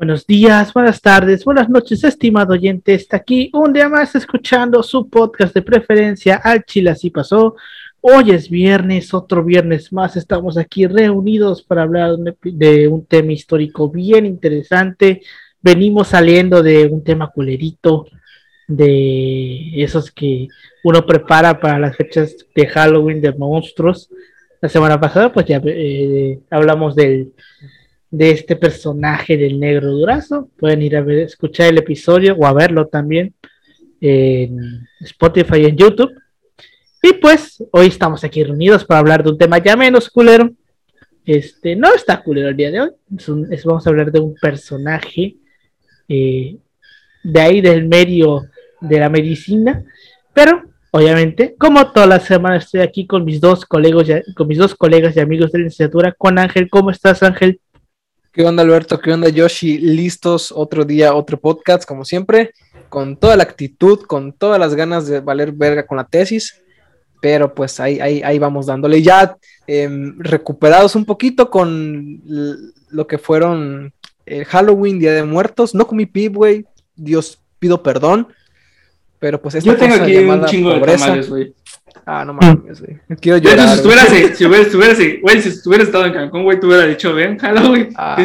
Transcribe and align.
Buenos 0.00 0.26
días, 0.26 0.72
buenas 0.72 1.02
tardes, 1.02 1.44
buenas 1.44 1.68
noches, 1.68 2.02
estimado 2.04 2.54
oyente. 2.54 2.94
Está 2.94 3.18
aquí 3.18 3.50
un 3.52 3.70
día 3.70 3.86
más 3.86 4.14
escuchando 4.14 4.82
su 4.82 5.10
podcast 5.10 5.52
de 5.52 5.60
preferencia 5.60 6.36
al 6.36 6.64
Chile 6.64 6.88
así 6.88 7.10
pasó. 7.10 7.54
Hoy 8.00 8.30
es 8.30 8.48
viernes, 8.48 9.12
otro 9.12 9.44
viernes 9.44 9.92
más. 9.92 10.16
Estamos 10.16 10.56
aquí 10.56 10.86
reunidos 10.86 11.62
para 11.62 11.82
hablar 11.82 12.16
de 12.42 12.88
un 12.88 13.04
tema 13.04 13.32
histórico 13.32 13.90
bien 13.90 14.24
interesante. 14.24 15.20
Venimos 15.60 16.08
saliendo 16.08 16.62
de 16.62 16.86
un 16.86 17.04
tema 17.04 17.30
culerito, 17.30 18.06
de 18.66 19.82
esos 19.82 20.10
que 20.10 20.48
uno 20.82 21.04
prepara 21.04 21.60
para 21.60 21.78
las 21.78 21.94
fechas 21.94 22.34
de 22.54 22.66
Halloween 22.68 23.20
de 23.20 23.32
monstruos. 23.32 24.08
La 24.62 24.70
semana 24.70 24.98
pasada, 24.98 25.30
pues 25.30 25.44
ya 25.44 25.60
eh, 25.62 26.40
hablamos 26.48 26.94
del 26.96 27.34
de 28.10 28.30
este 28.32 28.56
personaje 28.56 29.36
del 29.36 29.60
negro 29.60 29.92
durazo. 29.92 30.48
Pueden 30.58 30.82
ir 30.82 30.96
a 30.96 31.02
ver, 31.02 31.20
escuchar 31.20 31.68
el 31.68 31.78
episodio 31.78 32.34
o 32.36 32.46
a 32.46 32.52
verlo 32.52 32.86
también 32.86 33.34
en 34.00 34.86
Spotify 35.00 35.60
y 35.60 35.66
en 35.66 35.76
YouTube. 35.76 36.12
Y 37.02 37.14
pues 37.14 37.62
hoy 37.72 37.86
estamos 37.86 38.24
aquí 38.24 38.42
reunidos 38.42 38.84
para 38.84 39.00
hablar 39.00 39.22
de 39.22 39.30
un 39.30 39.38
tema 39.38 39.58
ya 39.58 39.76
menos 39.76 40.10
culero. 40.10 40.50
Este 41.24 41.76
no 41.76 41.94
está 41.94 42.22
culero 42.22 42.48
el 42.48 42.56
día 42.56 42.70
de 42.70 42.80
hoy. 42.80 42.90
vamos 43.64 43.86
a 43.86 43.90
hablar 43.90 44.10
de 44.10 44.20
un 44.20 44.34
personaje 44.34 45.36
eh, 46.08 46.56
de 47.22 47.40
ahí 47.40 47.60
del 47.60 47.86
medio 47.86 48.42
de 48.80 48.98
la 48.98 49.08
medicina. 49.08 49.84
Pero 50.34 50.64
obviamente, 50.90 51.54
como 51.58 51.92
toda 51.92 52.06
la 52.06 52.20
semana 52.20 52.56
estoy 52.56 52.80
aquí 52.80 53.06
con 53.06 53.24
mis 53.24 53.40
dos 53.40 53.64
colegas, 53.64 54.24
con 54.34 54.48
mis 54.48 54.58
dos 54.58 54.74
colegas 54.74 55.16
y 55.16 55.20
amigos 55.20 55.52
de 55.52 55.58
la 55.58 55.64
licenciatura, 55.64 56.12
con 56.12 56.38
Ángel. 56.38 56.68
¿Cómo 56.68 56.90
estás, 56.90 57.22
Ángel? 57.22 57.60
¿Qué 58.32 58.44
onda, 58.44 58.62
Alberto? 58.62 59.00
¿Qué 59.00 59.12
onda, 59.12 59.28
Yoshi? 59.28 59.78
Listos, 59.78 60.52
otro 60.54 60.84
día, 60.84 61.14
otro 61.14 61.40
podcast, 61.40 61.84
como 61.84 62.04
siempre, 62.04 62.52
con 62.88 63.16
toda 63.16 63.36
la 63.36 63.42
actitud, 63.42 64.02
con 64.02 64.32
todas 64.32 64.60
las 64.60 64.76
ganas 64.76 65.08
de 65.08 65.18
valer 65.18 65.50
verga 65.50 65.84
con 65.84 65.96
la 65.96 66.04
tesis, 66.04 66.62
pero 67.20 67.52
pues 67.52 67.80
ahí, 67.80 67.98
ahí, 67.98 68.22
ahí 68.22 68.38
vamos 68.38 68.66
dándole. 68.66 69.02
Ya 69.02 69.36
em, 69.66 70.16
recuperados 70.20 70.94
un 70.94 71.04
poquito 71.06 71.50
con 71.50 72.22
lo 72.90 73.06
que 73.08 73.18
fueron 73.18 73.92
el 74.26 74.44
Halloween, 74.44 75.00
Día 75.00 75.12
de 75.12 75.24
Muertos. 75.24 75.74
No 75.74 75.88
comí 75.88 76.06
pib, 76.06 76.34
güey. 76.34 76.64
Dios, 76.94 77.40
pido 77.58 77.82
perdón. 77.82 78.28
Pero 79.18 79.42
pues 79.42 79.56
esta 79.56 79.72
Yo 79.72 79.76
tengo 79.76 79.96
aquí 79.96 80.16
un 80.16 80.44
chingo 80.46 80.72
de 80.72 80.80
tamales, 80.80 81.28
güey. 81.28 81.52
Ah, 82.06 82.24
no 82.24 82.34
mames, 82.34 82.80
güey. 82.80 82.98
Quiero 83.20 83.38
llorar. 83.38 83.68
si 83.68 83.74
estuvieras, 83.76 84.08
si 84.36 84.44
hubieras, 84.46 84.98
güey, 85.22 85.42
si 85.42 85.68
hubieras 85.68 85.86
estado 85.88 86.06
en 86.06 86.12
Cancún, 86.12 86.44
güey, 86.44 86.58
tú 86.58 86.68
hubieras 86.68 86.88
dicho, 86.88 87.14
ven, 87.14 87.38
Halloween. 87.38 87.90
Ah, 87.96 88.16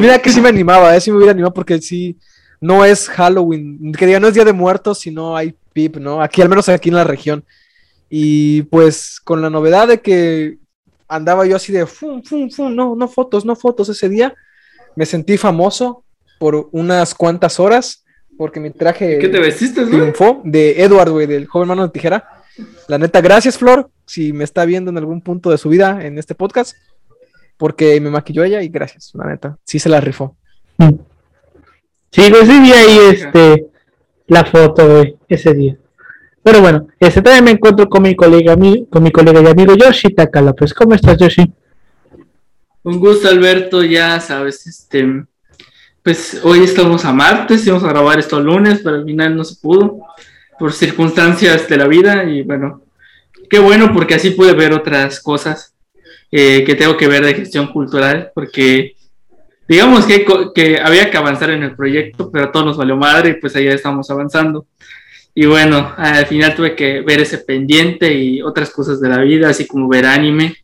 mira 0.00 0.18
que 0.18 0.30
sí 0.30 0.40
me 0.40 0.48
animaba, 0.48 0.96
eh, 0.96 1.00
sí 1.00 1.10
me 1.10 1.16
hubiera 1.16 1.32
animado 1.32 1.54
porque 1.54 1.80
sí, 1.80 2.16
no 2.60 2.84
es 2.84 3.08
Halloween, 3.08 3.92
que 3.92 4.06
diga, 4.06 4.20
no 4.20 4.28
es 4.28 4.34
Día 4.34 4.44
de 4.44 4.52
Muertos, 4.52 5.00
sino 5.00 5.36
hay 5.36 5.54
PIP, 5.72 5.96
¿no? 5.96 6.22
Aquí, 6.22 6.42
al 6.42 6.48
menos 6.48 6.68
aquí 6.68 6.88
en 6.88 6.96
la 6.96 7.04
región. 7.04 7.44
Y 8.08 8.62
pues 8.62 9.20
con 9.22 9.42
la 9.42 9.50
novedad 9.50 9.88
de 9.88 10.00
que 10.00 10.58
andaba 11.08 11.46
yo 11.46 11.56
así 11.56 11.72
de, 11.72 11.86
fum, 11.86 12.22
fum, 12.22 12.50
fum, 12.50 12.74
no, 12.74 12.94
no 12.94 13.08
fotos, 13.08 13.44
no 13.44 13.56
fotos 13.56 13.88
ese 13.88 14.08
día, 14.08 14.34
me 14.94 15.06
sentí 15.06 15.36
famoso 15.36 16.04
por 16.38 16.68
unas 16.72 17.14
cuantas 17.14 17.58
horas 17.60 18.04
porque 18.36 18.60
mi 18.60 18.70
traje 18.70 19.18
¿Qué 19.18 19.28
te 19.28 19.40
vestiste, 19.40 19.86
triunfó 19.86 20.42
de 20.44 20.82
Edward, 20.82 21.10
güey, 21.10 21.26
del 21.26 21.46
joven 21.46 21.68
mano 21.68 21.86
de 21.86 21.92
tijera. 21.92 22.35
La 22.88 22.98
neta, 22.98 23.20
gracias, 23.20 23.58
Flor, 23.58 23.90
si 24.06 24.32
me 24.32 24.44
está 24.44 24.64
viendo 24.64 24.90
en 24.90 24.98
algún 24.98 25.20
punto 25.20 25.50
de 25.50 25.58
su 25.58 25.68
vida 25.68 26.04
en 26.04 26.18
este 26.18 26.34
podcast, 26.34 26.76
porque 27.56 28.00
me 28.00 28.10
maquilló 28.10 28.44
ella 28.44 28.62
y 28.62 28.68
gracias, 28.68 29.12
la 29.14 29.26
neta. 29.26 29.58
Sí 29.64 29.78
se 29.78 29.88
la 29.88 30.00
rifó. 30.00 30.36
Sí, 30.78 32.22
sí 32.22 32.60
vi 32.60 32.72
ahí 32.72 32.98
este, 33.10 33.66
la 34.28 34.44
foto, 34.44 34.88
güey, 34.88 35.16
ese 35.28 35.52
día. 35.54 35.76
Pero 36.42 36.60
bueno, 36.60 36.86
este 37.00 37.20
también 37.22 37.44
me 37.44 37.50
encuentro 37.50 37.88
con 37.88 38.02
mi 38.02 38.14
colega, 38.14 38.56
con 38.88 39.02
mi 39.02 39.10
colega 39.10 39.42
y 39.42 39.46
amigo 39.46 39.74
Yoshi 39.74 40.14
Takala. 40.14 40.52
Pues, 40.52 40.72
¿cómo 40.72 40.94
estás, 40.94 41.18
Yoshi? 41.18 41.52
Un 42.84 43.00
gusto, 43.00 43.28
Alberto, 43.28 43.82
ya 43.82 44.20
sabes, 44.20 44.64
este, 44.66 45.24
pues 46.04 46.40
hoy 46.44 46.60
estamos 46.60 47.04
a 47.04 47.12
martes, 47.12 47.66
íbamos 47.66 47.82
a 47.82 47.88
grabar 47.88 48.20
esto 48.20 48.38
lunes, 48.38 48.80
pero 48.84 48.96
al 48.96 49.04
final 49.04 49.36
no 49.36 49.42
se 49.42 49.56
pudo 49.60 49.98
por 50.58 50.72
circunstancias 50.72 51.68
de 51.68 51.76
la 51.76 51.86
vida 51.86 52.24
y 52.24 52.42
bueno, 52.42 52.82
qué 53.50 53.58
bueno 53.58 53.92
porque 53.92 54.14
así 54.14 54.30
pude 54.30 54.52
ver 54.52 54.72
otras 54.72 55.20
cosas 55.20 55.74
eh, 56.32 56.64
que 56.64 56.74
tengo 56.74 56.96
que 56.96 57.06
ver 57.06 57.24
de 57.24 57.34
gestión 57.34 57.68
cultural, 57.68 58.32
porque 58.34 58.96
digamos 59.68 60.06
que, 60.06 60.26
que, 60.54 60.78
había 60.78 61.10
que 61.10 61.16
avanzar 61.16 61.50
en 61.50 61.62
el 61.62 61.76
proyecto, 61.76 62.30
pero 62.30 62.46
a 62.46 62.52
todos 62.52 62.66
nos 62.66 62.76
valió 62.76 62.96
madre 62.96 63.30
y 63.30 63.34
pues 63.34 63.54
allá 63.56 63.72
estamos 63.72 64.10
avanzando. 64.10 64.66
Y 65.34 65.46
bueno, 65.46 65.94
al 65.96 66.26
final 66.26 66.54
tuve 66.54 66.74
que 66.74 67.02
ver 67.02 67.20
ese 67.20 67.38
pendiente 67.38 68.12
y 68.12 68.42
otras 68.42 68.70
cosas 68.70 69.00
de 69.00 69.08
la 69.08 69.18
vida, 69.18 69.50
así 69.50 69.66
como 69.66 69.88
ver 69.88 70.06
anime, 70.06 70.56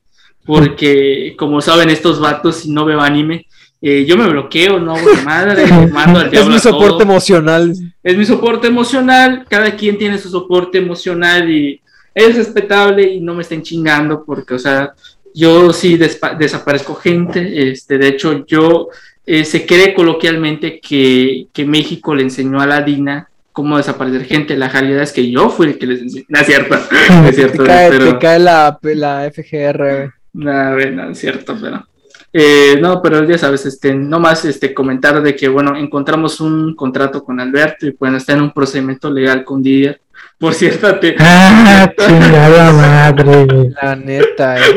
porque 0.45 1.35
como 1.39 1.61
saben 1.61 1.91
estos 1.91 2.21
vatos, 2.21 2.57
si 2.57 2.71
no 2.71 2.85
veo 2.85 3.01
anime, 3.01 3.47
eh, 3.84 4.04
yo 4.04 4.16
me 4.16 4.28
bloqueo, 4.28 4.78
no 4.78 4.94
hago 4.94 5.09
madre, 5.25 5.66
mando 5.93 6.20
al 6.20 6.31
diablo. 6.31 6.54
Es 6.54 6.54
mi 6.54 6.70
soporte 6.70 7.03
emocional. 7.03 7.75
Es 8.00 8.16
mi 8.16 8.25
soporte 8.25 8.69
emocional, 8.69 9.44
cada 9.48 9.75
quien 9.75 9.98
tiene 9.98 10.19
su 10.19 10.31
soporte 10.31 10.78
emocional 10.78 11.50
y 11.50 11.81
es 12.15 12.37
respetable 12.37 13.03
y 13.03 13.20
no 13.20 13.34
me 13.34 13.43
estén 13.43 13.62
chingando 13.62 14.25
porque, 14.25 14.54
o 14.54 14.59
sea, 14.59 14.93
yo 15.34 15.72
sí 15.72 15.97
desaparezco 15.97 16.94
gente, 16.94 17.70
este, 17.70 17.98
de 17.98 18.06
hecho 18.06 18.47
yo 18.47 18.88
eh, 19.26 19.44
se 19.44 19.66
cree 19.66 19.94
coloquialmente 19.94 20.78
que, 20.78 21.49
que, 21.53 21.64
México 21.64 22.14
le 22.14 22.22
enseñó 22.22 22.60
a 22.60 22.66
la 22.66 22.82
DINA 22.82 23.31
cómo 23.50 23.78
desaparecer 23.78 24.26
gente, 24.26 24.56
la 24.56 24.69
realidad 24.69 25.03
es 25.03 25.12
que 25.12 25.28
yo 25.28 25.50
fui 25.50 25.69
el 25.69 25.78
que 25.78 25.87
les 25.87 26.03
enseñó, 26.03 26.26
no 26.28 26.38
es 26.38 26.47
cierto, 26.47 26.76
es 27.28 27.34
cierto. 27.34 27.64
Te 27.64 27.69
cae, 27.69 27.91
pero... 27.91 28.19
cae 28.20 28.38
la, 28.38 28.78
la 28.82 29.31
FGR. 29.32 30.12
No, 30.34 30.76
no, 30.76 31.10
es 31.10 31.19
cierto, 31.19 31.56
pero... 31.60 31.84
Eh, 32.32 32.78
no, 32.81 33.03
pero 33.03 33.25
ya 33.25 33.37
sabes, 33.37 33.66
este, 33.66 33.94
no 33.94 34.19
más 34.19 34.44
este, 34.44 34.72
comentar 34.72 35.22
de 35.22 35.37
que, 35.37 35.48
bueno, 35.48 35.76
encontramos 35.76 36.41
un 36.41 36.75
contrato 36.75 37.22
con 37.22 37.41
Alberto 37.41 37.87
y 37.87 37.93
pueden 37.93 38.16
estar 38.16 38.37
en 38.37 38.43
un 38.43 38.53
procedimiento 38.53 39.10
legal 39.10 39.44
con 39.44 39.62
Didier. 39.62 40.00
Por 40.38 40.54
cierto, 40.54 40.98
te... 40.98 41.15
Ah, 41.19 41.93
chingada 41.97 42.72
madre. 42.72 43.70
La 43.82 43.97
neta, 43.97 44.59
eh. 44.59 44.75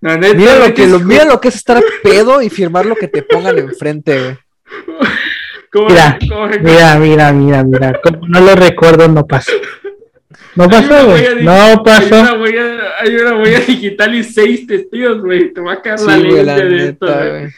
La 0.00 0.16
neta, 0.16 0.34
mira, 0.34 0.58
lo 0.58 0.74
que, 0.74 0.86
lo, 0.86 1.00
mira 1.00 1.24
lo 1.24 1.40
que 1.40 1.48
es 1.48 1.56
estar 1.56 1.82
pedo 2.02 2.42
y 2.42 2.50
firmar 2.50 2.86
lo 2.86 2.94
que 2.94 3.08
te 3.08 3.22
pongan 3.22 3.58
enfrente, 3.58 4.18
güey. 4.18 4.38
Mira, 5.88 6.18
mira, 6.62 6.98
mira, 7.00 7.32
mira, 7.32 7.64
mira, 7.64 8.00
como 8.00 8.28
no 8.28 8.40
lo 8.40 8.54
recuerdo, 8.54 9.08
no 9.08 9.26
pasa. 9.26 9.50
No 10.54 10.68
pasó, 10.68 11.06
güey. 11.06 11.42
No 11.42 11.82
pasó. 11.84 12.16
Hay 13.00 13.16
una, 13.16 13.36
huella, 13.36 13.60
digital 13.60 14.14
y 14.14 14.24
seis 14.24 14.66
testigos, 14.66 15.20
güey. 15.20 15.52
Te 15.52 15.60
va 15.60 15.74
a 15.74 15.82
caer 15.82 16.00
la 16.00 16.16
ley 16.16 16.32
de 16.34 16.88
esto, 16.90 17.06
güey. 17.06 17.52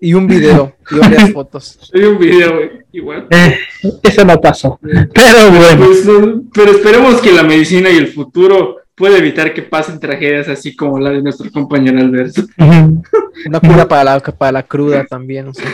Y 0.00 0.14
un 0.14 0.28
video, 0.28 0.76
y 0.90 0.94
varias 0.96 1.30
fotos. 1.32 1.90
Y 1.92 2.02
un 2.04 2.18
video, 2.18 2.54
güey. 2.54 2.70
Igual. 2.92 3.26
Eh, 3.30 3.58
eso 4.02 4.24
no 4.24 4.40
pasó. 4.40 4.78
Pero 4.80 5.50
bueno. 5.50 5.86
Pues, 5.86 6.08
pero 6.54 6.70
esperemos 6.70 7.20
que 7.20 7.32
la 7.32 7.42
medicina 7.42 7.90
y 7.90 7.96
el 7.96 8.08
futuro 8.08 8.76
pueda 8.94 9.18
evitar 9.18 9.52
que 9.54 9.62
pasen 9.62 9.98
tragedias 9.98 10.48
así 10.48 10.74
como 10.74 10.98
la 10.98 11.10
de 11.10 11.22
nuestro 11.22 11.50
compañero 11.50 11.98
Alberto. 11.98 12.42
Una 12.58 13.60
cura 13.60 13.88
para 13.88 14.04
la, 14.04 14.20
para 14.20 14.52
la 14.52 14.62
cruda 14.62 15.04
también, 15.04 15.48
o 15.48 15.54
sea. 15.54 15.66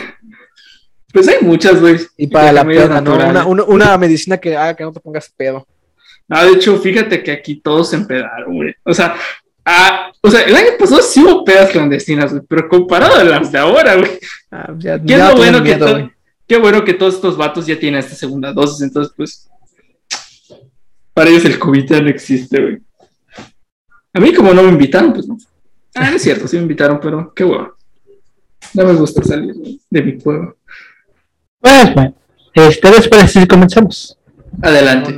Pues 1.13 1.27
hay 1.27 1.37
muchas, 1.41 1.79
güey. 1.79 1.97
Y 2.17 2.27
para 2.27 2.51
la 2.51 2.65
peda, 2.65 2.99
¿no? 3.01 3.15
Una, 3.15 3.45
una, 3.45 3.63
una 3.63 3.97
medicina 3.97 4.37
que 4.37 4.57
haga 4.57 4.75
que 4.75 4.83
no 4.83 4.91
te 4.91 4.99
pongas 4.99 5.31
pedo. 5.35 5.65
No, 6.27 6.43
de 6.43 6.51
hecho, 6.53 6.77
fíjate 6.79 7.21
que 7.21 7.31
aquí 7.31 7.57
todos 7.57 7.89
se 7.89 7.97
empedaron, 7.97 8.55
güey. 8.55 8.73
O 8.83 8.93
sea, 8.93 9.15
ah, 9.63 10.11
o 10.21 10.31
sea, 10.31 10.41
el 10.41 10.55
año 10.55 10.69
pasado 10.79 11.01
sí 11.01 11.23
hubo 11.23 11.45
pedas 11.45 11.71
clandestinas, 11.71 12.31
güey, 12.31 12.43
pero 12.47 12.67
comparado 12.67 13.15
a 13.15 13.23
las 13.23 13.51
de 13.51 13.59
ahora, 13.59 13.95
güey. 13.95 14.11
Ah, 14.51 14.73
ya, 14.77 15.01
qué, 15.01 15.17
bueno 15.35 15.63
que 15.63 16.09
qué 16.47 16.57
bueno 16.57 16.83
que 16.83 16.93
todos 16.93 17.15
estos 17.15 17.37
vatos 17.37 17.65
ya 17.67 17.79
tienen 17.79 17.99
esta 17.99 18.15
segunda 18.15 18.51
dosis, 18.53 18.81
entonces, 18.81 19.13
pues, 19.15 19.49
para 21.13 21.29
ellos 21.29 21.45
el 21.45 21.59
COVID 21.59 21.85
ya 21.85 22.01
no 22.01 22.09
existe, 22.09 22.61
güey. 22.61 22.77
A 24.13 24.19
mí, 24.19 24.33
como 24.33 24.53
no 24.53 24.63
me 24.63 24.69
invitaron, 24.69 25.13
pues 25.13 25.27
no. 25.27 25.37
Ah, 25.93 26.11
es 26.13 26.21
cierto, 26.21 26.47
sí 26.47 26.55
me 26.55 26.63
invitaron, 26.63 26.99
pero 26.99 27.33
qué 27.33 27.43
bueno. 27.43 27.73
No 28.73 28.85
me 28.85 28.93
gusta 28.93 29.23
salir 29.23 29.53
de 29.89 30.01
mi 30.01 30.13
pueblo. 30.13 30.57
Pues, 31.59 31.93
bueno, 31.93 32.15
este, 32.53 32.91
después 32.91 33.31
sí 33.31 33.47
comenzamos. 33.47 34.17
Adelante. 34.61 35.15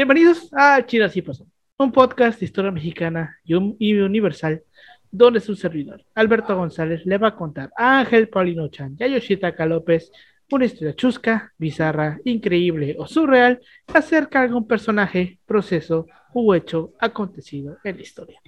Bienvenidos 0.00 0.48
a 0.54 0.82
Chile 0.86 1.04
Así 1.04 1.20
Pasó, 1.20 1.46
un 1.76 1.92
podcast 1.92 2.40
de 2.40 2.46
historia 2.46 2.70
mexicana 2.70 3.36
y, 3.44 3.52
un- 3.52 3.76
y 3.78 3.92
universal, 3.98 4.62
donde 5.10 5.40
su 5.40 5.54
servidor, 5.54 6.02
Alberto 6.14 6.56
González, 6.56 7.04
le 7.04 7.18
va 7.18 7.28
a 7.28 7.36
contar 7.36 7.70
a 7.76 7.98
Ángel 7.98 8.30
Paulino 8.30 8.68
Chan 8.68 8.96
y 8.98 9.04
a 9.04 9.08
Yoshitaka 9.08 9.66
López 9.66 10.10
una 10.52 10.64
historia 10.64 10.96
chusca, 10.96 11.52
bizarra, 11.58 12.18
increíble 12.24 12.96
o 12.98 13.06
surreal 13.06 13.60
acerca 13.88 14.38
de 14.40 14.46
algún 14.46 14.66
personaje, 14.66 15.38
proceso 15.44 16.06
u 16.32 16.54
hecho 16.54 16.94
acontecido 16.98 17.76
en 17.84 17.96
la 17.96 18.02
historia. 18.02 18.40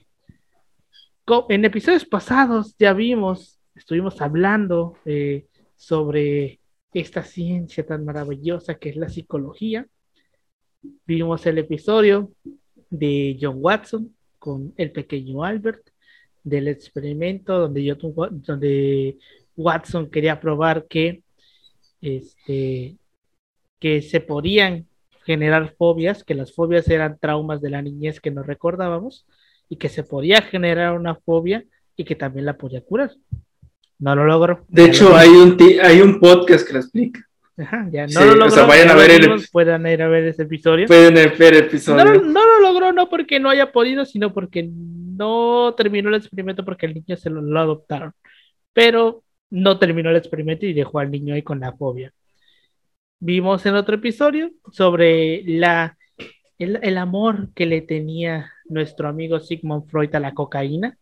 En 1.51 1.67
episodios 1.67 2.07
pasados 2.07 2.75
ya 2.79 2.95
vimos, 2.95 3.61
estuvimos 3.75 4.23
hablando 4.23 4.95
eh, 5.05 5.49
sobre 5.77 6.61
esta 6.95 7.23
ciencia 7.23 7.85
tan 7.85 8.07
maravillosa 8.07 8.77
que 8.77 8.89
es 8.89 8.97
la 8.97 9.11
psicología. 9.11 9.87
Vimos 11.07 11.47
el 11.47 11.59
episodio 11.59 12.31
de 12.91 13.39
John 13.41 13.57
Watson 13.59 14.15
con 14.39 14.73
el 14.77 14.91
pequeño 14.91 15.45
Albert, 15.45 15.89
del 16.43 16.69
experimento 16.69 17.59
donde, 17.59 17.97
donde 18.47 19.19
Watson 19.57 20.11
quería 20.11 20.41
probar 20.41 20.87
que, 20.89 21.23
este, 22.01 22.97
que 23.79 24.03
se 24.03 24.21
podían 24.21 24.87
generar 25.25 25.75
fobias, 25.77 26.25
que 26.25 26.35
las 26.35 26.53
fobias 26.53 26.89
eran 26.89 27.19
traumas 27.19 27.61
de 27.61 27.71
la 27.71 27.83
niñez 27.83 28.21
que 28.21 28.31
no 28.31 28.43
recordábamos 28.43 29.25
y 29.69 29.77
que 29.77 29.89
se 29.89 30.03
podía 30.03 30.43
generar 30.43 30.99
una 30.99 31.15
fobia 31.15 31.65
y 31.97 32.05
que 32.05 32.17
también 32.17 32.47
la 32.47 32.59
podía 32.59 32.81
curar. 32.81 33.13
No 33.99 34.17
lo 34.17 34.25
logró. 34.25 34.65
De 34.69 34.87
hecho, 34.87 35.11
lo 35.11 35.17
hay 35.17 35.29
un, 35.29 35.57
hay 35.83 36.01
un 36.01 36.19
podcast 36.19 36.67
que 36.67 36.73
lo 36.73 36.81
explica. 36.81 37.21
Ajá, 37.59 37.89
ya 37.93 38.03
no 38.05 38.09
Sí, 38.09 38.15
lo 38.27 38.33
o 38.33 38.35
logró. 38.35 38.51
sea, 38.51 38.65
vayan 38.67 38.89
ya 38.89 38.93
a 38.95 38.97
ver 38.97 39.11
el 39.11 39.43
puedan 39.53 39.87
ir 39.87 40.03
a 40.03 40.09
ver 40.09 40.25
ese 40.25 40.43
episodio. 40.43 40.87
Pueden 40.87 41.15
ver 41.15 41.55
el 41.55 41.61
No, 41.61 41.67
episodio. 41.67 42.05
lo- 42.05 42.23
no 42.23 42.47
lo 42.47 42.61
logró 42.61 42.93
no 42.93 43.09
porque 43.09 43.39
no 43.41 43.51
haya 43.51 43.73
podido, 43.73 44.05
sino 44.07 44.33
porque 44.33 44.71
no 44.73 45.75
terminó 45.77 46.09
el 46.09 46.15
experimento 46.17 46.65
porque 46.65 46.87
el 46.87 46.95
niño 46.95 47.17
se 47.17 47.29
lo, 47.31 47.43
lo 47.43 47.61
adoptaron. 47.61 48.13
Pero 48.73 49.23
no 49.51 49.79
terminó 49.79 50.09
el 50.11 50.17
experimento 50.17 50.65
y 50.65 50.73
dejó 50.73 50.99
al 50.99 51.11
niño 51.11 51.35
ahí 51.35 51.43
con 51.43 51.61
la 51.61 51.73
fobia. 51.73 52.13
Vimos 53.21 53.65
en 53.67 53.75
otro 53.77 53.95
episodio 53.97 54.51
sobre 54.73 55.43
la, 55.45 55.97
el, 56.59 56.79
el 56.83 56.99
amor 56.99 57.51
que 57.55 57.67
le 57.67 57.83
tenía 57.83 58.51
nuestro 58.65 59.09
amigo 59.09 59.39
Sigmund 59.41 59.89
Freud 59.91 60.15
a 60.15 60.21
la 60.21 60.33
cocaína. 60.35 60.97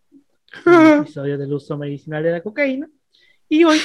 Episodio 0.66 1.38
del 1.38 1.52
uso 1.52 1.78
medicinal 1.78 2.22
de 2.24 2.32
la 2.32 2.40
cocaína. 2.42 2.88
Y 3.52 3.64
hoy 3.64 3.80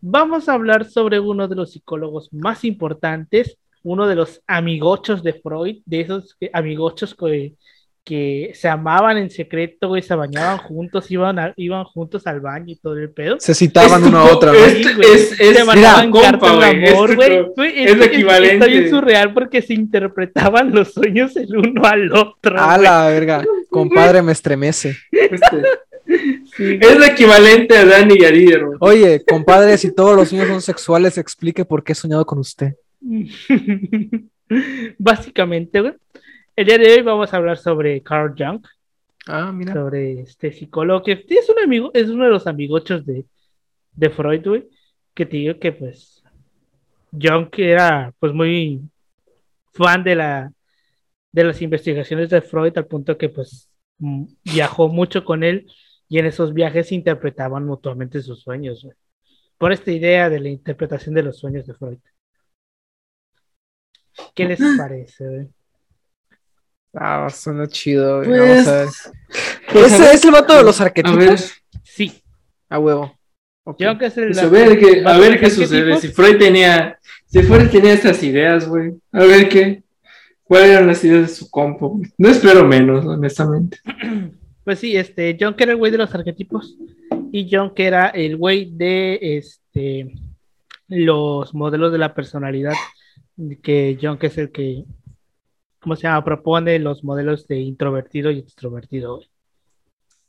vamos 0.00 0.48
a 0.48 0.54
hablar 0.54 0.90
sobre 0.90 1.20
uno 1.20 1.46
de 1.46 1.54
los 1.54 1.70
psicólogos 1.70 2.28
más 2.32 2.64
importantes, 2.64 3.56
uno 3.84 4.08
de 4.08 4.16
los 4.16 4.42
amigochos 4.48 5.22
de 5.22 5.34
Freud, 5.34 5.76
de 5.86 6.00
esos 6.00 6.34
que- 6.34 6.50
amigochos 6.52 7.14
que, 7.14 7.54
que 8.02 8.50
se 8.54 8.66
amaban 8.68 9.16
en 9.18 9.30
secreto, 9.30 9.96
y 9.96 10.02
se 10.02 10.16
bañaban 10.16 10.58
juntos, 10.58 11.08
iban, 11.12 11.38
a- 11.38 11.54
iban 11.56 11.84
juntos 11.84 12.26
al 12.26 12.40
baño 12.40 12.72
y 12.72 12.76
todo 12.76 12.94
el 12.96 13.08
pedo. 13.12 13.36
Se 13.38 13.54
citaban 13.54 14.02
Es 14.02 14.10
tu 14.10 14.16
a 14.16 14.20
¿no? 14.20 14.52
es- 14.52 14.96
güey. 14.96 15.06
es- 15.14 15.40
es- 15.40 15.56
se 15.58 15.64
mandaban 15.64 16.10
cartas 16.10 16.50
de 16.50 16.56
güey, 16.56 16.88
amor, 16.88 17.10
es 17.10 17.16
güey. 17.16 17.42
Güey, 17.54 17.84
es 17.84 18.00
equivalente. 18.06 18.54
Está 18.54 18.66
bien 18.66 18.90
surreal 18.90 19.32
porque 19.32 19.62
se 19.62 19.74
interpretaban 19.74 20.74
los 20.74 20.92
sueños 20.92 21.36
el 21.36 21.56
uno 21.56 21.84
al 21.84 22.12
otro. 22.12 22.58
A 22.60 22.74
güey. 22.74 22.82
la 22.84 23.06
verga, 23.06 23.44
compadre, 23.70 24.22
me 24.22 24.32
estremece. 24.32 24.96
Este, 25.12 25.62
Sí, 26.06 26.78
es 26.80 26.98
lo 26.98 27.04
equivalente 27.04 27.76
a 27.76 27.84
Dani 27.84 28.14
y. 28.14 28.52
Oye, 28.80 29.24
compadre, 29.26 29.76
si 29.78 29.94
todos 29.94 30.14
los 30.16 30.32
niños 30.32 30.48
son 30.48 30.60
sexuales, 30.62 31.18
explique 31.18 31.64
por 31.64 31.82
qué 31.82 31.92
he 31.92 31.96
soñado 31.96 32.24
con 32.26 32.38
usted. 32.38 32.74
Básicamente, 34.98 35.80
güey. 35.80 35.94
El 36.56 36.66
día 36.66 36.78
de 36.78 36.92
hoy 36.92 37.02
vamos 37.02 37.32
a 37.32 37.36
hablar 37.36 37.56
sobre 37.58 38.00
Carl 38.02 38.34
Jung, 38.38 38.64
Ah, 39.26 39.50
mira. 39.52 39.72
sobre 39.72 40.20
este 40.20 40.52
psicólogo 40.52 41.02
que 41.02 41.24
es 41.28 41.48
un 41.48 41.58
amigo, 41.64 41.90
es 41.94 42.08
uno 42.08 42.24
de 42.24 42.30
los 42.30 42.46
amigochos 42.46 43.04
de, 43.06 43.24
de 43.92 44.10
Freud, 44.10 44.46
güey, 44.46 44.68
que 45.14 45.24
te 45.26 45.38
digo 45.38 45.58
que 45.58 45.72
pues 45.72 46.22
Jung 47.10 47.48
era 47.56 48.12
pues 48.20 48.32
muy 48.32 48.82
fan 49.72 50.04
de 50.04 50.14
la 50.14 50.52
de 51.32 51.42
las 51.44 51.60
investigaciones 51.62 52.30
de 52.30 52.42
Freud 52.42 52.76
al 52.76 52.86
punto 52.86 53.16
que 53.18 53.28
pues 53.30 53.68
viajó 54.44 54.88
mucho 54.88 55.24
con 55.24 55.42
él 55.42 55.66
y 56.08 56.18
en 56.18 56.26
esos 56.26 56.52
viajes 56.54 56.88
se 56.88 56.94
interpretaban 56.94 57.64
mutuamente 57.64 58.22
sus 58.22 58.42
sueños. 58.42 58.86
Por 59.58 59.72
esta 59.72 59.90
idea 59.90 60.28
de 60.28 60.40
la 60.40 60.48
interpretación 60.48 61.14
de 61.14 61.22
los 61.22 61.38
sueños 61.38 61.66
de 61.66 61.74
Freud. 61.74 61.98
¿Qué 64.34 64.44
les 64.44 64.60
parece, 64.76 65.24
güey? 65.26 65.48
Ah, 66.94 67.28
suena 67.30 67.66
chido, 67.66 68.18
güey. 68.18 68.28
Pues, 68.28 68.66
Vamos 68.66 68.68
a 68.68 68.76
ver. 68.76 68.88
pues, 69.72 69.92
¿Ese 69.92 70.02
ver, 70.02 70.14
es 70.14 70.24
el 70.24 70.30
vato 70.30 70.56
de 70.56 70.62
los 70.62 70.80
a 70.80 70.84
ver, 70.84 70.88
arquetipos? 70.88 71.52
Sí, 71.82 72.22
A 72.68 72.78
huevo. 72.78 73.18
Ok. 73.64 73.78
Jung 73.82 74.02
es 74.02 74.16
el 74.18 74.26
pues, 74.26 74.38
a 74.38 74.48
ver 74.48 74.78
qué, 74.78 75.02
a 75.04 75.18
ver 75.18 75.40
qué 75.40 75.50
sucede. 75.50 75.96
Si 75.98 76.08
Freud 76.08 76.38
tenía, 76.38 76.98
si 77.26 77.42
Freud 77.42 77.70
tenía 77.70 77.94
estas 77.94 78.22
ideas, 78.22 78.68
güey. 78.68 78.92
A 79.10 79.24
ver 79.24 79.48
qué, 79.48 79.82
cuáles 80.42 80.70
eran 80.70 80.86
las 80.86 81.02
ideas 81.02 81.28
de 81.28 81.34
su 81.34 81.50
compo. 81.50 81.98
No 82.18 82.28
espero 82.28 82.64
menos, 82.64 83.04
honestamente. 83.06 83.78
Pues 84.64 84.78
sí, 84.78 84.96
este, 84.96 85.36
John 85.38 85.54
que 85.54 85.64
era 85.64 85.72
el 85.72 85.78
güey 85.78 85.92
de 85.92 85.98
los 85.98 86.14
arquetipos 86.14 86.76
y 87.32 87.48
John 87.50 87.74
que 87.74 87.84
era 87.86 88.08
el 88.08 88.36
güey 88.36 88.70
de 88.72 89.18
este 89.38 90.14
los 90.88 91.54
modelos 91.54 91.92
de 91.92 91.98
la 91.98 92.14
personalidad, 92.14 92.74
que 93.62 93.98
John 94.00 94.18
que 94.18 94.28
es 94.28 94.38
el 94.38 94.50
que, 94.52 94.84
¿cómo 95.80 95.96
se 95.96 96.02
llama? 96.02 96.24
Propone 96.24 96.78
los 96.78 97.04
modelos 97.04 97.46
de 97.46 97.58
introvertido 97.60 98.30
y 98.30 98.38
extrovertido. 98.38 99.16
güey. 99.16 99.28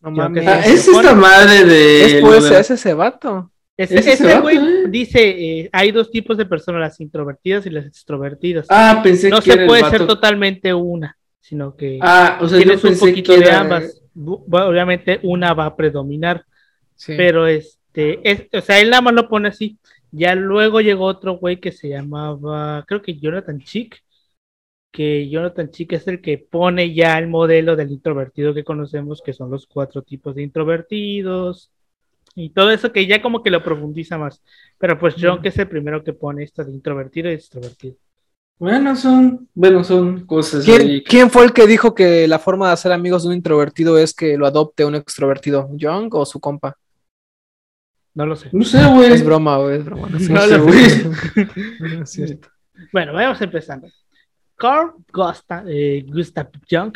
No 0.01 0.11
mames. 0.11 0.47
Ah, 0.47 0.59
es 0.65 0.87
esta 0.87 1.15
madre 1.15 1.65
de. 1.65 2.05
Es 2.05 2.21
pues, 2.21 2.49
de- 2.49 2.59
es 2.59 2.71
ese 2.71 2.93
vato. 2.93 3.51
Ese, 3.77 3.99
Ese 3.99 4.13
ese 4.13 4.39
güey 4.39 4.57
dice, 4.89 5.19
eh, 5.61 5.69
hay 5.73 5.91
dos 5.91 6.09
tipos 6.09 6.37
de 6.37 6.45
personas, 6.45 6.79
las 6.79 7.01
introvertidas 7.01 7.65
y 7.65 7.69
las 7.69 7.85
extrovertidas. 7.85 8.67
Ah, 8.69 9.01
pensé 9.03 9.29
no 9.29 9.41
que 9.41 9.51
era 9.51 9.63
se 9.63 9.67
puede 9.67 9.81
vato- 9.81 9.97
ser 9.97 10.07
totalmente 10.07 10.73
una, 10.73 11.17
sino 11.41 11.75
que 11.75 11.99
Ah, 12.01 12.37
o 12.41 12.47
sea, 12.47 12.57
tienes 12.57 12.81
un 12.83 12.97
poquito 12.97 13.33
de 13.33 13.39
era- 13.39 13.59
ambas. 13.59 14.01
Bueno, 14.15 14.67
obviamente 14.67 15.19
una 15.23 15.53
va 15.53 15.67
a 15.67 15.75
predominar. 15.75 16.45
Sí. 16.95 17.13
Pero 17.15 17.45
este, 17.47 18.19
es, 18.29 18.47
o 18.53 18.61
sea, 18.61 18.79
él 18.79 18.89
nada 18.89 19.01
más 19.01 19.13
lo 19.13 19.27
pone 19.29 19.49
así. 19.49 19.77
Ya 20.11 20.33
luego 20.33 20.81
llegó 20.81 21.05
otro 21.05 21.37
güey 21.37 21.59
que 21.59 21.71
se 21.71 21.89
llamaba, 21.89 22.83
creo 22.87 23.01
que 23.01 23.19
Jonathan 23.19 23.59
Chick, 23.59 24.01
que 24.91 25.29
Jonathan 25.29 25.69
Chick 25.71 25.93
es 25.93 26.07
el 26.07 26.21
que 26.21 26.37
pone 26.37 26.93
ya 26.93 27.17
el 27.19 27.27
modelo 27.27 27.75
del 27.75 27.91
introvertido 27.91 28.53
que 28.53 28.63
conocemos, 28.63 29.21
que 29.21 29.33
son 29.33 29.51
los 29.51 29.67
cuatro 29.67 30.01
tipos 30.03 30.35
de 30.35 30.43
introvertidos 30.43 31.69
y 32.35 32.51
todo 32.51 32.71
eso 32.71 32.91
que 32.91 33.05
ya 33.07 33.21
como 33.21 33.43
que 33.43 33.49
lo 33.49 33.63
profundiza 33.63 34.17
más. 34.17 34.41
Pero 34.77 34.97
pues 34.97 35.15
John, 35.19 35.41
que 35.41 35.49
es 35.49 35.57
el 35.57 35.67
primero 35.67 36.03
que 36.03 36.13
pone 36.13 36.43
esto 36.43 36.63
de 36.63 36.71
introvertido 36.71 37.29
y 37.29 37.33
extrovertido. 37.33 37.95
Bueno, 38.57 38.95
son, 38.95 39.49
bueno, 39.53 39.83
son 39.83 40.25
cosas 40.25 40.63
¿Quién, 40.63 40.81
ahí. 40.81 41.03
quién 41.03 41.29
fue 41.29 41.43
el 41.43 41.51
que 41.51 41.67
dijo 41.67 41.93
que 41.93 42.25
la 42.27 42.39
forma 42.39 42.67
de 42.67 42.73
hacer 42.73 42.93
amigos 42.93 43.23
de 43.23 43.29
un 43.29 43.35
introvertido 43.35 43.97
es 43.97 44.13
que 44.13 44.37
lo 44.37 44.47
adopte 44.47 44.85
un 44.85 44.95
extrovertido? 44.95 45.67
¿Young 45.73 46.13
o 46.15 46.25
su 46.25 46.39
compa? 46.39 46.77
No 48.13 48.25
lo 48.25 48.37
sé. 48.37 48.47
No 48.53 48.63
sé, 48.63 48.81
güey. 48.85 49.11
Es 49.11 49.25
broma, 49.25 49.57
güey, 49.57 49.79
es 49.79 49.85
broma. 49.85 50.07
No 50.09 50.17
sé. 50.19 50.31
No 50.31 50.35
No 50.35 50.41
sé, 50.47 50.57
lo 50.57 50.63
güey. 50.63 50.85
No 51.79 52.03
es 52.03 52.09
cierto. 52.09 52.47
Bueno, 52.93 53.11
vamos 53.13 53.41
empezando. 53.41 53.87
Carl 54.55 54.93
Gustav, 55.11 55.65
eh, 55.67 56.05
Gustav 56.07 56.47
Jung 56.69 56.93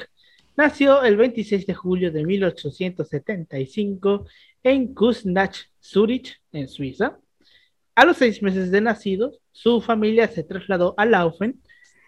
nació 0.56 1.04
el 1.04 1.18
26 1.18 1.68
de 1.68 1.74
julio 1.74 2.10
de 2.12 2.26
1875 2.26 4.26
en 4.64 4.94
Kuznach, 4.94 5.58
Zurich, 5.82 6.40
en 6.54 6.70
Suiza. 6.70 7.18
A 8.00 8.06
los 8.06 8.16
seis 8.16 8.42
meses 8.42 8.72
de 8.72 8.80
nacido, 8.80 9.34
su 9.52 9.82
familia 9.82 10.30
se 10.30 10.46
trasladó 10.46 10.94
a 10.96 11.06
Laufen, 11.06 11.62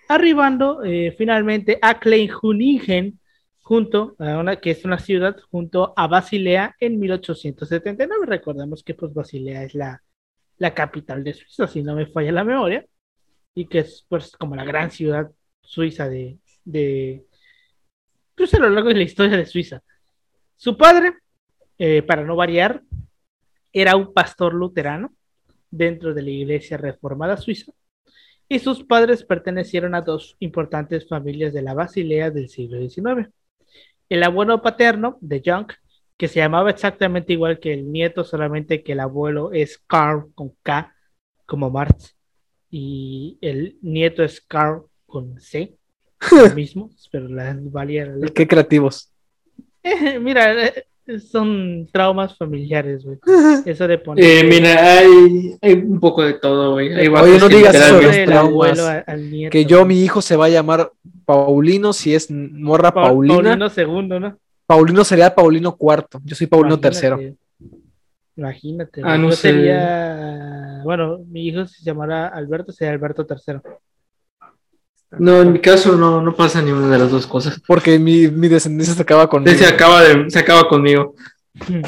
arribando 0.07 0.85
eh, 0.85 1.13
finalmente 1.17 1.79
a 1.81 1.99
Kleinhuningen, 1.99 3.19
junto 3.59 4.15
a 4.17 4.37
una, 4.37 4.55
que 4.55 4.71
es 4.71 4.85
una 4.85 4.99
ciudad 4.99 5.35
junto 5.51 5.93
a 5.97 6.07
Basilea 6.07 6.77
en 6.79 6.97
1879. 6.97 8.25
Recordemos 8.25 8.85
que 8.85 8.93
pues 8.93 9.13
Basilea 9.13 9.63
es 9.63 9.75
la, 9.75 10.01
la 10.59 10.73
capital 10.73 11.25
de 11.25 11.33
Suiza, 11.33 11.67
si 11.67 11.83
no 11.83 11.93
me 11.93 12.05
falla 12.05 12.31
la 12.31 12.45
memoria 12.45 12.85
y 13.53 13.65
que 13.65 13.79
es 13.79 14.05
pues 14.07 14.31
como 14.37 14.55
la 14.55 14.63
gran 14.63 14.91
ciudad 14.91 15.29
suiza 15.61 16.07
de, 16.07 16.37
de 16.63 17.25
pues 18.33 18.53
a 18.53 18.59
lo 18.59 18.69
largo 18.69 18.87
de 18.87 18.95
la 18.95 19.03
historia 19.03 19.35
de 19.35 19.45
Suiza. 19.45 19.83
Su 20.55 20.77
padre, 20.77 21.15
eh, 21.77 22.01
para 22.01 22.23
no 22.23 22.37
variar, 22.37 22.81
era 23.73 23.97
un 23.97 24.13
pastor 24.13 24.53
luterano 24.53 25.13
dentro 25.71 26.13
de 26.13 26.21
la 26.21 26.29
iglesia 26.29 26.77
reformada 26.77 27.37
suiza 27.37 27.71
y 28.51 28.59
sus 28.59 28.83
padres 28.83 29.23
pertenecieron 29.23 29.95
a 29.95 30.01
dos 30.01 30.35
importantes 30.39 31.07
familias 31.07 31.53
de 31.53 31.61
la 31.61 31.73
Basilea 31.73 32.31
del 32.31 32.49
siglo 32.49 32.81
XIX. 32.81 33.29
El 34.09 34.23
abuelo 34.23 34.61
paterno 34.61 35.17
de 35.21 35.41
Jung, 35.43 35.71
que 36.17 36.27
se 36.27 36.41
llamaba 36.41 36.69
exactamente 36.69 37.31
igual 37.31 37.59
que 37.59 37.71
el 37.73 37.89
nieto, 37.89 38.25
solamente 38.25 38.83
que 38.83 38.91
el 38.91 38.99
abuelo 38.99 39.53
es 39.53 39.81
Karl 39.87 40.33
con 40.35 40.51
K, 40.63 40.93
como 41.45 41.69
Marx, 41.69 42.17
y 42.69 43.37
el 43.39 43.77
nieto 43.81 44.21
es 44.21 44.41
Carl 44.41 44.83
con 45.05 45.39
C, 45.39 45.77
lo 46.31 46.49
mismo, 46.53 46.89
pero 47.09 47.29
la 47.29 47.57
valía 47.57 48.05
la. 48.05 48.27
Qué 48.27 48.45
creativos. 48.45 49.13
Eh, 49.81 50.19
mira, 50.19 50.67
eh, 50.67 50.87
son 51.19 51.87
traumas 51.91 52.37
familiares, 52.37 53.03
güey. 53.03 53.17
Eso 53.65 53.87
de 53.87 53.97
poner. 53.97 54.23
Eh, 54.23 54.43
mira, 54.43 54.99
hay, 54.99 55.55
hay 55.61 55.73
un 55.73 55.99
poco 55.99 56.23
de 56.23 56.33
todo, 56.33 56.73
güey. 56.73 56.89
Oye, 57.09 57.39
no 57.39 57.47
que 57.49 57.55
digas 57.57 57.75
eso, 57.75 57.99
del 57.99 58.31
abuelo 58.33 58.73
traumas. 58.75 58.79
a- 59.07 59.11
al 59.11 59.29
nieto. 59.31 59.51
Que 59.51 59.65
yo, 59.65 59.85
mi 59.85 60.01
hijo 60.03 60.21
se 60.21 60.35
va 60.35 60.45
a 60.45 60.49
llamar 60.49 60.91
Paulino, 61.25 61.93
si 61.93 62.13
es 62.15 62.29
morra 62.31 62.91
Pa- 62.93 63.03
Paulina. 63.03 63.35
Paulino 63.41 63.69
segundo, 63.69 64.19
¿no? 64.19 64.37
Paulino 64.65 65.03
sería 65.03 65.33
Paulino 65.35 65.75
cuarto. 65.75 66.19
Yo 66.23 66.35
soy 66.35 66.47
Paulino 66.47 66.75
Imagínate. 66.75 66.99
tercero. 66.99 67.19
Imagínate. 68.35 69.01
Ah, 69.03 69.17
no 69.17 69.29
Yo 69.29 69.35
sé. 69.35 69.51
sería. 69.51 70.81
Bueno, 70.83 71.19
mi 71.27 71.47
hijo 71.47 71.65
se 71.67 71.83
llamara 71.83 72.27
Alberto, 72.27 72.71
sería 72.71 72.93
Alberto 72.93 73.25
tercero. 73.25 73.61
No, 75.19 75.41
en 75.41 75.51
mi 75.53 75.59
caso 75.59 75.95
no, 75.97 76.21
no 76.21 76.33
pasa 76.35 76.61
ni 76.61 76.71
una 76.71 76.87
de 76.87 76.97
las 76.99 77.11
dos 77.11 77.27
cosas. 77.27 77.61
Porque 77.67 77.99
mi, 77.99 78.27
mi 78.29 78.47
descendencia 78.47 78.95
se 78.95 79.01
acaba 79.01 79.27
con. 79.29 79.45
Se 79.47 79.65
acaba, 79.65 80.01
de, 80.03 80.29
se 80.29 80.39
acaba 80.39 80.67
conmigo. 80.69 81.15
Hmm. 81.67 81.81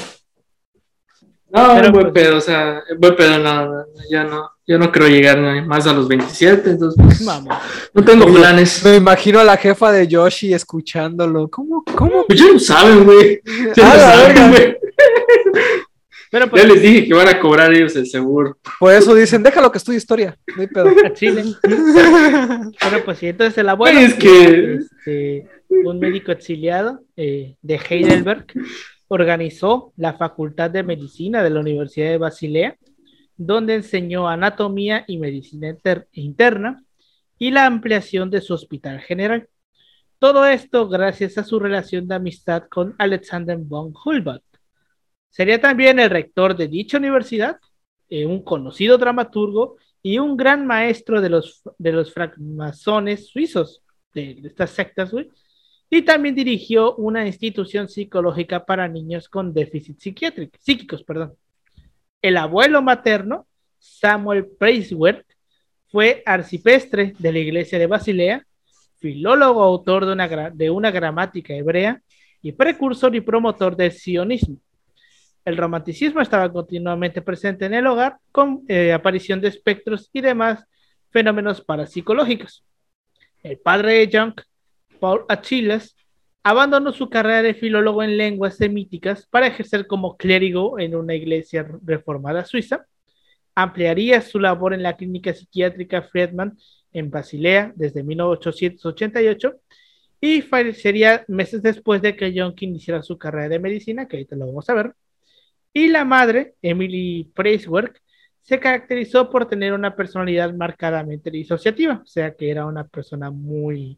No, 1.56 1.76
Pero, 1.76 1.92
buen 1.92 2.12
pues- 2.12 2.14
pedo, 2.26 2.38
o 2.38 2.42
sea, 2.42 2.82
buen 2.98 3.16
pedo, 3.16 3.38
no, 3.38 3.66
no, 3.68 3.86
ya 4.10 4.24
no, 4.24 4.50
yo 4.66 4.80
no 4.80 4.92
creo 4.92 5.08
llegar 5.08 5.38
más 5.68 5.86
a 5.86 5.94
los 5.94 6.08
27, 6.08 6.72
entonces 6.72 7.00
pues, 7.06 7.24
Vamos. 7.24 7.56
no 7.94 8.04
tengo 8.04 8.26
Oye, 8.26 8.40
planes. 8.40 8.84
Me 8.84 8.96
imagino 8.96 9.40
a 9.40 9.44
la 9.44 9.56
jefa 9.58 9.92
de 9.92 10.08
Yoshi 10.08 10.52
escuchándolo. 10.54 11.48
¿Cómo? 11.50 11.84
¿Cómo? 11.96 12.26
Pues 12.26 12.40
ya 12.40 12.48
lo 12.52 12.58
saben, 12.60 13.04
güey. 13.04 13.40
Ya 13.76 13.92
Ah, 13.92 13.94
lo 13.94 14.02
saben, 14.34 14.50
güey. 14.52 14.78
Pero 16.34 16.46
Ya 16.46 16.50
pues, 16.52 16.68
les 16.68 16.82
dije 16.82 17.06
que 17.08 17.14
van 17.14 17.28
a 17.28 17.40
cobrar 17.40 17.72
ellos 17.72 17.96
el 17.96 18.08
seguro. 18.08 18.58
Por 18.80 18.92
eso 18.92 19.14
dicen, 19.14 19.44
déjalo 19.44 19.72
que 19.72 19.78
estudie 19.78 20.00
historia. 20.00 20.36
No 20.56 20.62
hay 20.64 20.68
pedo. 20.68 20.90
a 21.06 21.14
Chile. 21.14 21.44
Pero 21.62 23.06
pues 23.06 23.20
sí, 23.20 23.28
entonces 23.28 23.56
el 23.60 23.70
abuelo. 23.70 24.00
Es 24.00 24.16
que- 24.16 24.80
este, 24.80 25.48
un 25.70 26.00
médico 26.00 26.32
exiliado 26.32 27.02
eh, 27.16 27.56
de 27.62 27.76
Heidelberg 27.88 28.48
organizó 29.08 29.94
la 29.96 30.14
Facultad 30.14 30.72
de 30.72 30.82
Medicina 30.82 31.44
de 31.44 31.52
la 31.52 31.60
Universidad 31.60 32.10
de 32.10 32.18
Basilea, 32.18 32.78
donde 33.38 33.76
enseñó 33.76 34.28
anatomía 34.28 35.04
y 35.08 35.20
medicina 35.20 35.70
inter- 35.70 36.08
interna 36.14 36.84
y 37.38 37.52
la 37.52 37.68
ampliación 37.68 38.32
de 38.32 38.42
su 38.42 38.56
hospital 38.56 39.02
general. 39.02 39.48
Todo 40.18 40.48
esto 40.48 40.88
gracias 40.90 41.38
a 41.38 41.44
su 41.44 41.60
relación 41.60 42.08
de 42.08 42.16
amistad 42.16 42.64
con 42.70 42.96
Alexander 42.98 43.58
von 43.58 43.94
Humboldt. 44.04 44.44
Sería 45.34 45.60
también 45.60 46.00
el 46.00 46.12
rector 46.12 46.56
de 46.56 46.68
dicha 46.68 47.00
universidad, 47.00 47.58
eh, 48.08 48.28
un 48.28 48.44
conocido 48.44 49.00
dramaturgo 49.00 49.78
y 50.04 50.20
un 50.20 50.38
gran 50.38 50.68
maestro 50.68 51.22
de 51.22 51.30
los, 51.30 51.64
de 51.80 51.92
los 51.92 52.14
francmasones 52.14 53.30
suizos, 53.30 53.82
de, 54.14 54.40
estas 54.44 54.70
sectas. 54.70 55.12
Y 55.90 56.04
también 56.04 56.36
dirigió 56.36 56.96
una 56.98 57.26
institución 57.26 57.90
psicológica 57.90 58.64
para 58.64 58.88
niños 58.88 59.28
con 59.28 59.56
déficit 59.56 60.00
psiquiátrico, 60.00 60.56
psíquicos. 60.62 61.04
Perdón. 61.04 61.34
El 62.22 62.38
abuelo 62.38 62.84
materno, 62.84 63.48
Samuel 63.80 64.46
Preiswerk, 64.46 65.26
fue 65.88 66.22
arcipestre 66.28 67.16
de 67.18 67.32
la 67.32 67.40
iglesia 67.40 67.80
de 67.80 67.88
Basilea, 67.88 68.46
filólogo 69.00 69.64
autor 69.64 70.06
de 70.06 70.14
una, 70.14 70.52
de 70.52 70.70
una 70.70 70.92
gramática 70.92 71.56
hebrea 71.56 72.04
y 72.40 72.52
precursor 72.52 73.16
y 73.16 73.22
promotor 73.22 73.76
del 73.76 73.94
sionismo. 73.94 74.60
El 75.46 75.58
romanticismo 75.58 76.22
estaba 76.22 76.52
continuamente 76.52 77.22
presente 77.22 77.66
en 77.66 77.74
el 77.74 77.88
hogar 77.88 78.18
con 78.32 78.64
eh, 78.68 78.94
aparición 78.94 79.42
de 79.42 79.50
espectros 79.50 80.10
y 80.14 80.22
demás 80.22 80.66
fenómenos 81.10 81.62
parapsicológicos. 81.62 82.64
El 83.42 83.60
padre 83.60 83.94
de 83.94 84.18
Jung, 84.18 84.34
Paul 85.00 85.26
Achilles, 85.28 85.98
abandonó 86.44 86.94
su 86.94 87.10
carrera 87.10 87.42
de 87.42 87.54
filólogo 87.54 88.04
en 88.04 88.18
lenguas 88.18 88.56
semíticas 88.56 89.28
para 89.28 89.48
ejercer 89.48 89.86
como 89.86 90.16
clérigo 90.16 90.80
en 90.80 90.96
una 90.96 91.14
iglesia 91.14 91.68
reformada 91.86 92.46
suiza. 92.46 92.86
Ampliaría 93.54 94.22
su 94.22 94.40
labor 94.40 94.74
en 94.74 94.84
la 94.84 94.96
clínica 94.96 95.34
psiquiátrica 95.34 96.04
Friedman 96.04 96.58
en 96.94 97.12
Basilea 97.12 97.74
desde 97.76 98.04
1888 98.04 99.56
y 100.22 100.42
fallecería 100.42 101.26
meses 101.28 101.62
después 101.62 102.02
de 102.02 102.16
que 102.16 102.34
Jung 102.34 102.56
iniciara 102.62 103.04
su 103.04 103.18
carrera 103.18 103.50
de 103.50 103.60
medicina, 103.60 104.08
que 104.08 104.18
ahorita 104.18 104.38
lo 104.38 104.48
vamos 104.48 104.70
a 104.70 104.74
ver. 104.74 104.94
Y 105.74 105.88
la 105.88 106.06
madre, 106.06 106.54
Emily 106.62 107.30
Preiswerk, 107.34 108.00
se 108.42 108.60
caracterizó 108.60 109.30
por 109.30 109.48
tener 109.48 109.74
una 109.74 109.96
personalidad 109.96 110.54
marcadamente 110.54 111.32
disociativa, 111.32 112.02
o 112.04 112.06
sea 112.06 112.36
que 112.36 112.50
era 112.52 112.66
una 112.66 112.84
persona 112.86 113.32
muy 113.32 113.98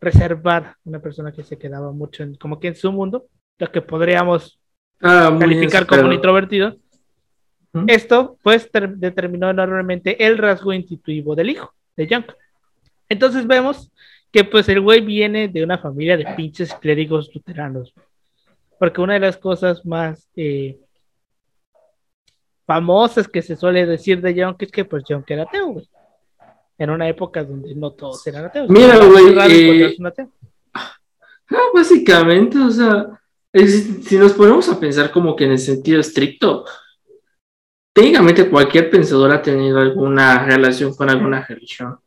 reservada, 0.00 0.78
una 0.84 1.00
persona 1.00 1.32
que 1.32 1.42
se 1.42 1.58
quedaba 1.58 1.92
mucho 1.92 2.22
en, 2.22 2.36
como 2.36 2.58
que 2.60 2.68
en 2.68 2.76
su 2.76 2.90
mundo, 2.92 3.26
lo 3.58 3.70
que 3.70 3.82
podríamos 3.82 4.58
Ah, 5.02 5.34
calificar 5.40 5.86
como 5.86 6.02
un 6.02 6.12
introvertido. 6.12 6.76
Ujú. 7.72 7.86
Esto, 7.88 8.38
pues, 8.42 8.70
ter- 8.70 8.96
determinó 8.96 9.48
enormemente 9.48 10.24
el 10.26 10.36
rasgo 10.38 10.72
intuitivo 10.74 11.34
del 11.34 11.50
hijo, 11.50 11.72
de 11.96 12.06
Young. 12.06 12.24
Entonces 13.08 13.46
vemos 13.46 13.90
que, 14.30 14.44
pues, 14.44 14.68
el 14.68 14.80
güey 14.80 15.00
viene 15.00 15.48
de 15.48 15.64
una 15.64 15.78
familia 15.78 16.16
de 16.18 16.26
pinches 16.36 16.74
clérigos 16.74 17.30
luteranos. 17.34 17.94
Porque 18.78 19.00
una 19.00 19.14
de 19.14 19.20
las 19.20 19.38
cosas 19.38 19.84
más 19.86 20.28
eh, 20.36 20.78
famosas 22.70 23.26
que 23.26 23.42
se 23.42 23.56
suele 23.56 23.84
decir 23.84 24.20
de 24.20 24.32
Young 24.32 24.54
es 24.60 24.70
que, 24.70 24.84
pues, 24.84 25.02
Young 25.08 25.24
era 25.26 25.42
ateo, 25.42 25.66
güey. 25.72 25.88
En 26.78 26.90
una 26.90 27.08
época 27.08 27.42
donde 27.42 27.74
no 27.74 27.90
todos 27.90 28.24
eran 28.28 28.44
ateos. 28.44 28.70
Mira, 28.70 28.96
güey, 28.96 29.34
eh, 29.36 29.96
ateo. 30.06 30.30
Ah, 30.72 31.64
básicamente, 31.74 32.56
o 32.58 32.70
sea, 32.70 33.08
es- 33.52 34.04
si 34.06 34.16
nos 34.16 34.34
ponemos 34.34 34.68
a 34.68 34.78
pensar 34.78 35.10
como 35.10 35.34
que 35.34 35.46
en 35.46 35.50
el 35.50 35.58
sentido 35.58 35.98
estricto, 35.98 36.64
técnicamente 37.92 38.48
cualquier 38.48 38.88
pensador 38.88 39.32
ha 39.32 39.42
tenido 39.42 39.80
alguna 39.80 40.44
relación 40.44 40.94
con 40.94 41.10
alguna 41.10 41.44
religión. 41.44 41.98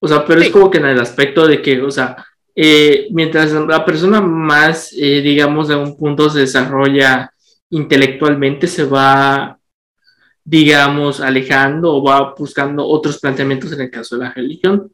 O 0.00 0.08
sea, 0.08 0.24
pero 0.26 0.40
Sí. 0.40 0.46
es 0.48 0.52
como 0.52 0.72
que 0.72 0.78
en 0.78 0.86
el 0.86 0.98
aspecto 1.00 1.46
de 1.46 1.62
que, 1.62 1.80
o 1.80 1.90
sea, 1.92 2.16
eh, 2.56 3.06
mientras 3.12 3.52
la 3.52 3.84
persona 3.84 4.20
más, 4.20 4.92
eh, 4.98 5.20
digamos, 5.22 5.68
de 5.68 5.76
un 5.76 5.96
punto 5.96 6.28
se 6.30 6.40
desarrolla 6.40 7.30
intelectualmente, 7.70 8.66
se 8.66 8.84
va, 8.84 9.56
digamos, 10.44 11.20
alejando 11.20 11.94
o 11.94 12.02
va 12.02 12.34
buscando 12.36 12.86
otros 12.86 13.18
planteamientos 13.18 13.72
en 13.72 13.80
el 13.80 13.90
caso 13.90 14.16
de 14.16 14.24
la 14.24 14.32
religión. 14.32 14.92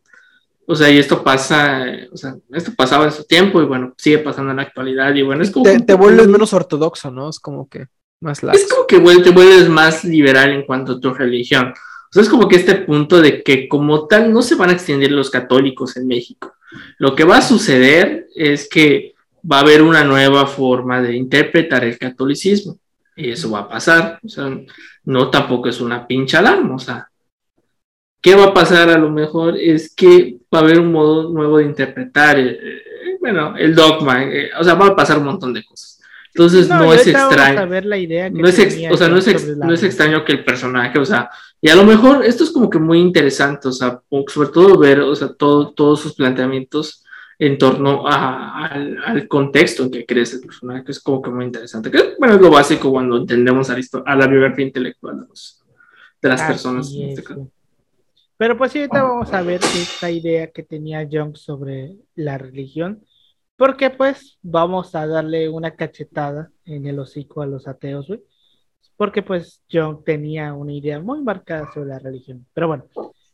O 0.66 0.76
sea, 0.76 0.88
y 0.88 0.98
esto 0.98 1.24
pasa, 1.24 1.84
o 2.12 2.16
sea, 2.16 2.36
esto 2.52 2.72
pasaba 2.76 3.06
en 3.06 3.12
su 3.12 3.24
tiempo 3.24 3.60
y 3.60 3.64
bueno, 3.64 3.92
sigue 3.98 4.18
pasando 4.18 4.52
en 4.52 4.58
la 4.58 4.62
actualidad 4.62 5.12
y 5.14 5.22
bueno, 5.22 5.42
es 5.42 5.50
como... 5.50 5.64
Te, 5.64 5.94
vuelves 5.94 6.28
menos 6.28 6.52
ortodoxo, 6.52 7.10
¿no? 7.10 7.28
Es 7.28 7.40
como 7.40 7.68
que 7.68 7.86
más 8.20 8.42
laxo. 8.44 8.60
Es 8.60 8.72
como 8.72 8.86
que 8.86 9.00
te 9.22 9.30
vuelves 9.30 9.68
más 9.68 10.04
liberal 10.04 10.52
en 10.52 10.64
cuanto 10.64 10.92
a 10.92 11.00
tu 11.00 11.12
religión. 11.12 11.72
O 11.72 12.12
sea, 12.12 12.22
es 12.22 12.28
como 12.28 12.48
que 12.48 12.56
este 12.56 12.74
punto 12.74 13.20
de 13.20 13.42
que 13.42 13.68
como 13.68 14.06
tal 14.06 14.32
no 14.32 14.42
se 14.42 14.54
van 14.54 14.70
a 14.70 14.72
extender 14.72 15.10
los 15.10 15.30
católicos 15.30 15.96
en 15.96 16.06
México. 16.06 16.54
Lo 16.98 17.14
que 17.14 17.24
va 17.24 17.38
a 17.38 17.42
suceder 17.42 18.28
es 18.34 18.68
que 18.68 19.14
va 19.50 19.58
a 19.58 19.60
haber 19.60 19.82
una 19.82 20.04
nueva 20.04 20.46
forma 20.46 21.00
de 21.00 21.16
interpretar 21.16 21.84
el 21.84 21.98
catolicismo. 21.98 22.78
Y 23.20 23.30
eso 23.30 23.50
va 23.50 23.60
a 23.60 23.68
pasar. 23.68 24.18
O 24.24 24.28
sea, 24.28 24.50
no 25.04 25.30
tampoco 25.30 25.68
es 25.68 25.80
una 25.80 26.06
pincha 26.06 26.38
alarma. 26.38 26.74
O 26.74 26.78
sea, 26.78 27.08
¿qué 28.22 28.34
va 28.34 28.46
a 28.46 28.54
pasar? 28.54 28.88
A 28.90 28.98
lo 28.98 29.10
mejor 29.10 29.56
es 29.58 29.94
que 29.94 30.38
va 30.52 30.58
a 30.58 30.62
haber 30.62 30.80
un 30.80 30.92
modo 30.92 31.30
nuevo 31.30 31.58
de 31.58 31.64
interpretar, 31.64 32.38
eh, 32.38 32.58
eh, 32.62 33.16
bueno, 33.20 33.56
el 33.56 33.74
dogma. 33.74 34.24
eh, 34.24 34.50
o 34.58 34.64
sea, 34.64 34.74
va 34.74 34.88
a 34.88 34.96
pasar 34.96 35.18
un 35.18 35.24
montón 35.24 35.52
de 35.52 35.64
cosas. 35.64 36.00
Entonces 36.32 36.68
no, 36.68 36.92
es 36.94 37.06
extraño 37.08 37.66
la 37.84 37.98
idea 37.98 38.30
no 38.30 38.46
es, 38.46 38.58
ex- 38.60 38.74
tenía 38.74 38.92
o 38.92 38.96
sea, 38.96 39.08
no 39.08 39.16
es, 39.18 39.26
ex- 39.26 39.56
no 39.56 39.72
extraño 39.74 40.24
que 40.24 40.30
el 40.32 40.44
personaje, 40.44 40.96
o 41.00 41.04
sea, 41.04 41.28
y 41.60 41.68
a 41.70 41.74
lo 41.74 41.82
mejor 41.84 42.24
esto 42.24 42.44
es 42.44 42.50
como 42.52 42.70
que 42.70 42.78
muy 42.78 43.00
interesante, 43.00 43.66
o 43.66 43.72
sea, 43.72 44.00
sobre 44.28 44.48
todo 44.50 44.78
ver, 44.78 45.00
o 45.00 45.16
sea, 45.16 45.32
todo, 45.32 45.72
todos 45.72 46.00
sus 46.00 46.14
planteamientos 46.14 47.04
en 47.40 47.56
torno 47.56 48.06
a- 48.06 48.66
al, 48.66 48.98
al 49.04 49.26
contexto 49.26 49.84
en 49.84 49.90
que 49.90 50.04
crece 50.04 50.36
el 50.36 50.42
personaje, 50.42 50.84
que 50.84 50.92
es 50.92 51.00
como 51.00 51.22
que 51.22 51.30
muy 51.30 51.46
interesante. 51.46 51.90
Que, 51.90 52.14
bueno, 52.18 52.34
es 52.34 52.40
lo 52.40 52.50
básico 52.50 52.90
cuando 52.90 53.16
entendemos 53.16 53.70
a 53.70 53.76
a 54.04 54.14
la 54.16 54.26
biografía 54.26 54.66
intelectual 54.66 55.20
de, 55.22 55.26
los- 55.26 55.64
de 56.20 56.28
las 56.28 56.40
Así 56.42 56.52
personas. 56.52 56.92
en 56.94 57.08
este 57.08 57.20
es, 57.22 57.26
caso. 57.26 57.50
Pero 58.36 58.56
pues 58.58 58.72
sí, 58.72 58.78
ahorita 58.80 59.02
vamos 59.02 59.32
a 59.32 59.42
ver 59.42 59.60
esta 59.62 60.10
idea 60.10 60.50
que 60.50 60.62
tenía 60.62 61.08
Jung 61.10 61.34
sobre 61.34 61.96
la 62.14 62.36
religión, 62.38 63.02
porque 63.56 63.88
pues 63.90 64.38
vamos 64.42 64.94
a 64.94 65.06
darle 65.06 65.48
una 65.48 65.74
cachetada 65.76 66.50
en 66.66 66.86
el 66.86 66.98
hocico 66.98 67.42
a 67.42 67.46
los 67.46 67.66
ateos, 67.66 68.06
güey. 68.08 68.20
Porque 68.96 69.22
pues 69.22 69.62
Jung 69.72 70.04
tenía 70.04 70.52
una 70.52 70.72
idea 70.74 71.00
muy 71.00 71.22
marcada 71.22 71.70
sobre 71.72 71.88
la 71.88 71.98
religión. 71.98 72.46
Pero 72.52 72.68
bueno, 72.68 72.84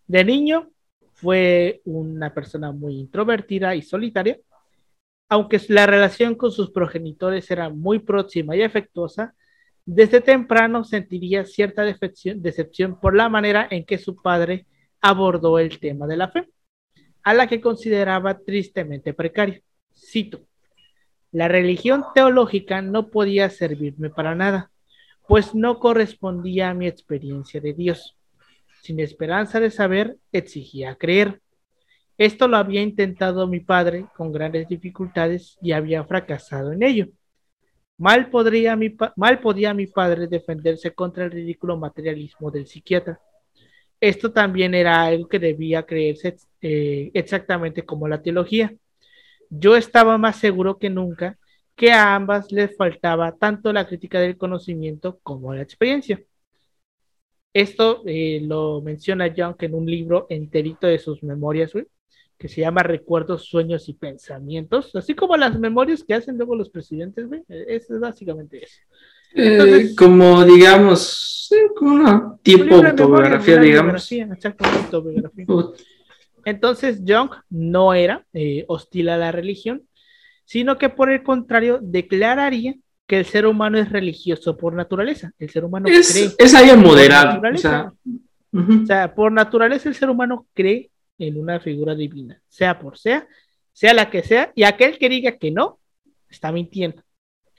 de 0.07 0.25
niño 0.25 0.71
fue 1.17 1.81
una 1.85 2.33
persona 2.35 2.73
muy 2.73 2.99
introvertida 3.01 3.75
y 3.75 3.83
solitaria, 3.83 4.39
aunque 5.31 5.61
la 5.69 5.87
relación 5.87 6.35
con 6.35 6.53
sus 6.53 6.71
progenitores 6.71 7.51
era 7.51 7.71
muy 7.71 7.99
próxima 7.99 8.55
y 8.55 8.63
afectuosa, 8.63 9.35
desde 9.87 10.21
temprano 10.21 10.85
sentiría 10.85 11.45
cierta 11.47 11.85
decepción 11.85 13.01
por 13.01 13.17
la 13.17 13.29
manera 13.29 13.67
en 13.71 13.85
que 13.87 13.99
su 13.99 14.21
padre 14.21 14.67
abordó 15.01 15.59
el 15.59 15.79
tema 15.81 16.07
de 16.07 16.17
la 16.17 16.29
fe. 16.29 16.49
a 17.23 17.35
la 17.35 17.49
que 17.49 17.61
consideraba 17.61 18.39
tristemente 18.39 19.13
precaria. 19.13 19.61
Cito, 19.93 20.47
la 21.33 21.49
religión 21.49 22.05
teológica 22.15 22.83
no 22.83 23.11
podía 23.11 23.51
servirme 23.51 24.11
para 24.11 24.37
nada, 24.37 24.71
pues 25.27 25.53
no 25.53 25.81
correspondía 25.81 26.71
a 26.71 26.75
mi 26.75 26.87
experiencia 26.87 27.61
de 27.61 27.73
Dios. 27.73 28.16
Sin 28.83 29.01
esperanza 29.01 29.61
de 29.61 29.71
saber, 29.71 30.17
exigía 30.33 30.97
creer. 30.97 31.41
Esto 32.19 32.49
lo 32.49 32.57
había 32.57 32.83
intentado 32.83 33.47
mi 33.47 33.61
padre 33.61 34.07
con 34.17 34.33
grandes 34.33 34.69
dificultades 34.69 35.59
y 35.61 35.73
había 35.73 36.05
fracasado 36.05 36.73
en 36.73 36.83
ello. 36.83 37.09
Mal, 37.99 38.31
podría 38.31 38.77
mi 38.77 38.95
mal 39.17 39.41
podía 39.41 39.73
mi 39.75 39.87
padre 39.87 40.27
defenderse 40.27 40.95
contra 40.95 41.25
el 41.25 41.31
ridículo 41.31 41.77
materialismo 41.77 42.51
del 42.51 42.67
psiquiatra. 42.67 43.21
Esto 44.01 44.33
también 44.33 44.75
era 44.75 45.03
algo 45.03 45.29
que 45.29 45.39
debía 45.39 45.85
creerse 45.85 46.37
eh, 46.61 47.11
exactamente 47.15 47.85
como 47.85 48.09
la 48.09 48.21
teología. 48.23 48.75
Yo 49.51 49.77
estaba 49.77 50.19
más 50.19 50.37
seguro 50.37 50.79
que 50.79 50.91
nunca 50.91 51.39
que 51.75 51.93
a 51.93 52.15
ambas 52.15 52.51
les 52.53 52.77
faltaba 52.77 53.33
tanto 53.33 53.73
la 53.73 53.87
crítica 53.87 54.19
del 54.21 54.37
conocimiento 54.39 55.19
como 55.23 55.55
la 55.55 55.63
experiencia. 55.63 56.21
Esto 57.53 58.03
eh, 58.07 58.41
lo 58.43 58.83
menciona 58.83 59.29
Young 59.29 59.57
en 59.61 59.75
un 59.75 59.87
libro 59.87 60.27
enterito 60.29 60.87
de 60.87 60.99
sus 60.99 61.23
memorias, 61.23 61.73
que 62.39 62.49
se 62.49 62.61
llama 62.61 62.83
Recuerdos, 62.83 63.47
Sueños 63.47 63.89
y 63.89 63.95
Pensamientos, 63.95 64.95
así 64.95 65.15
como 65.15 65.37
las 65.37 65.59
memorias 65.59 66.05
que 66.05 66.15
hacen 66.15 66.37
luego 66.37 66.55
los 66.55 66.69
presidentes, 66.69 67.27
güey. 67.27 67.43
Eso 67.49 67.95
es 67.95 68.01
básicamente 68.01 68.63
eso. 68.63 68.81
Eh, 69.35 69.95
como 69.97 70.45
digamos, 70.45 71.51
como 71.77 71.95
una 71.95 72.39
tipo 72.43 72.75
autobiografía, 72.75 73.59
digamos. 73.59 74.11
autobiografía. 74.61 75.47
Entonces, 76.45 77.05
Young 77.05 77.31
no 77.51 77.93
era 77.93 78.25
eh, 78.33 78.65
hostil 78.69 79.09
a 79.09 79.17
la 79.17 79.33
religión, 79.33 79.83
sino 80.45 80.79
que 80.79 80.89
por 80.89 81.11
el 81.11 81.23
contrario 81.23 81.81
declararía 81.83 82.77
que 83.07 83.19
el 83.19 83.25
ser 83.25 83.47
humano 83.47 83.79
es 83.79 83.91
religioso 83.91 84.57
por 84.57 84.75
naturaleza. 84.75 85.33
El 85.39 85.51
ser 85.51 85.65
humano 85.65 85.89
es, 85.89 86.13
cree. 86.13 86.31
Es 86.39 86.55
ahí 86.55 86.77
moderado. 86.77 87.41
O 87.55 87.59
sea, 87.59 87.93
o 88.53 88.87
sea, 88.87 89.15
por 89.15 89.33
naturaleza 89.33 89.89
el 89.89 89.95
ser 89.95 90.11
humano 90.11 90.47
cree 90.55 90.91
en 91.19 91.39
una 91.39 91.61
figura 91.61 91.95
divina, 91.95 92.41
sea 92.49 92.79
por 92.79 92.99
sea, 92.99 93.27
sea 93.73 93.95
la 93.95 94.11
que 94.11 94.23
sea, 94.23 94.53
y 94.55 94.65
aquel 94.65 94.99
que 94.99 95.09
diga 95.09 95.37
que 95.39 95.51
no, 95.51 95.79
está 96.29 96.53
mintiendo. 96.53 97.03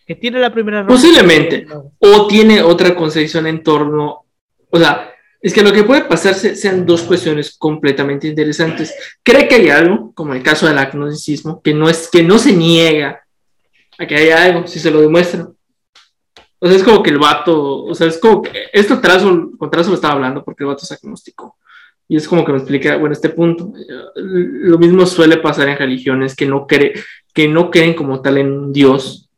Que 0.05 0.15
tiene 0.15 0.39
la 0.39 0.53
primera 0.53 0.85
Posiblemente. 0.87 1.67
O 1.99 2.27
tiene 2.27 2.61
otra 2.61 2.95
concepción 2.95 3.45
en 3.45 3.61
torno. 3.61 4.25
O 4.69 4.79
sea, 4.79 5.13
es 5.41 5.53
que 5.53 5.61
lo 5.61 5.73
que 5.73 5.83
puede 5.83 6.05
pasarse 6.05 6.55
sean 6.55 6.85
dos 6.85 7.03
cuestiones 7.03 7.57
completamente 7.57 8.27
interesantes. 8.27 8.95
Cree 9.21 9.47
que 9.47 9.55
hay 9.55 9.69
algo, 9.69 10.13
como 10.13 10.33
el 10.33 10.41
caso 10.41 10.65
del 10.65 10.77
agnosticismo, 10.77 11.61
que 11.61 11.73
no, 11.73 11.89
es, 11.89 12.09
que 12.09 12.23
no 12.23 12.39
se 12.39 12.53
niega 12.53 13.26
a 13.97 14.05
que 14.05 14.15
haya 14.15 14.43
algo, 14.43 14.67
si 14.67 14.79
se 14.79 14.91
lo 14.91 15.01
demuestra. 15.01 15.49
O 16.59 16.67
sea, 16.67 16.75
es 16.75 16.83
como 16.83 17.03
que 17.03 17.11
el 17.11 17.19
vato, 17.19 17.83
o 17.83 17.93
sea, 17.93 18.07
es 18.07 18.17
como 18.17 18.41
que 18.41 18.51
esto 18.73 18.99
trazo, 18.99 19.51
con 19.57 19.69
trazo 19.69 19.89
lo 19.89 19.95
estaba 19.95 20.15
hablando 20.15 20.43
porque 20.43 20.63
el 20.63 20.67
vato 20.67 20.83
es 20.83 20.91
agnóstico. 20.91 21.57
Y 22.07 22.15
es 22.15 22.27
como 22.27 22.45
que 22.45 22.53
me 22.53 22.57
explica, 22.59 22.95
bueno, 22.97 23.13
este 23.13 23.29
punto. 23.29 23.73
Lo 24.15 24.77
mismo 24.77 25.05
suele 25.05 25.37
pasar 25.37 25.67
en 25.67 25.77
religiones 25.77 26.35
que 26.35 26.45
no, 26.45 26.65
cree, 26.65 26.93
que 27.33 27.47
no 27.47 27.69
creen 27.69 27.93
como 27.93 28.21
tal 28.21 28.37
en 28.37 28.71
Dios, 28.71 29.29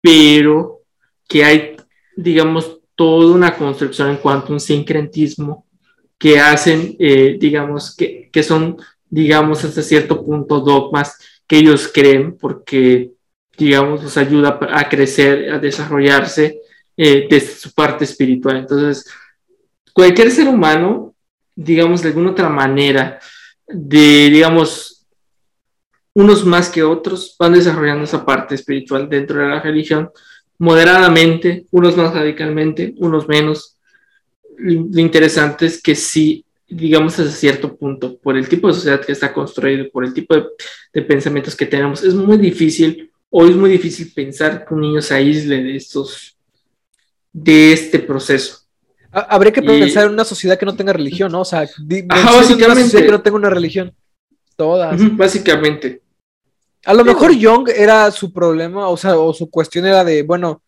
pero 0.00 0.82
que 1.28 1.44
hay, 1.44 1.76
digamos, 2.16 2.80
toda 2.94 3.34
una 3.34 3.56
construcción 3.56 4.10
en 4.10 4.18
cuanto 4.18 4.48
a 4.48 4.52
un 4.52 4.60
sincretismo 4.60 5.66
que 6.16 6.38
hacen, 6.38 6.96
eh, 6.98 7.36
digamos, 7.40 7.96
que, 7.96 8.28
que 8.32 8.42
son, 8.42 8.76
digamos, 9.08 9.64
hasta 9.64 9.82
cierto 9.82 10.24
punto 10.24 10.60
dogmas 10.60 11.16
que 11.46 11.58
ellos 11.58 11.90
creen 11.92 12.36
porque, 12.38 13.12
digamos, 13.64 14.02
los 14.02 14.16
ayuda 14.16 14.58
a 14.72 14.88
crecer, 14.88 15.52
a 15.52 15.58
desarrollarse 15.58 16.60
eh, 16.96 17.26
desde 17.30 17.54
su 17.54 17.72
parte 17.72 18.04
espiritual. 18.04 18.56
Entonces, 18.56 19.06
cualquier 19.92 20.30
ser 20.30 20.48
humano 20.48 21.10
digamos, 21.64 22.02
de 22.02 22.08
alguna 22.08 22.30
otra 22.30 22.48
manera, 22.48 23.18
de, 23.68 24.30
digamos, 24.30 25.06
unos 26.14 26.44
más 26.44 26.70
que 26.70 26.82
otros 26.82 27.36
van 27.38 27.52
desarrollando 27.52 28.04
esa 28.04 28.24
parte 28.24 28.54
espiritual 28.54 29.08
dentro 29.08 29.40
de 29.40 29.48
la 29.48 29.60
religión, 29.60 30.10
moderadamente, 30.58 31.66
unos 31.70 31.96
más 31.96 32.14
radicalmente, 32.14 32.94
unos 32.98 33.28
menos. 33.28 33.76
Lo 34.58 35.00
interesante 35.00 35.66
es 35.66 35.82
que 35.82 35.94
sí, 35.94 36.44
digamos, 36.66 37.18
hasta 37.18 37.30
cierto 37.30 37.76
punto, 37.76 38.18
por 38.18 38.36
el 38.36 38.48
tipo 38.48 38.68
de 38.68 38.74
sociedad 38.74 39.04
que 39.04 39.12
está 39.12 39.32
construido, 39.32 39.90
por 39.90 40.04
el 40.04 40.14
tipo 40.14 40.34
de, 40.34 40.44
de 40.92 41.02
pensamientos 41.02 41.54
que 41.54 41.66
tenemos, 41.66 42.02
es 42.02 42.14
muy 42.14 42.38
difícil, 42.38 43.10
hoy 43.30 43.50
es 43.50 43.56
muy 43.56 43.70
difícil 43.70 44.12
pensar 44.12 44.66
que 44.66 44.74
un 44.74 44.80
niño 44.80 45.00
se 45.00 45.14
aísle 45.14 45.62
de 45.62 45.76
estos, 45.76 46.36
de 47.32 47.72
este 47.72 47.98
proceso. 48.00 48.58
Habría 49.12 49.52
que 49.52 49.62
pensar 49.62 50.06
en 50.06 50.12
una 50.12 50.24
sociedad 50.24 50.58
que 50.58 50.66
no 50.66 50.76
tenga 50.76 50.92
religión, 50.92 51.32
¿no? 51.32 51.40
O 51.40 51.44
sea, 51.44 51.68
básicamente 52.06 53.04
que 53.04 53.10
no 53.10 53.22
tenga 53.22 53.36
una 53.36 53.50
religión. 53.50 53.92
Todas. 54.54 55.00
básicamente. 55.16 56.02
A 56.84 56.94
lo 56.94 57.04
mejor 57.04 57.32
Young 57.32 57.70
era 57.74 58.10
su 58.10 58.32
problema, 58.32 58.88
o 58.88 58.96
sea, 58.96 59.18
o 59.18 59.32
su 59.34 59.50
cuestión 59.50 59.86
era 59.86 60.04
de, 60.04 60.22
bueno, 60.22 60.62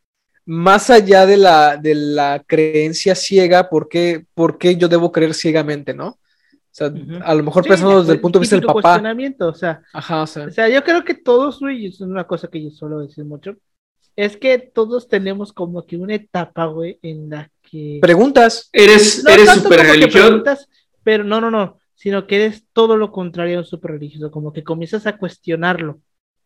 más 0.44 0.90
allá 0.90 1.24
de 1.24 1.36
la, 1.36 1.76
de 1.76 1.94
la 1.94 2.42
creencia 2.46 3.14
ciega, 3.14 3.68
¿por 3.68 3.88
qué, 3.88 4.24
¿por 4.34 4.58
qué 4.58 4.76
yo 4.76 4.88
debo 4.88 5.12
creer 5.12 5.34
ciegamente, 5.34 5.94
no? 5.94 6.18
O 6.72 6.74
sea, 6.74 6.92
a 7.24 7.34
lo 7.34 7.42
mejor 7.42 7.66
pensando 7.66 8.00
desde 8.00 8.14
el 8.14 8.20
punto 8.20 8.38
de 8.38 8.44
vista 8.44 8.56
del 8.56 8.64
papá. 8.64 9.02
O 9.40 9.54
sea, 9.54 9.82
Ajá, 9.92 10.22
o 10.22 10.26
sea. 10.26 10.46
o 10.46 10.50
sea, 10.50 10.68
yo 10.70 10.82
creo 10.82 11.04
que 11.04 11.14
todos, 11.14 11.60
güey, 11.60 11.86
es 11.86 12.00
una 12.00 12.26
cosa 12.26 12.48
que 12.48 12.64
yo 12.64 12.70
suelo 12.70 13.00
decir 13.00 13.26
mucho, 13.26 13.56
es 14.16 14.36
que 14.38 14.58
todos 14.58 15.08
tenemos 15.08 15.52
como 15.52 15.84
que 15.84 15.96
una 15.96 16.14
etapa, 16.14 16.66
güey, 16.66 16.98
en 17.02 17.28
la 17.28 17.50
Preguntas. 18.00 18.68
¿Eres, 18.72 19.24
eres 19.24 19.50
super 19.50 19.80
religioso? 19.80 20.42
Pero 21.02 21.24
no, 21.24 21.40
no, 21.40 21.50
no, 21.50 21.78
sino 21.94 22.26
que 22.26 22.36
eres 22.36 22.64
todo 22.72 22.96
lo 22.96 23.10
contrario 23.10 23.56
a 23.56 23.60
un 23.60 23.66
super 23.66 23.92
religioso, 23.92 24.30
como 24.30 24.52
que 24.52 24.62
comienzas 24.62 25.06
a 25.06 25.16
cuestionarlo, 25.16 26.00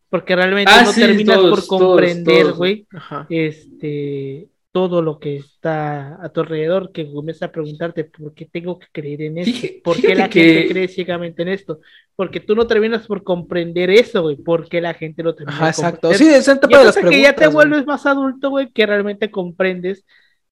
porque 0.09 0.35
realmente 0.35 0.71
ah, 0.73 0.83
no 0.83 0.93
terminas 0.93 1.37
por 1.39 1.67
comprender, 1.67 2.53
güey, 2.53 2.87
este, 3.29 4.47
todo 4.77 5.01
lo 5.01 5.17
que 5.17 5.37
está 5.37 6.23
a 6.23 6.29
tu 6.29 6.41
alrededor, 6.41 6.91
que 6.91 7.11
comienzas 7.11 7.49
a 7.49 7.51
preguntarte 7.51 8.03
por 8.03 8.35
qué 8.35 8.45
tengo 8.45 8.77
que 8.77 8.85
creer 8.91 9.23
en 9.23 9.39
esto, 9.39 9.67
por 9.83 9.99
qué 9.99 10.13
la 10.13 10.29
gente 10.29 10.67
cree 10.67 10.87
ciegamente 10.87 11.41
en 11.41 11.47
esto, 11.47 11.79
porque 12.15 12.39
tú 12.39 12.55
no 12.55 12.67
terminas 12.67 13.07
por 13.07 13.23
comprender 13.23 13.89
eso, 13.89 14.21
güey, 14.21 14.35
por 14.35 14.69
qué 14.69 14.79
la 14.79 14.93
gente 14.93 15.23
lo 15.23 15.33
termina 15.33 15.67
exacto, 15.67 16.13
sí, 16.13 16.27
es 16.27 16.47
etapa 16.47 16.77
de 16.77 16.85
las 16.85 16.93
preguntas. 16.93 17.17
que 17.17 17.23
ya 17.23 17.33
te 17.33 17.47
vuelves 17.47 17.87
más 17.87 18.05
adulto, 18.05 18.51
güey, 18.51 18.71
que 18.71 18.85
realmente 18.85 19.31
comprendes 19.31 20.05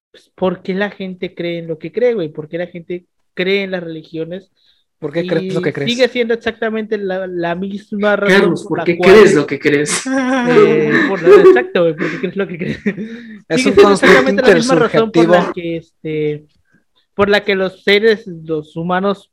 pues, 0.10 0.32
¿por 0.34 0.64
qué 0.64 0.74
la 0.74 0.90
gente 0.90 1.36
cree 1.36 1.60
en 1.60 1.68
lo 1.68 1.78
que 1.78 1.92
cree, 1.92 2.16
güey? 2.16 2.30
¿Por 2.30 2.50
qué 2.50 2.58
la 2.58 2.66
gente 2.66 3.06
cree 3.36 3.62
en 3.62 3.70
las 3.70 3.84
religiones? 3.84 4.52
¿Por 5.00 5.12
qué 5.12 5.28
crees 5.28 5.54
lo 5.54 5.62
que 5.62 5.74
crees? 5.74 5.92
Sigue 5.92 6.08
siendo 6.08 6.34
exactamente 6.34 6.98
la, 6.98 7.56
misma 7.56 8.16
razón. 8.16 8.40
Carlos, 8.40 8.66
¿por, 8.68 8.84
qué 8.84 8.98
crees 8.98 9.34
lo 9.34 9.46
que 9.46 9.60
crees? 9.60 10.04
Eh, 10.48 10.92
exacto, 11.46 11.82
güey, 11.82 11.96
¿por 11.96 12.12
qué 12.12 12.20
crees 12.20 12.36
lo 12.36 12.48
que 12.48 12.58
crees? 12.58 12.80
Es 13.48 13.62
sigue 13.62 13.74
siendo 13.74 13.94
exactamente 13.94 14.42
la 14.42 14.56
misma 14.56 14.76
razón 14.76 15.12
por 15.12 15.30
la 15.30 15.52
que 15.54 15.78
este 15.78 16.46
por 17.14 17.30
la 17.30 17.44
que 17.44 17.56
los 17.56 17.84
seres, 17.84 18.28
los 18.28 18.76
humanos 18.76 19.32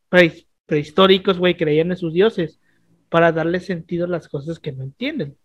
prehistóricos, 0.67 1.39
güey, 1.39 1.57
creían 1.57 1.91
en 1.91 1.97
sus 1.97 2.15
dioses, 2.15 2.61
para 3.09 3.33
darle 3.33 3.61
sentido 3.61 4.07
a 4.07 4.09
las 4.09 4.29
cosas 4.29 4.59
que 4.59 4.73
no 4.73 4.85
entienden. 4.85 5.37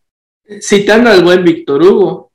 Citando 0.62 1.10
al 1.10 1.24
buen 1.24 1.44
Víctor 1.44 1.82
Hugo, 1.82 2.27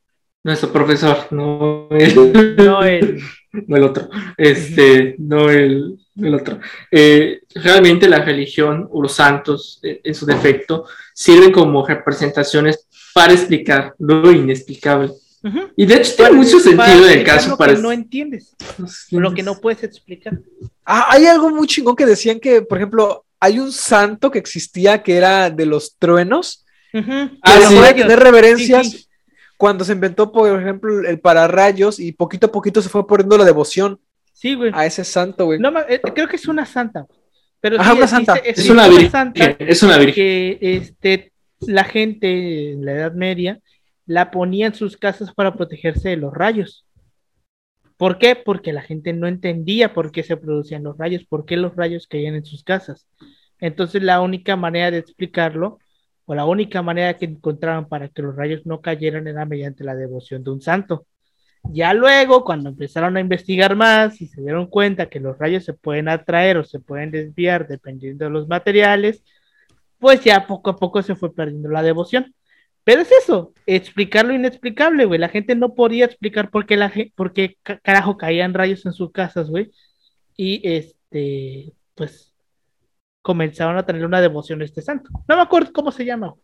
nuestro 0.44 0.72
profesor, 0.72 1.28
no 1.31 1.88
el, 1.90 2.57
no 2.57 2.83
el, 2.85 3.22
no 3.52 3.76
el 3.76 3.83
otro, 3.83 4.09
este, 4.37 5.14
no 5.18 5.48
el, 5.50 5.98
el 6.16 6.35
otro. 6.35 6.59
Eh, 6.90 7.42
realmente 7.55 8.09
la 8.09 8.24
religión 8.24 8.88
o 8.90 9.02
los 9.02 9.12
santos, 9.12 9.78
eh, 9.83 10.00
en 10.02 10.14
su 10.14 10.26
defecto, 10.26 10.87
sirven 11.14 11.52
como 11.52 11.87
representaciones 11.87 12.87
para 13.14 13.33
explicar 13.33 13.94
lo 13.98 14.31
inexplicable. 14.31 15.12
Y 15.76 15.87
de 15.87 15.96
hecho 15.96 16.14
tiene 16.14 16.33
mucho 16.33 16.61
sentido 16.61 17.05
en 17.05 17.18
el 17.18 17.24
caso 17.24 17.50
lo 17.50 17.57
para... 17.57 17.74
Que 17.74 17.83
no 17.83 17.90
entiendes, 17.90 18.55
lo 19.11 19.35
que 19.35 19.42
no 19.42 19.61
puedes 19.61 19.83
explicar. 19.83 20.38
Ah, 20.85 21.09
hay 21.11 21.26
algo 21.26 21.50
muy 21.50 21.66
chingón 21.66 21.96
que 21.96 22.07
decían 22.07 22.38
que, 22.38 22.62
por 22.62 22.78
ejemplo, 22.78 23.24
hay 23.40 23.59
un 23.59 23.72
santo 23.72 24.31
que 24.31 24.38
existía 24.38 25.02
que 25.02 25.16
era 25.16 25.50
de 25.50 25.66
los 25.66 25.96
truenos. 25.98 26.64
Ah, 27.42 27.59
sí. 27.68 27.74
de 27.74 28.16
reverencias 28.16 29.09
cuando 29.62 29.85
se 29.85 29.92
inventó, 29.92 30.33
por 30.33 30.61
ejemplo, 30.61 31.09
el 31.09 31.20
pararrayos 31.20 32.01
y 32.01 32.11
poquito 32.11 32.48
a 32.48 32.51
poquito 32.51 32.83
se 32.83 32.88
fue 32.88 33.07
poniendo 33.07 33.38
la 33.38 33.44
devoción. 33.44 34.01
Sí, 34.33 34.57
güey. 34.57 34.72
A 34.75 34.87
ese 34.87 35.05
santo, 35.05 35.44
güey. 35.44 35.61
No, 35.61 35.72
eh, 35.88 36.01
creo 36.01 36.27
que 36.27 36.35
es 36.35 36.48
una 36.48 36.66
santa. 36.66 37.07
Pero 37.61 37.81
Ajá, 37.81 37.94
una 37.94 38.09
santa. 38.09 38.35
Es, 38.38 38.68
una, 38.68 38.88
virgen. 38.88 39.33
Es 39.61 39.85
una 39.85 39.98
virgen. 39.98 40.14
Que 40.16 40.59
este, 40.61 41.33
la 41.61 41.85
gente 41.85 42.72
en 42.72 42.85
la 42.85 42.90
Edad 42.90 43.12
Media 43.12 43.61
la 44.05 44.33
ponía 44.33 44.66
en 44.66 44.75
sus 44.75 44.96
casas 44.96 45.33
para 45.33 45.55
protegerse 45.55 46.09
de 46.09 46.16
los 46.16 46.35
rayos. 46.35 46.85
¿Por 47.96 48.18
qué? 48.18 48.35
Porque 48.35 48.72
la 48.72 48.83
gente 48.83 49.12
no 49.12 49.29
entendía 49.29 49.94
por 49.94 50.11
qué 50.11 50.25
se 50.25 50.37
producían 50.37 50.83
los 50.83 50.98
rayos, 50.98 51.25
por 51.25 51.44
qué 51.44 51.57
los 51.57 51.77
rayos 51.77 52.09
caían 52.09 52.35
en 52.35 52.44
sus 52.44 52.64
casas. 52.64 53.07
Entonces 53.61 54.03
la 54.03 54.22
única 54.22 54.57
manera 54.57 54.90
de 54.90 54.98
explicarlo, 54.98 55.79
o 56.26 56.35
la 56.35 56.44
única 56.44 56.82
manera 56.82 57.16
que 57.16 57.26
encontraron 57.26 57.88
para 57.88 58.08
que 58.08 58.22
los 58.22 58.37
rayos 58.37 58.66
no 58.66 58.80
cayeran 58.80 59.26
era 59.28 59.44
mediante 59.44 59.85
la 59.85 59.94
devoción 59.94 60.44
de 60.44 60.50
un 60.50 60.61
santo. 60.61 61.06
Ya 61.64 61.94
luego, 61.94 62.44
cuando 62.44 62.70
empezaron 62.70 63.16
a 63.16 63.20
investigar 63.20 63.76
más 63.76 64.20
y 64.20 64.26
se 64.26 64.40
dieron 64.40 64.66
cuenta 64.66 65.08
que 65.08 65.20
los 65.20 65.38
rayos 65.38 65.64
se 65.64 65.74
pueden 65.74 66.08
atraer 66.08 66.56
o 66.58 66.64
se 66.64 66.80
pueden 66.80 67.11
desviar 67.11 67.68
dependiendo 67.68 68.24
de 68.24 68.30
los 68.30 68.48
materiales, 68.48 69.22
pues 69.98 70.24
ya 70.24 70.46
poco 70.46 70.70
a 70.70 70.76
poco 70.76 71.02
se 71.02 71.14
fue 71.14 71.35
perdiendo 71.35 71.68
la 71.70 71.82
devoción. 71.82 72.35
Pero 72.85 73.02
es 73.02 73.12
eso, 73.12 73.54
explicar 73.66 74.24
lo 74.24 74.35
inexplicable, 74.35 75.04
güey. 75.04 75.20
La 75.20 75.28
gente 75.28 75.54
no 75.54 75.74
podía 75.74 76.04
explicar 76.04 76.50
por 76.50 76.66
qué, 76.66 76.76
la, 76.76 76.92
por 77.14 77.32
qué 77.32 77.56
carajo 77.82 78.16
caían 78.16 78.54
rayos 78.54 78.85
en 78.87 78.92
sus 78.92 79.12
casas, 79.12 79.48
güey. 79.48 79.70
Y 80.37 80.61
este, 80.68 81.72
pues, 81.94 82.32
comenzaron 83.22 83.78
a 83.78 83.87
tener 83.87 84.04
una 84.04 84.20
devoción 84.20 84.61
a 84.61 84.64
este 84.64 84.82
santo. 84.82 85.11
No 85.28 85.37
me 85.37 85.42
acuerdo 85.42 85.72
cómo 85.72 85.90
se 85.90 86.04
llama, 86.04 86.35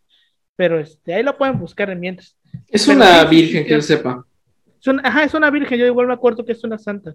pero 0.56 0.78
este, 0.78 1.14
ahí 1.14 1.22
lo 1.22 1.36
pueden 1.36 1.58
buscar 1.58 1.90
en 1.90 2.00
mientras. 2.00 2.36
Es 2.68 2.88
una 2.88 3.24
virgen, 3.24 3.64
que 3.64 3.72
yo 3.72 3.82
sepa. 3.82 4.24
Es 4.80 4.86
una, 4.86 5.02
ajá, 5.04 5.24
es 5.24 5.34
una 5.34 5.50
virgen, 5.50 5.78
yo 5.78 5.86
igual 5.86 6.06
me 6.06 6.14
acuerdo 6.14 6.44
que 6.44 6.52
es 6.52 6.64
una 6.64 6.78
santa. 6.78 7.14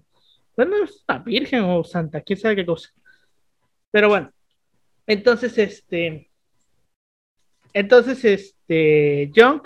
Bueno, 0.56 0.84
es 0.84 1.04
una 1.08 1.18
virgen 1.18 1.64
o 1.64 1.82
santa, 1.82 2.20
quién 2.20 2.38
sabe 2.38 2.56
qué 2.56 2.66
cosa. 2.66 2.90
Pero 3.90 4.08
bueno, 4.08 4.30
entonces, 5.06 5.56
este, 5.58 6.30
entonces, 7.72 8.24
este, 8.24 9.32
Jung, 9.34 9.62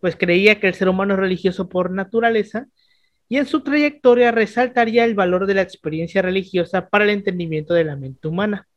pues 0.00 0.16
creía 0.16 0.60
que 0.60 0.68
el 0.68 0.74
ser 0.74 0.88
humano 0.88 1.14
es 1.14 1.20
religioso 1.20 1.68
por 1.68 1.90
naturaleza 1.90 2.66
y 3.28 3.38
en 3.38 3.46
su 3.46 3.62
trayectoria 3.62 4.30
resaltaría 4.32 5.04
el 5.04 5.14
valor 5.14 5.46
de 5.46 5.54
la 5.54 5.62
experiencia 5.62 6.22
religiosa 6.22 6.88
para 6.88 7.04
el 7.04 7.10
entendimiento 7.10 7.74
de 7.74 7.84
la 7.84 7.96
mente 7.96 8.28
humana, 8.28 8.68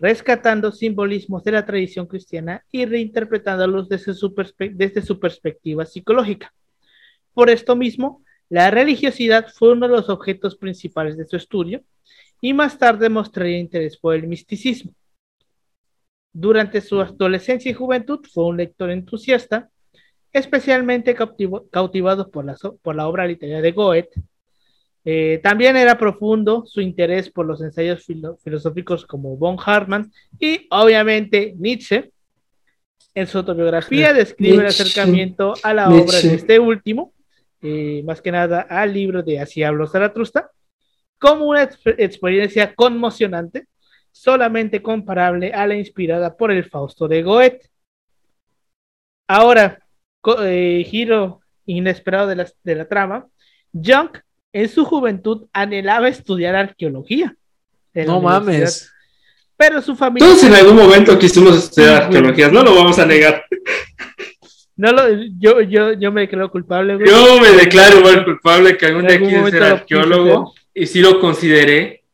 rescatando 0.00 0.72
simbolismos 0.72 1.44
de 1.44 1.52
la 1.52 1.66
tradición 1.66 2.06
cristiana 2.06 2.64
y 2.72 2.86
reinterpretándolos 2.86 3.88
desde 3.88 4.14
su, 4.14 4.34
desde 4.72 5.02
su 5.02 5.20
perspectiva 5.20 5.84
psicológica. 5.84 6.52
Por 7.34 7.50
esto 7.50 7.76
mismo, 7.76 8.24
la 8.48 8.70
religiosidad 8.70 9.48
fue 9.54 9.72
uno 9.72 9.86
de 9.86 9.94
los 9.94 10.08
objetos 10.08 10.56
principales 10.56 11.16
de 11.16 11.26
su 11.26 11.36
estudio 11.36 11.84
y 12.40 12.54
más 12.54 12.78
tarde 12.78 13.08
mostraría 13.10 13.58
interés 13.58 13.98
por 13.98 14.14
el 14.14 14.26
misticismo. 14.26 14.92
Durante 16.32 16.80
su 16.80 17.00
adolescencia 17.00 17.70
y 17.70 17.74
juventud 17.74 18.20
fue 18.32 18.46
un 18.46 18.56
lector 18.56 18.90
entusiasta, 18.90 19.68
especialmente 20.32 21.14
cautivado 21.70 22.30
por 22.30 22.44
la, 22.44 22.56
por 22.82 22.96
la 22.96 23.06
obra 23.06 23.26
literaria 23.26 23.60
de 23.60 23.72
Goethe. 23.72 24.22
Eh, 25.04 25.40
también 25.42 25.76
era 25.76 25.96
profundo 25.96 26.64
su 26.66 26.80
interés 26.80 27.30
por 27.30 27.46
los 27.46 27.62
ensayos 27.62 28.04
filosóficos 28.42 29.06
como 29.06 29.36
von 29.36 29.56
Hartmann 29.64 30.12
y 30.38 30.66
obviamente 30.70 31.54
Nietzsche. 31.58 32.10
En 33.12 33.26
su 33.26 33.38
autobiografía 33.38 34.12
describe 34.12 34.58
el 34.58 34.66
acercamiento 34.66 35.54
a 35.64 35.74
la 35.74 35.88
obra 35.88 36.20
de 36.20 36.34
este 36.34 36.60
último, 36.60 37.12
eh, 37.60 38.02
más 38.04 38.22
que 38.22 38.30
nada 38.30 38.60
al 38.60 38.92
libro 38.92 39.22
de 39.22 39.40
Así 39.40 39.64
habló 39.64 39.88
Zaratustra, 39.88 40.50
como 41.18 41.46
una 41.46 41.64
experiencia 41.98 42.72
conmocionante 42.74 43.66
solamente 44.12 44.80
comparable 44.80 45.52
a 45.52 45.66
la 45.66 45.74
inspirada 45.74 46.36
por 46.36 46.50
el 46.52 46.64
Fausto 46.64 47.08
de 47.08 47.22
Goethe. 47.22 47.70
Ahora, 49.26 49.80
eh, 50.42 50.84
giro 50.86 51.40
inesperado 51.66 52.28
de 52.28 52.36
la, 52.36 52.48
de 52.62 52.74
la 52.74 52.88
trama, 52.88 53.26
Jung 53.72 54.10
en 54.52 54.68
su 54.68 54.84
juventud 54.84 55.46
anhelaba 55.52 56.08
estudiar 56.08 56.56
arqueología. 56.56 57.36
No 57.94 58.20
mames. 58.20 58.90
Pero 59.56 59.82
su 59.82 59.94
familia. 59.94 60.26
Todos 60.26 60.44
en 60.44 60.54
algún 60.54 60.76
momento 60.76 61.18
quisimos 61.18 61.56
estudiar 61.56 62.04
arqueología, 62.04 62.48
no 62.48 62.62
lo 62.62 62.74
vamos 62.74 62.98
a 62.98 63.06
negar. 63.06 63.44
No 64.76 64.92
lo, 64.92 65.02
yo, 65.38 65.60
yo, 65.60 65.92
yo 65.92 66.10
me 66.10 66.22
declaro 66.22 66.50
culpable, 66.50 66.98
Yo 67.04 67.38
me 67.38 67.50
declaro 67.50 67.98
igual 67.98 68.24
culpable 68.24 68.78
que 68.78 68.86
algún 68.86 69.06
día 69.06 69.18
quise 69.18 69.50
ser 69.50 69.62
arqueólogo 69.62 70.54
y 70.72 70.86
sí 70.86 71.00
lo 71.00 71.20
consideré, 71.20 72.04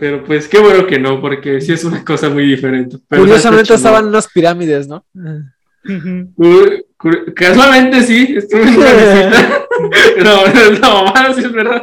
pero 0.00 0.24
pues 0.24 0.48
qué 0.48 0.58
bueno 0.58 0.86
que 0.86 0.98
no, 0.98 1.20
porque 1.20 1.60
sí 1.60 1.72
es 1.72 1.84
una 1.84 2.02
cosa 2.04 2.30
muy 2.30 2.46
diferente. 2.46 2.96
Curiosamente 3.08 3.74
estaban 3.74 4.06
unas 4.06 4.26
pirámides, 4.28 4.88
¿no? 4.88 5.04
Casualmente 7.34 8.02
sí, 8.02 8.34
estuve 8.36 8.62
en 8.62 8.76
una 8.76 8.92
visita. 8.92 9.58
no, 10.24 10.46
no, 10.80 11.12
no, 11.12 11.34
sí 11.34 11.40
es 11.40 11.52
verdad. 11.52 11.82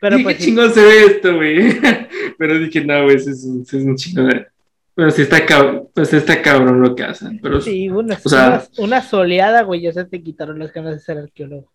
Pero 0.00 0.18
pues, 0.22 0.36
qué 0.36 0.44
chingón 0.44 0.72
se 0.72 0.80
ve 0.80 1.04
esto, 1.06 1.34
güey. 1.34 1.80
Pero 2.38 2.58
dije, 2.58 2.84
no, 2.84 3.04
güey, 3.04 3.16
es 3.16 3.44
un, 3.44 3.62
es 3.62 3.72
un 3.72 3.96
chingón. 3.96 4.46
Pero 4.94 5.10
sí 5.10 5.22
está 5.22 5.44
cabrón, 5.44 5.88
pues 5.92 6.12
está 6.12 6.40
cabrón 6.40 6.80
lo 6.80 6.94
que 6.94 7.02
hacen. 7.02 7.38
Pero, 7.42 7.60
sí, 7.60 7.88
una, 7.88 8.18
o 8.22 8.28
sea, 8.28 8.64
una, 8.78 9.02
soleada, 9.02 9.62
güey, 9.62 9.82
ya 9.82 9.92
se 9.92 10.04
te 10.04 10.22
quitaron 10.22 10.58
las 10.58 10.72
ganas 10.72 10.94
de 10.94 11.00
ser 11.00 11.18
arqueólogo. 11.18 11.70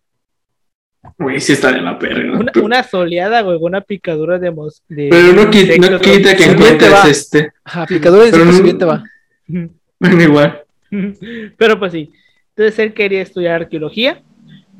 Güey, 1.18 1.38
sí 1.40 1.52
está 1.52 1.70
de 1.72 1.82
la 1.82 1.98
perra. 1.98 2.38
Una, 2.38 2.52
una, 2.62 2.82
soleada, 2.82 3.42
güey, 3.42 3.58
una 3.60 3.80
picadura 3.80 4.38
de 4.38 4.50
mosca. 4.50 4.84
Pero 4.88 5.32
no, 5.34 5.50
quita, 5.50 5.90
no 5.90 6.00
quita 6.00 6.34
que 6.34 6.44
encuentres 6.44 7.04
este. 7.04 7.52
Ajá, 7.62 7.86
picadura 7.86 8.24
de 8.24 8.44
no, 8.44 8.78
te 8.78 8.84
va. 8.84 9.04
Bueno, 10.00 10.20
igual. 10.20 10.64
Pero 11.56 11.78
pues 11.78 11.92
sí. 11.92 12.12
Entonces 12.56 12.78
él 12.78 12.94
quería 12.94 13.22
estudiar 13.22 13.62
arqueología, 13.62 14.22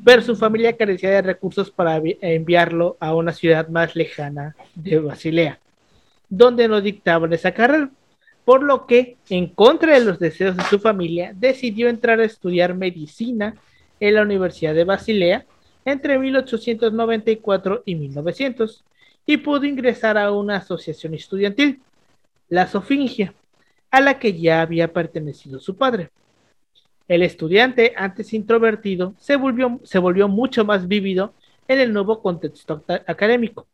pero 0.05 0.21
su 0.21 0.35
familia 0.35 0.77
carecía 0.77 1.09
de 1.09 1.21
recursos 1.21 1.71
para 1.71 2.01
enviarlo 2.21 2.97
a 2.99 3.15
una 3.15 3.33
ciudad 3.33 3.67
más 3.69 3.95
lejana 3.95 4.55
de 4.75 4.99
Basilea, 4.99 5.59
donde 6.29 6.67
no 6.67 6.81
dictaban 6.81 7.33
esa 7.33 7.51
carrera. 7.51 7.89
Por 8.45 8.61
lo 8.61 8.85
que, 8.85 9.17
en 9.29 9.47
contra 9.47 9.97
de 9.97 10.05
los 10.05 10.19
deseos 10.19 10.57
de 10.57 10.63
su 10.63 10.77
familia, 10.77 11.33
decidió 11.35 11.87
entrar 11.87 12.19
a 12.19 12.25
estudiar 12.25 12.75
medicina 12.75 13.55
en 13.99 14.15
la 14.15 14.21
Universidad 14.21 14.75
de 14.75 14.83
Basilea 14.83 15.45
entre 15.85 16.19
1894 16.19 17.83
y 17.85 17.95
1900 17.95 18.83
y 19.25 19.37
pudo 19.37 19.65
ingresar 19.65 20.17
a 20.17 20.31
una 20.31 20.57
asociación 20.57 21.13
estudiantil, 21.13 21.81
la 22.49 22.67
Sofingia, 22.67 23.33
a 23.89 24.01
la 24.01 24.19
que 24.19 24.37
ya 24.37 24.61
había 24.61 24.91
pertenecido 24.91 25.59
su 25.59 25.75
padre. 25.77 26.09
El 27.07 27.21
estudiante, 27.21 27.93
antes 27.95 28.33
introvertido, 28.33 29.13
se 29.17 29.35
volvió, 29.35 30.27
mucho 30.27 30.65
más 30.65 30.87
vívido 30.87 31.33
en 31.67 31.79
el 31.79 31.93
nuevo 31.93 32.21
contexto 32.21 32.83
académico. 33.07 33.67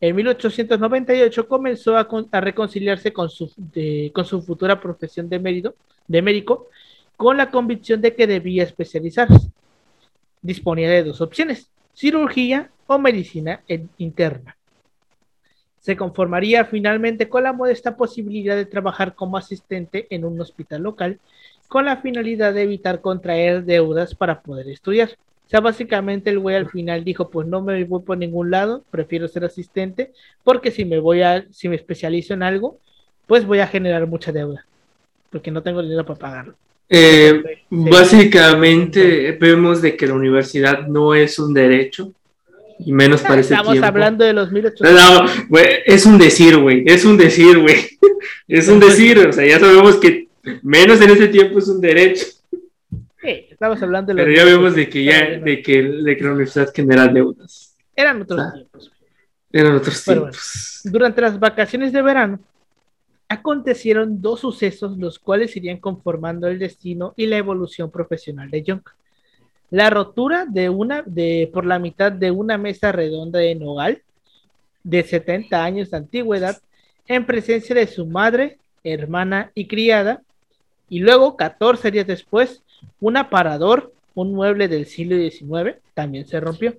En 0.00 0.16
1898 0.16 1.48
comenzó 1.48 1.96
a, 1.96 2.40
reconciliarse 2.40 3.12
con 3.12 3.30
su, 3.30 3.50
con 4.12 4.24
su, 4.24 4.42
futura 4.42 4.80
profesión 4.80 5.28
de, 5.28 5.72
de 6.08 6.22
médico 6.22 6.68
con 7.16 7.36
la 7.36 7.50
convicción 7.50 8.00
de 8.00 8.14
que 8.14 8.26
debía 8.26 8.64
especializarse 8.64 9.50
disponía 10.44 10.90
de 10.90 11.02
dos 11.02 11.22
opciones, 11.22 11.70
cirugía 11.94 12.70
o 12.86 12.98
medicina 12.98 13.62
interna. 13.96 14.56
Se 15.80 15.96
conformaría 15.96 16.66
finalmente 16.66 17.28
con 17.30 17.42
la 17.42 17.54
modesta 17.54 17.96
posibilidad 17.96 18.54
de 18.54 18.66
trabajar 18.66 19.14
como 19.14 19.38
asistente 19.38 20.06
en 20.10 20.24
un 20.24 20.38
hospital 20.40 20.82
local 20.82 21.18
con 21.68 21.84
la 21.84 21.98
finalidad 21.98 22.54
de 22.54 22.62
evitar 22.62 23.00
contraer 23.00 23.64
deudas 23.64 24.14
para 24.14 24.40
poder 24.40 24.68
estudiar. 24.68 25.10
O 25.46 25.50
sea, 25.50 25.60
básicamente 25.60 26.30
el 26.30 26.38
güey 26.38 26.56
al 26.56 26.70
final 26.70 27.04
dijo, 27.04 27.28
pues 27.28 27.46
no 27.46 27.60
me 27.60 27.84
voy 27.84 28.02
por 28.02 28.16
ningún 28.16 28.50
lado, 28.50 28.82
prefiero 28.90 29.28
ser 29.28 29.44
asistente, 29.44 30.12
porque 30.42 30.70
si 30.70 30.84
me 30.84 30.98
voy 30.98 31.22
a, 31.22 31.44
si 31.50 31.68
me 31.68 31.76
especializo 31.76 32.34
en 32.34 32.42
algo, 32.42 32.78
pues 33.26 33.46
voy 33.46 33.58
a 33.58 33.66
generar 33.66 34.06
mucha 34.06 34.32
deuda, 34.32 34.64
porque 35.30 35.50
no 35.50 35.62
tengo 35.62 35.82
dinero 35.82 36.04
para 36.04 36.18
pagarlo. 36.18 36.54
Eh, 36.88 37.42
básicamente 37.70 39.32
vemos 39.32 39.80
de 39.82 39.96
que 39.96 40.06
la 40.06 40.14
universidad 40.14 40.86
no 40.86 41.14
es 41.14 41.38
un 41.38 41.54
derecho 41.54 42.12
y 42.78 42.92
menos 42.92 43.22
para 43.22 43.40
ese 43.40 43.54
Estamos 43.54 43.82
hablando 43.82 44.24
de 44.24 44.32
los 44.32 44.50
1800. 44.50 45.00
No, 45.00 45.60
es 45.86 46.06
un 46.06 46.18
decir, 46.18 46.58
güey, 46.58 46.84
es 46.86 47.04
un 47.04 47.16
decir, 47.16 47.58
güey. 47.58 47.76
Es 48.46 48.68
un 48.68 48.78
decir, 48.78 49.18
o 49.18 49.32
sea, 49.32 49.46
ya 49.46 49.58
sabemos 49.58 49.96
que 49.96 50.23
menos 50.62 51.00
en 51.00 51.10
ese 51.10 51.28
tiempo 51.28 51.58
es 51.58 51.68
un 51.68 51.80
derecho. 51.80 52.26
Sí, 52.50 53.46
estamos 53.50 53.82
hablando 53.82 54.12
de 54.12 54.14
los 54.14 54.24
Pero 54.24 54.36
ya 54.36 54.44
vemos 54.44 54.74
de 54.74 54.88
que 54.88 55.04
ya 55.04 55.38
de 55.38 55.62
que, 55.62 55.82
de 55.82 56.16
que 56.16 56.24
la 56.24 56.30
universidad 56.30 56.72
genera 56.74 57.08
deudas. 57.08 57.74
Eran 57.96 58.22
otros 58.22 58.52
tiempos. 58.52 58.92
Eran 59.52 59.76
otros 59.76 60.04
tiempos. 60.04 60.80
durante 60.84 61.20
las 61.20 61.38
vacaciones 61.38 61.92
de 61.92 62.02
verano, 62.02 62.40
acontecieron 63.28 64.20
dos 64.20 64.40
sucesos 64.40 64.98
los 64.98 65.18
cuales 65.18 65.56
irían 65.56 65.78
conformando 65.78 66.48
el 66.48 66.58
destino 66.58 67.14
y 67.16 67.26
la 67.26 67.38
evolución 67.38 67.90
profesional 67.90 68.50
de 68.50 68.64
Jung. 68.66 68.82
La 69.70 69.90
rotura 69.90 70.44
de 70.46 70.68
una, 70.68 71.02
de, 71.06 71.50
por 71.52 71.64
la 71.64 71.78
mitad 71.78 72.12
de 72.12 72.30
una 72.30 72.58
mesa 72.58 72.92
redonda 72.92 73.38
de 73.38 73.54
nogal 73.54 74.02
de 74.82 75.02
70 75.02 75.64
años 75.64 75.90
de 75.90 75.96
antigüedad 75.96 76.60
en 77.06 77.26
presencia 77.26 77.74
de 77.74 77.86
su 77.86 78.06
madre, 78.06 78.58
hermana 78.82 79.50
y 79.54 79.66
criada, 79.66 80.22
y 80.88 81.00
luego, 81.00 81.36
14 81.36 81.90
días 81.90 82.06
después, 82.06 82.62
un 83.00 83.16
aparador, 83.16 83.92
un 84.14 84.34
mueble 84.34 84.68
del 84.68 84.86
siglo 84.86 85.16
XIX, 85.16 85.78
también 85.94 86.26
se 86.26 86.40
rompió. 86.40 86.76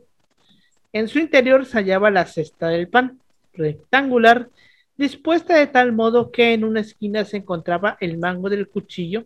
En 0.94 1.08
su 1.08 1.20
interior 1.20 1.66
se 1.66 1.78
hallaba 1.78 2.12
la 2.12 2.26
cesta 2.26 2.70
del 2.70 2.88
pan, 2.88 3.20
rectangular, 3.54 4.50
dispuesta 4.98 5.58
de 5.58 5.68
tal 5.68 5.92
modo 5.92 6.32
que 6.32 6.54
en 6.54 6.64
una 6.64 6.82
esquina 6.82 7.26
se 7.26 7.38
encontraba 7.38 7.98
el 8.00 8.18
mango 8.18 8.50
del 8.50 8.70
cuchillo 8.70 9.26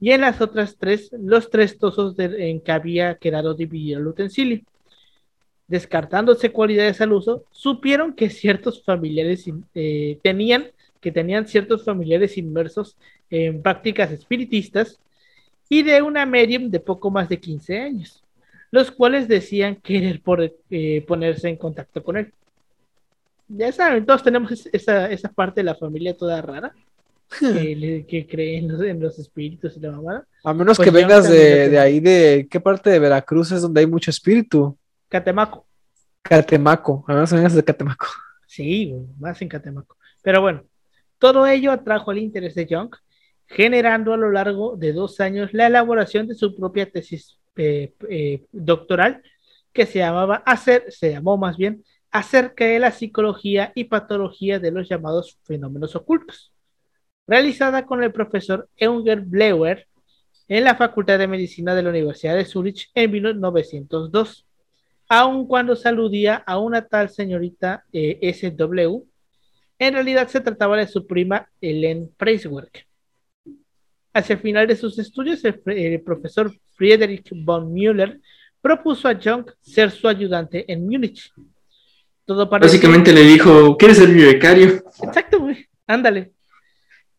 y 0.00 0.12
en 0.12 0.22
las 0.22 0.40
otras 0.40 0.76
tres 0.78 1.10
los 1.12 1.50
tres 1.50 1.78
tozos 1.78 2.14
en 2.18 2.60
que 2.60 2.72
había 2.72 3.16
quedado 3.16 3.54
dividido 3.54 4.00
el 4.00 4.06
utensilio. 4.06 4.62
Descartándose 5.68 6.50
cualidades 6.50 7.00
al 7.00 7.12
uso, 7.12 7.44
supieron 7.50 8.14
que 8.14 8.30
ciertos 8.30 8.82
familiares 8.82 9.44
eh, 9.74 10.18
tenían 10.22 10.66
que 11.00 11.12
tenían 11.12 11.46
ciertos 11.48 11.84
familiares 11.84 12.38
inmersos 12.38 12.96
en 13.32 13.62
prácticas 13.62 14.12
espiritistas 14.12 15.00
y 15.68 15.82
de 15.82 16.02
una 16.02 16.26
medium 16.26 16.70
de 16.70 16.80
poco 16.80 17.10
más 17.10 17.30
de 17.30 17.40
15 17.40 17.80
años, 17.80 18.22
los 18.70 18.90
cuales 18.90 19.26
decían 19.26 19.76
querer 19.76 20.20
por, 20.20 20.52
eh, 20.70 21.04
ponerse 21.08 21.48
en 21.48 21.56
contacto 21.56 22.02
con 22.02 22.18
él. 22.18 22.32
Ya 23.48 23.72
saben, 23.72 24.04
todos 24.04 24.22
tenemos 24.22 24.66
esa, 24.70 25.10
esa 25.10 25.30
parte 25.30 25.60
de 25.60 25.64
la 25.64 25.74
familia 25.74 26.14
toda 26.14 26.42
rara 26.42 26.74
que, 27.40 28.04
que 28.08 28.26
creen 28.26 28.70
en 28.70 29.00
los, 29.00 29.18
espíritus 29.18 29.78
y 29.78 29.80
la 29.80 29.92
mamada. 29.92 30.26
A 30.44 30.52
menos 30.52 30.76
Pues 30.76 30.90
que 30.90 30.92
yo 30.92 31.00
vengas 31.00 31.28
de, 31.30 31.70
de 31.70 31.78
ahí, 31.78 32.00
de 32.00 32.46
qué 32.50 32.60
parte 32.60 32.90
de 32.90 32.98
Veracruz 32.98 33.50
es 33.52 33.62
donde 33.62 33.80
hay 33.80 33.86
mucho 33.86 34.10
espíritu. 34.10 34.76
Catemaco. 35.08 35.66
Catemaco, 36.20 37.02
a 37.08 37.14
menos 37.14 37.30
que 37.30 37.36
vengas 37.36 37.54
de 37.54 37.64
Catemaco. 37.64 38.08
Sí, 38.46 38.94
más 39.18 39.40
en 39.40 39.48
Catemaco. 39.48 39.96
Pero 40.20 40.42
bueno, 40.42 40.64
todo 41.18 41.46
ello 41.46 41.72
atrajo 41.72 42.12
el 42.12 42.18
interés 42.18 42.54
de 42.54 42.66
Young, 42.66 42.94
generando 43.52 44.14
a 44.14 44.16
lo 44.16 44.30
largo 44.30 44.76
de 44.76 44.92
dos 44.92 45.20
años 45.20 45.52
la 45.52 45.66
elaboración 45.66 46.26
de 46.26 46.34
su 46.34 46.54
propia 46.54 46.90
tesis 46.90 47.38
eh, 47.56 47.92
eh, 48.08 48.44
doctoral, 48.50 49.22
que 49.72 49.86
se 49.86 49.98
llamaba 49.98 50.36
hacer, 50.46 50.86
se 50.88 51.12
llamó 51.12 51.36
más 51.36 51.56
bien 51.56 51.84
acerca 52.10 52.64
de 52.64 52.78
la 52.78 52.90
psicología 52.90 53.72
y 53.74 53.84
patología 53.84 54.58
de 54.58 54.70
los 54.70 54.88
llamados 54.88 55.38
fenómenos 55.44 55.94
ocultos, 55.96 56.52
realizada 57.26 57.84
con 57.84 58.02
el 58.02 58.12
profesor 58.12 58.68
Eunger 58.76 59.20
Bleuer 59.20 59.86
en 60.48 60.64
la 60.64 60.74
Facultad 60.74 61.18
de 61.18 61.28
Medicina 61.28 61.74
de 61.74 61.82
la 61.82 61.90
Universidad 61.90 62.34
de 62.34 62.44
Zurich 62.44 62.90
en 62.94 63.10
1902, 63.10 64.46
aun 65.08 65.46
cuando 65.46 65.76
se 65.76 65.88
aludía 65.88 66.36
a 66.36 66.58
una 66.58 66.86
tal 66.86 67.10
señorita 67.10 67.84
eh, 67.92 68.32
SW, 68.32 69.04
en 69.78 69.94
realidad 69.94 70.28
se 70.28 70.40
trataba 70.40 70.76
de 70.76 70.86
su 70.86 71.06
prima 71.06 71.50
Helen 71.60 72.10
Preiswerk. 72.16 72.86
Hacia 74.14 74.34
el 74.34 74.40
final 74.40 74.66
de 74.66 74.76
sus 74.76 74.98
estudios, 74.98 75.44
el, 75.44 75.60
el 75.66 76.00
profesor 76.02 76.52
Friedrich 76.74 77.30
von 77.34 77.72
Müller 77.72 78.20
propuso 78.60 79.08
a 79.08 79.14
Jung 79.22 79.46
ser 79.60 79.90
su 79.90 80.06
ayudante 80.06 80.70
en 80.70 80.86
Múnich. 80.86 81.32
Todo 82.24 82.48
parecía- 82.48 82.72
Básicamente 82.78 83.12
le 83.12 83.22
dijo, 83.22 83.76
¿quieres 83.76 83.96
ser 83.98 84.08
mi 84.10 84.22
becario? 84.22 84.82
Exacto, 85.02 85.40
güey. 85.40 85.66
Ándale. 85.86 86.32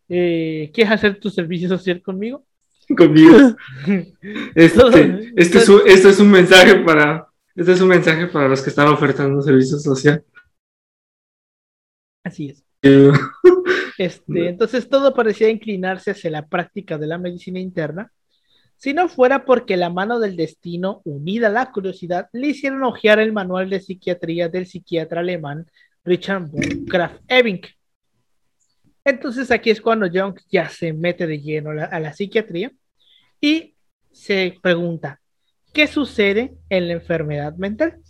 Eh, 0.07 0.69
¿Quieres 0.73 0.93
hacer 0.93 1.19
tu 1.19 1.29
servicio 1.29 1.67
social 1.67 2.01
conmigo? 2.01 2.45
Conmigo. 2.95 3.35
Este, 4.55 5.31
este, 5.35 5.57
es 5.57 5.69
un, 5.69 5.81
este 5.85 6.09
es 6.09 6.19
un 6.19 6.29
mensaje 6.29 6.75
para, 6.75 7.27
este 7.55 7.71
es 7.71 7.81
un 7.81 7.87
mensaje 7.87 8.27
para 8.27 8.47
los 8.47 8.61
que 8.61 8.69
están 8.69 8.87
ofertando 8.87 9.41
servicio 9.41 9.77
social. 9.79 10.23
Así 12.23 12.49
es. 12.49 12.63
Este, 13.97 14.49
entonces 14.49 14.89
todo 14.89 15.13
parecía 15.13 15.49
inclinarse 15.49 16.11
hacia 16.11 16.31
la 16.31 16.47
práctica 16.47 16.97
de 16.97 17.05
la 17.05 17.19
medicina 17.19 17.59
interna, 17.59 18.11
si 18.83 18.93
no 18.93 19.07
fuera 19.07 19.45
porque 19.45 19.77
la 19.77 19.89
mano 19.89 20.19
del 20.19 20.35
destino, 20.35 21.01
unida 21.05 21.47
a 21.47 21.51
la 21.51 21.71
curiosidad, 21.71 22.27
le 22.33 22.47
hicieron 22.47 22.83
hojear 22.83 23.19
el 23.19 23.31
manual 23.31 23.69
de 23.69 23.79
psiquiatría 23.79 24.49
del 24.49 24.65
psiquiatra 24.65 25.21
alemán 25.21 25.67
Richard 26.03 26.47
von 26.49 26.85
Krafft-Ebing. 26.85 27.65
Entonces 29.05 29.51
aquí 29.51 29.69
es 29.69 29.79
cuando 29.79 30.09
Jung 30.11 30.37
ya 30.49 30.67
se 30.67 30.91
mete 30.91 31.27
de 31.27 31.39
lleno 31.39 31.69
a 31.69 31.99
la 31.99 32.11
psiquiatría 32.11 32.73
y 33.39 33.75
se 34.11 34.57
pregunta, 34.61 35.21
¿qué 35.71 35.87
sucede 35.87 36.53
en 36.67 36.87
la 36.87 36.93
enfermedad 36.95 37.55
mental? 37.55 38.01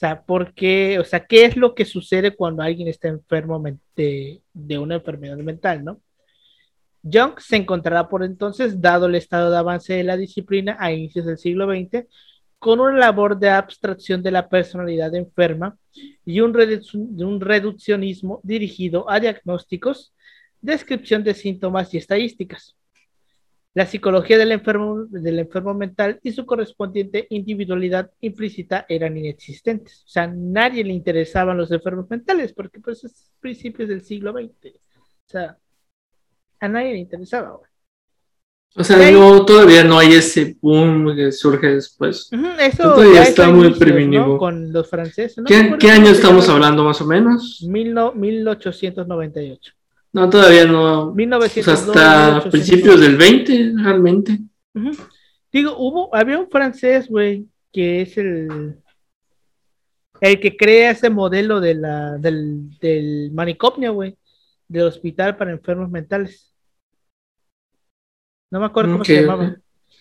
O 0.00 0.06
sea, 0.06 0.22
¿por 0.22 0.54
qué? 0.54 0.98
O 0.98 1.04
sea, 1.04 1.26
¿qué 1.26 1.44
es 1.44 1.58
lo 1.58 1.74
que 1.74 1.84
sucede 1.84 2.34
cuando 2.34 2.62
alguien 2.62 2.88
está 2.88 3.08
enfermo 3.08 3.62
de, 3.94 4.40
de 4.54 4.78
una 4.78 4.94
enfermedad 4.94 5.36
mental, 5.36 5.84
no? 5.84 6.00
Jung 7.02 7.38
se 7.38 7.56
encontrará 7.56 8.08
por 8.08 8.24
entonces, 8.24 8.80
dado 8.80 9.04
el 9.08 9.14
estado 9.14 9.50
de 9.50 9.58
avance 9.58 9.92
de 9.92 10.04
la 10.04 10.16
disciplina 10.16 10.74
a 10.80 10.90
inicios 10.90 11.26
del 11.26 11.36
siglo 11.36 11.66
XX, 11.66 12.06
con 12.58 12.80
una 12.80 12.96
labor 12.96 13.38
de 13.38 13.50
abstracción 13.50 14.22
de 14.22 14.30
la 14.30 14.48
personalidad 14.48 15.14
enferma 15.14 15.76
y 16.24 16.40
un, 16.40 16.54
reduc- 16.54 16.94
un 16.94 17.38
reduccionismo 17.38 18.40
dirigido 18.42 19.04
a 19.10 19.20
diagnósticos, 19.20 20.14
descripción 20.62 21.22
de 21.24 21.34
síntomas 21.34 21.92
y 21.92 21.98
estadísticas. 21.98 22.74
La 23.72 23.86
psicología 23.86 24.36
del 24.36 24.50
enfermo, 24.50 25.04
del 25.04 25.38
enfermo 25.38 25.74
mental 25.74 26.18
y 26.24 26.32
su 26.32 26.44
correspondiente 26.44 27.28
individualidad 27.30 28.10
implícita 28.20 28.84
eran 28.88 29.16
inexistentes. 29.16 30.02
O 30.06 30.08
sea, 30.08 30.26
nadie 30.26 30.82
le 30.82 30.92
interesaban 30.92 31.56
los 31.56 31.70
enfermos 31.70 32.10
mentales 32.10 32.52
porque 32.52 32.80
pues 32.80 33.04
es 33.04 33.30
principios 33.38 33.88
del 33.88 34.02
siglo 34.02 34.32
XX. 34.32 34.74
O 34.74 35.28
sea, 35.28 35.56
a 36.58 36.68
nadie 36.68 36.92
le 36.94 36.98
interesaba. 36.98 37.60
o 38.74 38.84
sea, 38.84 39.10
no, 39.12 39.44
todavía 39.46 39.84
no 39.84 40.00
hay 40.00 40.14
ese 40.14 40.56
boom 40.60 41.14
que 41.14 41.30
surge 41.30 41.68
después. 41.74 42.28
Eso 42.58 42.82
Todavía 42.94 43.22
ya 43.22 43.22
está 43.22 43.50
muy 43.50 43.66
inicios, 43.66 43.78
primitivo. 43.78 44.26
¿no? 44.26 44.38
Con 44.38 44.72
los 44.72 44.90
franceses. 44.90 45.38
No 45.38 45.44
¿Qué, 45.78 45.90
año 45.92 46.10
estamos 46.10 46.48
hablando 46.48 46.82
más 46.82 47.00
o 47.00 47.06
menos? 47.06 47.64
Mil 47.68 47.94
no- 47.94 48.12
1898. 48.12 49.72
No, 50.12 50.28
todavía 50.28 50.66
no. 50.66 51.10
O 51.10 51.14
1902, 51.14 51.64
sea, 51.64 51.74
hasta 51.74 52.50
1800. 52.50 52.50
principios 52.50 53.00
del 53.00 53.16
20, 53.16 53.72
realmente. 53.76 54.38
Digo, 55.52 55.76
hubo, 55.78 56.14
había 56.14 56.38
un 56.38 56.48
francés, 56.48 57.08
güey, 57.08 57.46
que 57.72 58.02
es 58.02 58.16
el, 58.18 58.76
el 60.20 60.40
que 60.40 60.56
crea 60.56 60.90
ese 60.90 61.10
modelo 61.10 61.60
de 61.60 61.74
la, 61.74 62.18
del, 62.18 62.78
del 62.78 63.30
manicomio, 63.32 63.94
güey, 63.94 64.16
del 64.68 64.84
hospital 64.84 65.36
para 65.36 65.52
enfermos 65.52 65.90
mentales. 65.90 66.52
No 68.50 68.60
me 68.60 68.66
acuerdo 68.66 68.92
cómo 68.92 69.04
se 69.04 69.22
llamaba. 69.22 69.56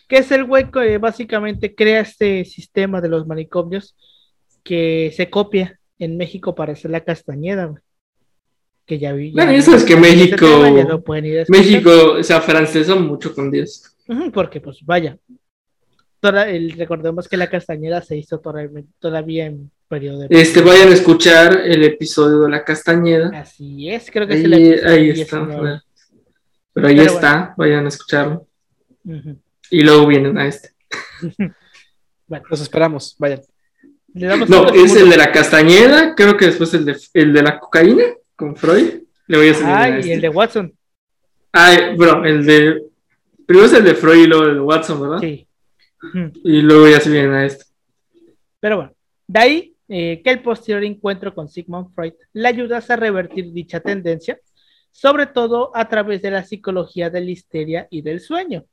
Que 0.08 0.17
es 0.17 0.32
el 0.32 0.43
güey 0.43 0.72
que 0.72 0.98
básicamente 0.98 1.76
crea 1.76 2.02
este 2.02 2.43
sistema 2.45 3.00
de 3.00 3.10
los 3.10 3.28
manicomios 3.28 3.95
que 4.63 5.13
se 5.15 5.30
copia 5.30 5.80
en 6.00 6.17
México 6.17 6.56
para 6.56 6.74
hacer 6.74 6.89
la 6.89 7.04
castañeda, 7.04 7.65
güey. 7.65 7.84
Que 8.89 8.97
ya 8.97 9.13
vi. 9.13 9.30
Bueno, 9.32 9.52
ya 9.52 9.58
ya 9.60 9.63
sabes 9.63 9.84
que 9.84 9.93
ese 9.93 10.02
México- 10.02 10.47
tema, 10.47 10.84
lo 10.89 11.04
pueden 11.04 11.25
ir. 11.28 11.45
México, 11.47 11.91
o 12.19 12.23
sea, 12.23 12.41
francesa 12.41 12.95
mucho 12.95 13.36
con 13.36 13.52
10. 13.52 13.95
Ujú, 14.08 14.32
Porque, 14.32 14.60
pues, 14.60 14.80
vaya. 14.84 15.15
Toda 16.19 16.49
el- 16.49 16.71
recordemos 16.71 17.28
que 17.28 17.38
la 17.38 17.47
castañeda 17.47 18.02
se 18.02 18.17
hizo 18.17 18.39
todavía, 18.39 18.82
todavía 18.97 19.45
en 19.45 19.69
periodo 19.88 20.21
de. 20.21 20.28
Este, 20.32 20.62
vayan 20.62 20.89
a 20.89 20.93
escuchar 20.93 21.62
el 21.65 21.84
episodio 21.84 22.39
de 22.41 22.49
la 22.49 22.63
Castañeda. 22.63 23.30
Así 23.39 23.89
es, 23.91 24.10
creo 24.10 24.25
que 24.25 24.34
es 24.34 24.43
el 24.43 24.54
Ahí, 24.54 24.69
episodio 24.69 24.91
ahí 24.91 25.10
está. 25.12 25.38
19. 25.45 25.82
Pero 26.73 26.88
ahí 26.88 26.95
Pero 26.97 27.12
está, 27.12 27.54
vayan 27.58 27.86
a 27.86 27.89
escucharlo. 27.89 28.47
Y 29.69 29.82
luego 29.84 30.08
vienen 30.08 30.36
a 30.39 30.47
este. 30.47 30.69
Bueno, 32.28 32.45
Los 32.49 32.62
esperamos, 32.62 33.15
vayan. 33.19 33.41
le 34.13 34.28
damos 34.28 34.49
No, 34.49 34.67
es 34.73 34.95
el 34.95 35.10
de 35.12 35.17
la 35.17 35.32
Castañeda, 35.32 36.13
creo 36.15 36.36
que 36.38 36.45
después 36.47 36.73
el 36.75 36.86
de, 36.86 36.95
el 37.13 37.34
de 37.34 37.41
la 37.43 37.60
cocaína 37.60 38.04
con 38.39 38.56
Freud. 38.56 39.04
Le 39.28 39.38
voy 39.38 39.49
a 39.49 39.54
seguir 39.54 39.69
a 39.69 39.82
Ah, 39.84 39.89
y 39.89 39.99
este. 39.99 40.13
el 40.13 40.21
de 40.21 40.30
Watson. 40.30 40.73
Ah, 41.54 41.93
bro, 41.97 42.23
el 42.25 42.45
de. 42.45 42.84
Primero 43.45 43.67
es 43.67 43.73
el 43.73 43.84
de 43.84 43.95
Freud 43.95 44.23
y 44.23 44.28
luego 44.28 44.45
el 44.45 44.54
de 44.56 44.62
Watson, 44.62 45.02
¿verdad? 45.02 45.19
Sí. 45.19 45.45
Y 46.45 46.62
luego 46.62 46.88
ya 46.88 47.02
se 47.02 47.10
vienen 47.12 47.34
a 47.34 47.45
este. 47.45 47.65
Pero 48.62 48.78
bueno, 48.78 48.93
de 49.28 49.39
ahí 49.39 49.75
eh, 49.89 50.21
que 50.23 50.30
el 50.30 50.41
posterior 50.41 50.84
encuentro 50.84 51.36
con 51.36 51.49
Sigmund 51.49 51.93
Freud 51.93 52.13
le 52.32 52.47
ayudase 52.47 52.93
a 52.93 52.95
revertir 52.95 53.52
dicha 53.52 53.82
tendencia, 53.82 54.39
sobre 54.91 55.25
todo 55.28 55.75
a 55.75 55.89
través 55.89 56.21
de 56.21 56.32
la 56.32 56.43
psicología 56.43 57.10
de 57.10 57.21
la 57.21 57.32
histeria 57.32 57.88
y 57.91 58.02
del 58.02 58.21
sueño. 58.21 58.63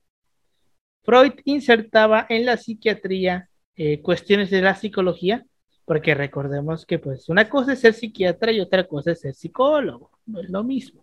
Freud 1.04 1.32
insertaba 1.44 2.26
en 2.28 2.46
la 2.46 2.56
psiquiatría 2.56 3.48
eh, 3.76 4.00
cuestiones 4.00 4.50
de 4.50 4.62
la 4.62 4.74
psicología, 4.74 5.44
porque 5.86 6.14
recordemos 6.14 6.84
que 6.84 6.98
pues 6.98 7.28
una 7.30 7.48
cosa 7.48 7.72
es 7.72 7.78
ser 7.80 7.94
psiquiatra 7.94 8.52
y 8.52 8.60
otra 8.60 8.86
cosa 8.86 9.12
es 9.12 9.20
ser 9.20 9.34
psicólogo, 9.34 10.10
no 10.26 10.40
es 10.42 10.50
lo 10.50 10.62
mismo. 10.62 11.02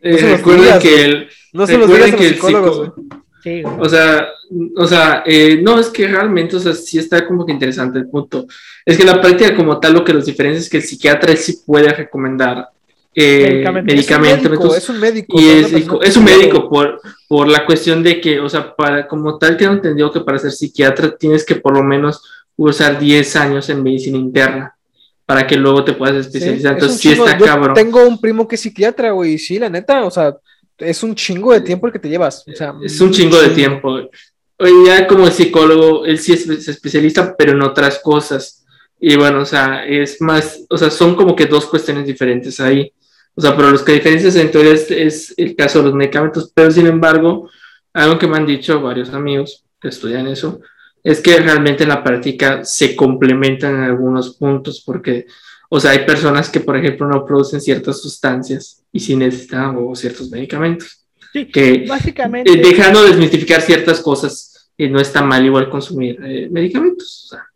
Eh, 0.00 0.12
No 0.12 0.18
se 0.18 0.28
los 0.30 0.38
recuerden 0.38 0.78
que 0.80 1.04
el. 1.04 1.28
No 1.52 1.66
se 1.66 1.76
los 1.76 1.90
recuerden 1.90 2.14
a 2.14 2.16
que 2.16 2.30
los 2.30 2.44
el 2.44 2.60
güey. 2.60 2.90
Sí. 3.42 3.62
O 3.78 3.88
sea, 3.88 4.28
o 4.76 4.86
sea, 4.86 5.22
eh, 5.26 5.60
no, 5.62 5.78
es 5.78 5.88
que 5.88 6.08
realmente, 6.08 6.56
o 6.56 6.60
sea, 6.60 6.72
sí 6.72 6.98
está 6.98 7.26
como 7.26 7.44
que 7.46 7.52
interesante 7.52 7.98
el 7.98 8.08
punto. 8.08 8.46
Es 8.84 8.96
que 8.96 9.04
la 9.04 9.20
práctica 9.20 9.54
como 9.54 9.78
tal 9.78 9.92
lo 9.92 10.04
que 10.04 10.12
los 10.12 10.24
diferencia 10.26 10.58
es 10.60 10.68
que 10.70 10.78
el 10.78 10.82
psiquiatra 10.82 11.36
sí 11.36 11.60
puede 11.64 11.88
recomendar 11.90 12.68
eh, 13.18 13.64
Medicamentos. 13.82 14.76
Es 14.76 14.88
un 14.90 15.00
médico, 15.00 15.40
y 15.40 15.48
es 15.48 15.72
es, 15.72 16.16
un 16.16 16.24
que- 16.26 16.36
médico 16.36 16.68
por, 16.68 17.00
por 17.26 17.48
la 17.48 17.64
cuestión 17.64 18.02
de 18.02 18.20
que, 18.20 18.38
o 18.40 18.48
sea, 18.48 18.74
para, 18.76 19.08
como 19.08 19.38
tal, 19.38 19.56
tengo 19.56 19.72
entendido 19.72 20.12
que 20.12 20.20
para 20.20 20.38
ser 20.38 20.50
psiquiatra 20.50 21.16
tienes 21.16 21.44
que 21.44 21.54
por 21.54 21.72
lo 21.72 21.82
menos 21.82 22.22
usar 22.56 22.98
10 22.98 23.36
años 23.36 23.68
en 23.68 23.82
medicina 23.82 24.18
interna. 24.18 24.72
para 25.24 25.44
que 25.44 25.56
luego 25.56 25.82
te 25.84 25.92
puedas 25.92 26.24
especializar. 26.24 26.74
Sí, 26.74 26.76
es 26.78 26.82
Entonces, 26.82 27.00
sí 27.00 27.08
chingo. 27.10 27.26
está 27.26 27.38
Yo 27.38 27.44
cabrón. 27.46 27.74
Tengo 27.74 28.06
un 28.06 28.20
primo 28.20 28.46
que 28.46 28.54
es 28.54 28.60
psiquiatra, 28.60 29.10
güey, 29.10 29.32
y 29.34 29.38
sí, 29.38 29.58
la 29.58 29.68
neta, 29.68 30.04
o 30.04 30.10
sea, 30.10 30.36
es 30.78 31.02
un 31.02 31.16
chingo 31.16 31.52
de 31.52 31.62
tiempo 31.62 31.88
el 31.88 31.92
que 31.92 31.98
te 31.98 32.08
llevas. 32.08 32.44
O 32.46 32.52
sea, 32.54 32.74
Es 32.80 33.00
un 33.00 33.10
chingo 33.10 33.40
de 33.40 33.48
tiempo. 33.48 33.90
güey. 33.90 34.08
Oye, 34.58 34.72
ya 34.86 35.06
como 35.08 35.28
psicólogo, 35.28 36.04
él 36.06 36.18
sí 36.20 36.32
es, 36.34 36.44
se 36.64 36.70
especializa, 36.70 37.34
pero 37.36 37.52
en 37.52 37.62
otras 37.62 37.98
cosas. 37.98 38.64
Y 39.00 39.16
bueno, 39.16 39.40
o 39.40 39.44
sea, 39.44 39.84
es 39.84 40.20
más, 40.20 40.60
o 40.70 40.78
sea, 40.78 40.90
son 40.90 41.16
como 41.16 41.34
que 41.34 41.46
dos 41.46 41.66
cuestiones 41.66 42.06
diferentes 42.06 42.60
ahí. 42.60 42.92
O 43.34 43.40
sea, 43.40 43.54
pero 43.56 43.70
los 43.70 43.82
que 43.82 43.92
diferencias 43.92 44.36
en 44.36 44.50
teoría 44.50 44.72
es, 44.72 44.90
es 44.90 45.34
el 45.36 45.56
caso 45.56 45.80
de 45.80 45.86
los 45.86 45.94
medicamentos, 45.94 46.50
pero 46.54 46.70
sin 46.70 46.86
embargo, 46.86 47.50
algo 47.92 48.16
que 48.18 48.26
me 48.28 48.36
han 48.36 48.46
dicho 48.46 48.80
varios 48.80 49.10
amigos 49.10 49.64
que 49.80 49.88
estudian 49.88 50.26
eso, 50.28 50.60
es 51.06 51.20
que 51.20 51.36
realmente 51.38 51.84
en 51.84 51.90
la 51.90 52.02
práctica 52.02 52.64
se 52.64 52.96
complementan 52.96 53.76
en 53.76 53.82
algunos 53.82 54.34
puntos, 54.36 54.82
porque, 54.84 55.26
o 55.68 55.78
sea, 55.78 55.92
hay 55.92 56.04
personas 56.04 56.50
que, 56.50 56.58
por 56.58 56.76
ejemplo, 56.76 57.06
no 57.06 57.24
producen 57.24 57.60
ciertas 57.60 58.02
sustancias 58.02 58.82
y 58.90 58.98
sí 58.98 59.14
necesitan 59.14 59.76
o 59.78 59.94
ciertos 59.94 60.28
medicamentos. 60.30 61.06
Sí, 61.32 61.46
Que 61.46 61.84
básicamente. 61.88 62.50
eh, 62.50 62.56
dejando 62.56 63.04
de 63.04 63.10
desmitificar 63.10 63.60
ciertas 63.62 64.00
cosas, 64.00 64.68
eh, 64.76 64.88
no 64.88 64.98
está 64.98 65.22
mal 65.22 65.46
igual 65.46 65.70
consumir 65.70 66.18
eh, 66.24 66.48
medicamentos, 66.50 67.26
o 67.26 67.28
sea, 67.36 67.46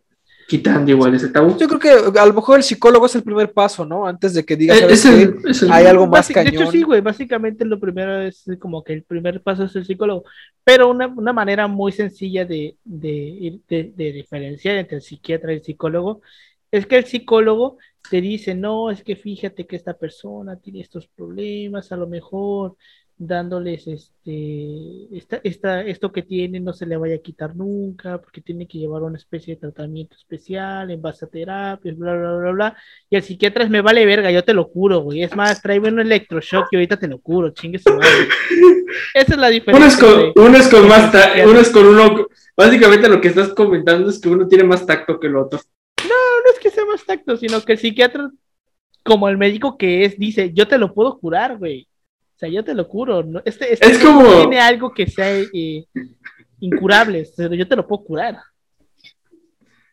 quitando 0.50 0.90
igual 0.90 1.14
ese 1.14 1.28
tabú. 1.28 1.56
yo 1.56 1.68
creo 1.68 1.78
que 1.78 2.18
a 2.18 2.26
lo 2.26 2.34
mejor 2.34 2.56
el 2.58 2.64
psicólogo 2.64 3.06
es 3.06 3.14
el 3.14 3.22
primer 3.22 3.52
paso, 3.52 3.84
¿no? 3.86 4.04
Antes 4.06 4.34
de 4.34 4.44
que 4.44 4.56
digas, 4.56 4.78
Eh, 4.78 4.80
¿sabes 4.80 5.04
es 5.04 5.10
qué? 5.10 5.22
el- 5.22 5.50
es 5.50 5.62
el- 5.62 5.70
hay 5.72 5.86
algo 5.86 6.06
más 6.08 6.26
Básic- 6.28 6.34
de 6.36 6.44
cañón. 6.44 6.62
hecho, 6.62 6.72
sí, 6.72 6.82
güey. 6.82 7.00
Básicamente 7.00 7.64
lo 7.64 7.78
primero 7.78 8.20
es 8.22 8.44
como 8.58 8.82
que 8.82 8.92
el 8.94 9.04
primer 9.04 9.40
paso 9.42 9.64
es 9.64 9.76
el 9.76 9.84
psicólogo. 9.86 10.24
Pero 10.64 10.90
una, 10.90 11.06
una 11.06 11.32
manera 11.32 11.68
muy 11.68 11.92
sencilla 11.92 12.44
de, 12.44 12.76
de, 12.84 13.08
ir- 13.12 13.60
de- 13.68 13.92
de 13.96 14.12
diferenciar 14.12 14.76
entre 14.76 14.96
el 14.96 15.02
psiquiatra 15.02 15.52
y 15.52 15.56
el 15.56 15.62
psicólogo 15.62 16.20
es 16.72 16.86
que 16.86 16.96
el 16.96 17.04
psicólogo 17.04 17.78
te 18.10 18.20
dice, 18.20 18.54
no, 18.54 18.90
es 18.90 19.02
que 19.04 19.14
fíjate 19.14 19.66
que 19.66 19.76
esta 19.76 19.94
persona 19.94 20.56
tiene 20.56 20.80
estos 20.80 21.06
problemas, 21.06 21.92
a 21.92 21.96
lo 21.96 22.06
mejor 22.08 22.76
dándoles 23.22 23.86
este, 23.86 25.14
esta, 25.14 25.40
esta, 25.44 25.82
esto 25.82 26.10
que 26.10 26.22
tiene 26.22 26.58
no 26.58 26.72
se 26.72 26.86
le 26.86 26.96
vaya 26.96 27.16
a 27.16 27.18
quitar 27.18 27.54
nunca, 27.54 28.16
porque 28.18 28.40
tiene 28.40 28.66
que 28.66 28.78
llevar 28.78 29.02
una 29.02 29.18
especie 29.18 29.54
de 29.54 29.60
tratamiento 29.60 30.16
especial 30.16 30.90
en 30.90 31.02
base 31.02 31.26
a 31.26 31.28
terapias, 31.28 31.98
bla, 31.98 32.16
bla, 32.16 32.36
bla, 32.38 32.50
bla. 32.52 32.76
Y 33.10 33.16
el 33.16 33.22
psiquiatra 33.22 33.64
es 33.64 33.70
me 33.70 33.82
vale 33.82 34.06
verga, 34.06 34.30
yo 34.30 34.42
te 34.42 34.54
lo 34.54 34.68
curo, 34.70 35.00
güey. 35.00 35.22
Es 35.22 35.36
más, 35.36 35.60
tráeme 35.60 35.88
un 35.88 36.00
electroshock 36.00 36.68
y 36.72 36.76
ahorita 36.76 36.96
te 36.96 37.08
lo 37.08 37.18
curo, 37.18 37.50
chingue 37.50 37.78
su 37.78 37.90
madre. 37.90 38.08
Esa 39.14 39.34
es 39.34 39.38
la 39.38 39.48
Uno 39.48 39.48
es 39.48 39.52
diferencia. 39.52 39.98
con, 40.00 40.32
uno 40.46 40.56
es 40.56 40.68
con 40.68 40.88
más 40.88 41.12
ta- 41.12 41.32
uno 41.46 41.60
es 41.60 41.68
con 41.70 41.86
uno. 41.86 42.26
Básicamente 42.56 43.06
lo 43.08 43.20
que 43.20 43.28
estás 43.28 43.50
comentando 43.50 44.08
es 44.08 44.18
que 44.18 44.30
uno 44.30 44.48
tiene 44.48 44.64
más 44.64 44.86
tacto 44.86 45.20
que 45.20 45.26
el 45.26 45.36
otro. 45.36 45.60
No 46.02 46.52
es 46.54 46.58
que 46.58 46.70
sea 46.70 46.86
más 46.86 47.04
tacto, 47.04 47.36
sino 47.36 47.60
que 47.60 47.72
el 47.72 47.78
psiquiatra, 47.78 48.30
como 49.04 49.28
el 49.28 49.36
médico 49.36 49.76
que 49.76 50.06
es, 50.06 50.18
dice, 50.18 50.52
yo 50.54 50.66
te 50.66 50.78
lo 50.78 50.94
puedo 50.94 51.18
curar, 51.18 51.58
güey. 51.58 51.86
O 52.40 52.44
sea, 52.46 52.48
yo 52.48 52.64
te 52.64 52.72
lo 52.72 52.88
curo. 52.88 53.22
¿no? 53.22 53.42
Este, 53.44 53.70
este 53.74 53.86
Es 53.86 53.98
como- 53.98 54.22
no 54.22 54.38
tiene 54.38 54.58
algo 54.60 54.94
que 54.94 55.06
sea 55.06 55.30
eh, 55.52 55.84
incurable, 56.60 57.28
pero 57.36 57.54
yo 57.54 57.68
te 57.68 57.76
lo 57.76 57.86
puedo 57.86 58.02
curar. 58.02 58.38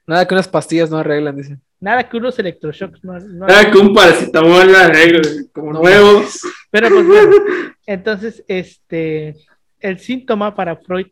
Nada 0.05 0.25
que 0.25 0.33
unas 0.33 0.47
pastillas 0.47 0.89
no 0.89 0.97
arreglan, 0.97 1.35
dicen. 1.35 1.61
Nada 1.81 2.07
que 2.07 2.15
unos 2.15 2.39
electroshocks 2.39 3.03
no, 3.03 3.19
no- 3.19 3.47
Nada 3.47 3.69
que 3.69 3.77
un 3.77 3.93
paracetamol 3.93 4.73
arregle, 4.73 5.49
como 5.51 5.73
No 5.73 5.81
nuevo. 5.81 6.23
Pero 6.71 6.87
pues 6.87 7.05
bueno, 7.05 7.31
entonces 7.85 8.41
este 8.47 9.35
el 9.81 9.99
síntoma 9.99 10.55
para 10.55 10.77
Freud 10.77 11.07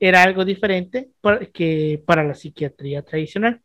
era 0.00 0.22
algo 0.22 0.42
diferente 0.46 1.10
que 1.52 2.02
para 2.06 2.24
la 2.24 2.34
psiquiatría 2.34 3.02
tradicional. 3.02 3.60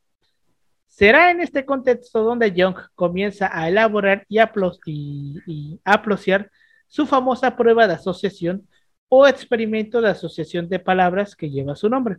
Será 0.89 1.31
en 1.31 1.39
este 1.39 1.63
contexto 1.65 2.21
donde 2.21 2.51
Jung 2.55 2.75
comienza 2.95 3.49
a 3.51 3.69
elaborar 3.69 4.25
y, 4.27 4.39
aplo- 4.39 4.77
y, 4.85 5.39
y 5.47 5.79
apreciar 5.85 6.51
su 6.93 7.07
famosa 7.07 7.55
prueba 7.55 7.87
de 7.87 7.95
asociación 7.95 8.67
o 9.09 9.25
experimento 9.27 9.99
de 9.99 10.09
asociación 10.09 10.69
de 10.69 10.77
palabras 10.77 11.35
que 11.35 11.49
lleva 11.49 11.75
su 11.75 11.89
nombre. 11.89 12.17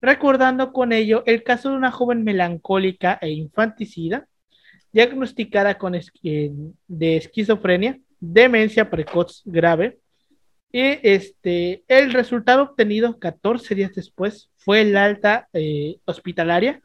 Recordando 0.00 0.72
con 0.72 0.90
ello 0.90 1.22
el 1.26 1.42
caso 1.42 1.68
de 1.68 1.76
una 1.76 1.90
joven 1.90 2.24
melancólica 2.24 3.18
e 3.20 3.28
infanticida 3.28 4.26
diagnosticada 4.90 5.76
con 5.76 5.92
de 5.92 7.16
esquizofrenia, 7.16 8.00
demencia 8.20 8.88
precoz 8.88 9.42
grave, 9.44 9.98
y 10.70 10.98
este, 11.02 11.84
el 11.88 12.14
resultado 12.14 12.62
obtenido 12.62 13.18
14 13.18 13.74
días 13.74 13.92
después 13.92 14.50
fue 14.56 14.80
el 14.80 14.96
alta 14.96 15.48
eh, 15.52 15.96
hospitalaria 16.06 16.80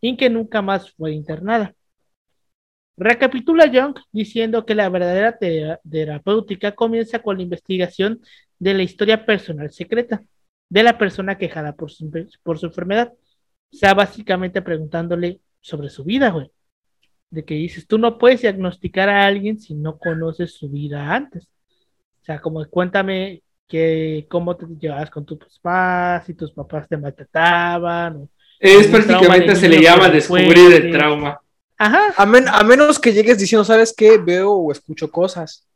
y 0.00 0.16
que 0.16 0.30
nunca 0.30 0.62
más 0.62 0.92
fue 0.92 1.10
internada. 1.10 1.74
Recapitula 2.96 3.66
Young 3.66 3.94
diciendo 4.12 4.64
que 4.64 4.74
la 4.74 4.88
verdadera 4.88 5.36
te- 5.36 5.78
terapéutica 5.90 6.72
comienza 6.74 7.18
con 7.20 7.36
la 7.36 7.42
investigación 7.42 8.20
de 8.58 8.74
la 8.74 8.82
historia 8.82 9.26
personal 9.26 9.70
secreta 9.70 10.22
de 10.68 10.82
la 10.82 10.96
persona 10.96 11.36
quejada 11.36 11.74
por 11.74 11.90
su, 11.90 12.10
por 12.42 12.58
su 12.58 12.66
enfermedad. 12.66 13.12
O 13.72 13.76
sea, 13.76 13.94
básicamente 13.94 14.62
preguntándole 14.62 15.40
sobre 15.60 15.88
su 15.88 16.04
vida, 16.04 16.30
güey 16.30 16.50
de 17.30 17.44
que 17.44 17.54
dices, 17.54 17.88
tú 17.88 17.98
no 17.98 18.16
puedes 18.16 18.42
diagnosticar 18.42 19.08
a 19.08 19.26
alguien 19.26 19.58
si 19.58 19.74
no 19.74 19.98
conoces 19.98 20.54
su 20.54 20.68
vida 20.70 21.12
antes. 21.12 21.48
O 22.22 22.24
sea, 22.24 22.38
como 22.40 22.64
cuéntame 22.66 23.42
que, 23.66 24.24
cómo 24.30 24.56
te 24.56 24.66
llevabas 24.78 25.10
con 25.10 25.24
tus 25.26 25.38
papás, 25.60 26.26
si 26.26 26.34
tus 26.34 26.52
papás 26.52 26.86
te 26.88 26.96
maltrataban. 26.96 28.16
o- 28.18 28.28
Es 28.60 28.86
prácticamente 28.86 29.56
se 29.56 29.68
le 29.68 29.82
llama 29.82 30.08
descubrir 30.10 30.46
el 30.76 30.90
trauma. 30.92 31.40
Ajá, 31.84 32.14
A, 32.16 32.24
men- 32.26 32.48
a 32.48 32.62
menos 32.64 32.98
que 32.98 33.12
llegues 33.12 33.38
diciendo, 33.38 33.64
¿sabes 33.64 33.92
qué? 33.96 34.16
Veo 34.18 34.52
o 34.52 34.72
escucho 34.72 35.10
cosas. 35.10 35.66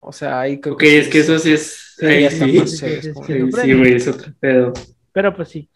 O 0.00 0.12
sea, 0.12 0.40
ahí 0.40 0.60
creo 0.60 0.74
Ok, 0.74 0.82
es 0.84 1.08
que 1.08 1.18
eso 1.20 1.38
sí 1.38 1.52
es. 1.52 1.94
Sí, 1.98 2.06
ahí 2.06 2.30
sí. 2.30 2.36
sí, 2.66 2.86
es 2.86 3.08
como- 3.12 3.26
sí. 3.26 3.32
Sí, 3.32 3.52
sí, 3.62 3.74
güey, 3.74 3.94
es 3.94 4.06
otro 4.08 4.32
pedo. 4.38 4.72
pero 5.12 5.34
pues 5.34 5.48
sí. 5.48 5.68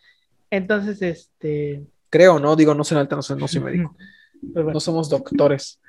Entonces, 0.51 1.01
este, 1.03 1.83
Creo, 2.11 2.39
¿no? 2.39 2.55
Digo, 2.57 2.75
no 2.75 2.83
sé, 2.85 2.95
alta, 2.97 3.17
no, 3.17 3.23
sé, 3.23 3.37
no 3.37 3.47
soy 3.49 3.61
médico. 3.61 3.97
pues 4.41 4.53
bueno, 4.55 4.73
No 4.73 4.81
somos 4.81 5.09
doctores. 5.09 5.81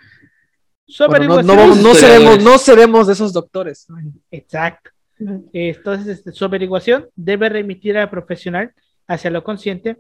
Bueno, 1.07 1.25
no, 1.27 1.41
no, 1.43 1.55
vamos- 1.55 1.77
no 1.81 1.93
seremos, 1.95 2.43
no 2.43 2.57
seremos 2.57 3.07
de 3.07 3.13
esos 3.13 3.31
doctores. 3.33 3.87
Exacto. 4.31 4.91
Entonces, 5.53 6.07
este, 6.17 6.31
su 6.31 6.45
averiguación 6.45 7.07
debe 7.15 7.47
remitir 7.49 7.97
al 7.97 8.09
profesional 8.09 8.73
hacia 9.07 9.29
lo 9.31 9.43
consciente, 9.43 9.97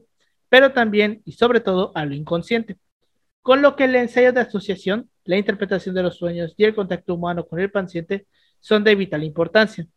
pero 0.51 0.73
también 0.73 1.21
y 1.23 1.31
sobre 1.31 1.61
todo 1.61 1.93
a 1.95 2.03
lo 2.03 2.13
inconsciente. 2.13 2.75
Con 3.41 3.61
lo 3.61 3.77
que 3.77 3.85
el 3.85 3.95
ensayo 3.95 4.33
de 4.33 4.41
asociación, 4.41 5.09
la 5.23 5.37
interpretación 5.37 5.95
de 5.95 6.03
los 6.03 6.17
sueños 6.17 6.53
y 6.57 6.65
el 6.65 6.75
contacto 6.75 7.13
humano 7.15 7.47
con 7.47 7.61
el 7.61 7.71
paciente 7.71 8.27
son 8.59 8.83
de 8.83 8.95
vital 8.95 9.23
importancia. 9.23 9.87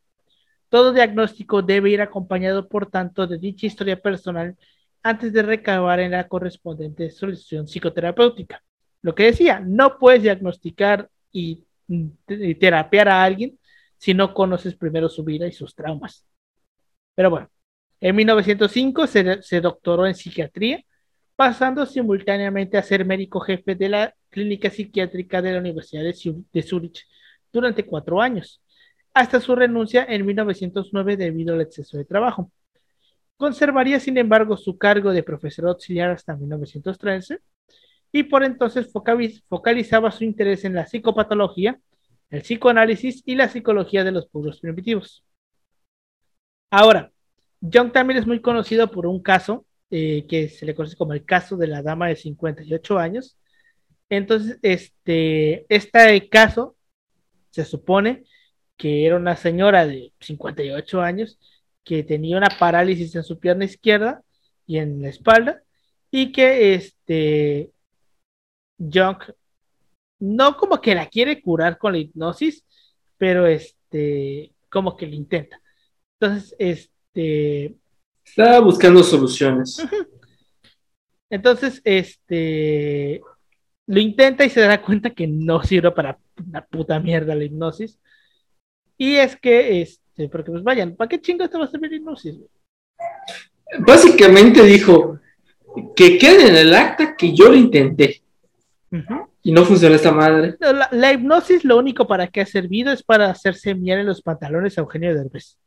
Todo 0.68 0.92
diagnóstico 0.92 1.60
debe 1.60 1.90
ir 1.90 2.00
acompañado, 2.00 2.68
por 2.68 2.88
tanto, 2.88 3.26
de 3.26 3.38
dicha 3.38 3.66
historia 3.66 4.00
personal 4.00 4.56
antes 5.02 5.32
de 5.32 5.42
recabar 5.42 5.98
en 5.98 6.12
la 6.12 6.28
correspondiente 6.28 7.10
solución 7.10 7.66
psicoterapéutica. 7.66 8.62
Lo 9.02 9.12
que 9.12 9.24
decía, 9.24 9.58
no 9.58 9.98
puedes 9.98 10.22
diagnosticar 10.22 11.10
y, 11.32 11.64
y 11.88 12.54
terapiar 12.54 13.08
a 13.08 13.24
alguien 13.24 13.58
si 13.98 14.14
no 14.14 14.32
conoces 14.32 14.76
primero 14.76 15.08
su 15.08 15.24
vida 15.24 15.48
y 15.48 15.52
sus 15.52 15.74
traumas. 15.74 16.24
Pero 17.16 17.30
bueno, 17.30 17.50
en 18.00 18.16
1905 18.16 19.06
se, 19.06 19.42
se 19.42 19.60
doctoró 19.60 20.06
en 20.06 20.14
psiquiatría, 20.14 20.84
pasando 21.36 21.86
simultáneamente 21.86 22.76
a 22.76 22.82
ser 22.82 23.04
médico 23.04 23.40
jefe 23.40 23.74
de 23.74 23.88
la 23.88 24.14
clínica 24.30 24.70
psiquiátrica 24.70 25.42
de 25.42 25.52
la 25.52 25.58
Universidad 25.58 26.02
de, 26.02 26.14
de 26.52 26.62
Zúrich 26.62 27.06
durante 27.52 27.84
cuatro 27.86 28.20
años, 28.20 28.60
hasta 29.14 29.40
su 29.40 29.54
renuncia 29.54 30.04
en 30.08 30.26
1909 30.26 31.16
debido 31.16 31.54
al 31.54 31.60
exceso 31.60 31.96
de 31.96 32.04
trabajo. 32.04 32.50
Conservaría, 33.36 33.98
sin 34.00 34.16
embargo, 34.18 34.56
su 34.56 34.78
cargo 34.78 35.12
de 35.12 35.22
profesor 35.22 35.68
auxiliar 35.68 36.10
hasta 36.10 36.36
1913 36.36 37.40
y 38.12 38.22
por 38.24 38.44
entonces 38.44 38.92
focaliz- 38.92 39.42
focalizaba 39.48 40.10
su 40.10 40.24
interés 40.24 40.64
en 40.64 40.74
la 40.74 40.86
psicopatología, 40.86 41.80
el 42.30 42.42
psicoanálisis 42.42 43.22
y 43.26 43.34
la 43.34 43.48
psicología 43.48 44.04
de 44.04 44.12
los 44.12 44.28
pueblos 44.28 44.60
primitivos. 44.60 45.24
Ahora, 46.70 47.12
Jung 47.60 47.92
también 47.92 48.18
es 48.18 48.26
muy 48.26 48.40
conocido 48.40 48.90
por 48.90 49.06
un 49.06 49.22
caso 49.22 49.66
eh, 49.90 50.26
que 50.28 50.48
se 50.48 50.66
le 50.66 50.74
conoce 50.74 50.96
como 50.96 51.12
el 51.12 51.24
caso 51.24 51.56
de 51.56 51.66
la 51.68 51.82
dama 51.82 52.08
de 52.08 52.16
58 52.16 52.98
años. 52.98 53.38
Entonces, 54.08 54.58
este, 54.62 55.66
este 55.68 56.28
caso 56.28 56.76
se 57.50 57.64
supone 57.64 58.24
que 58.76 59.06
era 59.06 59.16
una 59.16 59.36
señora 59.36 59.86
de 59.86 60.12
58 60.20 61.00
años 61.00 61.38
que 61.84 62.02
tenía 62.02 62.36
una 62.36 62.48
parálisis 62.58 63.14
en 63.14 63.22
su 63.24 63.38
pierna 63.38 63.64
izquierda 63.64 64.22
y 64.66 64.78
en 64.78 65.02
la 65.02 65.08
espalda 65.08 65.62
y 66.10 66.32
que 66.32 66.74
este 66.74 67.72
Jung 68.78 69.18
no 70.18 70.56
como 70.56 70.80
que 70.80 70.94
la 70.94 71.08
quiere 71.08 71.42
curar 71.42 71.78
con 71.78 71.92
la 71.92 71.98
hipnosis, 71.98 72.64
pero 73.18 73.46
este 73.46 74.52
como 74.70 74.96
que 74.96 75.06
lo 75.06 75.14
intenta. 75.14 75.60
Entonces, 76.18 76.54
este 76.58 76.93
Estaba 77.14 78.60
buscando 78.60 79.02
soluciones. 79.02 79.84
Entonces, 81.30 81.80
este 81.84 83.20
lo 83.86 84.00
intenta 84.00 84.44
y 84.44 84.50
se 84.50 84.60
da 84.60 84.80
cuenta 84.80 85.10
que 85.10 85.26
no 85.26 85.62
sirve 85.62 85.90
para 85.90 86.18
una 86.46 86.64
puta 86.64 86.98
mierda 87.00 87.34
la 87.34 87.44
hipnosis. 87.44 87.98
Y 88.96 89.16
es 89.16 89.36
que, 89.36 89.82
este, 89.82 90.28
porque 90.28 90.50
pues 90.50 90.62
vayan, 90.62 90.96
¿para 90.96 91.08
qué 91.08 91.20
chingo 91.20 91.48
te 91.48 91.58
va 91.58 91.64
a 91.64 91.68
servir 91.68 91.90
la 91.90 91.96
hipnosis? 91.96 92.36
Básicamente 93.80 94.62
dijo 94.62 95.18
que 95.96 96.18
quede 96.18 96.48
en 96.48 96.56
el 96.56 96.74
acta 96.74 97.16
que 97.16 97.34
yo 97.34 97.48
lo 97.48 97.56
intenté. 97.56 98.22
Y 99.42 99.52
no 99.52 99.64
funcionó 99.64 99.96
esta 99.96 100.12
madre. 100.12 100.56
La, 100.92 101.12
hipnosis 101.12 101.64
lo 101.64 101.76
único 101.76 102.06
para 102.06 102.28
que 102.28 102.40
ha 102.40 102.46
servido 102.46 102.92
es 102.92 103.02
para 103.02 103.28
hacerse 103.28 103.74
miel 103.74 103.98
en 103.98 104.06
los 104.06 104.22
pantalones 104.22 104.78
a 104.78 104.82
Eugenio 104.82 105.14
Derbez. 105.14 105.58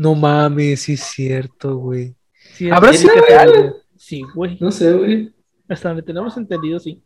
No 0.00 0.14
mames, 0.14 0.80
sí 0.80 0.94
es 0.94 1.02
cierto, 1.02 1.76
güey. 1.76 2.14
¿Habrá 2.72 2.90
sido 2.94 3.14
real? 3.16 3.74
Sí, 3.98 4.22
güey. 4.34 4.56
No 4.58 4.72
sé, 4.72 4.94
güey. 4.94 5.34
Hasta 5.68 5.88
donde 5.90 6.02
tenemos 6.02 6.34
entendido, 6.38 6.80
sí. 6.80 7.04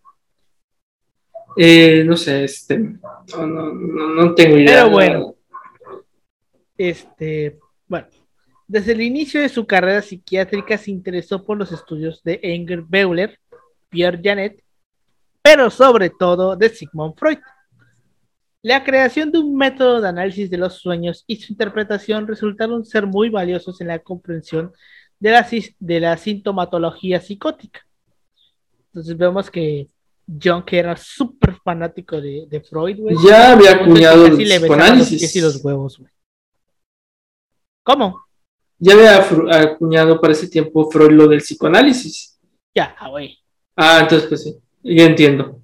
Eh, 1.57 2.05
no 2.07 2.17
sé, 2.17 2.45
este, 2.45 2.79
no, 2.79 3.47
no, 3.49 3.73
no, 3.73 4.35
tengo 4.37 4.59
idea. 4.59 4.85
Pero 4.85 4.91
bueno, 4.91 5.35
este, 6.79 7.59
bueno, 7.89 8.07
desde 8.69 8.93
el 8.93 9.01
inicio 9.01 9.41
de 9.41 9.49
su 9.49 9.67
carrera 9.67 10.01
psiquiátrica 10.01 10.79
se 10.79 10.93
interesó 10.93 11.45
por 11.45 11.59
los 11.59 11.73
estudios 11.73 12.23
de 12.23 12.39
Enger 12.45 12.83
Beuler, 12.83 13.41
Pierre 13.89 14.21
Janet, 14.23 14.63
pero 15.43 15.69
sobre 15.69 16.11
todo 16.11 16.55
de 16.55 16.69
Sigmund 16.69 17.17
Freud. 17.19 17.39
La 18.65 18.83
creación 18.83 19.31
de 19.31 19.41
un 19.41 19.55
método 19.55 20.01
de 20.01 20.09
análisis 20.09 20.49
de 20.49 20.57
los 20.57 20.79
sueños 20.79 21.23
y 21.27 21.37
su 21.37 21.53
interpretación 21.53 22.27
resultaron 22.27 22.83
ser 22.87 23.07
muy 23.07 23.29
valiosos 23.29 23.79
en 23.83 23.89
la 23.89 23.99
comprensión 23.99 24.73
de 25.21 25.33
la, 25.33 25.47
de 25.79 26.01
la 26.01 26.17
sintomatología 26.17 27.21
psicótica. 27.21 27.87
Entonces 28.87 29.19
vemos 29.19 29.51
que 29.51 29.91
John, 30.43 30.65
que 30.65 30.79
era 30.79 30.97
súper 30.97 31.57
fanático 31.63 32.19
de, 32.19 32.47
de 32.49 32.63
Freud, 32.63 33.01
güey. 33.01 33.17
Ya 33.23 33.53
había 33.53 33.73
acuñado 33.73 34.25
el 34.25 34.39
psicoanálisis. 34.39 35.37
Y 35.37 35.41
los 35.43 35.63
huevos, 35.63 35.99
güey. 35.99 36.11
¿Cómo? 37.83 38.25
Ya 38.79 38.95
había 38.95 39.61
acuñado 39.61 40.19
para 40.19 40.33
ese 40.33 40.49
tiempo 40.49 40.91
Freud 40.91 41.11
lo 41.11 41.29
del 41.29 41.41
psicoanálisis. 41.41 42.41
Ya, 42.75 42.97
güey. 43.11 43.39
Ah, 43.77 43.99
entonces 44.01 44.27
pues 44.27 44.43
sí, 44.43 44.57
ya 44.83 45.05
entiendo. 45.05 45.61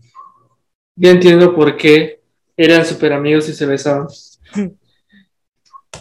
Ya 0.97 1.13
entiendo 1.13 1.55
por 1.55 1.79
qué 1.79 2.20
eran 2.65 2.85
súper 2.85 3.13
amigos 3.13 3.49
y 3.49 3.55
se 3.55 3.65
besaban. 3.65 4.07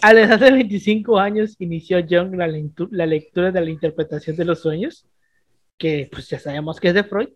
A 0.01 0.13
la 0.13 0.21
edad 0.21 0.39
de 0.39 0.51
25 0.51 1.17
años 1.17 1.55
inició 1.59 1.99
la, 1.99 2.47
la 2.91 3.05
lectura 3.05 3.51
de 3.51 3.61
la 3.61 3.69
interpretación 3.69 4.35
de 4.35 4.45
los 4.45 4.59
sueños, 4.59 5.05
que 5.77 6.09
pues 6.11 6.29
ya 6.29 6.37
sabemos 6.37 6.79
que 6.79 6.89
es 6.89 6.93
de 6.93 7.03
Freud, 7.03 7.29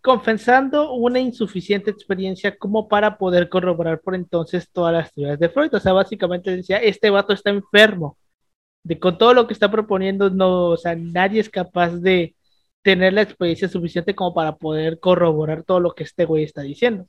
confesando 0.00 0.92
una 0.92 1.18
insuficiente 1.18 1.90
experiencia 1.90 2.56
como 2.56 2.88
para 2.88 3.18
poder 3.18 3.48
corroborar 3.48 4.00
por 4.00 4.14
entonces 4.14 4.68
todas 4.70 4.92
las 4.92 5.12
teorías 5.12 5.38
de 5.38 5.48
Freud. 5.48 5.74
O 5.74 5.80
sea, 5.80 5.92
básicamente 5.92 6.54
decía, 6.54 6.78
este 6.78 7.10
vato 7.10 7.32
está 7.32 7.50
enfermo. 7.50 8.16
De 8.82 8.98
con 8.98 9.18
todo 9.18 9.34
lo 9.34 9.46
que 9.46 9.52
está 9.52 9.70
proponiendo, 9.70 10.30
no, 10.30 10.68
o 10.68 10.76
sea, 10.76 10.94
nadie 10.96 11.40
es 11.40 11.50
capaz 11.50 11.96
de 11.96 12.34
tener 12.82 13.12
la 13.12 13.22
experiencia 13.22 13.68
suficiente 13.68 14.14
como 14.14 14.32
para 14.32 14.56
poder 14.56 15.00
corroborar 15.00 15.64
todo 15.64 15.80
lo 15.80 15.92
que 15.92 16.04
este 16.04 16.24
güey 16.24 16.44
está 16.44 16.62
diciendo. 16.62 17.06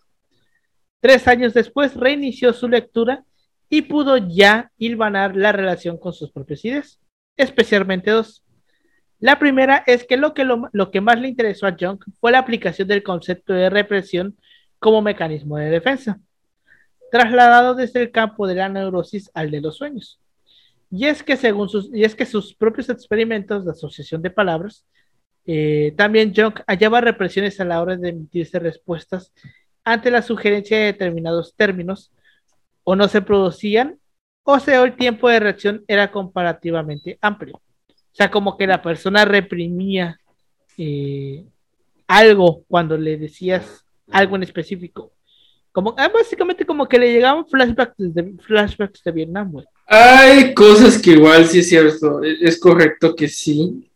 Tres 1.01 1.27
años 1.27 1.53
después 1.53 1.95
reinició 1.95 2.53
su 2.53 2.69
lectura 2.69 3.25
y 3.69 3.81
pudo 3.83 4.17
ya 4.17 4.71
hilvanar 4.77 5.35
la 5.35 5.51
relación 5.51 5.97
con 5.97 6.13
sus 6.13 6.31
propias 6.31 6.63
ideas, 6.63 6.99
especialmente 7.37 8.11
dos. 8.11 8.43
La 9.19 9.39
primera 9.39 9.83
es 9.87 10.03
que 10.05 10.17
lo 10.17 10.33
que, 10.33 10.43
lo, 10.45 10.91
que 10.91 11.01
más 11.01 11.19
le 11.19 11.27
interesó 11.27 11.67
a 11.67 11.75
Jung 11.79 11.99
fue 12.19 12.31
la 12.31 12.39
aplicación 12.39 12.87
del 12.87 13.03
concepto 13.03 13.53
de 13.53 13.69
represión 13.69 14.37
como 14.77 15.01
mecanismo 15.01 15.57
de 15.57 15.69
defensa, 15.69 16.19
trasladado 17.11 17.75
desde 17.75 18.01
el 18.01 18.11
campo 18.11 18.47
de 18.47 18.55
la 18.55 18.69
neurosis 18.69 19.31
al 19.33 19.51
de 19.51 19.61
los 19.61 19.77
sueños. 19.77 20.19
Y 20.91 21.05
es 21.05 21.23
que 21.23 21.37
según 21.37 21.69
sus, 21.69 21.89
y 21.93 22.03
es 22.03 22.15
que 22.15 22.25
sus 22.25 22.53
propios 22.53 22.89
experimentos 22.89 23.63
de 23.63 23.71
asociación 23.71 24.21
de 24.21 24.29
palabras, 24.29 24.85
eh, 25.45 25.93
también 25.95 26.33
Jung 26.35 26.59
hallaba 26.67 27.01
represiones 27.01 27.59
a 27.59 27.65
la 27.65 27.81
hora 27.81 27.95
de 27.97 28.09
emitirse 28.09 28.59
respuestas 28.59 29.31
ante 29.83 30.11
la 30.11 30.21
sugerencia 30.21 30.77
de 30.77 30.85
determinados 30.85 31.55
términos, 31.55 32.11
o 32.83 32.95
no 32.95 33.07
se 33.07 33.21
producían, 33.21 33.99
o 34.43 34.59
sea, 34.59 34.83
el 34.83 34.95
tiempo 34.95 35.29
de 35.29 35.39
reacción 35.39 35.83
era 35.87 36.11
comparativamente 36.11 37.17
amplio. 37.21 37.55
O 37.55 38.13
sea, 38.13 38.29
como 38.29 38.57
que 38.57 38.67
la 38.67 38.81
persona 38.81 39.23
reprimía 39.23 40.19
eh, 40.77 41.45
algo 42.07 42.63
cuando 42.67 42.97
le 42.97 43.17
decías 43.17 43.85
algo 44.11 44.35
en 44.35 44.43
específico. 44.43 45.11
Como, 45.71 45.95
ah, 45.97 46.11
básicamente 46.13 46.65
como 46.65 46.87
que 46.87 46.99
le 46.99 47.13
llegaban 47.13 47.47
flashbacks 47.47 47.95
de, 47.97 48.33
flashbacks 48.45 49.03
de 49.03 49.11
Vietnam, 49.11 49.51
güey. 49.51 49.65
Hay 49.87 50.53
cosas 50.53 50.97
que 50.97 51.11
igual 51.11 51.45
sí 51.45 51.59
es 51.59 51.69
cierto, 51.69 52.23
e-, 52.23 52.37
es 52.41 52.59
correcto 52.59 53.15
que 53.15 53.27
sí. 53.27 53.89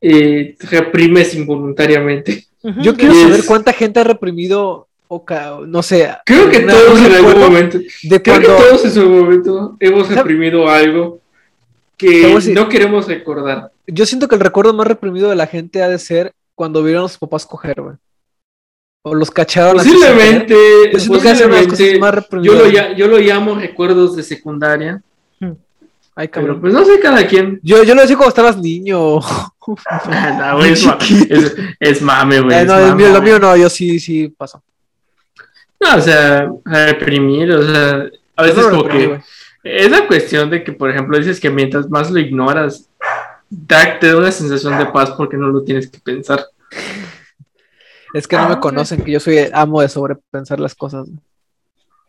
Eh, 0.00 0.54
reprimes 0.70 1.34
involuntariamente. 1.34 2.44
Yo 2.82 2.94
quiero 2.94 3.14
saber 3.14 3.40
cuánta 3.46 3.72
gente 3.72 4.00
ha 4.00 4.04
reprimido, 4.04 4.88
no 5.66 5.82
sé. 5.82 6.10
Creo 6.24 6.48
que 6.48 6.60
todos 6.60 7.00
en 7.00 7.12
algún 7.12 7.38
momento. 7.38 7.78
creo 8.08 8.40
que 8.40 8.46
todos 8.46 8.84
en 8.84 8.92
su 8.92 9.08
momento 9.08 9.76
hemos 9.80 10.08
reprimido 10.08 10.68
algo 10.68 11.20
que 11.96 12.38
no 12.54 12.68
queremos 12.68 13.06
recordar. 13.06 13.70
Yo 13.86 14.06
siento 14.06 14.28
que 14.28 14.34
el 14.34 14.40
recuerdo 14.40 14.72
más 14.72 14.86
reprimido 14.86 15.28
de 15.28 15.36
la 15.36 15.46
gente 15.46 15.82
ha 15.82 15.88
de 15.88 15.98
ser 15.98 16.32
cuando 16.54 16.82
vieron 16.82 17.04
a 17.04 17.08
sus 17.08 17.18
papás 17.18 17.46
coger, 17.46 17.80
güey. 17.80 17.96
O 19.06 19.14
los 19.14 19.30
cacharon 19.30 19.76
Posiblemente, 19.76 20.56
yo, 22.42 22.54
lo, 22.54 22.66
yo 22.68 23.06
lo 23.06 23.18
llamo 23.18 23.54
recuerdos 23.54 24.16
de 24.16 24.22
secundaria. 24.22 25.02
Hmm. 25.38 25.52
Ay, 26.14 26.28
cabrón. 26.28 26.58
pues 26.58 26.72
no 26.72 26.84
sé 26.86 27.00
cada 27.00 27.26
quien. 27.26 27.60
Yo, 27.62 27.82
yo 27.82 27.94
lo 27.94 28.00
decía 28.00 28.16
cuando 28.16 28.30
estabas 28.30 28.56
niño. 28.56 29.18
no, 30.38 30.64
es, 30.64 30.86
es, 31.80 32.02
mame, 32.02 32.40
güey. 32.40 32.56
Eh, 32.56 32.64
no, 32.64 32.78
lo 32.78 33.22
mío 33.22 33.38
no, 33.38 33.54
yo 33.56 33.68
sí, 33.68 34.00
sí 34.00 34.28
pasó. 34.28 34.62
No, 35.80 35.96
o 35.96 36.00
sea, 36.00 36.50
reprimir, 36.64 37.52
o 37.52 37.62
sea, 37.62 38.10
a 38.36 38.42
veces 38.42 38.66
como 38.66 38.88
que 38.88 39.20
es 39.64 39.90
la 39.90 40.06
cuestión 40.06 40.50
de 40.50 40.62
que, 40.62 40.72
por 40.72 40.90
ejemplo, 40.90 41.18
dices 41.18 41.40
que 41.40 41.50
mientras 41.50 41.88
más 41.88 42.10
lo 42.10 42.18
ignoras, 42.18 42.90
te 44.00 44.06
da 44.06 44.16
una 44.16 44.32
sensación 44.32 44.78
de 44.78 44.86
paz 44.86 45.12
porque 45.12 45.36
no 45.36 45.48
lo 45.48 45.62
tienes 45.62 45.90
que 45.90 45.98
pensar. 45.98 46.44
Es 48.12 48.28
que 48.28 48.36
no 48.36 48.48
me 48.48 48.54
ah, 48.54 48.60
conocen, 48.60 49.02
que 49.02 49.12
yo 49.12 49.20
soy 49.20 49.38
amo 49.52 49.80
de 49.80 49.88
sobrepensar 49.88 50.60
las 50.60 50.74
cosas. 50.74 51.08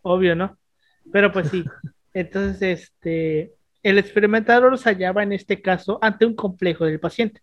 Obvio, 0.04 0.36
¿no? 0.36 0.58
Pero 1.12 1.32
pues 1.32 1.50
sí. 1.50 1.66
Entonces, 2.14 2.92
este, 2.92 3.54
el 3.84 3.98
experimentador 3.98 4.78
se 4.78 4.90
hallaba 4.90 5.24
en 5.24 5.34
este 5.34 5.62
caso 5.62 6.00
ante 6.02 6.26
un 6.26 6.36
complejo 6.36 6.86
del 6.86 7.00
paciente, 7.00 7.42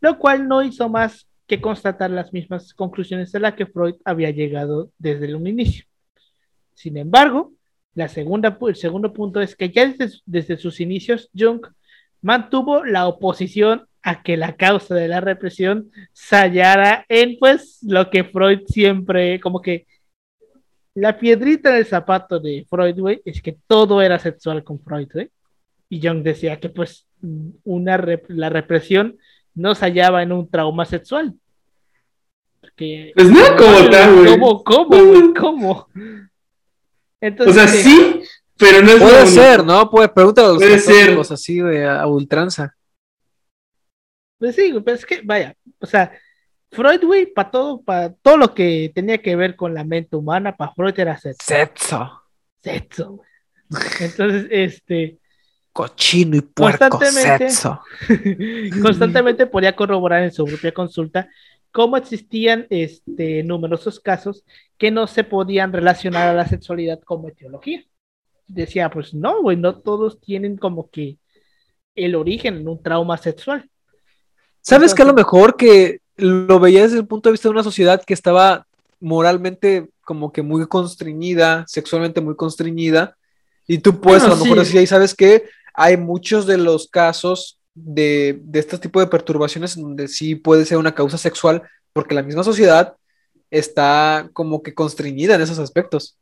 lo 0.00 0.18
cual 0.18 0.48
no 0.48 0.62
hizo 0.62 0.88
más 0.88 1.27
que 1.48 1.60
constatar 1.60 2.10
las 2.10 2.32
mismas 2.32 2.74
conclusiones 2.74 3.34
a 3.34 3.40
las 3.40 3.54
que 3.54 3.66
Freud 3.66 3.94
había 4.04 4.30
llegado 4.30 4.92
desde 4.98 5.34
un 5.34 5.46
inicio. 5.46 5.86
Sin 6.74 6.96
embargo, 6.98 7.52
el 7.96 8.76
segundo 8.76 9.12
punto 9.12 9.40
es 9.40 9.56
que 9.56 9.70
ya 9.70 9.92
desde, 10.26 10.56
sus 10.58 10.78
inicios, 10.80 11.30
Jung 11.36 11.66
mantuvo 12.20 12.84
la 12.84 13.08
oposición 13.08 13.86
a 14.02 14.22
que 14.22 14.36
la 14.36 14.56
causa 14.56 14.94
de 14.94 15.08
la 15.08 15.20
represión 15.20 15.90
se 16.12 16.36
hallara 16.36 17.04
en 17.08 17.36
pues 17.38 17.78
lo 17.82 18.10
que 18.10 18.24
Freud 18.24 18.60
siempre, 18.66 19.40
como 19.40 19.60
que 19.60 19.86
la 20.94 21.18
piedrita 21.18 21.72
del 21.72 21.86
zapato 21.86 22.38
de 22.38 22.66
Freud, 22.68 23.20
es 23.24 23.40
que 23.40 23.56
todo 23.66 24.02
era 24.02 24.18
sexual 24.18 24.62
con 24.64 24.80
Freud. 24.80 25.08
Y 25.88 26.06
Jung 26.06 26.22
decía 26.22 26.60
que 26.60 26.68
pues 26.68 27.06
una 27.64 27.96
la 28.28 28.50
represión 28.50 29.16
no 29.58 29.74
se 29.74 29.84
hallaba 29.84 30.22
en 30.22 30.32
un 30.32 30.48
trauma 30.48 30.84
sexual. 30.84 31.34
Porque, 32.60 33.12
pues 33.14 33.30
no 33.30 33.40
como 33.56 33.90
tal, 33.90 34.14
güey. 34.14 34.38
¿Cómo, 34.38 34.64
cómo, 34.64 35.04
güey? 35.04 35.34
¿Cómo? 35.34 35.88
o 37.46 37.52
sea, 37.52 37.66
sí, 37.66 38.22
pero 38.56 38.82
no 38.82 38.92
es 38.92 39.02
Puede 39.02 39.26
ser, 39.26 39.64
¿no? 39.64 39.90
Puede, 39.90 40.08
pregúntale 40.08 40.48
a 40.48 40.52
los 40.52 40.62
católicos 40.62 41.30
así 41.32 41.60
de 41.60 41.86
a, 41.86 42.06
ultranza. 42.06 42.74
Pues 44.38 44.54
sí, 44.54 44.72
pero 44.84 44.96
es 44.96 45.04
que, 45.04 45.20
vaya, 45.22 45.56
o 45.80 45.86
sea, 45.86 46.12
Freud, 46.70 47.02
güey, 47.04 47.26
para 47.26 47.50
todo, 47.50 47.82
para 47.82 48.12
todo 48.12 48.36
lo 48.36 48.54
que 48.54 48.92
tenía 48.94 49.18
que 49.18 49.34
ver 49.34 49.56
con 49.56 49.74
la 49.74 49.82
mente 49.82 50.16
humana, 50.16 50.56
para 50.56 50.72
Freud 50.72 50.98
era 50.98 51.16
sexo. 51.16 51.44
Sexo. 51.44 52.22
Sexo. 52.62 53.22
Entonces, 54.00 54.46
este. 54.50 55.18
Cochino 55.78 56.36
y 56.36 56.40
puerco 56.40 56.98
sexo. 57.04 57.80
constantemente 58.82 59.46
podía 59.46 59.76
corroborar 59.76 60.24
en 60.24 60.32
su 60.32 60.44
propia 60.44 60.74
consulta 60.74 61.28
cómo 61.70 61.96
existían 61.96 62.66
este, 62.68 63.44
numerosos 63.44 64.00
casos 64.00 64.42
que 64.76 64.90
no 64.90 65.06
se 65.06 65.22
podían 65.22 65.72
relacionar 65.72 66.26
a 66.26 66.34
la 66.34 66.48
sexualidad 66.48 66.98
como 67.04 67.28
etiología. 67.28 67.84
Decía, 68.48 68.90
pues 68.90 69.14
no, 69.14 69.40
güey, 69.40 69.56
no 69.56 69.76
todos 69.76 70.20
tienen 70.20 70.56
como 70.56 70.90
que 70.90 71.18
el 71.94 72.16
origen 72.16 72.56
en 72.56 72.66
un 72.66 72.82
trauma 72.82 73.16
sexual. 73.16 73.70
¿Sabes 74.60 74.92
que 74.92 75.02
a 75.02 75.06
lo 75.06 75.14
mejor 75.14 75.56
que 75.56 76.00
lo 76.16 76.58
veía 76.58 76.82
desde 76.82 76.98
el 76.98 77.06
punto 77.06 77.28
de 77.28 77.34
vista 77.34 77.48
de 77.48 77.52
una 77.52 77.62
sociedad 77.62 78.02
que 78.04 78.14
estaba 78.14 78.66
moralmente 78.98 79.90
como 80.00 80.32
que 80.32 80.42
muy 80.42 80.66
constreñida, 80.66 81.64
sexualmente 81.68 82.20
muy 82.20 82.34
constreñida, 82.34 83.16
y 83.68 83.78
tú 83.78 84.00
puedes 84.00 84.24
a 84.24 84.28
lo 84.28 84.36
mejor 84.36 84.58
decir, 84.58 84.84
¿sabes 84.88 85.14
qué? 85.14 85.44
Hay 85.80 85.96
muchos 85.96 86.44
de 86.44 86.58
los 86.58 86.88
casos 86.88 87.60
de, 87.72 88.40
de 88.42 88.58
este 88.58 88.78
tipo 88.78 88.98
de 88.98 89.06
perturbaciones 89.06 89.76
donde 89.76 90.08
sí 90.08 90.34
puede 90.34 90.64
ser 90.64 90.76
una 90.76 90.92
causa 90.92 91.16
sexual, 91.16 91.62
porque 91.92 92.16
la 92.16 92.24
misma 92.24 92.42
sociedad 92.42 92.96
está 93.48 94.28
como 94.32 94.60
que 94.60 94.74
constreñida 94.74 95.36
en 95.36 95.42
esos 95.42 95.60
aspectos. 95.60 96.18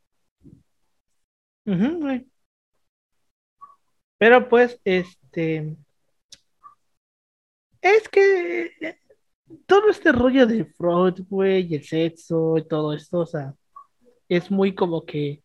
Pero 4.18 4.48
pues, 4.48 4.78
este, 4.84 5.74
es 7.80 8.08
que 8.10 8.72
eh, 8.80 8.98
todo 9.64 9.88
este 9.88 10.12
rollo 10.12 10.46
de 10.46 10.66
Freud, 10.66 11.22
güey, 11.30 11.66
y 11.66 11.76
el 11.76 11.84
sexo 11.84 12.58
y 12.58 12.68
todo 12.68 12.92
esto, 12.92 13.20
o 13.20 13.26
sea, 13.26 13.54
es 14.28 14.50
muy 14.50 14.74
como 14.74 15.06
que 15.06 15.42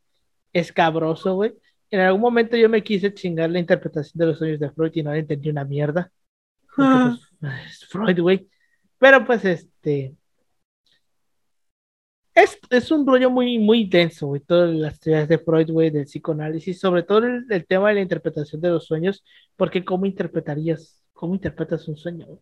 escabroso, 0.51 1.35
güey. 1.35 1.53
En 1.91 1.99
algún 1.99 2.21
momento 2.21 2.57
yo 2.57 2.69
me 2.69 2.83
quise 2.83 3.13
chingar 3.13 3.49
la 3.49 3.59
interpretación 3.59 4.17
de 4.17 4.25
los 4.25 4.37
sueños 4.37 4.59
de 4.59 4.71
Freud 4.71 4.91
y 4.95 5.03
no 5.03 5.13
entendí 5.13 5.49
una 5.49 5.65
mierda. 5.65 6.11
Pues, 6.75 7.19
es 7.69 7.85
Freud, 7.85 8.19
güey. 8.19 8.49
Pero 8.97 9.25
pues 9.25 9.43
este, 9.45 10.15
es, 12.33 12.57
es, 12.69 12.91
un 12.91 13.05
rollo 13.05 13.29
muy, 13.29 13.59
muy 13.59 13.85
denso, 13.89 14.27
güey, 14.27 14.41
todas 14.41 14.73
las 14.73 14.99
teorías 14.99 15.27
de 15.27 15.37
Freud, 15.37 15.69
güey, 15.69 15.89
del 15.89 16.05
psicoanálisis, 16.05 16.79
sobre 16.79 17.03
todo 17.03 17.25
el, 17.25 17.65
tema 17.67 17.89
de 17.89 17.95
la 17.95 18.01
interpretación 18.01 18.61
de 18.61 18.69
los 18.69 18.85
sueños, 18.85 19.23
porque 19.57 19.83
¿cómo 19.83 20.05
interpretarías, 20.05 21.03
cómo 21.11 21.33
interpretas 21.35 21.87
un 21.89 21.97
sueño? 21.97 22.27
O 22.29 22.41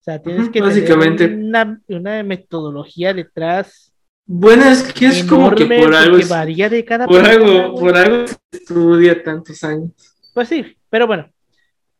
sea, 0.00 0.22
tienes 0.22 0.50
que 0.50 0.60
Básicamente, 0.60 1.26
una, 1.26 1.80
una, 1.88 2.22
metodología 2.22 3.12
detrás. 3.12 3.92
Bueno, 4.26 4.64
es 4.64 4.92
que 4.92 5.06
es 5.06 5.24
como 5.24 5.54
que 5.54 5.64
por 5.64 5.94
algo. 5.94 6.18
varía 6.28 6.68
de 6.68 6.84
cada 6.84 7.06
por, 7.06 7.24
algo, 7.24 7.78
por 7.78 7.96
algo 7.96 8.26
se 8.26 8.36
estudia 8.52 9.22
tantos 9.22 9.62
años. 9.62 9.92
Pues 10.34 10.48
sí, 10.48 10.76
pero 10.90 11.06
bueno, 11.06 11.30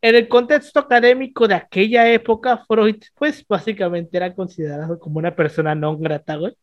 en 0.03 0.15
el 0.17 0.29
contexto 0.29 0.81
académico 0.81 1.47
de 1.47 1.55
aquella 1.55 2.11
época, 2.11 2.65
Freud, 2.67 3.03
pues 3.15 3.45
básicamente 3.49 4.17
era 4.17 4.35
considerado 4.35 4.99
como 4.99 5.19
una 5.19 5.35
persona 5.35 5.75
no 5.75 5.97
grata, 5.97 6.37
güey 6.37 6.55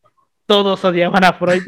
todos 0.46 0.84
odiaban 0.84 1.24
a 1.24 1.32
Freud, 1.32 1.62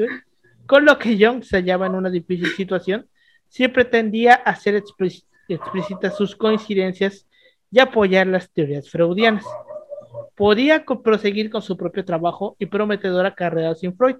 con 0.67 0.85
lo 0.85 0.99
que 0.99 1.17
Jung 1.19 1.43
se 1.43 1.57
hallaba 1.57 1.87
en 1.87 1.95
una 1.95 2.11
difícil 2.11 2.49
situación, 2.55 3.09
siempre 3.49 3.85
tendía 3.85 4.35
a 4.35 4.51
hacer 4.51 4.75
explícitas 4.75 6.17
sus 6.17 6.37
coincidencias 6.37 7.27
y 7.71 7.79
apoyar 7.79 8.27
las 8.27 8.51
teorías 8.51 8.91
freudianas. 8.91 9.45
Podía 10.35 10.85
proseguir 10.85 11.51
con 11.51 11.63
su 11.63 11.77
propio 11.77 12.05
trabajo 12.05 12.57
y 12.59 12.67
prometedora 12.67 13.35
carrera 13.35 13.75
sin 13.75 13.97
Freud. 13.97 14.17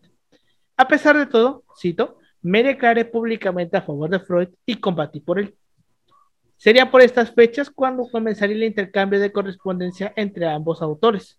A 0.77 0.89
pesar 0.89 1.17
de 1.17 1.27
todo, 1.27 1.65
cito, 1.81 2.19
me 2.43 2.63
declaré 2.63 3.05
públicamente 3.05 3.77
a 3.77 3.83
favor 3.83 4.11
de 4.11 4.21
Freud 4.21 4.49
y 4.65 4.77
combatí 4.77 5.21
por 5.21 5.39
él. 5.39 5.55
Sería 6.57 6.91
por 6.91 7.03
estas 7.03 7.33
fechas 7.33 7.71
cuando 7.71 8.09
comenzaría 8.11 8.57
el 8.57 8.65
intercambio 8.65 9.21
de 9.21 9.33
correspondencia 9.33 10.13
entre 10.17 10.49
ambos 10.49 10.81
autores, 10.81 11.39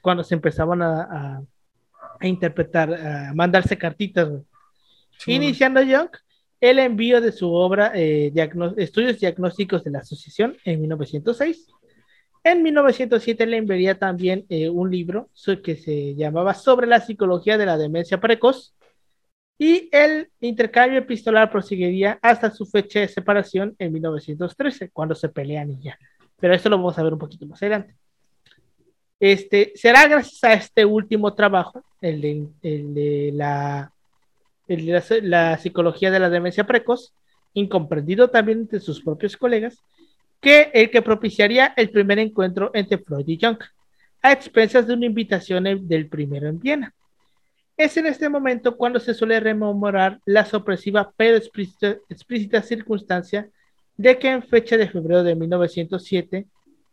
cuando 0.00 0.22
se 0.22 0.34
empezaban 0.34 0.82
a 0.82 1.42
a 2.20 2.26
interpretar, 2.26 2.92
a 2.92 3.34
mandarse 3.34 3.76
cartitas. 3.76 4.28
Iniciando 5.26 5.82
Young 5.82 6.10
el 6.60 6.78
envío 6.78 7.20
de 7.20 7.32
su 7.32 7.52
obra 7.52 7.92
eh, 7.94 8.32
Estudios 8.76 9.18
Diagnósticos 9.18 9.84
de 9.84 9.90
la 9.90 9.98
Asociación 10.00 10.56
en 10.64 10.80
1906. 10.80 11.68
En 12.46 12.62
1907 12.62 13.44
le 13.44 13.56
enviaría 13.56 13.98
también 13.98 14.46
eh, 14.48 14.68
un 14.68 14.88
libro 14.88 15.30
que 15.64 15.74
se 15.74 16.14
llamaba 16.14 16.54
Sobre 16.54 16.86
la 16.86 17.00
psicología 17.00 17.58
de 17.58 17.66
la 17.66 17.76
demencia 17.76 18.20
precoz. 18.20 18.72
Y 19.58 19.88
el 19.90 20.30
intercambio 20.38 21.00
epistolar 21.00 21.50
proseguiría 21.50 22.20
hasta 22.22 22.52
su 22.52 22.64
fecha 22.64 23.00
de 23.00 23.08
separación 23.08 23.74
en 23.80 23.92
1913, 23.92 24.90
cuando 24.90 25.16
se 25.16 25.28
pelean 25.28 25.72
y 25.72 25.80
ya. 25.80 25.98
Pero 26.38 26.54
eso 26.54 26.68
lo 26.68 26.76
vamos 26.76 26.96
a 26.96 27.02
ver 27.02 27.14
un 27.14 27.18
poquito 27.18 27.46
más 27.46 27.60
adelante. 27.62 27.96
Este, 29.18 29.72
será 29.74 30.06
gracias 30.06 30.44
a 30.44 30.52
este 30.52 30.84
último 30.84 31.34
trabajo, 31.34 31.82
el 32.00 32.20
de, 32.20 33.32
la, 33.34 33.90
la, 34.68 35.58
psicología 35.58 36.12
de 36.12 36.20
la 36.20 36.30
demencia 36.30 36.64
precoz, 36.64 37.12
incomprendido 37.54 38.30
también 38.30 38.60
entre 38.60 38.78
sus 38.78 39.02
propios 39.02 39.36
colegas, 39.36 39.82
que 40.40 40.70
el 40.74 40.90
que 40.90 41.02
propiciaría 41.02 41.72
el 41.76 41.90
primer 41.90 42.18
encuentro 42.18 42.70
entre 42.74 42.98
Freud 42.98 43.26
y 43.28 43.38
Jung, 43.40 43.58
a 44.22 44.32
expensas 44.32 44.86
de 44.86 44.94
una 44.94 45.06
invitación 45.06 45.64
del 45.86 46.08
primero 46.08 46.48
en 46.48 46.58
Viena. 46.58 46.94
Es 47.76 47.96
en 47.96 48.06
este 48.06 48.28
momento 48.28 48.76
cuando 48.76 48.98
se 48.98 49.12
suele 49.12 49.38
rememorar 49.38 50.20
la 50.24 50.46
sorpresiva 50.46 51.12
pero 51.16 51.36
explícita, 51.36 52.62
circunstancia 52.62 53.48
de 53.96 54.18
que 54.18 54.30
en 54.30 54.42
fecha 54.42 54.76
de 54.76 54.88
febrero 54.88 55.22
de 55.22 55.34
1907, 55.34 56.46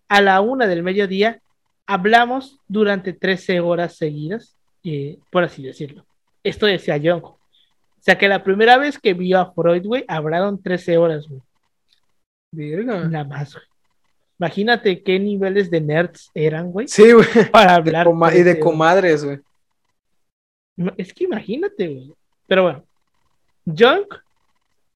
a 0.09 0.21
la 0.21 0.41
una 0.41 0.67
del 0.67 0.83
mediodía, 0.83 1.41
hablamos 1.85 2.59
durante 2.67 3.13
13 3.13 3.61
horas 3.61 3.95
seguidas, 3.95 4.57
eh, 4.83 5.17
por 5.31 5.43
así 5.43 5.63
decirlo. 5.63 6.05
Esto 6.43 6.65
decía 6.65 6.99
Jung. 7.01 7.23
O 7.23 7.37
sea 7.99 8.17
que 8.17 8.27
la 8.27 8.43
primera 8.43 8.77
vez 8.77 8.99
que 8.99 9.13
vio 9.13 9.39
a 9.39 9.53
Freud, 9.53 10.03
hablaron 10.09 10.61
13 10.61 10.97
horas. 10.97 11.25
Nada 13.09 13.23
más, 13.23 13.53
güey. 13.53 13.65
Imagínate 14.39 15.03
qué 15.03 15.19
niveles 15.19 15.69
de 15.69 15.79
nerds 15.79 16.29
eran, 16.33 16.71
güey. 16.71 16.87
Sí, 16.87 17.11
güey. 17.11 17.27
Para 17.51 17.75
hablar. 17.75 18.07
y 18.35 18.43
de 18.43 18.59
comadres, 18.59 19.23
güey. 19.23 19.39
Es 20.97 21.13
que 21.13 21.25
imagínate, 21.25 21.87
güey. 21.87 22.13
Pero 22.47 22.63
bueno, 22.63 22.83
Jung 23.65 24.07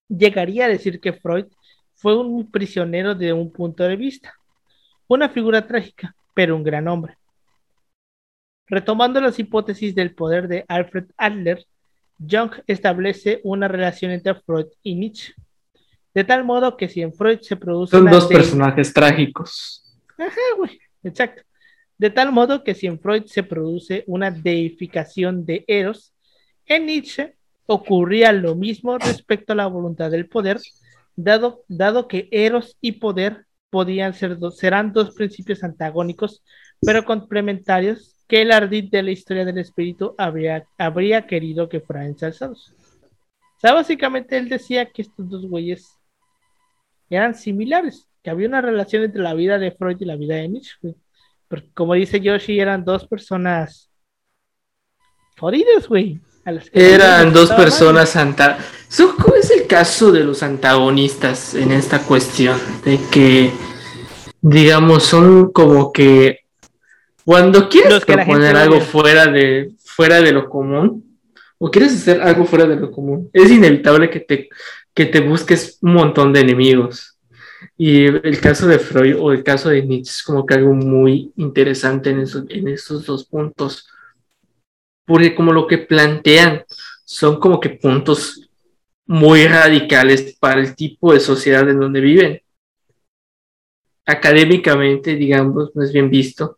llegaría 0.10 0.66
a 0.66 0.70
decir 0.70 1.00
que 1.00 1.14
Freud 1.14 1.46
fue 1.94 2.18
un 2.18 2.50
prisionero 2.50 3.16
de 3.16 3.34
un 3.34 3.52
punto 3.52 3.84
de 3.84 3.96
vista, 3.96 4.34
una 5.08 5.30
figura 5.30 5.66
trágica, 5.66 6.16
pero 6.34 6.56
un 6.56 6.64
gran 6.64 6.88
hombre. 6.88 7.18
Retomando 8.68 9.22
las 9.22 9.40
hipótesis 9.40 9.96
del 9.96 10.14
poder 10.14 10.48
de 10.48 10.66
Alfred 10.68 11.06
Adler, 11.18 11.66
Jung 12.20 12.52
establece 12.68 13.40
una 13.44 13.68
relación 13.68 14.12
entre 14.12 14.36
Freud 14.36 14.68
y 14.84 14.96
Nietzsche. 14.96 15.34
De 16.18 16.24
tal 16.24 16.44
modo 16.44 16.76
que 16.78 16.90
si 16.90 17.04
en 17.04 17.14
Freud 17.14 17.42
se 17.42 17.56
produce. 17.56 17.92
Son 17.92 18.10
dos 18.10 18.26
personajes 18.26 18.92
trágicos. 18.92 19.84
Ajá, 20.18 20.42
güey, 20.58 20.80
exacto. 21.04 21.44
De 21.96 22.10
tal 22.10 22.32
modo 22.32 22.64
que 22.64 22.74
si 22.74 22.88
en 22.88 23.00
Freud 23.00 23.26
se 23.28 23.44
produce 23.44 24.04
una 24.08 24.32
deificación 24.32 25.46
de 25.46 25.64
Eros, 25.68 26.16
en 26.66 26.88
Nietzsche 26.88 27.36
ocurría 27.68 28.32
lo 28.32 28.56
mismo 28.56 28.98
respecto 28.98 29.54
a 29.54 29.58
la 29.58 29.68
voluntad 29.68 30.10
del 30.10 30.28
poder, 30.28 30.60
dado, 31.16 31.64
dado 31.68 32.08
que 32.08 32.30
Eros 32.32 32.78
y 32.82 32.94
poder 32.94 33.46
podían 33.70 34.16
ser 34.16 34.40
dos, 34.40 34.58
serán 34.58 34.94
dos 34.94 35.14
principios 35.14 35.64
antagónicos, 35.64 36.42
pero 36.82 37.06
complementarios, 37.06 38.16
que 38.28 38.42
el 38.42 38.52
ardid 38.52 38.90
de 38.90 39.04
la 39.04 39.12
historia 39.12 39.46
del 39.46 39.60
espíritu 39.60 40.16
habría, 40.18 40.66
habría 40.80 41.28
querido 41.28 41.70
que 41.70 41.80
fueran 41.80 42.08
ensalzados. 42.08 42.74
O 43.58 43.60
sea, 43.60 43.74
básicamente 43.74 44.36
él 44.36 44.50
decía 44.50 44.88
que 44.88 45.04
estos 45.04 45.30
dos 45.30 45.46
güeyes 45.48 45.97
eran 47.10 47.36
similares, 47.36 48.08
que 48.24 48.30
había 48.30 48.48
una 48.48 48.62
relación 48.62 49.04
entre 49.04 49.22
la 49.22 49.34
vida 49.34 49.58
de 49.58 49.72
Freud 49.72 49.98
y 50.00 50.06
la 50.06 50.16
vida 50.16 50.36
de 50.36 50.48
Nietzsche. 50.50 50.96
Porque 51.48 51.70
como 51.74 51.94
dice 51.94 52.20
Yoshi, 52.20 52.60
eran 52.60 52.84
dos 52.84 53.08
personas 53.08 53.90
jodidas, 55.38 55.88
güey. 55.88 56.20
Eran 56.72 57.34
dos 57.34 57.52
personas 57.52 58.16
antagónicas. 58.16 58.66
¿Cómo 59.18 59.36
es 59.36 59.52
el 59.52 59.68
caso 59.68 60.12
de 60.12 60.24
los 60.24 60.44
antagonistas 60.44 61.54
en 61.56 61.72
esta 61.72 62.00
cuestión? 62.04 62.58
De 62.86 63.00
que, 63.12 63.52
digamos, 64.42 65.04
son 65.04 65.52
como 65.52 65.92
que 65.92 66.40
cuando 67.26 67.68
quieres 67.68 68.06
proponer 68.06 68.56
algo 68.56 68.80
fuera 68.80 69.28
de, 69.28 69.74
fuera 69.84 70.22
de 70.22 70.32
lo 70.32 70.50
común, 70.50 71.20
o 71.58 71.70
quieres 71.70 71.94
hacer 71.94 72.22
algo 72.22 72.46
fuera 72.46 72.66
de 72.66 72.78
lo 72.78 72.92
común, 72.92 73.30
es 73.34 73.52
inevitable 73.52 74.10
que 74.10 74.22
te, 74.22 74.50
que 74.98 75.06
te 75.06 75.20
busques 75.20 75.78
un 75.84 75.94
montón 75.94 76.34
de 76.34 76.40
enemigos. 76.40 77.20
Y 77.78 78.06
el 78.06 78.42
caso 78.42 78.68
de 78.68 78.80
Freud 78.80 79.16
o 79.20 79.32
el 79.32 79.44
caso 79.44 79.70
de 79.70 79.84
Nietzsche 79.84 80.10
es 80.10 80.24
como 80.24 80.44
que 80.44 80.56
algo 80.56 80.74
muy 80.74 81.32
interesante 81.36 82.10
en, 82.10 82.26
en 82.50 82.68
esos 82.68 83.06
dos 83.06 83.26
puntos 83.26 83.88
porque 85.06 85.36
como 85.36 85.54
lo 85.54 85.68
que 85.68 85.78
plantean 85.78 86.66
son 87.06 87.40
como 87.40 87.60
que 87.60 87.70
puntos 87.70 88.50
muy 89.06 89.48
radicales 89.48 90.36
para 90.40 90.62
el 90.62 90.76
tipo 90.76 91.14
de 91.14 91.20
sociedad 91.20 91.70
en 91.70 91.80
donde 91.80 92.02
viven. 92.02 92.42
Académicamente, 94.04 95.16
digamos, 95.16 95.76
no 95.76 95.84
es 95.84 95.94
bien 95.94 96.10
visto, 96.10 96.58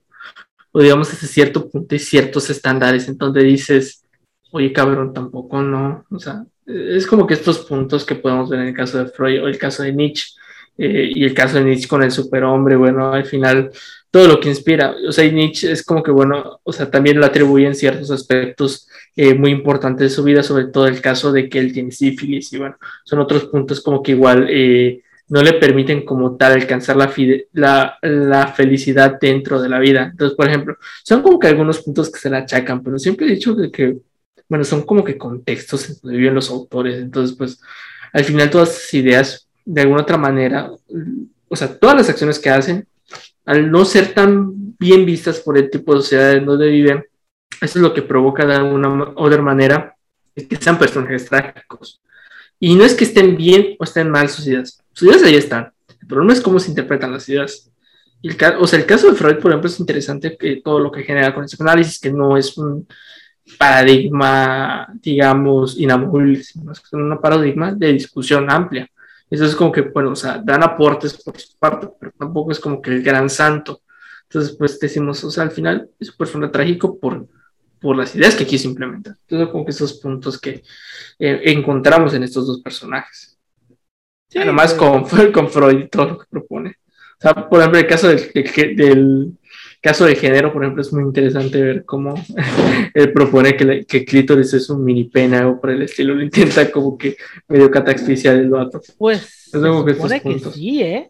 o 0.71 0.81
digamos 0.81 1.11
desde 1.11 1.27
cierto 1.27 1.69
punto 1.69 1.93
hay 1.93 1.99
ciertos 1.99 2.49
estándares 2.49 3.09
en 3.09 3.17
donde 3.17 3.43
dices, 3.43 4.05
oye 4.51 4.71
cabrón, 4.71 5.13
tampoco 5.13 5.61
no, 5.61 6.05
o 6.09 6.19
sea, 6.19 6.45
es 6.69 7.07
como 7.07 7.25
que 7.25 7.33
estos 7.33 7.59
puntos 7.59 8.05
que 8.05 8.15
podemos 8.15 8.49
ver 8.49 8.59
en 8.59 8.67
el 8.67 8.75
caso 8.75 8.99
de 8.99 9.09
Freud 9.09 9.43
o 9.43 9.47
el 9.47 9.57
caso 9.57 9.83
de 9.83 9.93
Nietzsche, 9.93 10.33
eh, 10.77 11.11
y 11.13 11.25
el 11.25 11.33
caso 11.33 11.57
de 11.57 11.65
Nietzsche 11.65 11.87
con 11.87 12.03
el 12.03 12.11
superhombre, 12.11 12.75
bueno, 12.75 13.11
al 13.11 13.25
final 13.25 13.71
todo 14.11 14.27
lo 14.27 14.39
que 14.39 14.49
inspira. 14.49 14.95
O 15.07 15.11
sea, 15.11 15.29
Nietzsche 15.29 15.71
es 15.71 15.83
como 15.83 16.01
que, 16.01 16.11
bueno, 16.11 16.59
o 16.63 16.71
sea, 16.71 16.89
también 16.89 17.19
le 17.19 17.25
atribuyen 17.25 17.75
ciertos 17.75 18.11
aspectos 18.11 18.87
eh, 19.15 19.33
muy 19.33 19.51
importantes 19.51 20.09
de 20.09 20.15
su 20.15 20.23
vida, 20.23 20.43
sobre 20.43 20.67
todo 20.67 20.87
el 20.87 21.01
caso 21.01 21.31
de 21.31 21.49
que 21.49 21.59
él 21.59 21.73
tiene 21.73 21.91
sífilis 21.91 22.53
y 22.53 22.57
bueno, 22.59 22.77
son 23.03 23.19
otros 23.19 23.45
puntos 23.45 23.81
como 23.81 24.01
que 24.01 24.13
igual 24.13 24.47
eh, 24.49 25.01
no 25.27 25.43
le 25.43 25.53
permiten 25.53 26.05
como 26.05 26.37
tal 26.37 26.53
alcanzar 26.53 26.95
la, 26.95 27.11
la, 27.53 27.97
la, 28.01 28.47
felicidad 28.47 29.17
dentro 29.19 29.61
de 29.61 29.69
la 29.69 29.79
vida. 29.79 30.09
Entonces, 30.11 30.35
por 30.35 30.47
ejemplo, 30.47 30.77
son 31.03 31.21
como 31.21 31.39
que 31.39 31.47
algunos 31.47 31.81
puntos 31.81 32.09
que 32.11 32.19
se 32.19 32.29
le 32.29 32.37
achacan, 32.37 32.81
pero 32.81 32.97
siempre 32.97 33.27
he 33.27 33.31
dicho 33.31 33.55
que, 33.55 33.69
que 33.69 33.97
bueno, 34.49 34.65
son 34.65 34.81
como 34.81 35.03
que 35.03 35.17
contextos 35.17 35.89
en 35.89 35.95
donde 36.01 36.17
viven 36.17 36.35
los 36.35 36.49
autores. 36.49 36.99
Entonces, 36.99 37.37
pues, 37.37 37.61
al 38.11 38.25
final 38.25 38.49
todas 38.49 38.69
esas 38.71 38.93
ideas, 38.95 39.47
de 39.63 39.81
alguna 39.81 40.01
otra 40.01 40.17
manera, 40.17 40.71
o 41.47 41.55
sea, 41.55 41.77
todas 41.77 41.95
las 41.95 42.09
acciones 42.09 42.39
que 42.39 42.49
hacen, 42.49 42.87
al 43.45 43.71
no 43.71 43.85
ser 43.85 44.13
tan 44.13 44.75
bien 44.77 45.05
vistas 45.05 45.39
por 45.39 45.57
el 45.57 45.69
tipo 45.69 45.93
de 45.93 46.01
sociedad 46.01 46.33
en 46.33 46.45
donde 46.45 46.67
viven, 46.69 47.05
eso 47.61 47.79
es 47.79 47.83
lo 47.83 47.93
que 47.93 48.01
provoca 48.01 48.45
de 48.45 48.55
alguna 48.55 49.13
otra 49.15 49.41
manera 49.41 49.95
que 50.35 50.55
sean 50.55 50.79
personajes 50.79 51.25
trágicos. 51.25 52.01
Y 52.59 52.75
no 52.75 52.83
es 52.83 52.93
que 52.93 53.03
estén 53.03 53.37
bien 53.37 53.75
o 53.79 53.83
estén 53.83 54.09
mal 54.09 54.29
sus 54.29 54.47
ideas, 54.47 54.81
sus 54.93 55.07
ideas 55.07 55.23
ahí 55.23 55.35
están. 55.35 55.71
El 56.01 56.07
problema 56.07 56.33
es 56.33 56.41
cómo 56.41 56.59
se 56.59 56.69
interpretan 56.69 57.11
las 57.11 57.27
ideas. 57.29 57.71
el, 58.23 58.37
o 58.59 58.65
sea, 58.65 58.79
el 58.79 58.85
caso 58.85 59.09
de 59.09 59.15
Freud, 59.15 59.37
por 59.37 59.51
ejemplo, 59.51 59.69
es 59.69 59.79
interesante 59.79 60.37
que 60.37 60.61
todo 60.63 60.79
lo 60.79 60.91
que 60.91 61.03
genera 61.03 61.33
con 61.33 61.43
el 61.43 61.47
psicoanálisis, 61.47 61.99
que 61.99 62.11
no 62.11 62.35
es 62.37 62.57
un 62.57 62.87
paradigma, 63.57 64.87
digamos, 65.01 65.79
inamovible, 65.79 66.43
sino 66.43 66.71
es 66.71 66.81
un 66.91 67.19
paradigma 67.19 67.73
de 67.73 67.93
discusión 67.93 68.49
amplia. 68.49 68.89
Eso 69.29 69.45
es 69.45 69.55
como 69.55 69.71
que, 69.71 69.81
bueno, 69.81 70.11
o 70.11 70.15
sea, 70.15 70.41
dan 70.43 70.63
aportes 70.63 71.21
por 71.23 71.39
su 71.39 71.57
parte, 71.57 71.87
pero 71.99 72.11
tampoco 72.17 72.51
es 72.51 72.59
como 72.59 72.81
que 72.81 72.91
el 72.91 73.03
gran 73.03 73.29
santo. 73.29 73.81
Entonces, 74.23 74.55
pues 74.57 74.79
decimos, 74.79 75.23
o 75.23 75.31
sea, 75.31 75.43
al 75.43 75.51
final 75.51 75.89
es 75.99 76.09
un 76.09 76.17
personaje 76.17 76.51
trágico 76.51 76.99
por, 76.99 77.27
por 77.79 77.95
las 77.95 78.15
ideas 78.15 78.35
que 78.35 78.45
quiso 78.45 78.67
implementar. 78.67 79.15
Entonces, 79.21 79.49
como 79.49 79.65
que 79.65 79.71
esos 79.71 79.93
puntos 79.93 80.39
que 80.39 80.63
eh, 81.19 81.41
encontramos 81.45 82.13
en 82.13 82.23
estos 82.23 82.47
dos 82.47 82.61
personajes. 82.61 83.37
Además, 84.35 84.73
con, 84.73 85.05
con 85.33 85.49
Freud 85.49 85.79
y 85.79 85.87
todo 85.89 86.05
lo 86.09 86.19
que 86.19 86.25
propone. 86.29 86.75
O 87.19 87.21
sea, 87.21 87.49
por 87.49 87.59
ejemplo, 87.59 87.79
el 87.79 87.87
caso 87.87 88.07
del, 88.07 88.31
del 88.75 89.38
caso 89.81 90.05
de 90.05 90.15
género, 90.15 90.51
por 90.51 90.63
ejemplo, 90.63 90.81
es 90.81 90.91
muy 90.93 91.03
interesante 91.03 91.61
ver 91.61 91.85
cómo 91.85 92.15
él 92.93 93.13
propone 93.13 93.55
que, 93.55 93.85
que 93.85 94.05
clítoris 94.05 94.53
es 94.53 94.69
un 94.69 94.83
mini 94.83 95.05
pena 95.05 95.47
o 95.47 95.59
por 95.59 95.71
el 95.71 95.81
estilo, 95.83 96.15
lo 96.15 96.23
intenta 96.23 96.69
como 96.71 96.97
que 96.97 97.17
medio 97.47 97.71
cataxficiar 97.71 98.35
el 98.35 98.49
vato. 98.49 98.81
Pues, 98.97 99.21
se 99.51 99.59
supone 99.59 100.21
que, 100.21 100.39
sí, 100.39 100.81
¿eh? 100.81 101.09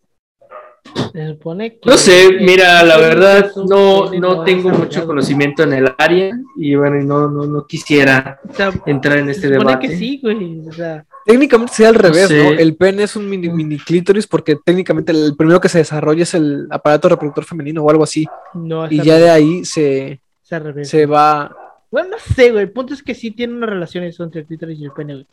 Se 1.11 1.27
supone 1.29 1.77
que... 1.77 1.89
No 1.89 1.97
sé, 1.97 2.37
mira, 2.41 2.83
la 2.83 2.97
verdad 2.97 3.51
no, 3.67 4.11
no 4.11 4.43
tengo 4.43 4.69
mucho 4.69 5.05
conocimiento 5.05 5.63
en 5.63 5.73
el 5.73 5.93
área 5.97 6.31
y 6.57 6.75
bueno, 6.75 7.01
no, 7.03 7.29
no, 7.29 7.45
no 7.45 7.65
quisiera 7.65 8.39
entrar 8.85 9.17
en 9.19 9.29
este 9.29 9.47
se 9.47 9.53
supone 9.53 9.71
debate. 9.71 9.87
que 9.87 9.97
sí, 9.97 10.19
güey, 10.21 10.67
o 10.67 10.71
sea 10.71 11.05
Técnicamente 11.29 11.73
sería 11.73 11.89
al 11.89 11.95
revés, 11.95 12.31
¿no? 12.31 12.51
El 12.53 12.75
pene 12.75 13.03
es 13.03 13.15
un 13.15 13.29
mini, 13.29 13.49
mini 13.49 13.77
clítoris 13.77 14.25
porque 14.25 14.55
técnicamente 14.55 15.11
el 15.11 15.35
primero 15.37 15.61
que 15.61 15.69
se 15.69 15.77
desarrolla 15.77 16.23
es 16.23 16.33
el 16.33 16.67
aparato 16.71 17.07
reproductor 17.07 17.45
femenino 17.45 17.83
o 17.83 17.89
algo 17.91 18.03
así. 18.03 18.25
No, 18.55 18.89
y 18.89 18.99
ya 19.03 19.17
de 19.17 19.29
ahí 19.29 19.63
se, 19.63 20.21
se, 20.41 21.05
va. 21.05 21.55
Bueno, 21.91 22.09
no 22.09 22.17
sé, 22.35 22.49
güey. 22.49 22.63
El 22.63 22.71
punto 22.71 22.95
es 22.95 23.03
que 23.03 23.13
sí 23.13 23.29
tiene 23.29 23.53
una 23.53 23.67
relación 23.67 24.03
eso 24.05 24.23
entre 24.23 24.41
el 24.41 24.47
clítoris 24.47 24.79
y 24.79 24.85
el 24.85 24.91
pene, 24.91 25.13
güey. 25.13 25.27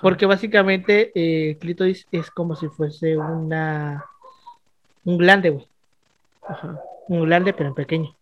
Porque 0.00 0.26
básicamente 0.26 1.10
eh, 1.12 1.50
el 1.50 1.58
clítoris 1.58 2.06
es 2.12 2.30
como 2.30 2.54
si 2.54 2.68
fuese 2.68 3.16
una. 3.16 4.04
Un 5.04 5.18
glande, 5.18 5.50
güey. 5.50 5.66
Ajá. 6.46 6.80
Un 7.08 7.24
glande, 7.24 7.52
pero 7.52 7.68
en 7.68 7.74
pequeño 7.74 8.14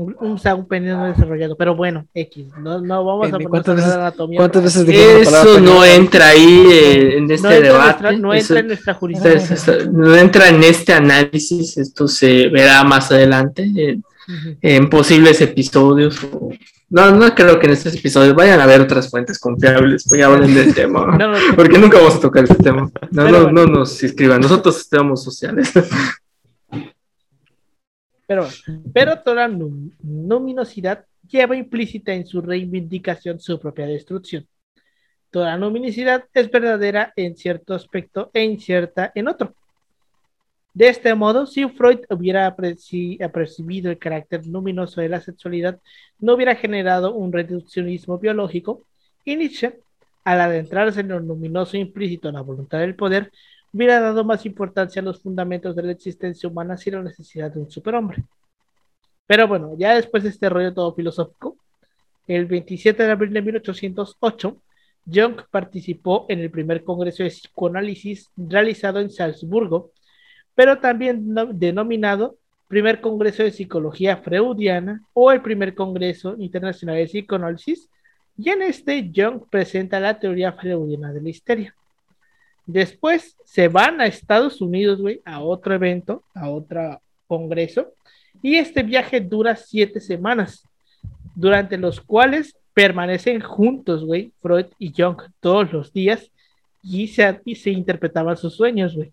un, 0.00 0.40
un 0.40 0.66
pene 0.66 0.90
no 0.90 1.06
desarrollado, 1.06 1.56
pero 1.56 1.76
bueno, 1.76 2.06
X, 2.14 2.46
no, 2.58 2.80
no 2.80 3.04
vamos 3.04 3.32
a 3.32 3.38
poner 3.38 3.84
anatomía. 3.84 4.38
¿Cuántas 4.38 4.62
veces 4.62 4.88
Eso 4.88 5.60
no 5.60 5.84
entra 5.84 6.28
ahí 6.28 6.64
eh, 6.70 7.18
en 7.18 7.30
este 7.30 7.60
debate. 7.60 8.16
no 8.16 8.32
entra 8.32 8.60
en 8.60 8.68
nuestra 8.68 8.94
jurisdicción. 8.94 9.92
No 9.92 10.16
entra 10.16 10.48
en 10.48 10.62
este 10.64 10.94
análisis, 10.94 11.76
esto 11.76 12.08
se 12.08 12.48
verá 12.48 12.82
más 12.84 13.12
adelante 13.12 14.00
en, 14.62 14.90
posibles 14.90 15.40
episodios. 15.40 16.18
No, 16.90 17.12
no 17.12 17.34
creo 17.36 17.60
que 17.60 17.66
en 17.66 17.72
estos 17.72 17.94
episodios 17.94 18.34
vayan 18.34 18.60
a 18.60 18.66
ver 18.66 18.80
otras 18.80 19.08
fuentes 19.08 19.38
confiables, 19.38 20.04
ya 20.10 20.26
hablen 20.26 20.52
del 20.52 20.74
tema, 20.74 21.16
porque 21.56 21.78
nunca 21.78 21.98
vamos 21.98 22.16
a 22.16 22.20
tocar 22.20 22.42
este 22.42 22.56
tema. 22.56 22.90
No, 23.12 23.28
no, 23.28 23.52
no 23.52 23.66
nos 23.66 24.02
inscriban, 24.02 24.40
nosotros 24.40 24.80
estamos 24.80 25.22
sociales. 25.22 25.72
Pero, 28.26 28.48
pero 28.92 29.20
toda 29.20 29.48
luminosidad 29.48 31.04
lleva 31.28 31.56
implícita 31.56 32.12
en 32.12 32.26
su 32.26 32.40
reivindicación 32.40 33.40
su 33.40 33.60
propia 33.60 33.86
destrucción. 33.86 34.46
Toda 35.30 35.56
luminosidad 35.56 36.24
es 36.34 36.50
verdadera 36.50 37.12
en 37.14 37.36
cierto 37.36 37.72
aspecto 37.72 38.30
e 38.34 38.42
incierta 38.42 39.12
en 39.14 39.28
otro. 39.28 39.54
De 40.72 40.88
este 40.88 41.14
modo, 41.14 41.46
si 41.46 41.68
Freud 41.68 42.00
hubiera 42.10 42.46
apercibido 42.46 43.90
el 43.90 43.98
carácter 43.98 44.46
luminoso 44.46 45.00
de 45.00 45.08
la 45.08 45.20
sexualidad, 45.20 45.80
no 46.18 46.34
hubiera 46.34 46.54
generado 46.54 47.12
un 47.12 47.32
reduccionismo 47.32 48.18
biológico, 48.18 48.84
y 49.24 49.36
Nietzsche, 49.36 49.80
al 50.24 50.40
adentrarse 50.40 51.00
en 51.00 51.08
lo 51.08 51.18
luminoso 51.18 51.76
implícito 51.76 52.28
en 52.28 52.36
la 52.36 52.42
voluntad 52.42 52.78
del 52.78 52.94
poder, 52.94 53.32
hubiera 53.72 54.00
dado 54.00 54.24
más 54.24 54.46
importancia 54.46 55.02
a 55.02 55.04
los 55.04 55.20
fundamentos 55.20 55.74
de 55.74 55.82
la 55.82 55.92
existencia 55.92 56.48
humana 56.48 56.76
sin 56.76 56.94
la 56.94 57.02
necesidad 57.02 57.52
de 57.52 57.60
un 57.60 57.70
superhombre. 57.70 58.24
Pero 59.26 59.46
bueno, 59.48 59.74
ya 59.78 59.94
después 59.94 60.22
de 60.22 60.30
este 60.30 60.48
rollo 60.48 60.74
todo 60.74 60.94
filosófico, 60.94 61.56
el 62.26 62.46
27 62.46 63.02
de 63.02 63.10
abril 63.10 63.32
de 63.32 63.42
1808, 63.42 64.56
Jung 65.12 65.40
participó 65.50 66.26
en 66.28 66.40
el 66.40 66.50
primer 66.50 66.84
congreso 66.84 67.22
de 67.22 67.30
psicoanálisis 67.30 68.30
realizado 68.36 69.00
en 69.00 69.10
Salzburgo, 69.10 69.90
pero 70.60 70.78
también 70.78 71.34
denominado 71.54 72.36
primer 72.68 73.00
congreso 73.00 73.42
de 73.42 73.50
psicología 73.50 74.18
freudiana 74.18 75.02
o 75.14 75.32
el 75.32 75.40
primer 75.40 75.74
congreso 75.74 76.36
internacional 76.38 76.96
de 76.96 77.06
psicoanálisis, 77.06 77.88
y 78.36 78.50
en 78.50 78.60
este 78.60 79.10
Jung 79.16 79.40
presenta 79.48 79.98
la 79.98 80.20
teoría 80.20 80.52
freudiana 80.52 81.14
de 81.14 81.22
la 81.22 81.30
histeria. 81.30 81.74
Después 82.66 83.38
se 83.42 83.68
van 83.68 84.02
a 84.02 84.06
Estados 84.06 84.60
Unidos, 84.60 85.00
güey, 85.00 85.22
a 85.24 85.40
otro 85.40 85.72
evento, 85.72 86.24
a 86.34 86.50
otro 86.50 87.00
congreso. 87.26 87.94
Y 88.42 88.56
este 88.56 88.82
viaje 88.82 89.18
dura 89.18 89.56
siete 89.56 89.98
semanas, 89.98 90.68
durante 91.34 91.78
los 91.78 92.02
cuales 92.02 92.54
permanecen 92.74 93.40
juntos, 93.40 94.04
güey, 94.04 94.30
Freud 94.42 94.66
y 94.78 94.92
Jung 94.94 95.22
todos 95.40 95.72
los 95.72 95.90
días 95.90 96.30
y 96.82 97.08
se, 97.08 97.40
y 97.46 97.54
se 97.54 97.70
interpretaban 97.70 98.36
sus 98.36 98.56
sueños, 98.56 98.94
güey. 98.94 99.10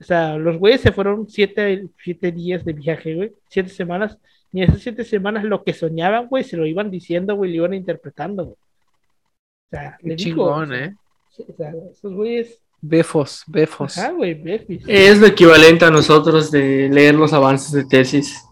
O 0.00 0.04
sea, 0.04 0.38
los 0.38 0.56
güeyes 0.56 0.80
se 0.80 0.92
fueron 0.92 1.28
siete, 1.28 1.86
siete 2.02 2.32
días 2.32 2.64
de 2.64 2.72
viaje, 2.72 3.14
güey, 3.14 3.32
siete 3.48 3.68
semanas. 3.68 4.16
Y 4.52 4.62
esas 4.62 4.80
siete 4.80 5.04
semanas 5.04 5.44
lo 5.44 5.62
que 5.62 5.74
soñaban, 5.74 6.26
güey, 6.26 6.42
se 6.42 6.56
lo 6.56 6.66
iban 6.66 6.90
diciendo, 6.90 7.36
güey, 7.36 7.50
lo 7.50 7.56
iban 7.58 7.74
interpretando, 7.74 8.44
güey. 8.44 8.56
O 8.56 9.70
sea, 9.70 9.98
Qué 10.02 10.16
chingón, 10.16 10.74
¿eh? 10.74 10.96
O 11.38 11.52
sea, 11.54 11.72
esos 11.92 12.14
güeyes. 12.14 12.60
Befos, 12.80 13.44
befos. 13.46 13.98
Ah, 13.98 14.10
güey, 14.10 14.34
befis. 14.34 14.82
Es 14.88 15.18
lo 15.18 15.26
equivalente 15.26 15.84
a 15.84 15.90
nosotros 15.90 16.50
de 16.50 16.88
leer 16.88 17.14
los 17.14 17.32
avances 17.34 17.70
de 17.72 17.84
tesis. 17.84 18.42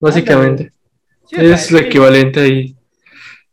Básicamente. 0.00 0.72
es 1.32 1.72
lo 1.72 1.78
equivalente 1.78 2.40
ahí. 2.40 2.76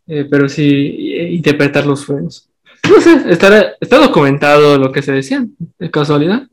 Eh, 0.07 0.27
pero 0.29 0.47
sí, 0.47 1.15
interpretar 1.31 1.87
los 1.87 2.01
sueños. 2.01 2.47
No 2.89 3.01
sé, 3.01 3.31
¿está, 3.31 3.75
¿está 3.79 3.97
documentado 3.97 4.77
lo 4.77 4.91
que 4.91 5.01
se 5.01 5.11
decían? 5.11 5.55
¿De 5.79 5.89
casualidad? 5.89 6.47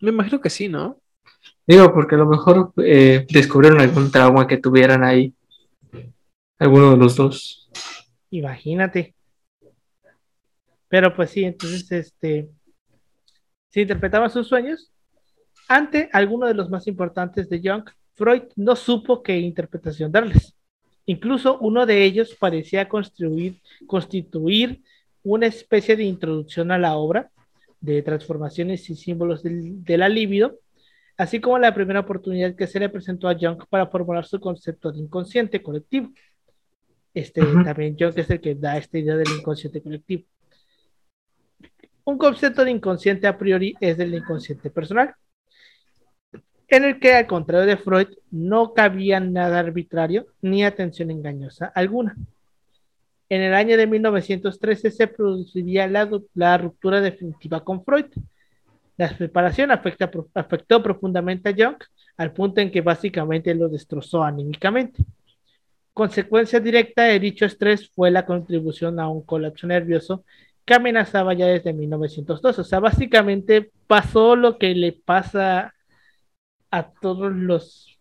Me 0.00 0.10
imagino 0.10 0.40
que 0.40 0.50
sí, 0.50 0.68
¿no? 0.68 1.00
Digo, 1.66 1.92
porque 1.92 2.14
a 2.14 2.18
lo 2.18 2.26
mejor 2.26 2.72
eh, 2.76 3.26
descubrieron 3.28 3.80
algún 3.80 4.10
trauma 4.10 4.46
que 4.46 4.58
tuvieran 4.58 5.02
ahí. 5.02 5.34
Alguno 6.58 6.92
de 6.92 6.96
los 6.96 7.16
dos. 7.16 7.68
Imagínate. 8.30 9.14
Pero 10.88 11.14
pues 11.14 11.30
sí, 11.30 11.44
entonces 11.44 11.90
este 11.90 12.48
se 13.70 13.80
interpretaba 13.80 14.28
sus 14.28 14.46
sueños. 14.46 14.90
Ante 15.68 16.08
alguno 16.12 16.46
de 16.46 16.54
los 16.54 16.70
más 16.70 16.86
importantes 16.86 17.48
de 17.48 17.60
Jung, 17.62 17.84
Freud 18.14 18.44
no 18.54 18.76
supo 18.76 19.22
qué 19.22 19.38
interpretación 19.38 20.12
darles. 20.12 20.54
Incluso 21.04 21.58
uno 21.58 21.84
de 21.84 22.04
ellos 22.04 22.36
parecía 22.38 22.88
construir, 22.88 23.60
constituir 23.86 24.82
una 25.26 25.46
especie 25.46 25.96
de 25.96 26.04
introducción 26.04 26.70
a 26.70 26.78
la 26.78 26.96
obra 26.96 27.32
de 27.80 28.00
transformaciones 28.00 28.88
y 28.90 28.94
símbolos 28.94 29.42
del, 29.42 29.82
de 29.82 29.98
la 29.98 30.08
libido, 30.08 30.60
así 31.16 31.40
como 31.40 31.58
la 31.58 31.74
primera 31.74 32.00
oportunidad 32.00 32.54
que 32.54 32.68
se 32.68 32.78
le 32.78 32.88
presentó 32.88 33.28
a 33.28 33.34
Jung 33.34 33.60
para 33.68 33.88
formular 33.88 34.24
su 34.24 34.38
concepto 34.38 34.92
de 34.92 35.00
inconsciente 35.00 35.60
colectivo. 35.62 36.10
Este, 37.12 37.40
También 37.40 37.96
Jung 37.98 38.16
es 38.16 38.30
el 38.30 38.40
que 38.40 38.54
da 38.54 38.76
esta 38.76 38.98
idea 38.98 39.16
del 39.16 39.26
inconsciente 39.36 39.82
colectivo. 39.82 40.24
Un 42.04 42.18
concepto 42.18 42.64
de 42.64 42.70
inconsciente 42.70 43.26
a 43.26 43.36
priori 43.36 43.74
es 43.80 43.96
del 43.96 44.14
inconsciente 44.14 44.70
personal. 44.70 45.12
en 46.68 46.84
el 46.84 47.00
que, 47.00 47.14
al 47.14 47.26
contrario 47.26 47.66
de 47.66 47.76
Freud, 47.76 48.08
no 48.30 48.74
cabía 48.74 49.18
nada 49.18 49.58
arbitrario 49.58 50.26
ni 50.40 50.64
atención 50.64 51.10
engañosa 51.10 51.66
alguna. 51.66 52.16
En 53.28 53.42
el 53.42 53.54
año 53.54 53.76
de 53.76 53.86
1913 53.86 54.90
se 54.90 55.06
produciría 55.08 55.88
la, 55.88 56.08
la 56.34 56.58
ruptura 56.58 57.00
definitiva 57.00 57.64
con 57.64 57.84
Freud. 57.84 58.06
La 58.96 59.08
separación 59.16 59.70
afecta, 59.70 60.10
afectó 60.34 60.82
profundamente 60.82 61.48
a 61.48 61.54
Jung 61.54 61.76
al 62.16 62.32
punto 62.32 62.60
en 62.60 62.70
que 62.70 62.80
básicamente 62.80 63.54
lo 63.54 63.68
destrozó 63.68 64.22
anímicamente. 64.22 65.04
Consecuencia 65.92 66.60
directa 66.60 67.04
de 67.04 67.18
dicho 67.18 67.44
estrés 67.44 67.90
fue 67.90 68.10
la 68.10 68.24
contribución 68.26 69.00
a 69.00 69.08
un 69.08 69.22
colapso 69.22 69.66
nervioso 69.66 70.24
que 70.64 70.74
amenazaba 70.74 71.34
ya 71.34 71.46
desde 71.46 71.72
1902. 71.72 72.58
O 72.58 72.64
sea, 72.64 72.80
básicamente 72.80 73.70
pasó 73.86 74.36
lo 74.36 74.58
que 74.58 74.74
le 74.74 74.92
pasa 74.92 75.74
a 76.70 76.90
todos 76.90 77.32
los 77.32 77.98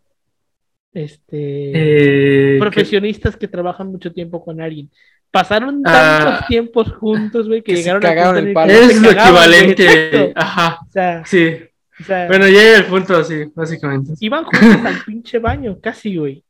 este, 0.94 2.56
Eh, 2.56 2.60
profesionistas 2.60 3.36
que... 3.36 3.48
trabajan 3.50 3.88
mucho 3.88 4.12
tiempo 4.14 4.44
con 4.44 4.62
alguien. 4.62 4.90
Pasaron 5.36 5.82
Ah. 5.86 6.22
tantos 6.24 6.48
tiempos 6.48 6.94
juntos, 6.94 7.48
güey, 7.50 7.62
que, 7.62 7.74
Que 7.74 7.78
se 7.78 7.84
llegaron 7.84 8.02
cagaron 8.02 8.36
a 8.38 8.40
el 8.40 8.54
palo. 8.54 8.72
Es 8.72 9.02
lo 9.02 9.12
equivalente. 9.12 9.86
exacto. 9.86 10.32
Ajá, 10.40 10.80
O 10.88 10.92
sea, 10.92 11.26
sí. 11.26 11.58
o 12.00 12.04
sea, 12.06 12.28
Bueno, 12.28 12.48
ya 12.48 12.54
llega 12.62 12.78
el 12.78 12.86
punto 12.86 13.18
así, 13.18 13.44
básicamente. 13.54 14.14
iban 14.22 14.46
juntos 14.46 14.86
al 14.86 15.04
pinche 15.06 15.40
baño, 15.40 15.78
casi, 15.82 16.16
güey. 16.16 16.42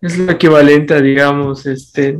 Es 0.00 0.18
lo 0.18 0.32
equivalente 0.32 0.94
a, 0.94 1.00
digamos, 1.00 1.64
este. 1.66 2.18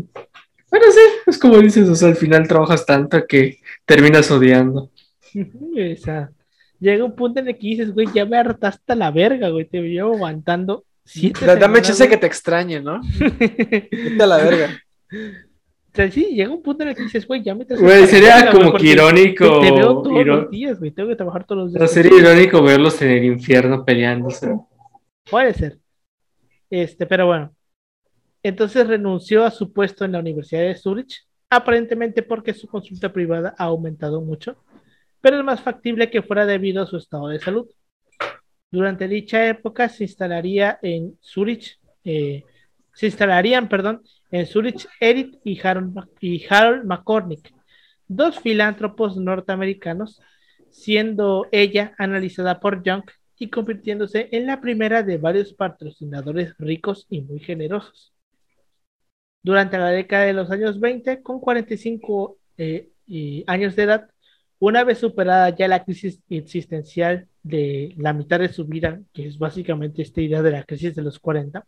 Bueno, 0.71 0.87
sí, 0.93 1.01
es 1.27 1.39
como 1.39 1.59
dices, 1.59 1.89
o 1.89 1.95
sea, 1.97 2.09
al 2.09 2.17
final 2.17 2.47
trabajas 2.47 2.87
tanto 2.87 3.27
que 3.27 3.59
terminas 3.85 4.31
odiando. 4.31 4.91
O 5.35 5.97
sea, 5.97 6.31
llega 6.79 7.05
un 7.05 7.17
punto 7.17 7.41
en 7.41 7.49
el 7.49 7.55
que 7.59 7.67
dices, 7.67 7.93
güey, 7.93 8.07
ya 8.15 8.25
me 8.27 8.37
hartaste 8.37 8.93
a 8.93 8.97
la 8.97 9.11
verga, 9.11 9.49
güey, 9.49 9.65
te 9.65 9.81
llevo 9.81 10.15
aguantando 10.15 10.85
siete 11.05 11.45
Da- 11.47 11.55
Dame 11.57 11.79
semanas, 11.79 11.87
chance 11.89 12.09
que 12.09 12.17
te 12.17 12.27
extrañe, 12.27 12.81
¿no? 12.81 13.01
Vete 13.19 14.23
a 14.23 14.27
la 14.27 14.37
verga. 14.37 14.79
O 15.13 15.95
sea, 15.95 16.11
sí, 16.11 16.25
llega 16.35 16.51
un 16.51 16.63
punto 16.63 16.83
en 16.85 16.91
el 16.91 16.95
que 16.97 17.03
dices, 17.03 17.27
güey, 17.27 17.43
ya 17.43 17.55
me 17.55 17.65
Güey, 17.65 18.07
sería 18.07 18.51
como 18.51 18.71
porque 18.71 18.87
que 18.87 18.93
irónico. 18.93 19.61
Te 19.61 19.71
veo 19.73 20.03
todos 20.03 20.21
iro- 20.21 20.37
los 20.43 20.51
días, 20.51 20.79
güey, 20.79 20.91
tengo 20.91 21.11
que 21.11 21.17
trabajar 21.17 21.45
todos 21.45 21.65
los 21.65 21.73
días. 21.75 21.91
sería 21.91 22.19
irónico 22.19 22.63
verlos 22.63 23.01
en 23.03 23.11
el 23.11 23.25
infierno 23.25 23.85
peleándose. 23.85 24.59
Puede 25.31 25.53
ser. 25.53 25.79
Este, 26.71 27.05
pero 27.07 27.27
bueno. 27.27 27.55
Entonces 28.43 28.87
renunció 28.87 29.45
a 29.45 29.51
su 29.51 29.73
puesto 29.73 30.05
en 30.05 30.13
la 30.13 30.19
Universidad 30.19 30.63
de 30.63 30.75
Zurich, 30.77 31.27
aparentemente 31.51 32.23
porque 32.23 32.55
su 32.55 32.67
consulta 32.67 33.13
privada 33.13 33.55
ha 33.59 33.65
aumentado 33.65 34.21
mucho, 34.23 34.57
pero 35.21 35.39
es 35.39 35.45
más 35.45 35.61
factible 35.61 36.11
que 36.11 36.23
fuera 36.23 36.47
debido 36.47 36.83
a 36.83 36.87
su 36.87 36.97
estado 36.97 37.29
de 37.29 37.39
salud. 37.39 37.69
Durante 38.71 39.07
dicha 39.07 39.47
época 39.47 39.89
se 39.91 40.05
instalaría 40.05 40.79
en 40.83 41.17
Zurich, 41.23 41.79
eh, 42.05 42.43
se 42.95 43.07
instalarían, 43.07 43.69
perdón, 43.69 44.03
en 44.33 44.47
Zurich 44.47 44.89
Edith 44.99 45.39
y 45.45 45.61
Harold, 45.61 46.09
y 46.21 46.45
McCormick, 46.85 47.53
dos 48.09 48.41
filántropos 48.41 49.17
norteamericanos, 49.17 50.21
siendo 50.71 51.47
ella 51.53 51.95
analizada 51.99 52.59
por 52.59 52.83
Young 52.83 53.05
y 53.39 53.51
convirtiéndose 53.51 54.29
en 54.33 54.47
la 54.47 54.61
primera 54.61 55.03
de 55.03 55.19
varios 55.19 55.53
patrocinadores 55.53 56.55
ricos 56.59 57.07
y 57.11 57.21
muy 57.21 57.41
generosos. 57.41 58.15
Durante 59.43 59.77
la 59.77 59.91
década 59.91 60.25
de 60.25 60.33
los 60.33 60.51
años 60.51 60.81
20, 60.81 61.23
con 61.23 61.39
45 61.39 62.39
eh, 62.57 62.89
y 63.07 63.45
años 63.47 63.77
de 63.77 63.83
edad, 63.83 64.09
una 64.59 64.85
vez 64.85 64.99
superada 64.99 65.51
ya 65.51 65.69
la 65.69 65.85
crisis 65.85 66.21
existencial 66.31 67.29
de 67.43 67.95
la 67.99 68.13
mitad 68.15 68.39
de 68.39 68.49
su 68.49 68.65
vida, 68.65 69.03
que 69.13 69.27
es 69.27 69.37
básicamente 69.37 70.01
esta 70.01 70.23
idea 70.23 70.41
de 70.41 70.53
la 70.53 70.65
crisis 70.65 70.95
de 70.95 71.03
los 71.03 71.19
40, 71.19 71.67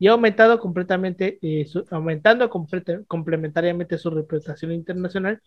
y 0.00 0.08
ha 0.08 0.12
aumentado 0.12 0.58
completamente, 0.58 1.38
eh, 1.42 1.66
aumentando 1.90 2.48
completa- 2.48 3.02
complementariamente 3.06 3.98
su 3.98 4.10
reputación 4.10 4.72
internacional, 4.72 5.40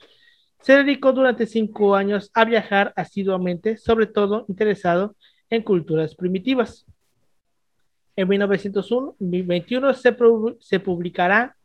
se 0.61 0.77
dedicó 0.77 1.11
durante 1.11 1.47
cinco 1.47 1.95
años 1.95 2.29
a 2.35 2.45
viajar 2.45 2.93
asiduamente, 2.95 3.77
sobre 3.77 4.05
todo 4.05 4.45
interesado 4.47 5.15
en 5.49 5.63
culturas 5.63 6.15
primitivas. 6.15 6.85
En 8.15 8.29
1921 8.29 9.93
se, 9.95 10.15
se 10.59 10.79
publicará, 10.79 11.57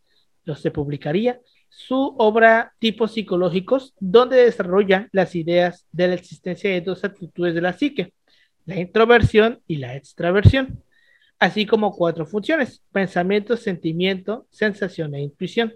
o 0.46 0.54
se 0.54 0.70
publicaría 0.70 1.40
su 1.68 2.14
obra 2.16 2.72
Tipos 2.78 3.12
psicológicos, 3.12 3.94
donde 4.00 4.36
desarrolla 4.44 5.08
las 5.12 5.34
ideas 5.34 5.86
de 5.92 6.08
la 6.08 6.14
existencia 6.14 6.70
de 6.70 6.80
dos 6.80 7.04
actitudes 7.04 7.54
de 7.54 7.60
la 7.60 7.74
psique, 7.74 8.14
la 8.64 8.80
introversión 8.80 9.60
y 9.66 9.76
la 9.76 9.94
extraversión, 9.94 10.82
así 11.38 11.66
como 11.66 11.94
cuatro 11.94 12.26
funciones, 12.26 12.82
pensamiento, 12.92 13.56
sentimiento, 13.56 14.46
sensación 14.50 15.14
e 15.14 15.22
intuición. 15.22 15.74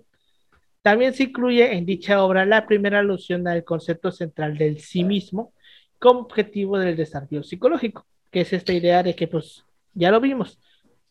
También 0.82 1.14
se 1.14 1.24
incluye 1.24 1.74
en 1.74 1.86
dicha 1.86 2.22
obra 2.22 2.44
la 2.44 2.66
primera 2.66 2.98
alusión 2.98 3.46
al 3.46 3.62
concepto 3.62 4.10
central 4.10 4.58
del 4.58 4.80
sí 4.80 5.04
mismo 5.04 5.52
como 5.98 6.20
objetivo 6.20 6.78
del 6.78 6.96
desarrollo 6.96 7.44
psicológico, 7.44 8.04
que 8.30 8.40
es 8.40 8.52
esta 8.52 8.72
idea 8.72 9.04
de 9.04 9.14
que, 9.14 9.28
pues, 9.28 9.64
ya 9.94 10.10
lo 10.10 10.20
vimos, 10.20 10.58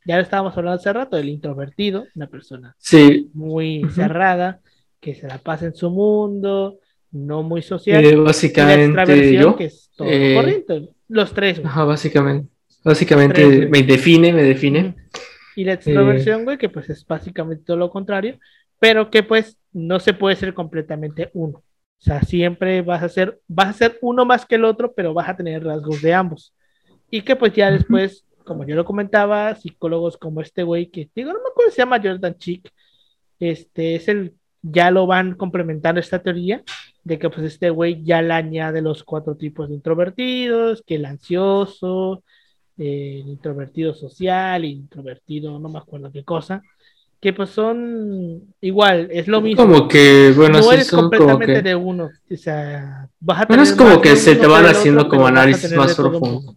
ya 0.05 0.17
lo 0.17 0.23
estábamos 0.23 0.57
hablando 0.57 0.79
hace 0.79 0.91
rato, 0.91 1.15
del 1.15 1.29
introvertido, 1.29 2.05
una 2.15 2.27
persona 2.27 2.75
Sí, 2.77 3.29
muy 3.33 3.85
cerrada, 3.95 4.59
que 4.99 5.15
se 5.15 5.27
la 5.27 5.37
pasa 5.37 5.67
en 5.67 5.75
su 5.75 5.89
mundo, 5.89 6.79
no 7.11 7.41
muy 7.41 7.61
social, 7.61 8.03
eh, 8.03 8.09
y 8.09 8.15
la 8.15 8.21
básicamente 8.23 8.85
extraversión, 8.85 9.43
yo. 9.43 9.55
que 9.55 9.65
es 9.65 9.89
todo 9.95 10.07
eh, 10.09 10.35
corriente, 10.35 10.89
los 11.07 11.33
tres. 11.33 11.61
Ajá, 11.63 11.85
básicamente. 11.85 12.49
Básicamente 12.83 13.67
me 13.67 13.83
define, 13.83 14.33
me 14.33 14.43
define. 14.43 14.95
Y 15.55 15.63
la 15.63 15.73
extroversión, 15.73 16.43
güey, 16.43 16.57
que 16.57 16.69
pues 16.69 16.89
es 16.89 17.05
básicamente 17.05 17.63
todo 17.65 17.77
lo 17.77 17.89
contrario, 17.89 18.39
pero 18.79 19.09
que 19.09 19.23
pues 19.23 19.57
no 19.73 19.99
se 19.99 20.13
puede 20.13 20.35
ser 20.35 20.53
completamente 20.53 21.29
uno. 21.33 21.59
O 21.59 22.03
sea, 22.03 22.23
siempre 22.23 22.81
vas 22.81 23.03
a 23.03 23.09
ser, 23.09 23.39
vas 23.47 23.69
a 23.69 23.73
ser 23.73 23.99
uno 24.01 24.25
más 24.25 24.45
que 24.45 24.55
el 24.55 24.65
otro, 24.65 24.93
pero 24.93 25.13
vas 25.13 25.29
a 25.29 25.35
tener 25.35 25.63
rasgos 25.63 26.01
de 26.01 26.13
ambos. 26.13 26.53
Y 27.11 27.21
que 27.21 27.35
pues 27.35 27.53
ya 27.53 27.69
después, 27.69 28.25
como 28.43 28.65
yo 28.65 28.75
lo 28.75 28.85
comentaba, 28.85 29.53
psicólogos 29.55 30.17
como 30.17 30.41
este 30.41 30.63
güey, 30.63 30.89
que 30.89 31.09
digo, 31.13 31.31
no 31.31 31.39
me 31.39 31.49
acuerdo 31.51 31.69
si 31.69 31.75
se 31.75 31.81
llama 31.83 32.01
Jordan 32.01 32.37
Chick, 32.37 32.71
este 33.39 33.95
es 33.95 34.07
el, 34.07 34.33
ya 34.63 34.89
lo 34.89 35.05
van 35.05 35.35
complementando 35.35 35.99
esta 35.99 36.23
teoría 36.23 36.63
de 37.03 37.19
que 37.19 37.29
pues 37.29 37.45
este 37.45 37.69
güey 37.69 38.03
ya 38.03 38.21
le 38.21 38.33
añade 38.33 38.81
los 38.81 39.03
cuatro 39.03 39.35
tipos 39.35 39.69
de 39.69 39.75
introvertidos, 39.75 40.83
que 40.85 40.95
el 40.95 41.05
ansioso, 41.05 42.23
eh, 42.83 43.23
introvertido 43.27 43.93
social, 43.93 44.65
introvertido, 44.65 45.59
no 45.59 45.69
me 45.69 45.77
acuerdo 45.77 46.11
qué 46.11 46.23
cosa, 46.23 46.63
que 47.19 47.31
pues 47.31 47.51
son 47.51 48.55
igual, 48.59 49.07
es 49.11 49.27
lo 49.27 49.39
mismo. 49.39 49.61
Como 49.61 49.87
que, 49.87 50.33
bueno, 50.35 50.57
no 50.57 50.63
sí 50.63 50.73
eres 50.73 50.87
son 50.87 51.01
como 51.01 51.09
completamente 51.11 51.61
que. 51.61 51.69
de 51.69 51.75
uno, 51.75 52.05
o 52.05 52.35
sea, 52.35 53.07
vas 53.19 53.47
a 53.47 53.61
es 53.61 53.73
como 53.73 54.01
que 54.01 54.15
se 54.15 54.35
te 54.35 54.47
van 54.47 54.65
haciendo 54.65 55.01
otro, 55.01 55.11
como 55.11 55.27
análisis 55.27 55.71
más 55.73 55.93
profundo. 55.93 56.55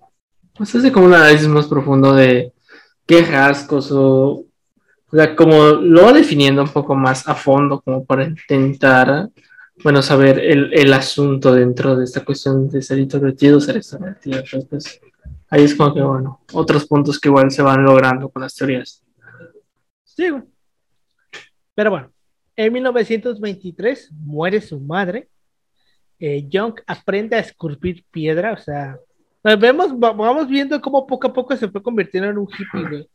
Pues 0.55 0.75
hace 0.75 0.91
como 0.91 1.05
un 1.05 1.13
análisis 1.13 1.47
más 1.47 1.67
profundo 1.67 2.15
de 2.15 2.55
qué 3.05 3.21
rasgos 3.21 3.93
o. 3.93 4.47
O 5.13 5.17
sea, 5.17 5.37
como 5.37 5.63
lo 5.73 6.05
va 6.05 6.13
definiendo 6.15 6.63
un 6.63 6.71
poco 6.71 6.95
más 6.95 7.29
a 7.29 7.35
fondo, 7.35 7.83
como 7.83 8.03
para 8.07 8.25
intentar, 8.25 9.29
bueno, 9.83 10.01
saber 10.01 10.39
el, 10.39 10.73
el 10.73 10.91
asunto 10.95 11.53
dentro 11.53 11.97
de 11.97 12.05
esta 12.05 12.25
cuestión 12.25 12.71
de 12.71 12.81
ser 12.81 12.99
introvertido, 12.99 13.61
ser 13.61 13.77
extrovertido. 13.77 14.43
Entonces, 14.51 15.03
ahí 15.51 15.65
es 15.65 15.75
como 15.75 15.95
que, 15.95 16.03
bueno, 16.03 16.41
otros 16.53 16.87
puntos 16.87 17.19
que 17.21 17.29
igual 17.29 17.51
se 17.51 17.63
van 17.63 17.85
logrando 17.85 18.29
con 18.29 18.43
las 18.43 18.55
teorías. 18.55 19.03
Sí, 20.05 20.29
güey. 20.31 20.43
Pero 21.75 21.91
bueno, 21.91 22.13
en 22.57 22.73
1923 22.73 24.11
muere 24.13 24.61
su 24.61 24.81
madre. 24.81 25.29
Eh, 26.19 26.47
Young 26.49 26.75
aprende 26.87 27.37
a 27.37 27.41
esculpir 27.41 28.05
piedra, 28.11 28.53
o 28.53 28.57
sea, 28.57 28.97
nos 29.43 29.59
vemos, 29.59 29.89
va- 29.93 30.13
vamos 30.13 30.49
viendo 30.49 30.81
cómo 30.81 31.07
poco 31.07 31.27
a 31.27 31.33
poco 31.33 31.57
se 31.57 31.69
fue 31.69 31.83
convirtiendo 31.83 32.31
en 32.31 32.39
un 32.39 32.47
hippie, 32.49 32.89
güey. 32.89 33.09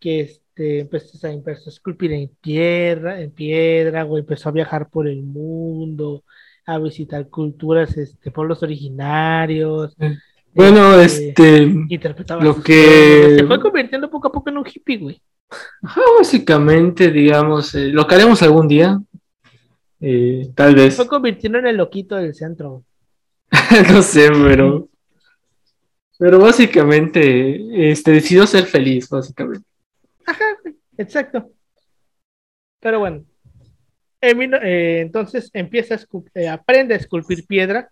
Que 0.00 0.20
este, 0.22 0.80
empezó, 0.80 1.26
a- 1.26 1.30
empezó 1.30 1.68
a 1.68 1.72
esculpir 1.72 2.12
en 2.12 2.28
piedra, 2.40 3.20
en 3.20 3.30
piedra, 3.30 4.02
güey, 4.04 4.20
empezó 4.22 4.48
a 4.48 4.52
viajar 4.52 4.88
por 4.88 5.06
el 5.06 5.22
mundo, 5.22 6.24
a 6.66 6.78
visitar 6.78 7.28
culturas, 7.28 7.96
este, 7.98 8.30
pueblos 8.30 8.62
originarios. 8.62 9.94
Bueno, 10.54 11.00
este, 11.00 11.28
este, 11.30 11.62
interpretaba 11.88 12.44
lo 12.44 12.62
que- 12.62 13.36
se 13.38 13.46
fue 13.46 13.60
convirtiendo 13.60 14.10
poco 14.10 14.28
a 14.28 14.32
poco 14.32 14.50
en 14.50 14.58
un 14.58 14.66
hippie, 14.66 14.98
güey. 14.98 15.22
ajá, 15.82 16.00
básicamente, 16.18 17.10
digamos, 17.10 17.74
eh, 17.74 17.88
lo 17.88 18.06
que 18.06 18.14
haremos 18.14 18.42
algún 18.42 18.68
día, 18.68 19.00
eh, 20.00 20.50
tal 20.54 20.70
Se 20.70 20.76
vez, 20.76 20.96
fue 20.96 21.06
convirtiendo 21.06 21.58
en 21.58 21.66
el 21.66 21.76
loquito 21.76 22.16
del 22.16 22.34
centro, 22.34 22.84
no 23.92 24.02
sé, 24.02 24.30
pero, 24.30 24.88
pero 26.18 26.38
básicamente, 26.38 27.90
este, 27.90 28.12
decidió 28.12 28.46
ser 28.46 28.64
feliz, 28.64 29.08
básicamente. 29.08 29.66
Ajá, 30.26 30.44
exacto. 30.98 31.50
Pero 32.80 32.98
bueno, 32.98 33.24
eh, 34.20 35.00
entonces 35.00 35.50
empieza 35.52 35.94
a 35.94 36.52
aprende 36.52 36.94
a 36.94 36.98
esculpir 36.98 37.46
piedra 37.46 37.88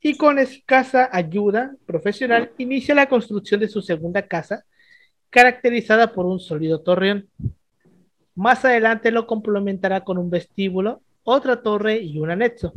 y 0.00 0.16
con 0.16 0.38
escasa 0.38 1.08
ayuda 1.12 1.74
profesional 1.86 2.52
inicia 2.58 2.94
la 2.94 3.08
construcción 3.08 3.60
de 3.60 3.68
su 3.68 3.82
segunda 3.82 4.22
casa, 4.26 4.64
caracterizada 5.30 6.12
por 6.12 6.26
un 6.26 6.38
sólido 6.38 6.80
torreón. 6.80 7.28
Más 8.34 8.64
adelante 8.64 9.10
lo 9.10 9.26
complementará 9.26 10.02
con 10.02 10.18
un 10.18 10.30
vestíbulo, 10.30 11.00
otra 11.24 11.62
torre 11.62 11.98
y 12.00 12.18
un 12.18 12.30
anexo. 12.30 12.72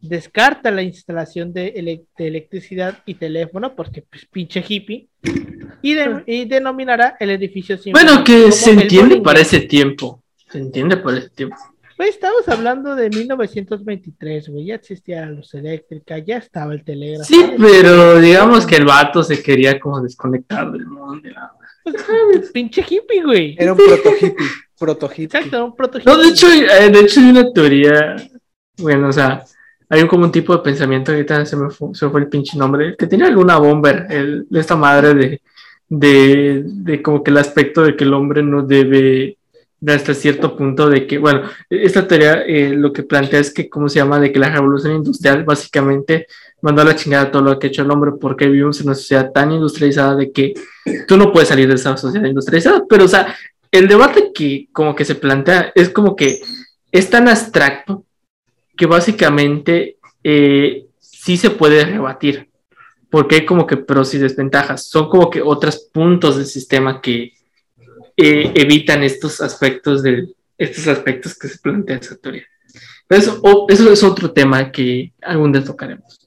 Descarta 0.00 0.70
la 0.70 0.82
instalación 0.82 1.52
de, 1.52 1.68
ele- 1.68 2.04
de 2.16 2.26
electricidad 2.28 2.98
y 3.04 3.14
teléfono, 3.14 3.74
porque 3.74 4.02
pues, 4.02 4.26
pinche 4.26 4.62
hippie, 4.66 5.08
y, 5.82 5.94
de- 5.94 6.22
y 6.26 6.44
denominará 6.44 7.16
el 7.18 7.30
edificio 7.30 7.76
Bueno, 7.90 8.22
que 8.22 8.52
se 8.52 8.70
entiende 8.72 9.20
para 9.20 9.40
ese 9.40 9.60
tiempo. 9.60 10.22
Se 10.50 10.58
entiende 10.58 10.96
para 10.98 11.18
ese 11.18 11.30
tiempo. 11.30 11.56
Güey, 11.98 12.10
estamos 12.10 12.48
hablando 12.48 12.94
de 12.94 13.10
1923, 13.10 14.48
güey. 14.50 14.66
Ya 14.66 14.76
existía 14.76 15.22
la 15.26 15.32
luz 15.32 15.52
eléctrica, 15.54 16.18
ya 16.18 16.36
estaba 16.36 16.72
el 16.72 16.84
telégrafo. 16.84 17.24
Sí, 17.24 17.44
pero 17.60 18.20
digamos 18.20 18.64
que 18.64 18.76
el 18.76 18.84
vato 18.84 19.24
se 19.24 19.42
quería 19.42 19.80
como 19.80 20.00
desconectar 20.00 20.70
del 20.70 20.86
mundo. 20.86 21.28
existía- 21.84 22.52
Pinche 22.52 22.82
hippie, 22.88 23.22
güey. 23.24 23.56
Era 23.58 23.72
un 23.72 23.78
proto 23.78 24.10
hippie. 24.14 24.46
Proto 24.78 25.06
hippie. 25.10 25.24
Exacto, 25.24 25.64
un 25.64 25.74
prototipo. 25.74 26.08
No, 26.10 26.18
de 26.18 26.28
hecho, 26.28 26.46
eh, 26.52 26.88
de 26.88 27.00
hecho 27.00 27.18
hay 27.18 27.30
una 27.30 27.52
teoría, 27.52 28.16
bueno, 28.78 29.08
o 29.08 29.12
sea, 29.12 29.42
hay 29.88 30.02
un, 30.02 30.06
como 30.08 30.24
un 30.24 30.30
tipo 30.32 30.56
de 30.56 30.62
pensamiento, 30.62 31.10
ahorita 31.10 31.44
se 31.46 31.56
me 31.56 31.68
fue, 31.70 31.88
se 31.94 32.04
me 32.06 32.12
fue 32.12 32.20
el 32.20 32.28
pinche 32.28 32.56
nombre, 32.56 32.94
que 32.96 33.08
tiene 33.08 33.24
alguna 33.26 33.58
bomber, 33.58 34.06
el, 34.08 34.46
de 34.48 34.60
esta 34.60 34.76
madre 34.76 35.14
de, 35.14 35.40
de, 35.88 36.62
de 36.64 37.02
como 37.02 37.24
que 37.24 37.30
el 37.32 37.38
aspecto 37.38 37.82
de 37.82 37.96
que 37.96 38.04
el 38.04 38.14
hombre 38.14 38.42
no 38.44 38.62
debe 38.62 39.02
de 39.02 39.37
hasta 39.86 40.14
cierto 40.14 40.56
punto 40.56 40.88
de 40.88 41.06
que, 41.06 41.18
bueno, 41.18 41.42
esta 41.70 42.06
teoría 42.06 42.42
eh, 42.42 42.70
lo 42.70 42.92
que 42.92 43.04
plantea 43.04 43.40
es 43.40 43.52
que, 43.52 43.68
¿cómo 43.68 43.88
se 43.88 44.00
llama? 44.00 44.18
De 44.18 44.32
que 44.32 44.38
la 44.38 44.50
revolución 44.50 44.96
industrial 44.96 45.44
básicamente 45.44 46.26
mandó 46.60 46.82
a 46.82 46.84
la 46.84 46.96
chingada 46.96 47.30
todo 47.30 47.42
lo 47.42 47.58
que 47.58 47.68
ha 47.68 47.70
hecho 47.70 47.82
el 47.82 47.90
hombre 47.90 48.12
porque 48.20 48.48
vivimos 48.48 48.80
en 48.80 48.86
una 48.86 48.94
sociedad 48.94 49.30
tan 49.32 49.52
industrializada 49.52 50.16
de 50.16 50.32
que 50.32 50.54
tú 51.06 51.16
no 51.16 51.32
puedes 51.32 51.48
salir 51.48 51.68
de 51.68 51.74
esa 51.74 51.96
sociedad 51.96 52.26
industrializada, 52.26 52.84
pero, 52.88 53.04
o 53.04 53.08
sea, 53.08 53.34
el 53.70 53.86
debate 53.86 54.32
que 54.34 54.68
como 54.72 54.94
que 54.94 55.04
se 55.04 55.14
plantea 55.14 55.72
es 55.74 55.90
como 55.90 56.16
que 56.16 56.40
es 56.90 57.10
tan 57.10 57.28
abstracto 57.28 58.04
que 58.76 58.86
básicamente 58.86 59.98
eh, 60.24 60.86
sí 60.98 61.36
se 61.36 61.50
puede 61.50 61.84
rebatir, 61.84 62.48
porque 63.10 63.36
hay 63.36 63.46
como 63.46 63.66
que 63.66 63.76
pros 63.76 64.14
y 64.14 64.18
desventajas, 64.18 64.88
son 64.88 65.08
como 65.08 65.30
que 65.30 65.42
otros 65.42 65.88
puntos 65.92 66.36
del 66.36 66.46
sistema 66.46 67.00
que 67.00 67.32
eh, 68.18 68.52
evitan 68.54 69.02
estos 69.04 69.40
aspectos 69.40 70.02
de 70.02 70.28
estos 70.58 70.88
aspectos 70.88 71.38
que 71.38 71.48
se 71.48 71.58
plantea 71.58 71.96
esa 71.98 72.16
teoría. 72.16 72.44
Pero 73.06 73.22
eso, 73.22 73.40
o- 73.42 73.66
eso 73.68 73.90
es 73.92 74.02
otro 74.02 74.32
tema 74.32 74.70
que 74.72 75.12
algún 75.22 75.52
día 75.52 75.64
tocaremos. 75.64 76.18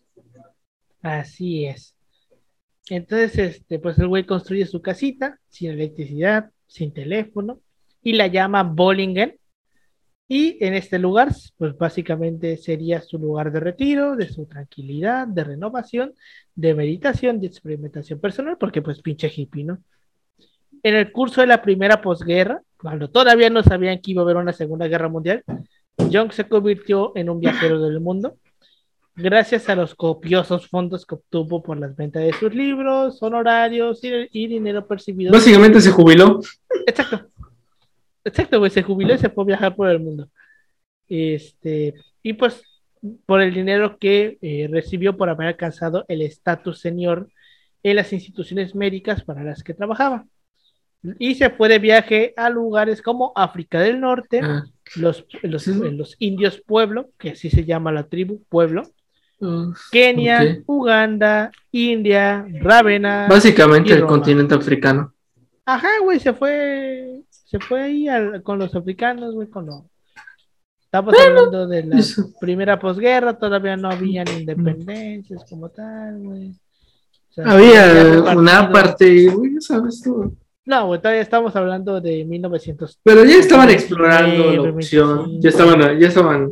Así 1.01 1.65
es. 1.65 1.95
Entonces, 2.89 3.37
este, 3.37 3.79
pues 3.79 3.97
el 3.99 4.07
güey 4.07 4.25
construye 4.25 4.65
su 4.65 4.81
casita 4.81 5.39
sin 5.49 5.71
electricidad, 5.71 6.51
sin 6.67 6.93
teléfono, 6.93 7.61
y 8.01 8.13
la 8.13 8.27
llama 8.27 8.63
Bollingen. 8.63 9.37
Y 10.27 10.57
en 10.63 10.73
este 10.75 10.97
lugar, 10.97 11.29
pues 11.57 11.77
básicamente 11.77 12.55
sería 12.55 13.01
su 13.01 13.19
lugar 13.19 13.51
de 13.51 13.59
retiro, 13.59 14.15
de 14.15 14.29
su 14.29 14.45
tranquilidad, 14.45 15.27
de 15.27 15.43
renovación, 15.43 16.13
de 16.55 16.73
meditación, 16.73 17.41
de 17.41 17.47
experimentación 17.47 18.19
personal, 18.21 18.57
porque 18.57 18.81
pues 18.81 19.01
pinche 19.01 19.29
hippie, 19.33 19.65
¿no? 19.65 19.83
En 20.83 20.95
el 20.95 21.11
curso 21.11 21.41
de 21.41 21.47
la 21.47 21.61
primera 21.61 22.01
posguerra, 22.01 22.61
cuando 22.77 23.09
todavía 23.09 23.49
no 23.49 23.63
sabían 23.63 23.99
que 23.99 24.11
iba 24.11 24.21
a 24.21 24.25
haber 24.25 24.37
una 24.37 24.53
segunda 24.53 24.87
guerra 24.87 25.09
mundial, 25.09 25.43
Young 26.09 26.31
se 26.31 26.47
convirtió 26.47 27.11
en 27.15 27.29
un 27.29 27.39
viajero 27.39 27.81
del 27.81 27.99
mundo 27.99 28.37
gracias 29.15 29.69
a 29.69 29.75
los 29.75 29.93
copiosos 29.93 30.67
fondos 30.67 31.05
que 31.05 31.15
obtuvo 31.15 31.61
por 31.61 31.79
las 31.79 31.95
ventas 31.95 32.23
de 32.23 32.33
sus 32.33 32.53
libros, 32.53 33.21
honorarios 33.21 34.03
y, 34.03 34.09
y 34.31 34.47
dinero 34.47 34.87
percibido. 34.87 35.31
Básicamente 35.31 35.81
se 35.81 35.91
jubiló. 35.91 36.39
Exacto. 36.87 37.27
Exacto, 38.23 38.59
güey, 38.59 38.71
se 38.71 38.83
jubiló 38.83 39.15
y 39.15 39.17
se 39.17 39.29
fue 39.29 39.43
a 39.43 39.47
viajar 39.47 39.75
por 39.75 39.89
el 39.89 39.99
mundo. 39.99 40.29
Este, 41.07 41.95
y 42.23 42.33
pues 42.33 42.63
por 43.25 43.41
el 43.41 43.53
dinero 43.53 43.97
que 43.97 44.37
eh, 44.41 44.67
recibió 44.71 45.17
por 45.17 45.29
haber 45.29 45.47
alcanzado 45.47 46.05
el 46.07 46.21
estatus 46.21 46.79
senior 46.79 47.29
en 47.83 47.95
las 47.95 48.13
instituciones 48.13 48.75
médicas 48.75 49.23
para 49.23 49.43
las 49.43 49.63
que 49.63 49.73
trabajaba. 49.73 50.25
Y 51.19 51.35
se 51.35 51.49
fue 51.49 51.67
de 51.69 51.79
viaje 51.79 52.33
a 52.37 52.49
lugares 52.49 53.01
como 53.01 53.31
África 53.35 53.79
del 53.79 53.99
Norte, 53.99 54.39
Ah, 54.43 54.63
los, 54.97 55.25
los, 55.41 55.63
Sí. 55.63 55.73
los 55.91 56.15
indios 56.19 56.61
pueblo, 56.65 57.09
que 57.17 57.31
así 57.31 57.49
se 57.49 57.65
llama 57.65 57.91
la 57.91 58.03
tribu, 58.03 58.43
pueblo, 58.49 58.83
uh, 59.39 59.73
Kenia, 59.91 60.41
ok. 60.59 60.63
Uganda, 60.67 61.51
India, 61.71 62.45
Rávena. 62.61 63.25
Básicamente 63.29 63.93
el 63.93 64.05
continente 64.05 64.53
africano. 64.53 65.13
Ajá, 65.65 65.89
güey, 66.03 66.19
se 66.19 66.33
fue, 66.33 67.21
se 67.29 67.57
fue 67.59 67.81
ahí 67.81 68.07
al- 68.07 68.43
con 68.43 68.59
los 68.59 68.75
africanos, 68.75 69.33
güey, 69.33 69.47
con 69.47 69.65
los... 69.67 69.83
Estamos 70.83 71.13
hablando 71.17 71.67
de 71.67 71.83
la 71.85 71.99
eso. 71.99 72.29
primera 72.41 72.77
posguerra, 72.77 73.37
todavía 73.39 73.77
no 73.77 73.89
habían 73.89 74.27
independencias 74.27 75.45
como 75.49 75.69
tal, 75.69 76.19
güey. 76.19 76.49
O 76.49 77.33
sea, 77.33 77.45
Había 77.45 77.93
repartido- 77.93 78.39
una 78.39 78.71
parte, 78.71 79.29
güey, 79.29 79.53
ya 79.53 79.61
sabes 79.61 80.01
tú. 80.01 80.35
No, 80.65 80.87
todavía 80.99 81.21
estamos 81.21 81.55
hablando 81.55 81.99
de 81.99 82.23
1900. 82.25 82.99
Pero 83.03 83.25
ya 83.25 83.37
estaban 83.37 83.69
explorando 83.69 84.37
la 84.37 84.61
29, 84.61 84.69
opción, 84.71 85.17
25. 85.17 85.41
ya 85.41 85.49
estaban, 85.49 85.99
ya 85.99 86.07
estaban 86.07 86.51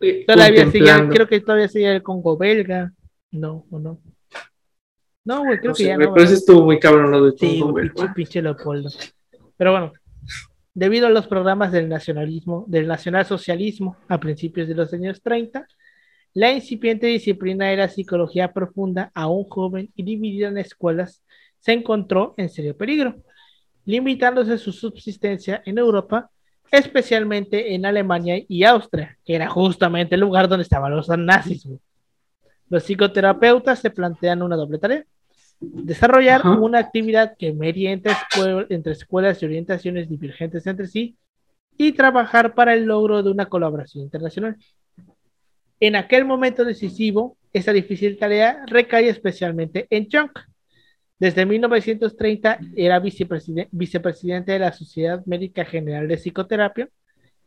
eh, 0.00 0.24
Todavía 0.26 0.62
contemplando. 0.64 1.14
creo 1.14 1.28
que 1.28 1.40
todavía 1.40 1.68
seguía 1.68 1.92
el 1.94 2.02
Congo 2.02 2.36
belga. 2.36 2.92
No, 3.30 3.66
o 3.70 3.78
no. 3.78 4.00
No, 5.26 5.44
güey, 5.44 5.58
creo 5.58 5.70
No 5.70 5.76
que 5.76 5.82
sé, 5.82 5.88
ya 5.88 5.96
no. 5.98 6.12
pero 6.12 6.24
ese 6.24 6.34
estuvo 6.34 6.64
muy 6.64 6.78
cabrón 6.78 7.10
lo 7.10 7.24
de 7.30 7.38
Sí, 7.38 7.60
Congo, 7.60 7.74
pinche, 7.80 8.08
pinche 8.14 8.42
Leopoldo. 8.42 8.90
Pero 9.56 9.70
bueno, 9.72 9.92
debido 10.72 11.06
a 11.06 11.10
los 11.10 11.26
programas 11.26 11.70
del 11.72 11.88
nacionalismo, 11.88 12.64
del 12.68 12.86
nacionalsocialismo 12.86 13.96
a 14.08 14.18
principios 14.20 14.68
de 14.68 14.74
los 14.74 14.92
años 14.92 15.20
30, 15.22 15.66
la 16.34 16.52
incipiente 16.52 17.06
disciplina 17.06 17.68
de 17.68 17.76
la 17.76 17.88
psicología 17.88 18.52
profunda, 18.52 19.10
aún 19.14 19.44
joven 19.44 19.90
y 19.94 20.02
dividida 20.02 20.48
en 20.48 20.58
escuelas, 20.58 21.22
se 21.60 21.72
encontró 21.72 22.34
en 22.36 22.48
serio 22.50 22.76
peligro, 22.76 23.14
limitándose 23.84 24.58
su 24.58 24.72
subsistencia 24.72 25.62
en 25.64 25.78
Europa, 25.78 26.30
especialmente 26.70 27.74
en 27.74 27.86
Alemania 27.86 28.42
y 28.48 28.64
Austria, 28.64 29.16
que 29.24 29.34
era 29.34 29.48
justamente 29.48 30.14
el 30.14 30.22
lugar 30.22 30.48
donde 30.48 30.62
estaban 30.62 30.94
los 30.94 31.08
nazis. 31.08 31.68
Los 32.68 32.82
psicoterapeutas 32.84 33.78
se 33.78 33.90
plantean 33.90 34.42
una 34.42 34.56
doble 34.56 34.78
tarea 34.78 35.04
desarrollar 35.60 36.40
Ajá. 36.40 36.50
una 36.58 36.78
actividad 36.78 37.36
que 37.38 37.52
medie 37.52 37.90
entre, 37.90 38.12
escue- 38.12 38.66
entre 38.70 38.92
escuelas 38.92 39.40
y 39.42 39.46
orientaciones 39.46 40.08
divergentes 40.08 40.66
entre 40.66 40.86
sí 40.86 41.16
y 41.78 41.92
trabajar 41.92 42.54
para 42.54 42.74
el 42.74 42.84
logro 42.84 43.22
de 43.22 43.30
una 43.30 43.46
colaboración 43.46 44.04
internacional. 44.04 44.56
En 45.80 45.96
aquel 45.96 46.24
momento 46.24 46.64
decisivo, 46.64 47.36
esa 47.52 47.72
difícil 47.72 48.18
tarea 48.18 48.64
recae 48.66 49.08
especialmente 49.08 49.86
en 49.90 50.08
Jung. 50.10 50.30
Desde 51.18 51.46
1930 51.46 52.58
era 52.76 53.00
vicepreside- 53.00 53.68
vicepresidente 53.70 54.52
de 54.52 54.58
la 54.58 54.72
Sociedad 54.72 55.24
Médica 55.26 55.64
General 55.64 56.06
de 56.08 56.16
Psicoterapia, 56.16 56.88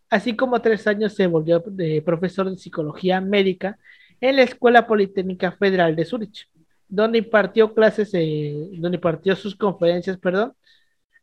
así 0.09 0.35
como 0.35 0.61
tres 0.61 0.87
años 0.87 1.13
se 1.15 1.27
volvió 1.27 1.63
eh, 1.79 2.01
profesor 2.01 2.49
de 2.49 2.57
psicología 2.57 3.21
médica 3.21 3.77
en 4.21 4.37
la 4.37 4.43
Escuela 4.43 4.87
Politécnica 4.87 5.51
Federal 5.51 5.95
de 5.95 6.05
Zurich 6.05 6.47
donde 6.89 7.17
impartió 7.17 7.73
clases, 7.73 8.11
eh, 8.13 8.55
donde 8.79 8.95
impartió 8.95 9.35
sus 9.35 9.57
conferencias, 9.57 10.17
perdón, 10.17 10.53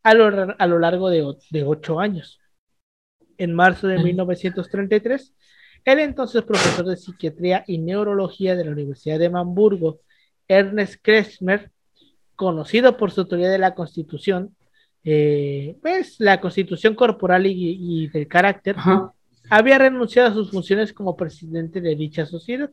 a 0.02 0.14
lo, 0.14 0.54
a 0.58 0.66
lo 0.66 0.78
largo 0.78 1.10
de, 1.10 1.24
de 1.50 1.64
ocho 1.64 2.00
años. 2.00 2.38
En 3.38 3.54
marzo 3.54 3.88
de 3.88 3.98
1933, 3.98 5.34
el 5.84 5.98
entonces 6.00 6.42
profesor 6.42 6.84
de 6.86 6.96
psiquiatría 6.96 7.64
y 7.66 7.78
neurología 7.78 8.54
de 8.56 8.64
la 8.64 8.72
Universidad 8.72 9.18
de 9.18 9.26
Hamburgo, 9.26 10.00
Ernest 10.48 10.96
Kretschmer, 11.02 11.70
conocido 12.36 12.96
por 12.96 13.10
su 13.10 13.26
teoría 13.26 13.50
de 13.50 13.58
la 13.58 13.74
constitución, 13.74 14.54
eh, 15.04 15.76
pues 15.82 16.16
la 16.18 16.40
constitución 16.40 16.94
corporal 16.94 17.46
y, 17.46 17.52
y 17.78 18.08
del 18.08 18.26
carácter, 18.26 18.76
Ajá. 18.78 19.12
había 19.50 19.78
renunciado 19.78 20.30
a 20.30 20.34
sus 20.34 20.50
funciones 20.50 20.92
como 20.92 21.16
presidente 21.16 21.80
de 21.80 21.94
dicha 21.94 22.24
sociedad. 22.26 22.70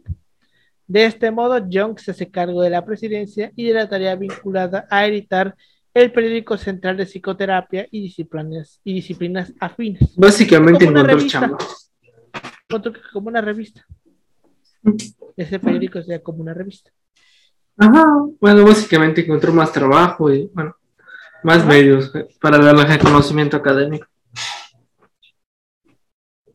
De 0.88 1.06
este 1.06 1.32
modo, 1.32 1.58
Young 1.70 2.00
se 2.00 2.12
hace 2.12 2.30
cargo 2.30 2.62
de 2.62 2.70
la 2.70 2.84
presidencia 2.86 3.52
y 3.56 3.66
de 3.66 3.74
la 3.74 3.88
tarea 3.88 4.16
vinculada 4.16 4.88
a 4.90 5.06
editar 5.08 5.56
el 5.94 6.12
periódico 6.12 6.58
central 6.58 6.96
de 6.98 7.06
psicoterapia 7.06 7.88
y 7.92 8.02
disciplinas, 8.02 8.80
y 8.84 8.94
disciplinas 8.94 9.54
afines, 9.60 10.16
Básicamente 10.16 10.86
Como 10.86 11.00
una 11.00 11.04
revista. 11.04 11.52
como 13.14 13.28
una 13.28 13.42
revista. 13.42 13.86
Ese 15.36 15.60
periódico 15.60 16.02
sería 16.02 16.24
como 16.24 16.42
una 16.42 16.54
revista. 16.54 16.92
Ajá. 17.82 18.06
Bueno, 18.40 18.64
básicamente 18.66 19.22
encontró 19.22 19.52
más 19.54 19.72
trabajo 19.72 20.32
y, 20.32 20.50
bueno, 20.54 20.76
más 21.44 21.58
Ajá. 21.60 21.68
medios 21.68 22.12
para 22.40 22.58
darle 22.60 22.86
reconocimiento 22.86 23.58
académico. 23.58 24.08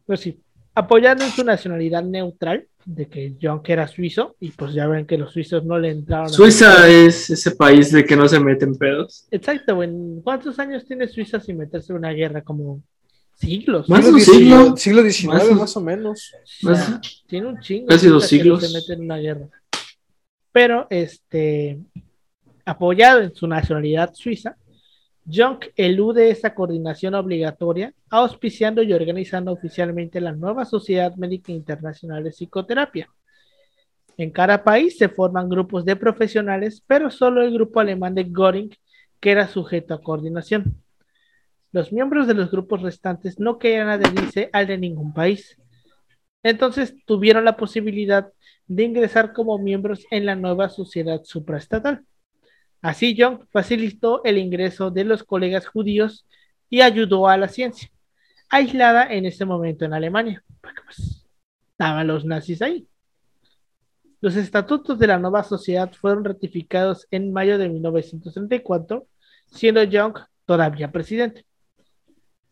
Pues 0.07 0.21
sí. 0.21 0.41
apoyando 0.75 1.25
en 1.25 1.31
su 1.31 1.43
nacionalidad 1.43 2.03
neutral, 2.05 2.69
de 2.85 3.09
que 3.09 3.35
Junk 3.41 3.69
era 3.71 3.89
suizo, 3.89 4.37
y 4.41 4.51
pues 4.51 4.75
ya 4.75 4.87
ven 4.87 5.07
que 5.07 5.17
los 5.19 5.33
suizos 5.33 5.65
no 5.65 5.79
le 5.79 5.91
entraron. 5.91 6.27
a- 6.27 6.29
Suiza 6.29 6.87
es 6.89 7.31
ese 7.31 7.53
país 7.53 7.91
de 7.91 8.05
que 8.05 8.15
no 8.15 8.29
se 8.29 8.39
meten 8.39 8.77
pedos. 8.77 9.27
Exacto, 9.31 9.75
güey. 9.75 9.91
¿Cuántos 10.23 10.59
años 10.59 10.85
tiene 10.87 11.09
Suiza 11.09 11.41
sin 11.41 11.57
meterse 11.57 11.93
en 11.93 11.99
una 11.99 12.11
guerra? 12.11 12.43
Como 12.43 12.83
siglos. 13.35 13.89
Más 13.89 14.05
de 14.05 14.21
Siglo 14.21 14.57
un 14.67 14.77
siglo. 14.77 14.77
Siglo 14.77 15.03
XIX, 15.11 15.27
Más 15.49 15.51
más 15.61 15.77
o 15.77 15.81
menos. 15.81 16.33
O 16.65 16.75
sea, 16.75 17.01
tiene 17.27 17.47
un 17.49 17.59
chingo. 17.61 17.87
Casi 17.89 18.07
dos 18.09 18.29
Suiza 18.29 18.45
que 18.45 18.49
no 18.51 18.57
siglos. 18.61 18.73
se 18.73 18.79
mete 18.79 18.93
en 18.93 19.01
una 19.07 19.17
guerra. 19.17 19.49
Pero, 20.57 20.87
este, 20.89 21.79
apoyado 22.65 23.21
en 23.21 23.35
su 23.35 23.47
nacionalidad 23.47 24.15
suiza, 24.15 24.57
Junk 25.31 25.67
elude 25.77 26.31
esa 26.31 26.55
coordinación 26.55 27.15
obligatoria, 27.15 27.93
auspiciando 28.09 28.83
y 28.83 28.95
organizando 28.95 29.53
oficialmente 29.53 30.19
la 30.19 30.33
nueva 30.33 30.65
Sociedad 30.65 31.15
Médica 31.17 31.53
Internacional 31.53 32.25
de 32.25 32.31
Psicoterapia. 32.31 33.11
En 34.17 34.31
cada 34.31 34.65
país 34.65 34.97
se 34.97 35.11
forman 35.11 35.51
grupos 35.51 35.85
de 35.85 35.95
profesionales, 35.95 36.83
pero 36.87 37.11
solo 37.11 37.43
el 37.43 37.53
grupo 37.53 37.81
alemán 37.81 38.15
de 38.15 38.25
Göring 38.25 38.75
que 39.21 39.33
era 39.33 39.49
sujeto 39.49 39.93
a 39.93 40.01
coordinación. 40.01 40.83
Los 41.71 41.93
miembros 41.93 42.27
de 42.27 42.33
los 42.33 42.51
grupos 42.51 42.81
restantes 42.81 43.39
no 43.39 43.59
querían 43.59 43.91
adherirse 43.91 44.49
al 44.55 44.69
de 44.69 44.79
ningún 44.79 45.13
país. 45.13 45.59
Entonces 46.43 46.95
tuvieron 47.07 47.45
la 47.45 47.57
posibilidad 47.57 48.33
de 48.67 48.85
ingresar 48.85 49.33
como 49.33 49.59
miembros 49.59 50.07
en 50.11 50.27
la 50.27 50.35
nueva 50.35 50.69
sociedad 50.69 51.23
supraestatal. 51.25 52.05
Así 52.83 53.17
Jung 53.19 53.47
facilitó 53.51 54.23
el 54.25 54.39
ingreso 54.39 54.91
de 54.91 55.05
los 55.05 55.25
colegas 55.25 55.67
judíos 55.67 56.27
y 56.69 56.81
ayudó 56.81 57.29
a 57.29 57.37
la 57.37 57.49
ciencia, 57.49 57.91
aislada 58.49 59.13
en 59.13 59.27
ese 59.27 59.45
momento 59.45 59.85
en 59.85 59.95
Alemania, 59.95 60.45
porque 60.61 60.83
pues 60.85 61.27
estaban 61.73 62.07
los 62.07 62.25
nazis 62.25 62.63
ahí. 62.63 62.87
Los 64.21 64.37
estatutos 64.37 64.99
de 64.99 65.07
la 65.07 65.19
nueva 65.19 65.43
sociedad 65.43 65.93
fueron 65.93 66.25
ratificados 66.25 67.07
en 67.11 67.33
mayo 67.33 67.59
de 67.59 67.69
1934, 67.69 69.07
siendo 69.47 69.81
Jung 69.85 70.19
todavía 70.45 70.91
presidente. 70.91 71.45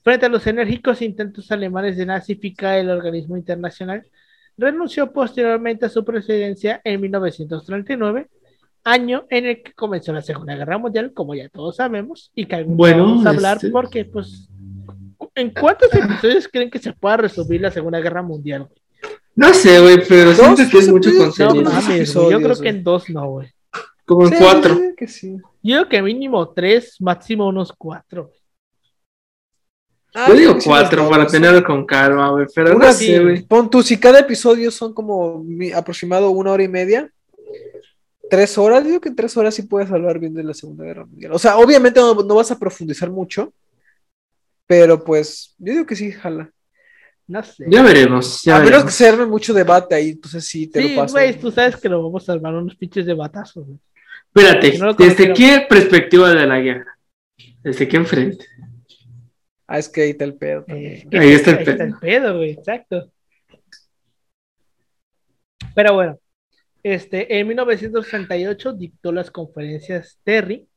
Frente 0.04 0.26
a 0.26 0.28
los 0.28 0.46
enérgicos 0.46 1.00
intentos 1.02 1.50
alemanes 1.50 1.96
de 1.96 2.06
nazificar 2.06 2.78
el 2.78 2.90
organismo 2.90 3.36
internacional, 3.36 4.06
renunció 4.56 5.10
posteriormente 5.12 5.86
a 5.86 5.88
su 5.88 6.04
presidencia 6.04 6.80
en 6.84 7.00
1939, 7.00 8.28
año 8.84 9.24
en 9.30 9.46
el 9.46 9.62
que 9.62 9.72
comenzó 9.72 10.12
la 10.12 10.20
Segunda 10.22 10.54
Guerra 10.54 10.76
Mundial, 10.78 11.12
como 11.14 11.34
ya 11.34 11.48
todos 11.48 11.76
sabemos, 11.76 12.30
y 12.34 12.44
que 12.44 12.54
algún 12.56 12.76
Bueno, 12.76 13.04
vamos 13.04 13.26
a 13.26 13.30
hablar 13.30 13.56
este- 13.56 13.70
porque, 13.70 14.04
pues, 14.04 14.46
¿en 15.34 15.50
cuántos 15.50 15.88
episodios 15.94 16.48
creen 16.48 16.70
que 16.70 16.78
se 16.78 16.92
pueda 16.92 17.16
resolver 17.16 17.60
la 17.62 17.70
Segunda 17.70 17.98
Guerra 18.00 18.22
Mundial? 18.22 18.64
güey? 18.68 18.80
No 19.36 19.52
sé, 19.54 19.80
güey, 19.80 19.98
pero 20.06 20.30
Dos 20.34 20.36
siento 20.36 20.62
que 20.70 20.78
es 20.78 20.88
mucho. 20.92 21.10
No 21.10 21.18
contenido. 21.24 21.54
unos 21.60 21.72
mames, 21.72 22.14
güey, 22.14 22.30
yo 22.30 22.40
creo 22.40 22.56
que 22.60 22.68
en 22.68 22.84
dos 22.84 23.10
no, 23.10 23.28
güey. 23.30 23.48
Como 24.04 24.26
en 24.26 24.32
Sí, 24.32 24.36
cuatro. 24.38 24.78
que 24.96 25.08
sí. 25.08 25.36
Yo 25.62 25.76
creo 25.76 25.88
que 25.88 26.02
mínimo 26.02 26.46
tres, 26.50 27.00
máximo 27.00 27.48
unos 27.48 27.72
cuatro. 27.72 28.24
güey. 28.26 28.36
Ah, 30.16 30.26
Yo 30.28 30.34
digo 30.34 30.56
cuatro 30.64 31.08
para 31.10 31.26
tenerlo 31.26 31.64
con 31.64 31.84
calma, 31.84 32.30
güey, 32.30 32.46
pero 32.54 32.76
Una 32.76 32.86
no 32.86 32.92
sí, 32.92 33.06
sé, 33.06 33.18
güey. 33.20 33.42
Pon 33.42 33.68
tú, 33.68 33.82
si 33.82 33.98
cada 33.98 34.20
episodio 34.20 34.70
son 34.70 34.94
como 34.94 35.42
mi- 35.42 35.72
aproximado 35.72 36.30
una 36.30 36.52
hora 36.52 36.62
y 36.62 36.68
media, 36.68 37.10
tres 38.30 38.56
horas, 38.58 38.84
digo 38.84 39.00
que 39.00 39.08
en 39.08 39.16
tres 39.16 39.36
horas 39.36 39.54
sí 39.54 39.62
puedes 39.62 39.90
hablar 39.90 40.18
bien 40.20 40.32
de 40.34 40.44
la 40.44 40.54
Segunda 40.54 40.84
Guerra 40.84 41.04
Mundial. 41.06 41.32
O 41.32 41.38
sea, 41.38 41.56
obviamente 41.56 41.98
no, 42.00 42.14
no 42.14 42.34
vas 42.36 42.50
a 42.52 42.58
profundizar 42.58 43.10
mucho, 43.10 43.52
pero 44.66 45.02
pues 45.02 45.54
yo 45.58 45.72
digo 45.72 45.86
que 45.86 45.96
sí, 45.96 46.12
jala. 46.12 46.50
No 47.26 47.42
sé. 47.42 47.64
Ya 47.68 47.82
veremos, 47.82 48.42
ya 48.42 48.56
a 48.56 48.58
menos 48.58 48.70
que 48.70 48.74
veremos. 48.76 48.94
se 48.94 49.08
arme 49.08 49.26
mucho 49.26 49.54
debate 49.54 49.94
ahí, 49.94 50.10
entonces 50.10 50.44
sí 50.44 50.66
te 50.66 50.82
Sí, 50.82 50.90
lo 50.94 51.00
paso. 51.02 51.14
güey, 51.14 51.38
tú 51.38 51.50
sabes 51.50 51.76
que 51.76 51.88
lo 51.88 52.02
vamos 52.02 52.28
a 52.28 52.32
armar 52.34 52.54
unos 52.54 52.76
pinches 52.76 53.06
de 53.06 53.14
batazos, 53.14 53.66
güey. 53.66 53.78
Espérate, 54.34 54.78
no 54.78 54.92
¿desde 54.94 55.32
qué 55.32 55.64
perspectiva 55.68 56.30
de 56.34 56.46
la 56.46 56.58
guerra? 56.60 56.98
¿Desde 57.62 57.88
qué 57.88 57.96
enfrente? 57.96 58.46
Ah, 59.66 59.78
es 59.78 59.88
que 59.88 60.02
ahí 60.02 60.10
está 60.10 60.24
el 60.24 60.34
pedo. 60.34 60.64
también. 60.64 61.08
Eh, 61.10 61.18
Ahí 61.18 61.32
está 61.32 61.52
el 61.52 61.58
ahí 61.58 61.64
pedo. 61.64 61.98
pedo, 62.00 62.36
güey, 62.36 62.50
exacto. 62.50 63.10
Pero 65.74 65.94
bueno, 65.94 66.18
este, 66.82 67.38
en 67.38 67.48
1938 67.48 68.72
dictó 68.74 69.10
las 69.12 69.30
conferencias 69.30 70.18
Terry 70.22 70.68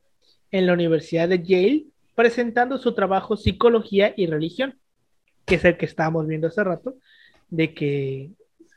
en 0.51 0.65
la 0.65 0.73
Universidad 0.73 1.27
de 1.27 1.43
Yale, 1.43 1.85
presentando 2.15 2.77
su 2.77 2.95
trabajo 2.95 3.35
Psicología 3.37 4.13
y 4.15 4.25
Religión, 4.27 4.79
que 5.45 5.55
es 5.55 5.65
el 5.65 5.77
que 5.77 5.85
estábamos 5.85 6.25
viendo 6.27 6.47
hace 6.47 6.63
rato, 6.63 6.95
de 7.49 7.73
que 7.73 8.31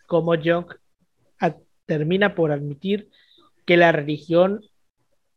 como 0.06 0.34
Jung 0.36 0.66
termina 1.86 2.36
por 2.36 2.52
admitir 2.52 3.08
que 3.64 3.76
la 3.76 3.90
religión 3.90 4.60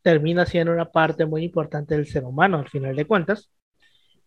termina 0.03 0.45
siendo 0.45 0.71
una 0.71 0.91
parte 0.91 1.25
muy 1.25 1.43
importante 1.43 1.95
del 1.95 2.05
ser 2.05 2.25
humano, 2.25 2.59
al 2.59 2.69
final 2.69 2.95
de 2.95 3.05
cuentas. 3.05 3.49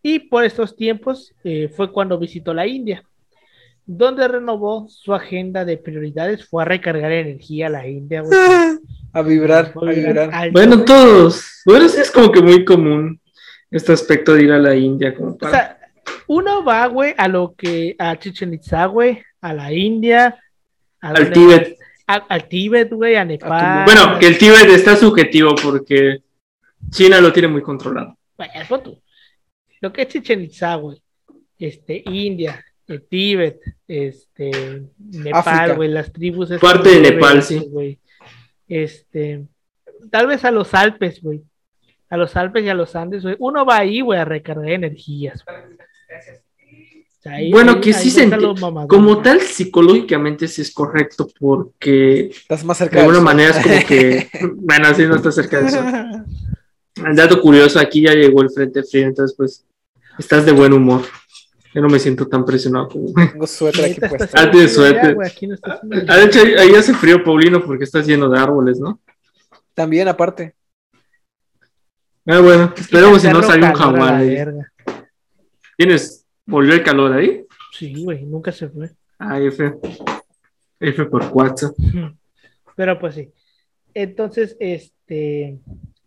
Y 0.03 0.19
por 0.21 0.45
estos 0.45 0.77
tiempos 0.77 1.35
eh, 1.45 1.69
fue 1.75 1.91
cuando 1.93 2.19
visitó 2.19 2.55
la 2.55 2.67
India, 2.67 3.03
donde 3.85 4.27
renovó 4.29 4.87
su 4.89 5.15
agenda 5.15 5.65
de 5.65 5.77
prioridades, 5.79 6.47
fue 6.49 6.63
a 6.63 6.67
recargar 6.67 7.13
energía 7.13 7.67
a 7.67 7.71
la 7.71 7.87
India. 7.87 8.23
güey. 8.23 8.39
A 9.13 9.23
vibrar, 9.23 9.73
a 9.75 9.81
vibrar 9.87 10.31
alto, 10.31 10.53
Bueno, 10.53 10.85
todos. 10.85 11.63
Bueno, 11.65 11.89
sí 11.89 11.99
es 12.03 12.11
como 12.11 12.31
que 12.31 12.43
muy 12.43 12.67
común 12.67 13.19
este 13.71 13.95
aspecto 13.95 14.35
de 14.35 14.43
ir 14.43 14.53
a 14.53 14.59
la 14.59 14.77
India 14.77 15.15
como 15.15 15.31
O 15.31 15.39
para... 15.39 15.51
sea, 15.53 15.79
uno 16.27 16.63
va, 16.63 16.85
güey, 16.89 17.15
a 17.17 17.27
lo 17.27 17.55
que, 17.57 17.97
a 17.99 18.19
Chichen 18.19 18.53
Itza, 18.53 18.85
güey, 18.85 19.23
a 19.41 19.55
la 19.55 19.73
India, 19.73 20.39
a 21.01 21.09
al 21.09 21.33
Tíbet. 21.33 21.79
a- 22.07 22.27
al 22.29 22.47
Tíbet, 22.47 22.93
güey, 22.93 23.17
a 23.17 23.25
Nepal. 23.25 23.87
Bueno, 23.87 24.19
que 24.19 24.27
el 24.27 24.37
Tíbet 24.37 24.69
está 24.69 24.97
subjetivo 24.97 25.55
porque 25.63 26.19
China 26.91 27.19
lo 27.19 27.33
tiene 27.33 27.49
muy 27.49 27.63
controlado. 27.63 28.19
Bueno, 28.37 28.81
tú. 28.85 29.01
Lo 29.81 29.93
que 29.93 30.03
es 30.03 30.09
Chichen 30.09 30.43
Itza, 30.43 30.75
güey, 30.77 31.01
este, 31.59 32.03
India, 32.07 32.65
el 32.87 33.03
Tíbet, 33.03 33.61
este. 33.87 34.83
Nepal, 34.99 35.77
güey, 35.77 35.89
las 35.91 36.13
tribus. 36.13 36.51
Parte 36.61 36.89
de 37.01 37.13
Nepal, 37.13 37.43
sí. 37.43 37.59
güey. 37.71 37.99
Este, 38.69 39.45
tal 40.11 40.27
vez 40.27 40.45
a 40.45 40.51
los 40.51 40.73
Alpes, 40.75 41.21
güey. 41.23 41.43
A 42.09 42.17
los 42.17 42.37
Alpes 42.37 42.65
y 42.65 42.69
a 42.69 42.75
los 42.75 42.95
Andes, 42.97 43.23
güey. 43.23 43.37
Uno 43.41 43.65
va 43.65 43.79
ahí, 43.79 44.01
güey, 44.01 44.19
a 44.21 44.25
recargar 44.25 44.69
energías. 44.71 45.45
güey. 45.45 45.57
Ahí- 47.25 47.51
Bueno, 47.51 47.73
ahí- 47.73 47.81
que 47.81 47.93
sí 47.93 48.11
se. 48.11 48.31
Como 48.89 49.21
tal, 49.21 49.41
psicológicamente 49.41 50.47
sí 50.47 50.63
es 50.63 50.73
correcto 50.73 51.29
porque 51.41 52.27
Estás 52.29 52.65
más 52.65 52.79
cerca 52.79 52.97
de 52.97 53.01
alguna 53.01 53.19
del 53.19 53.25
sol. 53.27 53.35
manera 53.35 53.51
es 53.51 53.63
como 53.67 53.87
que, 53.89 54.29
bueno, 54.55 54.95
sí, 54.95 55.03
no 55.07 55.17
está 55.17 55.33
cerca 55.33 55.61
de 55.61 55.67
eso. 55.67 55.83
El 57.05 57.15
dato 57.15 57.41
curioso, 57.41 57.79
aquí 57.79 58.03
ya 58.03 58.13
llegó 58.15 58.43
el 58.43 58.51
frente 58.51 58.83
frío, 58.83 59.07
entonces 59.07 59.37
pues 59.37 59.65
estás 60.19 60.47
de 60.47 60.53
buen 60.53 60.73
humor. 60.73 61.03
Yo 61.75 61.83
no 61.83 61.89
me 61.89 61.99
siento 61.99 62.27
tan 62.27 62.45
presionado 62.45 62.89
como... 62.89 63.13
Tengo 63.33 63.47
suéter 63.47 63.85
aquí 63.85 64.01
puesto. 64.01 64.27
Ah, 64.33 64.51
tienes 64.51 64.73
suéter. 64.75 65.17
aquí 65.23 65.47
no 65.47 65.57
Ah, 65.63 66.17
de 66.17 66.25
hecho, 66.25 66.41
ahí, 66.41 66.75
hace 66.75 66.95
frío, 66.95 67.23
Paulino, 67.23 67.63
porque 67.63 67.85
estás 67.85 68.07
lleno 68.07 68.31
de 68.31 68.39
árboles, 68.39 68.81
¿no? 68.81 68.99
También, 69.75 70.09
aparte. 70.09 70.55
Ah, 72.25 72.41
bueno, 72.41 72.73
esperemos 72.77 73.21
si 73.21 73.29
no 73.29 73.43
salga 73.43 73.69
un 73.69 73.75
jaguar 73.75 74.13
la 74.13 74.19
ahí. 74.19 74.29
verga. 74.31 74.73
¿Tienes? 75.77 76.27
¿Volvió 76.47 76.73
el 76.73 76.83
calor 76.83 77.13
ahí? 77.13 77.45
Sí, 77.73 78.03
güey, 78.03 78.25
nunca 78.25 78.53
se 78.53 78.69
fue. 78.71 78.91
Ah, 79.19 79.39
F. 79.39 79.75
F 80.81 81.05
por 81.05 81.25
WhatsApp. 81.33 81.75
Pero 82.75 82.99
pues 82.99 83.17
sí. 83.17 83.31
Entonces, 83.93 84.57
este, 84.61 85.59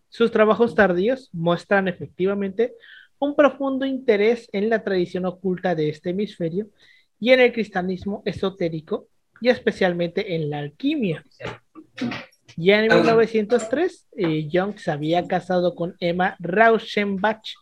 sus 0.10 0.32
trabajos 0.32 0.76
tardíos 0.76 1.30
muestran 1.32 1.88
efectivamente 1.88 2.74
un 3.20 3.36
profundo 3.36 3.86
interés 3.86 4.50
en 4.52 4.70
la 4.70 4.84
tradición 4.84 5.26
oculta 5.26 5.76
de 5.76 5.90
este 5.90 6.12
hemisferio 6.12 6.68
y 7.20 7.32
en 7.32 7.42
el 7.42 7.54
cristianismo 7.54 8.24
esotérico 8.26 9.08
y 9.42 9.50
especialmente 9.50 10.36
en 10.36 10.50
la 10.50 10.60
alquimia. 10.60 11.24
Ya 12.58 12.84
en 12.84 12.94
1903, 12.94 14.08
eh, 14.18 14.50
Jung 14.52 14.78
se 14.78 14.92
había 14.92 15.28
casado 15.28 15.76
con 15.76 15.96
Emma 16.00 16.36
Rauschenbach, 16.40 17.56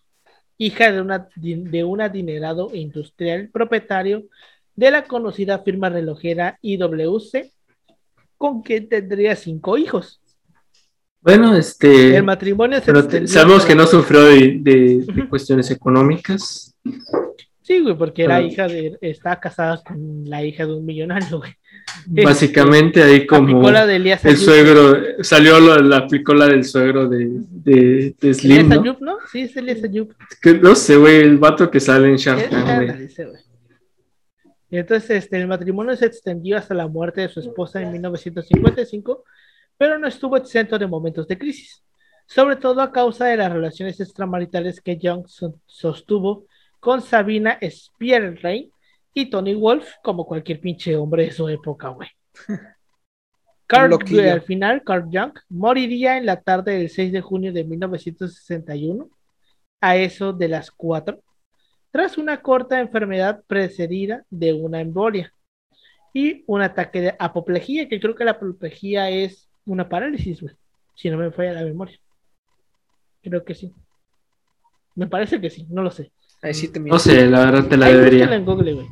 hija 0.58 0.92
de, 0.92 1.22
de 1.36 1.84
un 1.84 2.02
adinerado 2.02 2.74
industrial 2.74 3.50
propietario 3.50 4.24
de 4.76 4.92
la 4.92 5.04
conocida 5.04 5.60
firma 5.60 5.90
relojera 5.90 6.58
IWC, 6.62 7.52
con 8.38 8.62
quien 8.62 8.90
tendría 8.90 9.36
cinco 9.36 9.78
hijos. 9.78 10.22
Bueno, 11.28 11.58
este. 11.58 12.16
El 12.16 12.24
matrimonio 12.24 12.80
se 12.80 12.86
pero 12.86 13.06
te- 13.06 13.28
sabemos 13.28 13.66
que 13.66 13.76
no 13.76 13.86
sufrió 13.86 14.22
de, 14.24 14.60
de- 14.62 15.04
de 15.14 15.28
cuestiones 15.28 15.70
económicas. 15.72 16.74
Sí, 17.62 17.82
güey, 17.82 17.98
porque 17.98 18.24
era 18.24 18.38
Pero- 18.38 18.48
hija 18.48 18.68
de, 18.70 18.98
estaba 19.02 19.38
casada 19.38 19.84
con 19.86 20.24
la 20.24 20.42
hija 20.42 20.66
de 20.66 20.74
un 20.74 20.86
millonario, 20.86 21.40
güey. 21.40 21.52
Básicamente, 22.24 23.04
ahí 23.04 23.28
como 23.28 23.58
Aplicó 23.58 23.72
la 23.72 23.86
de 23.86 23.98
Elías 23.98 24.24
el 24.24 24.38
suegro, 24.38 24.98
salió 25.22 25.60
la 25.60 26.08
la 26.34 26.48
del 26.48 26.64
suegro 26.64 27.10
de, 27.10 27.28
de, 27.30 28.16
de 28.22 28.34
Slim, 28.34 28.60
Elías. 28.72 28.80
Ayub, 28.80 29.02
¿no? 29.02 29.18
Sí, 29.30 29.42
es 29.42 29.58
Elías 29.58 29.84
Ayub. 29.84 30.14
Que 30.42 30.54
no 30.54 30.76
sé, 30.76 30.96
güey, 30.96 31.18
el 31.18 31.38
vato 31.38 31.70
que 31.70 31.82
sale 31.82 32.08
en 32.08 32.16
Shark 32.16 32.50
Tank. 32.50 32.92
Entonces, 34.70 35.10
este, 35.24 35.38
el 35.42 35.48
matrimonio 35.48 35.96
se 35.98 36.06
extendió 36.06 36.58
hasta 36.58 36.74
la 36.74 36.88
muerte 36.88 37.22
de 37.22 37.30
su 37.30 37.40
esposa 37.42 37.82
en 37.82 37.92
1955, 37.92 39.24
pero 39.78 40.00
no 40.00 40.08
estuvo 40.08 40.38
exento 40.38 40.78
de 40.80 40.88
momentos 40.88 41.28
de 41.28 41.38
crisis, 41.38 41.84
sobre 42.28 42.56
todo 42.56 42.82
a 42.82 42.92
causa 42.92 43.26
de 43.26 43.38
las 43.38 43.52
relaciones 43.52 44.00
extramaritales 44.00 44.82
que 44.82 44.98
Young 44.98 45.28
so- 45.28 45.60
sostuvo 45.66 46.46
con 46.80 47.02
Sabina 47.02 47.58
Spierrein 47.62 48.72
y 49.14 49.30
Tony 49.30 49.56
Wolf, 49.56 49.90
como 50.04 50.26
cualquier 50.26 50.60
pinche 50.60 50.96
hombre 50.96 51.26
de 51.26 51.32
su 51.32 51.48
época, 51.50 51.90
güey. 51.90 52.10
Carl, 53.68 53.92
al 54.30 54.42
final, 54.42 54.82
Carl 54.84 55.10
Jung 55.12 55.34
moriría 55.50 56.18
en 56.18 56.26
la 56.26 56.42
tarde 56.42 56.78
del 56.78 56.90
6 56.90 57.12
de 57.12 57.22
junio 57.22 57.52
de 57.52 57.66
1961, 57.66 59.10
a 59.82 59.98
eso 59.98 60.32
de 60.34 60.48
las 60.48 60.72
4, 60.72 61.22
tras 61.92 62.18
una 62.18 62.42
corta 62.42 62.80
enfermedad 62.80 63.44
precedida 63.48 64.24
de 64.30 64.54
una 64.54 64.80
embolia 64.82 65.34
y 66.14 66.44
un 66.48 66.62
ataque 66.62 67.02
de 67.02 67.16
apoplejía, 67.20 67.90
que 67.90 68.00
creo 68.00 68.16
que 68.16 68.26
la 68.26 68.32
apoplejía 68.32 69.10
es 69.10 69.47
una 69.68 69.88
parálisis, 69.88 70.42
güey, 70.42 70.54
si 70.96 71.10
no 71.10 71.18
me 71.18 71.32
falla 71.32 71.54
la 71.54 71.64
memoria. 71.64 71.98
Creo 73.22 73.44
que 73.44 73.54
sí. 73.56 73.72
Me 74.96 75.08
parece 75.08 75.40
que 75.40 75.50
sí, 75.50 75.68
no 75.70 75.84
lo 75.84 75.92
sé. 75.92 76.12
Ahí 76.42 76.54
sí 76.54 76.68
te 76.70 76.80
No 76.80 76.98
sé, 77.00 77.28
la 77.28 77.46
verdad 77.46 77.68
te 77.68 77.78
la 77.78 77.86
Ahí 77.88 77.94
debería. 77.94 78.34
en 78.36 78.46
Google, 78.46 78.74
güey. 78.74 78.88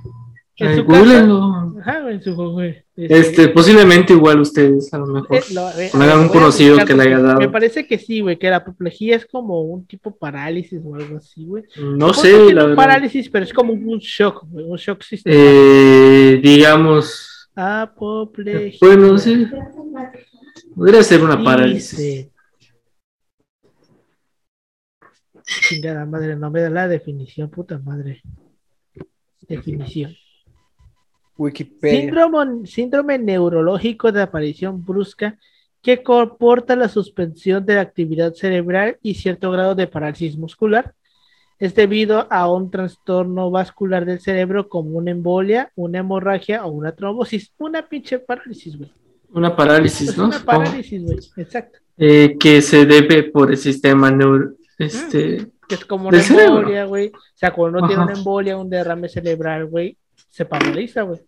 En 0.57 0.67
Ay, 0.69 0.77
su 0.77 0.85
casa- 0.85 1.67
Ajá, 1.81 2.09
en 2.11 2.21
su 2.21 2.33
Google. 2.35 2.85
Este, 2.95 3.49
posiblemente 3.49 4.13
igual 4.13 4.39
ustedes, 4.39 4.93
a 4.93 4.97
lo 4.99 5.05
mejor. 5.07 5.37
Eh, 5.37 5.41
lo- 5.53 5.69
eh, 5.71 5.89
lo 5.93 5.99
voy 5.99 6.25
a 6.25 6.27
conocido 6.29 6.77
que 6.85 6.93
le 6.93 7.03
haya 7.03 7.19
dado. 7.19 7.39
Me 7.39 7.49
parece 7.49 7.85
que 7.85 7.97
sí, 7.99 8.21
güey, 8.21 8.37
que 8.37 8.49
la 8.49 8.57
apoplejía 8.57 9.17
es 9.17 9.25
como 9.25 9.61
un 9.63 9.85
tipo 9.85 10.15
parálisis 10.15 10.79
o 10.83 10.95
algo 10.95 11.17
así, 11.17 11.43
güey. 11.45 11.63
No 11.77 12.13
sé, 12.13 12.53
la 12.53 12.65
un 12.65 12.75
parálisis, 12.75 13.29
pero 13.29 13.43
es 13.43 13.51
como 13.53 13.73
un 13.73 13.99
shock, 13.99 14.45
güey, 14.49 14.65
un 14.65 14.77
shock 14.77 15.01
sistemático. 15.03 15.43
Eh, 15.45 16.39
digamos, 16.41 17.49
Apoplejía. 17.55 18.79
bueno, 18.81 19.17
sí. 19.17 19.47
Podría 20.75 21.03
ser 21.03 21.23
una 21.23 21.41
parálisis. 21.41 21.97
Dice. 21.97 22.31
Chingada 25.45 26.05
madre, 26.05 26.35
no 26.35 26.51
me 26.51 26.61
da 26.61 26.69
la 26.69 26.87
definición, 26.87 27.49
puta 27.49 27.77
madre. 27.79 28.21
Definición. 29.47 30.13
Wikipedia. 31.37 32.01
Síndrome, 32.01 32.67
síndrome 32.67 33.19
neurológico 33.19 34.11
de 34.11 34.21
aparición 34.21 34.83
brusca 34.83 35.37
que 35.81 36.01
comporta 36.01 36.75
la 36.75 36.89
suspensión 36.89 37.65
de 37.65 37.75
la 37.75 37.81
actividad 37.81 38.33
cerebral 38.33 38.97
y 39.01 39.13
cierto 39.13 39.51
grado 39.51 39.75
de 39.75 39.87
parálisis 39.87 40.35
muscular. 40.35 40.95
Es 41.59 41.75
debido 41.75 42.27
a 42.31 42.51
un 42.51 42.69
trastorno 42.69 43.49
vascular 43.49 44.03
del 44.05 44.19
cerebro 44.19 44.67
como 44.67 44.97
una 44.97 45.11
embolia, 45.11 45.71
una 45.75 45.99
hemorragia 45.99 46.65
o 46.65 46.71
una 46.71 46.93
trombosis. 46.93 47.53
Una 47.59 47.87
pinche 47.87 48.19
parálisis, 48.19 48.77
güey. 48.77 48.91
Una 49.35 49.55
parálisis, 49.55 50.17
¿no? 50.17 50.25
una 50.27 50.39
parálisis, 50.43 51.03
güey. 51.03 51.19
Exacto. 51.37 51.79
Eh, 51.97 52.35
que 52.39 52.61
se 52.61 52.85
debe 52.85 53.23
por 53.23 53.51
el 53.51 53.57
sistema 53.57 54.11
neuro, 54.11 54.53
este, 54.77 55.47
Que 55.67 55.75
es 55.75 55.85
como 55.85 56.09
una 56.09 56.21
embolia, 56.21 56.85
güey. 56.85 57.07
O 57.09 57.19
sea, 57.35 57.51
cuando 57.53 57.79
uno 57.79 57.87
tiene 57.87 58.03
una 58.03 58.13
embolia, 58.13 58.57
un 58.57 58.69
derrame 58.69 59.07
cerebral, 59.09 59.65
güey, 59.67 59.97
se 60.29 60.45
paraliza, 60.45 61.03
güey. 61.03 61.21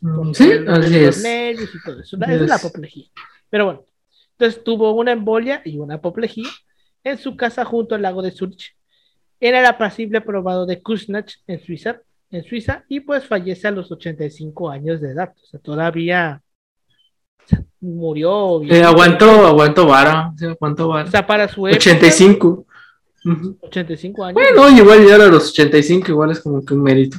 Por 0.00 0.34
sí, 0.36 0.50
así 0.68 0.96
es. 0.96 1.22
nervios 1.22 1.70
y 1.74 1.82
todo 1.82 2.00
eso. 2.00 2.16
Esa 2.20 2.34
es 2.34 2.40
la 2.42 2.56
Yes. 2.56 2.64
apoplejía. 2.64 3.06
Pero 3.48 3.64
bueno, 3.64 3.84
entonces 4.32 4.62
tuvo 4.62 4.92
una 4.92 5.12
embolia 5.12 5.62
y 5.64 5.78
una 5.78 5.94
apoplejía 5.94 6.48
en 7.04 7.16
su 7.18 7.36
casa 7.36 7.64
junto 7.64 7.94
al 7.94 8.02
lago 8.02 8.20
de 8.20 8.30
Zurich. 8.30 8.76
Era 9.40 9.60
el 9.60 9.66
apacible 9.66 10.20
probado 10.20 10.66
de 10.66 10.82
Kuznach 10.82 11.32
en 11.46 11.62
Suiza, 11.64 12.00
en 12.30 12.44
Suiza 12.44 12.84
y 12.88 13.00
pues 13.00 13.24
fallece 13.26 13.68
a 13.68 13.70
los 13.70 13.90
85 13.90 14.70
años 14.70 15.00
de 15.00 15.10
edad. 15.12 15.32
O 15.42 15.46
sea, 15.46 15.60
todavía 15.60 16.42
murió. 17.80 18.62
Eh, 18.64 18.82
aguantó, 18.82 19.46
aguantó 19.46 19.86
vara, 19.86 20.32
aguantó 20.50 20.86
O 20.86 20.88
vara. 20.88 21.10
sea, 21.10 21.26
para 21.26 21.48
su 21.48 21.66
época, 21.66 21.76
85. 21.78 22.66
Ujú. 23.26 23.56
85 23.62 24.24
años. 24.24 24.34
Bueno, 24.34 24.76
igual 24.76 25.00
llegar 25.00 25.20
a 25.22 25.26
los 25.28 25.50
85 25.50 26.10
igual 26.10 26.30
es 26.30 26.40
como 26.40 26.64
que 26.64 26.74
un 26.74 26.82
mérito. 26.82 27.18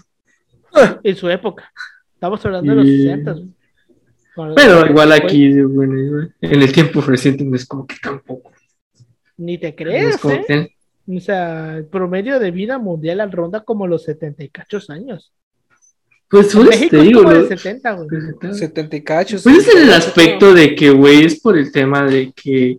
en 1.04 1.16
su 1.16 1.30
época. 1.30 1.72
Estamos 2.14 2.46
hablando 2.46 2.72
de 2.72 2.76
los 2.78 2.86
Y- 2.88 2.98
60. 3.04 3.32
güey. 3.34 3.48
Cuando- 4.36 4.56
Pero 4.56 4.86
igual 4.88 5.12
aquí, 5.14 5.62
bueno, 5.62 6.28
en 6.42 6.62
el 6.62 6.72
tiempo 6.74 7.00
reciente 7.02 7.46
no 7.46 7.56
es 7.56 7.66
como 7.66 7.88
que 7.88 7.96
tampoco. 8.02 8.52
Ni 9.38 9.58
te 9.58 9.74
crees, 9.76 10.24
¿eh? 10.26 10.44
que- 10.48 10.76
O 11.16 11.20
sea, 11.20 11.78
el 11.78 11.86
promedio 11.86 12.40
de 12.40 12.52
vida 12.52 12.78
mundial 12.80 13.22
al 13.22 13.32
ronda 13.32 13.62
como 13.64 13.88
los 13.88 14.04
70 14.04 14.44
y 14.44 14.50
cachos 14.50 14.90
años. 14.90 15.32
Pues, 16.30 16.54
En 16.56 16.66
pues 16.66 16.70
México 16.70 16.90
te 16.90 16.98
es 16.98 17.04
digo, 17.04 17.22
como 17.22 17.34
de 17.34 17.40
lo- 17.42 17.48
70, 17.48 17.92
güey. 17.94 18.10
70 18.54 18.96
y 18.96 19.02
cachos. 19.04 19.44
Pues 19.44 19.58
es 19.60 19.68
el 19.68 19.74
70, 19.90 19.98
aspecto 19.98 20.54
de 20.54 20.76
que, 20.76 20.90
güey, 20.90 21.26
es 21.26 21.40
por 21.40 21.58
el 21.58 21.72
tema 21.72 22.04
de 22.04 22.32
que 22.34 22.78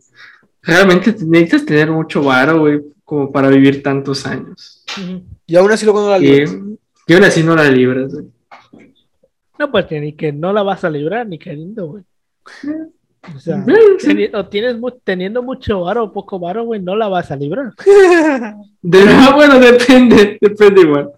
realmente 0.63 1.13
te- 1.13 1.25
necesitas 1.25 1.65
tener 1.65 1.91
mucho 1.91 2.23
varo, 2.23 2.59
güey, 2.61 2.81
como 3.05 3.31
para 3.31 3.49
vivir 3.49 3.83
tantos 3.83 4.27
años. 4.27 4.85
Y 5.47 5.57
aún 5.57 5.71
así 5.71 5.85
luego 5.85 6.01
no 6.03 6.11
la 6.11 6.19
libras. 6.19 6.57
que 7.07 7.15
aún 7.15 7.25
así 7.25 7.43
no 7.45 7.55
la 7.55 7.71
libras, 7.71 8.13
güey. 8.13 8.27
No, 9.59 9.71
pues 9.71 9.87
ni 9.91 10.13
que 10.13 10.33
no 10.33 10.53
la 10.53 10.63
vas 10.63 10.85
a 10.85 10.91
librar, 10.91 11.27
ni 11.27 11.39
queriendo, 11.39 11.87
güey. 11.87 12.03
O 13.35 13.39
sea, 13.41 13.65
sí. 13.99 14.07
teni- 14.09 14.31
o 14.35 14.47
tienes 14.47 14.79
mu- 14.79 14.91
teniendo 15.03 15.43
mucho 15.43 15.81
varo 15.81 16.05
o 16.05 16.13
poco 16.13 16.39
varo, 16.39 16.65
güey, 16.65 16.81
no 16.81 16.95
la 16.95 17.09
vas 17.09 17.31
a 17.31 17.37
librar. 17.37 17.73
De, 18.83 18.99
ah, 19.09 19.33
bueno, 19.35 19.59
depende, 19.59 20.37
depende 20.41 20.83
igual. 20.83 21.11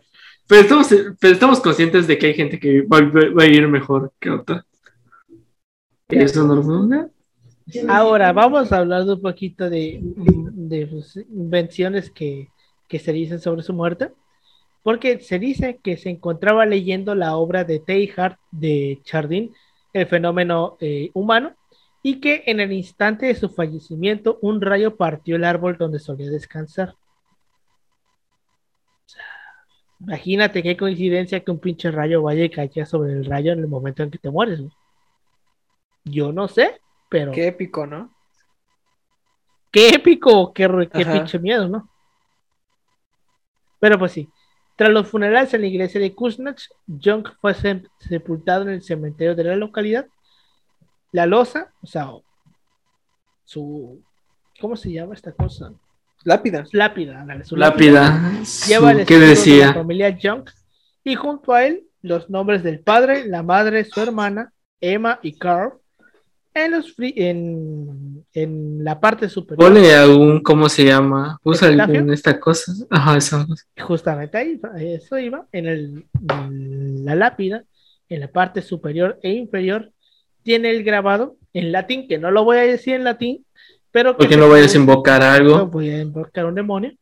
Pero 0.49 0.63
estamos, 0.63 0.89
pero 1.21 1.35
estamos 1.35 1.61
conscientes 1.61 2.07
de 2.07 2.19
que 2.19 2.29
hay 2.29 2.35
gente 2.35 2.59
que 2.59 2.83
va, 2.83 3.01
va 3.01 3.43
a 3.43 3.47
ir 3.47 3.69
mejor 3.69 4.13
que 4.19 4.31
otra. 4.31 4.65
Eso 6.09 6.45
no 6.45 7.11
Ahora, 7.87 8.33
vamos 8.33 8.73
a 8.73 8.79
hablar 8.79 9.05
de 9.05 9.13
un 9.13 9.21
poquito 9.21 9.69
de, 9.69 10.01
de 10.03 10.87
pues, 10.87 11.17
invenciones 11.17 12.11
que, 12.11 12.49
que 12.89 12.99
se 12.99 13.13
dicen 13.13 13.41
sobre 13.41 13.63
su 13.63 13.75
muerte. 13.75 14.11
Porque 14.83 15.21
se 15.21 15.39
dice 15.39 15.81
que 15.83 15.99
se 15.99 16.09
encontraba 16.09 16.65
leyendo 16.65 17.15
la 17.15 17.37
obra 17.37 17.65
de 17.65 17.79
Teilhard 17.79 18.37
de 18.51 19.01
Chardin, 19.05 19.53
El 19.93 20.07
fenómeno 20.07 20.79
eh, 20.81 21.11
humano, 21.13 21.53
y 22.03 22.21
que 22.21 22.45
en 22.47 22.61
el 22.61 22.73
instante 22.73 23.27
de 23.27 23.35
su 23.35 23.51
fallecimiento 23.51 24.39
un 24.41 24.63
rayo 24.63 24.97
partió 24.97 25.37
el 25.37 25.45
árbol 25.45 25.77
donde 25.77 25.99
solía 25.99 26.31
descansar. 26.31 26.95
Imagínate 30.01 30.63
qué 30.63 30.77
coincidencia 30.77 31.41
que 31.41 31.51
un 31.51 31.59
pinche 31.59 31.91
rayo 31.91 32.23
vaya 32.23 32.45
y 32.45 32.51
caiga 32.51 32.87
sobre 32.87 33.13
el 33.13 33.25
rayo 33.25 33.53
en 33.53 33.59
el 33.61 33.69
momento 33.69 34.03
en 34.03 34.11
que 34.11 34.19
te 34.19 34.31
mueres. 34.31 34.61
güey. 34.61 34.73
Yo 36.05 36.33
no 36.33 36.49
sé, 36.49 36.81
pero 37.09 37.33
Qué 37.33 37.49
épico, 37.49 37.87
¿no? 37.87 38.15
qué 39.71 39.91
épico, 39.91 40.53
qué, 40.53 40.89
qué 40.93 41.05
pinche 41.05 41.39
miedo, 41.39 41.69
¿no? 41.69 41.89
Pero 43.81 43.99
pues 43.99 44.13
sí, 44.13 44.29
tras 44.77 44.91
los 44.91 45.09
funerales 45.09 45.53
en 45.55 45.61
la 45.63 45.67
iglesia 45.67 46.01
de 46.01 46.15
Kuznach, 46.15 46.63
Jung 46.87 47.27
fue 47.41 47.55
sepultado 47.99 48.63
en 48.63 48.71
el 48.71 48.83
cementerio 48.83 49.35
de 49.35 49.45
la 49.45 49.57
localidad. 49.57 50.07
La 51.13 51.27
losa, 51.27 51.73
o 51.83 51.87
sea, 51.87 52.11
su, 53.45 54.03
¿cómo 54.61 54.77
se 54.77 54.93
llama 54.93 55.15
esta 55.15 55.33
cosa? 55.33 55.73
Lápida. 56.29 56.65
Lápida, 56.73 57.21
ándale, 57.23 57.45
su 57.45 57.57
Lápida. 57.57 58.33
lleva 58.69 58.93
el 58.93 59.01
su- 59.01 59.07
¿Qué 59.07 59.15
escudo 59.15 59.19
de 59.21 59.25
la 59.27 59.29
decía? 59.31 59.73
familia 59.75 60.19
Jung 60.23 60.45
y 61.05 61.15
junto 61.15 61.53
a 61.53 61.65
él 61.67 61.85
los 62.03 62.29
nombres 62.31 62.63
del 62.63 62.81
padre, 62.81 63.27
la 63.27 63.43
madre, 63.43 63.85
su 63.85 64.01
hermana, 64.01 64.53
Emma 64.81 65.19
y 65.23 65.33
Carl. 65.39 65.73
En, 66.55 66.73
los 66.73 66.97
fri- 66.97 67.13
en, 67.17 68.25
en 68.33 68.83
la 68.83 68.99
parte 68.99 69.29
superior. 69.29 69.69
Pone 69.73 69.93
algún, 69.95 70.43
¿cómo 70.43 70.69
se 70.69 70.85
llama? 70.85 71.39
Usa 71.45 71.69
algún 71.69 72.13
esta 72.13 72.41
cosa. 72.41 72.73
Ajá, 72.91 73.15
cosa. 73.15 73.47
Justamente 73.81 74.39
ahí, 74.39 74.61
eso 74.81 75.19
iba, 75.19 75.47
en 75.53 75.67
el, 75.67 76.07
en 76.29 77.05
la 77.05 77.15
lápida, 77.15 77.63
en 78.09 78.21
la 78.21 78.29
parte 78.29 78.61
superior 78.63 79.21
e 79.23 79.31
inferior, 79.35 79.93
tiene 80.43 80.71
el 80.71 80.83
grabado 80.83 81.37
en 81.53 81.71
latín, 81.71 82.09
que 82.09 82.19
no 82.19 82.33
lo 82.33 82.43
voy 82.43 82.57
a 82.57 82.63
decir 82.63 82.95
en 82.95 83.05
latín, 83.05 83.45
pero 83.91 84.13
que 84.13 84.19
Porque 84.19 84.37
no 84.37 84.49
vayas 84.49 84.75
a 84.75 84.79
no 85.27 85.35
algo. 85.35 85.67
voy 85.67 85.91
a 85.91 86.01
invocar 86.01 86.47
un 86.47 86.55
demonio, 86.55 86.93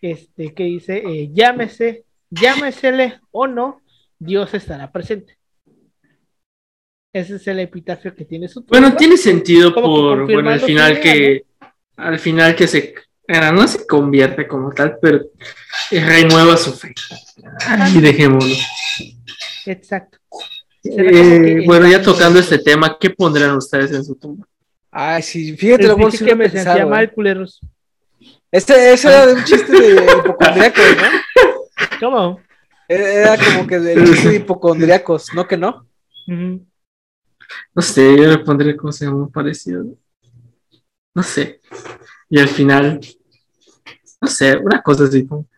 este, 0.00 0.52
que 0.54 0.64
dice, 0.64 0.98
eh, 0.98 1.30
llámese, 1.32 2.04
llámesele 2.30 3.20
o 3.30 3.46
no, 3.46 3.82
Dios 4.18 4.52
estará 4.54 4.90
presente. 4.92 5.38
Ese 7.12 7.36
es 7.36 7.46
el 7.46 7.60
epitafio 7.60 8.14
que 8.14 8.24
tiene 8.24 8.48
su 8.48 8.64
Bueno, 8.64 8.88
tumba. 8.88 8.98
tiene 8.98 9.16
sentido 9.16 9.72
por, 9.72 10.24
bueno, 10.24 10.50
al 10.50 10.60
final 10.60 11.00
que, 11.00 11.44
al 11.96 12.18
final 12.18 12.56
que 12.56 12.66
se, 12.66 12.94
bueno, 13.28 13.52
no 13.52 13.68
se 13.68 13.86
convierte 13.86 14.48
como 14.48 14.72
tal, 14.72 14.98
pero 15.00 15.20
renueva 15.90 16.56
su 16.56 16.72
fe. 16.72 16.92
Y 17.94 18.00
dejémoslo. 18.00 18.54
Exacto. 19.66 20.18
Eh, 20.82 21.62
bueno, 21.64 21.88
ya 21.88 22.02
tocando 22.02 22.40
este 22.40 22.58
tema, 22.58 22.96
¿qué 23.00 23.10
pondrán 23.10 23.56
ustedes 23.56 23.92
en 23.92 24.04
su 24.04 24.16
tumba? 24.16 24.46
Ay, 24.96 25.22
sí, 25.22 25.56
fíjate, 25.56 25.88
lo 25.88 25.96
dije 25.96 26.24
que 26.24 26.36
me 26.36 26.48
sentía 26.48 26.86
mal, 26.86 27.12
culeros. 27.12 27.60
Ese, 28.48 28.92
ese 28.92 29.08
era 29.08 29.32
un 29.32 29.42
chiste 29.42 29.72
de 29.72 30.04
hipocondríaco, 30.04 30.80
¿no? 30.96 31.98
¿Cómo? 32.00 32.40
Era 32.86 33.36
como 33.36 33.66
que 33.66 33.80
del 33.80 34.06
chiste 34.06 34.28
de 34.28 34.36
hipocondriacos, 34.36 35.34
¿no 35.34 35.48
que 35.48 35.56
no? 35.56 35.84
No 36.28 37.82
sé, 37.82 38.16
yo 38.16 38.28
le 38.28 38.38
pondría 38.38 38.76
como 38.76 38.92
se 38.92 39.06
llama 39.06 39.28
parecido. 39.30 39.84
No 41.12 41.24
sé. 41.24 41.60
Y 42.30 42.38
al 42.38 42.48
final, 42.48 43.00
no 44.20 44.28
sé, 44.28 44.56
una 44.56 44.80
cosa 44.80 45.04
así 45.04 45.26
como 45.26 45.48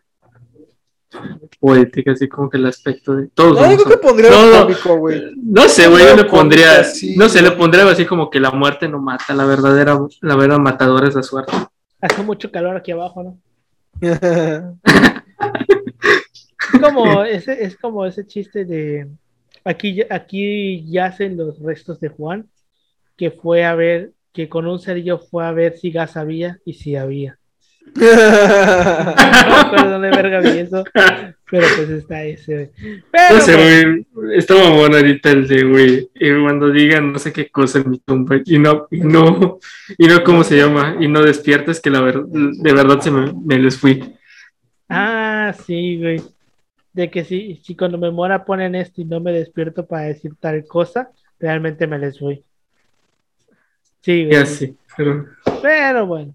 poética, 1.59 2.11
así 2.11 2.27
como 2.27 2.49
que 2.49 2.57
el 2.57 2.65
aspecto 2.65 3.15
de 3.15 3.27
todos. 3.27 3.59
No, 3.59 3.71
yo 3.77 3.83
que 3.85 3.97
pondría 3.97 4.29
No, 4.29 4.63
cómico, 4.63 4.97
güey. 4.97 5.21
No 5.35 5.67
sé, 5.67 5.87
güey, 5.87 6.05
yo 6.05 6.15
le 6.15 6.25
pondría, 6.25 6.83
sí. 6.83 7.15
no 7.15 7.27
sé, 7.29 7.41
le 7.41 7.51
pondría 7.51 7.89
así 7.89 8.05
como 8.05 8.29
que 8.29 8.39
la 8.39 8.51
muerte 8.51 8.87
no 8.87 8.99
mata, 8.99 9.33
la 9.33 9.45
verdadera, 9.45 9.93
la 10.21 10.35
verdadera 10.35 10.59
matadora 10.59 11.07
es 11.07 11.15
la 11.15 11.23
suerte. 11.23 11.51
Hace 12.01 12.21
mucho 12.23 12.51
calor 12.51 12.75
aquí 12.77 12.91
abajo, 12.91 13.23
¿no? 13.23 13.37
Es 16.73 16.81
como 16.81 17.23
ese, 17.23 17.63
es 17.63 17.77
como 17.77 18.05
ese 18.05 18.25
chiste 18.25 18.65
de 18.65 19.07
aquí, 19.63 19.95
ya- 19.95 20.07
aquí 20.09 20.83
yacen 20.89 21.37
los 21.37 21.59
restos 21.59 21.99
de 21.99 22.09
Juan, 22.09 22.47
que 23.15 23.31
fue 23.31 23.63
a 23.65 23.73
ver, 23.75 24.11
que 24.33 24.49
con 24.49 24.67
un 24.67 24.79
cerillo 24.79 25.17
fue 25.19 25.45
a 25.45 25.51
ver 25.51 25.77
si 25.77 25.91
gas 25.91 26.17
había 26.17 26.59
y 26.65 26.73
si 26.73 26.95
había. 26.95 27.39
No 27.95 29.55
acuerdo 29.55 29.89
dónde 29.91 30.09
verga 30.09 30.39
vi 30.41 30.59
eso, 30.59 30.83
pero 31.49 31.67
pues 31.75 31.89
está 31.89 32.23
ese. 32.23 32.71
Pero 33.11 33.35
No 33.35 33.41
sé, 33.41 33.55
güey, 34.13 34.37
estaba 34.37 34.69
bueno 34.69 34.97
ahorita 34.97 35.31
el 35.31 35.47
de, 35.47 35.63
güey, 35.63 36.09
y 36.15 36.41
cuando 36.41 36.69
digan 36.69 37.11
no 37.11 37.19
sé 37.19 37.33
qué 37.33 37.49
cosa 37.49 37.79
en 37.79 37.89
mi 37.89 37.99
tumba, 37.99 38.37
y 38.45 38.59
no, 38.59 38.87
y 38.91 38.99
no, 38.99 39.59
y 39.97 40.07
no, 40.07 40.23
¿cómo 40.23 40.43
se 40.43 40.57
llama? 40.57 40.97
Y 40.99 41.07
no 41.07 41.21
despiertes, 41.21 41.79
que 41.81 41.89
la 41.89 42.01
verdad, 42.01 42.25
de 42.27 42.73
verdad 42.73 42.99
se 42.99 43.11
me, 43.11 43.33
me 43.33 43.57
les 43.57 43.77
fui. 43.77 44.15
Ah, 44.89 45.53
sí, 45.65 45.97
güey. 45.99 46.21
De 46.93 47.11
que 47.11 47.23
si, 47.23 47.59
si 47.63 47.75
cuando 47.75 47.97
me 47.97 48.09
muera 48.09 48.43
ponen 48.43 48.73
esto 48.75 49.01
y 49.01 49.05
no 49.05 49.19
me 49.19 49.31
despierto 49.31 49.85
para 49.85 50.03
decir 50.03 50.33
tal 50.39 50.65
cosa, 50.65 51.11
realmente 51.39 51.85
me 51.85 51.99
les 51.99 52.19
voy. 52.19 52.43
Sí, 54.01 54.25
güey. 54.25 54.33
Ya 54.35 54.45
sí, 54.45 54.75
pero 54.95 55.25
Pero 55.61 56.07
bueno, 56.07 56.33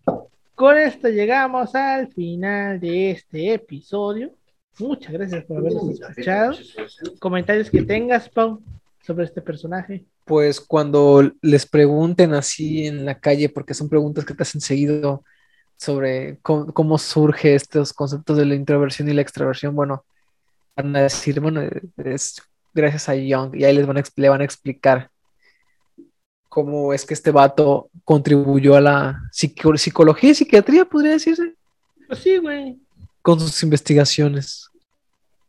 con 0.54 0.76
esto 0.78 1.08
llegamos 1.08 1.74
al 1.74 2.12
final 2.12 2.78
de 2.80 3.12
este 3.12 3.54
episodio. 3.54 4.32
Muchas 4.78 5.12
gracias 5.12 5.44
por 5.44 5.58
habernos 5.58 6.00
escuchado. 6.00 6.54
Comentarios 7.18 7.70
que 7.70 7.82
tengas, 7.82 8.28
Pau, 8.28 8.62
sobre 9.04 9.24
este 9.24 9.42
personaje. 9.42 10.04
Pues 10.24 10.60
cuando 10.60 11.32
les 11.42 11.66
pregunten 11.66 12.32
así 12.32 12.86
en 12.86 13.04
la 13.04 13.18
calle, 13.18 13.48
porque 13.48 13.74
son 13.74 13.88
preguntas 13.88 14.24
que 14.24 14.34
te 14.34 14.42
hacen 14.44 14.60
seguido 14.60 15.24
sobre 15.76 16.38
cómo, 16.42 16.72
cómo 16.72 16.96
surge 16.96 17.54
estos 17.54 17.92
conceptos 17.92 18.36
de 18.36 18.46
la 18.46 18.54
introversión 18.54 19.08
y 19.08 19.12
la 19.12 19.22
extraversión, 19.22 19.74
bueno, 19.74 20.04
van 20.76 20.94
a 20.96 21.02
decir, 21.02 21.40
bueno, 21.40 21.60
es 22.04 22.40
gracias 22.72 23.08
a 23.08 23.14
Young, 23.16 23.56
y 23.56 23.64
ahí 23.64 23.74
les 23.74 23.86
van 23.86 23.98
a, 23.98 24.00
ex- 24.00 24.12
le 24.16 24.28
van 24.28 24.40
a 24.40 24.44
explicar 24.44 25.10
cómo 26.54 26.92
es 26.92 27.06
que 27.06 27.14
este 27.14 27.30
vato 27.30 27.88
contribuyó 28.04 28.76
a 28.76 28.80
la 28.82 29.22
psico- 29.32 29.74
psicología 29.78 30.32
y 30.32 30.34
psiquiatría, 30.34 30.84
podría 30.84 31.12
decirse, 31.12 31.54
Pues 32.06 32.18
sí, 32.18 32.36
güey. 32.36 32.76
con 33.22 33.40
sus 33.40 33.62
investigaciones. 33.62 34.68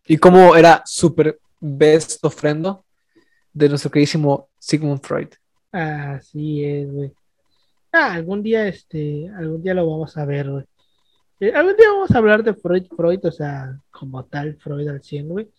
Y 0.07 0.15
cómo 0.17 0.55
era 0.55 0.81
súper 0.85 1.37
best 1.59 2.23
ofrendo 2.23 2.85
de 3.53 3.67
nuestro 3.67 3.91
queridísimo 3.91 4.47
Sigmund 4.59 5.01
Freud. 5.01 5.27
Así 5.73 6.63
es, 6.63 6.89
güey. 6.89 7.11
Ah, 7.91 8.13
algún 8.13 8.41
día, 8.41 8.65
este, 8.69 9.29
algún 9.35 9.61
día 9.61 9.73
lo 9.73 9.85
vamos 9.89 10.15
a 10.15 10.23
ver, 10.23 10.49
güey. 10.49 10.63
Eh, 11.41 11.51
algún 11.53 11.75
día 11.75 11.89
vamos 11.91 12.11
a 12.11 12.17
hablar 12.17 12.43
de 12.43 12.53
Freud, 12.53 12.85
Freud, 12.95 13.19
o 13.25 13.31
sea, 13.31 13.77
como 13.91 14.23
tal, 14.23 14.55
Freud 14.55 14.87
al 14.87 15.03
100, 15.03 15.27
güey. 15.27 15.49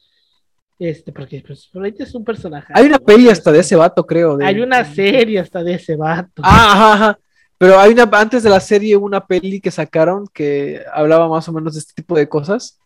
Este, 0.79 1.13
porque 1.13 1.43
pues, 1.47 1.71
es 1.99 2.15
un 2.15 2.25
personaje. 2.25 2.73
Hay 2.77 2.87
una 2.87 2.99
peli 2.99 3.29
hasta 3.29 3.53
de 3.53 3.61
ese 3.61 3.77
vato, 3.77 4.05
creo. 4.05 4.37
de- 4.37 4.45
Hay 4.47 4.61
una 4.61 4.85
serie 4.85 5.39
hasta 5.39 5.63
de 5.63 5.75
ese 5.75 5.97
vato. 5.97 6.43
Ah, 6.45 6.73
ajá, 6.73 6.93
ajá. 6.95 7.19
Pero 7.57 7.79
hay 7.79 7.93
una, 7.93 8.03
antes 8.13 8.43
de 8.43 8.51
la 8.51 8.59
serie, 8.61 8.97
una 8.97 9.25
peli 9.25 9.61
que 9.61 9.71
sacaron 9.71 10.27
que 10.33 10.83
hablaba 10.93 11.29
más 11.29 11.49
o 11.49 11.53
menos 11.53 11.75
de 11.75 11.79
este 11.81 11.95
tipo 11.95 12.17
de 12.17 12.29
cosas. 12.29 12.81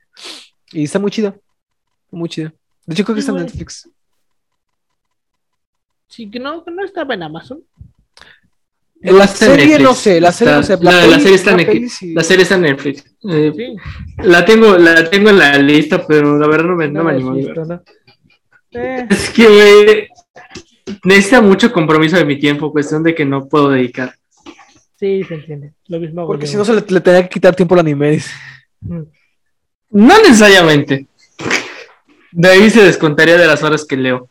Y 0.73 0.85
está 0.85 0.99
muy 0.99 1.11
chido. 1.11 1.35
Muy 2.11 2.29
chido. 2.29 2.53
De 2.85 2.93
hecho, 2.95 3.05
creo 3.05 3.17
que 3.17 3.23
Sí, 3.23 3.29
está 3.29 3.39
en. 3.41 3.47
Netflix. 3.47 3.89
Sí, 6.09 6.31
que 6.31 6.39
no, 6.39 6.65
que 6.65 6.71
no 6.71 6.85
estaba 6.85 7.15
en 7.15 7.23
Amazon. 7.23 7.63
La 9.01 9.27
serie 9.29 9.79
no 9.79 9.95
sé, 9.95 10.21
la 10.21 10.33
serie 10.33 10.55
no 10.55 10.61
Está- 10.61 10.77
sé. 10.77 10.85
La, 10.85 10.91
la- 10.93 10.97
la 11.07 11.09
peli- 11.11 11.21
serie 11.23 11.37
está 11.37 11.51
en 11.53 11.57
la 11.57 11.63
Netflix. 11.63 12.03
la 12.03 12.25
serie 12.25 12.43
está 12.43 12.55
en 12.57 12.61
Netflix. 12.63 13.05
Eh, 13.31 13.53
Sí, 13.57 13.77
La 14.25 14.45
tengo, 14.45 14.77
la 14.77 15.09
tengo 15.09 15.31
en 15.31 15.39
la 15.39 15.57
lista, 15.59 16.05
pero 16.07 16.37
la 16.39 16.47
verdad 16.49 16.65
no 16.67 16.77
me, 16.77 16.89
no 16.89 16.93
no 16.95 17.05
me 17.05 17.13
la 17.13 17.17
animo 17.19 17.65
¿no? 17.65 17.83
Eh, 18.73 19.07
Es 19.09 19.31
que, 19.31 19.47
güey, 19.49 20.09
necesita 21.05 21.41
mucho 21.41 21.73
compromiso 21.73 22.17
de 22.17 22.25
mi 22.25 22.39
tiempo, 22.39 22.71
cuestión 22.73 23.03
de 23.03 23.15
que 23.15 23.25
no 23.25 23.47
puedo 23.49 23.71
dedicar. 23.71 24.15
sí, 24.97 25.23
se 25.25 25.35
entiende. 25.35 25.73
Lo 25.87 26.01
mismo 26.01 26.27
Porque 26.27 26.47
si 26.47 26.57
no 26.57 26.65
se 26.65 26.75
le, 26.75 26.85
le 26.89 27.01
tenía 27.01 27.23
que 27.23 27.29
quitar 27.29 27.55
tiempo 27.55 27.75
al 27.75 27.81
anime. 27.81 28.11
dice. 28.11 28.31
Mm. 28.81 29.03
No 29.91 30.19
necesariamente. 30.23 31.07
De 32.33 32.49
ahí 32.49 32.69
se 32.69 32.83
descontaría 32.83 33.37
de 33.39 33.47
las 33.47 33.63
horas 33.63 33.85
que 33.87 33.97
leo. 33.97 34.29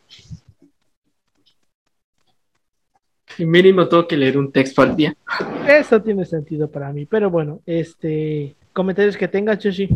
Y 3.26 3.26
mínimo 3.46 3.88
tengo 3.88 4.08
que 4.08 4.18
leer 4.18 4.38
un 4.38 4.52
texto 4.52 4.82
al 4.82 4.96
día. 4.96 5.16
Eso 5.68 6.02
tiene 6.02 6.26
sentido 6.26 6.70
para 6.70 6.92
mí. 6.92 7.06
Pero 7.06 7.30
bueno, 7.30 7.62
este. 7.66 8.56
Comentarios 8.74 9.18
que 9.18 9.28
tengas, 9.28 9.58
Chushi. 9.60 9.90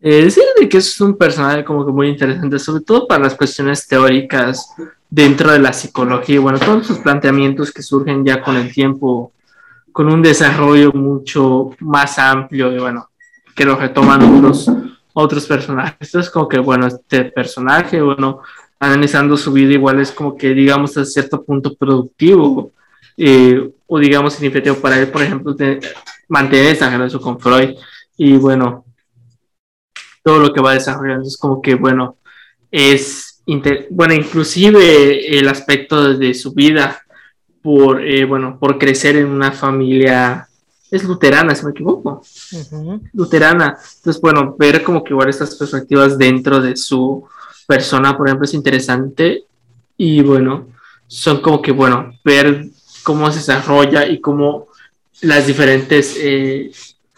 Eh, 0.00 0.24
decir 0.24 0.44
de 0.58 0.68
que 0.68 0.78
es 0.78 1.00
un 1.00 1.16
personaje 1.16 1.64
como 1.64 1.84
que 1.84 1.92
muy 1.92 2.08
interesante, 2.08 2.58
sobre 2.58 2.84
todo 2.84 3.06
para 3.08 3.24
las 3.24 3.34
cuestiones 3.34 3.86
teóricas 3.86 4.74
dentro 5.10 5.50
de 5.50 5.58
la 5.58 5.72
psicología. 5.72 6.40
Bueno, 6.40 6.58
todos 6.58 6.86
sus 6.86 6.98
planteamientos 6.98 7.72
que 7.72 7.82
surgen 7.82 8.24
ya 8.24 8.42
con 8.42 8.56
el 8.56 8.72
tiempo, 8.72 9.32
con 9.92 10.12
un 10.12 10.22
desarrollo 10.22 10.92
mucho 10.92 11.70
más 11.80 12.18
amplio 12.18 12.72
y 12.72 12.78
bueno, 12.78 13.08
que 13.54 13.64
lo 13.64 13.76
retoman 13.76 14.22
otros, 14.22 14.70
otros 15.12 15.46
personajes. 15.46 15.96
Entonces, 16.00 16.30
como 16.30 16.48
que 16.48 16.58
bueno, 16.58 16.86
este 16.86 17.24
personaje, 17.24 18.00
bueno, 18.00 18.42
analizando 18.78 19.36
su 19.36 19.52
vida 19.52 19.72
igual 19.72 20.00
es 20.00 20.12
como 20.12 20.36
que 20.36 20.54
digamos 20.54 20.96
a 20.96 21.04
cierto 21.04 21.42
punto 21.44 21.74
productivo 21.74 22.72
eh, 23.16 23.70
o 23.86 23.98
digamos 23.98 24.34
significativo 24.34 24.76
para 24.76 24.98
él, 24.98 25.08
por 25.08 25.22
ejemplo, 25.22 25.54
de 25.54 25.80
mantener 26.28 26.66
esa 26.74 26.90
relación 26.90 27.22
con 27.22 27.40
Freud. 27.40 27.76
Y 28.16 28.36
bueno, 28.36 28.84
todo 30.22 30.38
lo 30.38 30.52
que 30.52 30.60
va 30.60 30.74
desarrollando 30.74 31.26
es 31.26 31.36
como 31.36 31.62
que, 31.62 31.74
bueno, 31.76 32.16
es, 32.70 33.42
bueno, 33.90 34.14
inclusive 34.14 35.38
el 35.38 35.48
aspecto 35.48 36.14
de 36.14 36.34
su 36.34 36.52
vida 36.52 37.00
por, 37.62 38.04
eh, 38.04 38.24
bueno, 38.24 38.58
por 38.58 38.78
crecer 38.78 39.16
en 39.16 39.26
una 39.26 39.52
familia, 39.52 40.48
es 40.90 41.04
luterana, 41.04 41.54
si 41.54 41.64
me 41.64 41.70
equivoco, 41.70 42.22
luterana. 43.12 43.78
Entonces, 43.96 44.20
bueno, 44.20 44.56
ver 44.58 44.82
como 44.82 45.02
que 45.02 45.12
igual 45.12 45.28
estas 45.28 45.54
perspectivas 45.54 46.18
dentro 46.18 46.60
de 46.60 46.76
su 46.76 47.24
persona, 47.66 48.16
por 48.16 48.26
ejemplo, 48.26 48.44
es 48.44 48.54
interesante 48.54 49.44
y 49.96 50.22
bueno, 50.22 50.68
son 51.06 51.40
como 51.40 51.62
que, 51.62 51.72
bueno, 51.72 52.12
ver 52.24 52.66
cómo 53.02 53.30
se 53.30 53.38
desarrolla 53.38 54.06
y 54.06 54.20
cómo 54.20 54.68
las 55.22 55.46
diferentes 55.46 56.16
eh, 56.18 56.70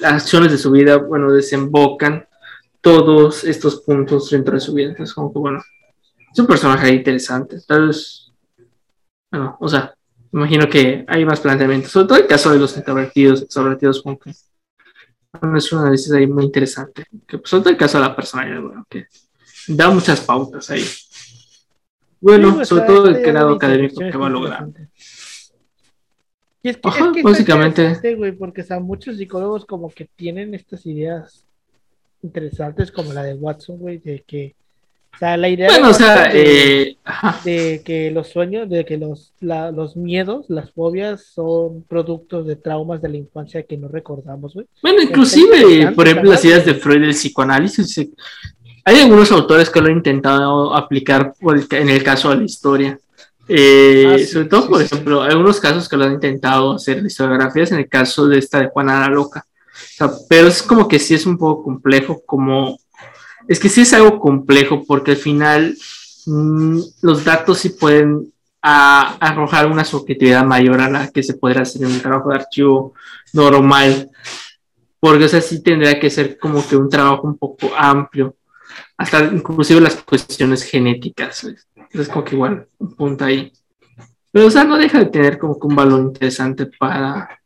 acciones 0.02 0.52
de 0.52 0.58
su 0.58 0.70
vida, 0.70 0.96
bueno, 0.96 1.32
desembocan 1.32 2.26
todos 2.80 3.44
estos 3.44 3.80
puntos 3.80 4.30
dentro 4.30 4.54
de 4.54 4.60
su 4.60 4.74
vida. 4.74 4.90
Entonces, 4.90 5.14
como 5.14 5.32
que, 5.32 5.38
bueno, 5.38 5.62
es 6.32 6.38
un 6.38 6.46
personaje 6.46 6.92
interesante. 6.92 7.58
Tal 7.66 7.92
bueno, 9.30 9.56
o 9.60 9.68
sea, 9.68 9.94
imagino 10.32 10.68
que 10.68 11.04
hay 11.08 11.24
más 11.24 11.40
planteamientos, 11.40 11.90
sobre 11.90 12.06
todo 12.06 12.18
el 12.18 12.26
caso 12.26 12.50
de 12.50 12.58
los 12.58 12.76
introvertidos, 12.76 13.42
extrovertidos, 13.42 14.02
como 14.02 14.18
que 14.18 14.30
es 14.30 15.72
un 15.72 15.78
análisis 15.80 16.12
ahí 16.12 16.26
muy 16.26 16.44
interesante. 16.44 17.04
Que, 17.26 17.38
pues, 17.38 17.50
sobre 17.50 17.64
todo 17.64 17.72
el 17.72 17.78
caso 17.78 17.98
de 17.98 18.04
la 18.04 18.16
personalidad, 18.16 18.60
bueno, 18.62 18.86
que 18.88 19.06
da 19.68 19.90
muchas 19.90 20.20
pautas 20.20 20.70
ahí. 20.70 20.84
Bueno, 22.20 22.48
Sí, 22.50 22.54
pues, 22.56 22.68
sobre 22.68 22.82
todo 22.84 23.08
el 23.08 23.22
grado 23.22 23.54
académico 23.54 24.00
que 24.00 24.16
va 24.18 24.26
a 24.26 24.30
lograr. 24.30 24.66
Y 26.62 26.70
es 26.70 26.76
que, 26.76 26.88
Ajá, 26.88 27.06
es 27.06 27.12
que 27.12 27.22
básicamente. 27.22 27.82
interesante, 27.82 28.14
güey, 28.16 28.32
porque 28.32 28.62
o 28.62 28.64
sea, 28.64 28.80
muchos 28.80 29.16
psicólogos 29.16 29.64
como 29.64 29.88
que 29.90 30.08
tienen 30.16 30.54
estas 30.54 30.84
ideas 30.86 31.44
interesantes 32.22 32.90
como 32.90 33.12
la 33.12 33.22
de 33.22 33.34
Watson, 33.34 33.78
güey, 33.78 33.98
de 33.98 34.24
que, 34.26 34.56
o 35.14 35.18
sea, 35.18 35.36
la 35.36 35.48
idea 35.48 35.68
de 35.68 35.72
Bueno, 35.74 35.90
o 35.90 35.94
sea, 35.94 36.14
Watson 36.16 36.32
de, 36.32 36.82
eh, 36.82 36.96
de 37.44 37.82
que 37.84 38.10
los 38.10 38.26
sueños, 38.28 38.68
de 38.68 38.84
que 38.84 38.96
los, 38.98 39.32
la- 39.38 39.70
los 39.70 39.96
miedos, 39.96 40.46
las 40.48 40.72
fobias 40.72 41.26
son 41.32 41.82
productos 41.84 42.44
de 42.48 42.56
traumas 42.56 43.00
de 43.00 43.08
la 43.10 43.16
infancia 43.18 43.62
que 43.62 43.76
no 43.76 43.86
recordamos, 43.86 44.54
güey. 44.54 44.66
Bueno, 44.82 45.00
inclusive, 45.02 45.92
por 45.92 46.08
ejemplo, 46.08 46.32
las 46.32 46.44
ideas 46.44 46.66
de. 46.66 46.74
Freud 46.74 47.00
del 47.02 47.10
psicoanálisis, 47.10 47.94
sí, 47.94 48.12
hay 48.88 49.00
algunos 49.00 49.30
autores 49.32 49.70
que 49.70 49.80
lo 49.80 49.86
han 49.86 49.98
intentado 49.98 50.74
aplicar 50.74 51.34
en 51.70 51.88
el 51.88 52.02
caso 52.02 52.30
de 52.30 52.36
la 52.36 52.44
historia. 52.44 52.98
Eh, 53.46 54.06
Ah, 54.06 54.18
sí, 54.18 54.26
sobre 54.26 54.46
todo, 54.46 54.62
sí, 54.62 54.68
por 54.68 54.78
sí. 54.78 54.84
ejemplo, 54.86 55.22
hay 55.22 55.30
algunos 55.30 55.60
casos 55.60 55.88
que 55.88 55.96
lo 55.96 56.04
han 56.04 56.14
intentado 56.14 56.74
hacer 56.74 57.04
historiografías, 57.04 57.72
en 57.72 57.78
el 57.78 57.88
caso 57.88 58.26
de 58.26 58.38
esta 58.38 58.60
de 58.60 58.68
Juana 58.68 59.00
la 59.00 59.08
Loca. 59.08 59.44
O 59.46 59.96
sea, 59.96 60.10
pero 60.28 60.48
es 60.48 60.62
como 60.62 60.88
que 60.88 60.98
sí 60.98 61.14
es 61.14 61.26
un 61.26 61.36
poco 61.38 61.64
complejo 61.64 62.22
como 62.26 62.78
es 63.48 63.58
que 63.58 63.68
sí 63.70 63.80
es 63.80 63.92
algo 63.94 64.20
complejo 64.20 64.84
porque 64.86 65.12
al 65.12 65.16
final 65.16 65.76
mm, 66.26 66.78
los 67.02 67.24
datos 67.24 67.58
sí 67.58 67.70
pueden 67.70 68.32
arrojar 68.60 69.66
una 69.70 69.84
subjetividad 69.84 70.44
mayor 70.44 70.80
a 70.80 70.90
la 70.90 71.08
que 71.10 71.22
se 71.22 71.34
podrá 71.34 71.62
hacer 71.62 71.82
en 71.82 71.92
un 71.92 72.00
trabajo 72.00 72.28
de 72.30 72.36
archivo 72.36 72.92
normal. 73.32 74.10
Porque, 75.00 75.24
o 75.24 75.28
sea, 75.28 75.40
sí 75.40 75.62
tendría 75.62 75.98
que 75.98 76.10
ser 76.10 76.38
como 76.38 76.66
que 76.66 76.76
un 76.76 76.90
trabajo 76.90 77.26
un 77.26 77.38
poco 77.38 77.70
amplio, 77.76 78.34
hasta 78.96 79.24
inclusive 79.24 79.80
las 79.80 79.96
cuestiones 79.96 80.62
genéticas. 80.62 81.46
Es 81.90 82.08
como 82.08 82.24
que 82.24 82.34
igual, 82.34 82.66
un 82.78 82.94
punto 82.94 83.24
ahí. 83.24 83.52
Pero, 84.30 84.46
o 84.46 84.50
sea, 84.50 84.64
no 84.64 84.76
deja 84.76 84.98
de 84.98 85.06
tener 85.06 85.38
como 85.38 85.58
que 85.58 85.66
un 85.66 85.76
valor 85.76 86.00
interesante 86.00 86.66
para, 86.66 87.40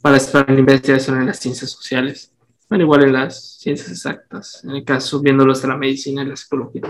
para 0.00 0.18
la 0.46 0.58
investigación 0.58 1.20
en 1.20 1.26
las 1.26 1.38
ciencias 1.38 1.70
sociales. 1.70 2.32
Bueno, 2.68 2.84
igual 2.84 3.04
en 3.04 3.12
las 3.14 3.58
ciencias 3.58 3.90
exactas, 3.90 4.62
en 4.62 4.70
el 4.70 4.84
caso 4.84 5.20
viéndolo 5.20 5.52
hasta 5.52 5.68
la 5.68 5.76
medicina 5.76 6.22
y 6.22 6.26
la 6.26 6.36
psicología. 6.36 6.82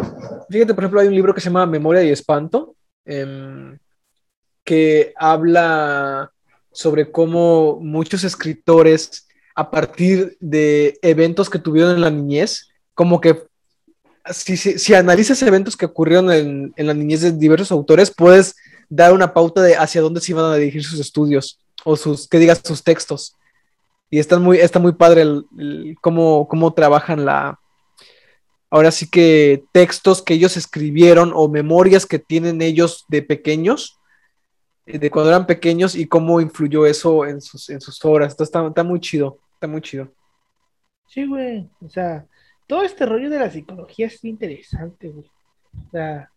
Fíjate, 0.50 0.74
por 0.74 0.84
ejemplo, 0.84 1.00
hay 1.00 1.06
un 1.06 1.14
libro 1.14 1.32
que 1.32 1.40
se 1.40 1.48
llama 1.48 1.66
Memoria 1.66 2.02
y 2.02 2.10
Espanto, 2.10 2.74
em, 3.04 3.78
que 4.64 5.14
habla 5.16 6.32
sobre 6.72 7.10
cómo 7.10 7.78
muchos 7.80 8.24
escritores, 8.24 9.28
a 9.54 9.70
partir 9.70 10.36
de 10.40 10.98
eventos 11.02 11.48
que 11.48 11.58
tuvieron 11.58 11.94
en 11.94 12.00
la 12.00 12.10
niñez, 12.10 12.68
como 12.94 13.20
que 13.20 13.47
si, 14.30 14.56
si, 14.56 14.94
analizas 14.94 15.42
eventos 15.42 15.76
que 15.76 15.86
ocurrieron 15.86 16.30
en, 16.32 16.72
la 16.76 16.94
niñez 16.94 17.22
de 17.22 17.32
diversos 17.32 17.72
autores, 17.72 18.10
puedes 18.10 18.56
dar 18.88 19.12
una 19.12 19.32
pauta 19.32 19.62
de 19.62 19.76
hacia 19.76 20.00
dónde 20.00 20.20
se 20.20 20.32
iban 20.32 20.46
a 20.46 20.56
dirigir 20.56 20.84
sus 20.84 21.00
estudios 21.00 21.59
o 21.84 21.96
sus, 21.96 22.28
que 22.28 22.38
digas, 22.38 22.60
sus 22.64 22.82
textos. 22.82 23.36
Y 24.10 24.18
está 24.18 24.38
muy, 24.38 24.59
está 24.59 24.78
muy 24.78 24.92
padre 24.92 25.22
el, 25.22 25.96
cómo, 26.00 26.48
cómo 26.48 26.72
trabajan 26.72 27.24
la, 27.24 27.59
ahora 28.70 28.90
sí 28.90 29.09
que 29.10 29.64
textos 29.72 30.22
que 30.22 30.34
ellos 30.34 30.56
escribieron 30.56 31.32
o 31.34 31.48
memorias 31.48 32.06
que 32.06 32.18
tienen 32.18 32.62
ellos 32.62 33.05
de 33.09 33.22
pequeños, 33.22 33.98
eh, 34.86 34.98
de 34.98 35.10
cuando 35.10 35.30
eran 35.30 35.46
pequeños 35.46 35.94
y 35.94 36.06
cómo 36.06 36.40
influyó 36.40 36.86
eso 36.86 37.26
en 37.26 37.40
sus, 37.40 37.68
en 37.70 37.80
sus 37.80 38.02
obras. 38.05 38.36
Está, 38.38 38.66
está 38.66 38.82
muy 38.82 39.00
chido, 39.00 39.38
está 39.55 39.66
muy 39.66 39.82
chido. 39.82 40.10
Sí, 41.06 41.26
güey. 41.26 41.68
O 41.84 41.88
sea, 41.88 42.26
todo 42.69 42.82
este 42.82 43.07
rollo 43.07 43.28
de 43.31 43.40
la 43.40 43.51
psicología 43.51 44.07
es 44.07 44.24
interesante, 44.24 45.09
güey. 45.09 45.27
O 45.27 45.90
sea, 45.90 46.31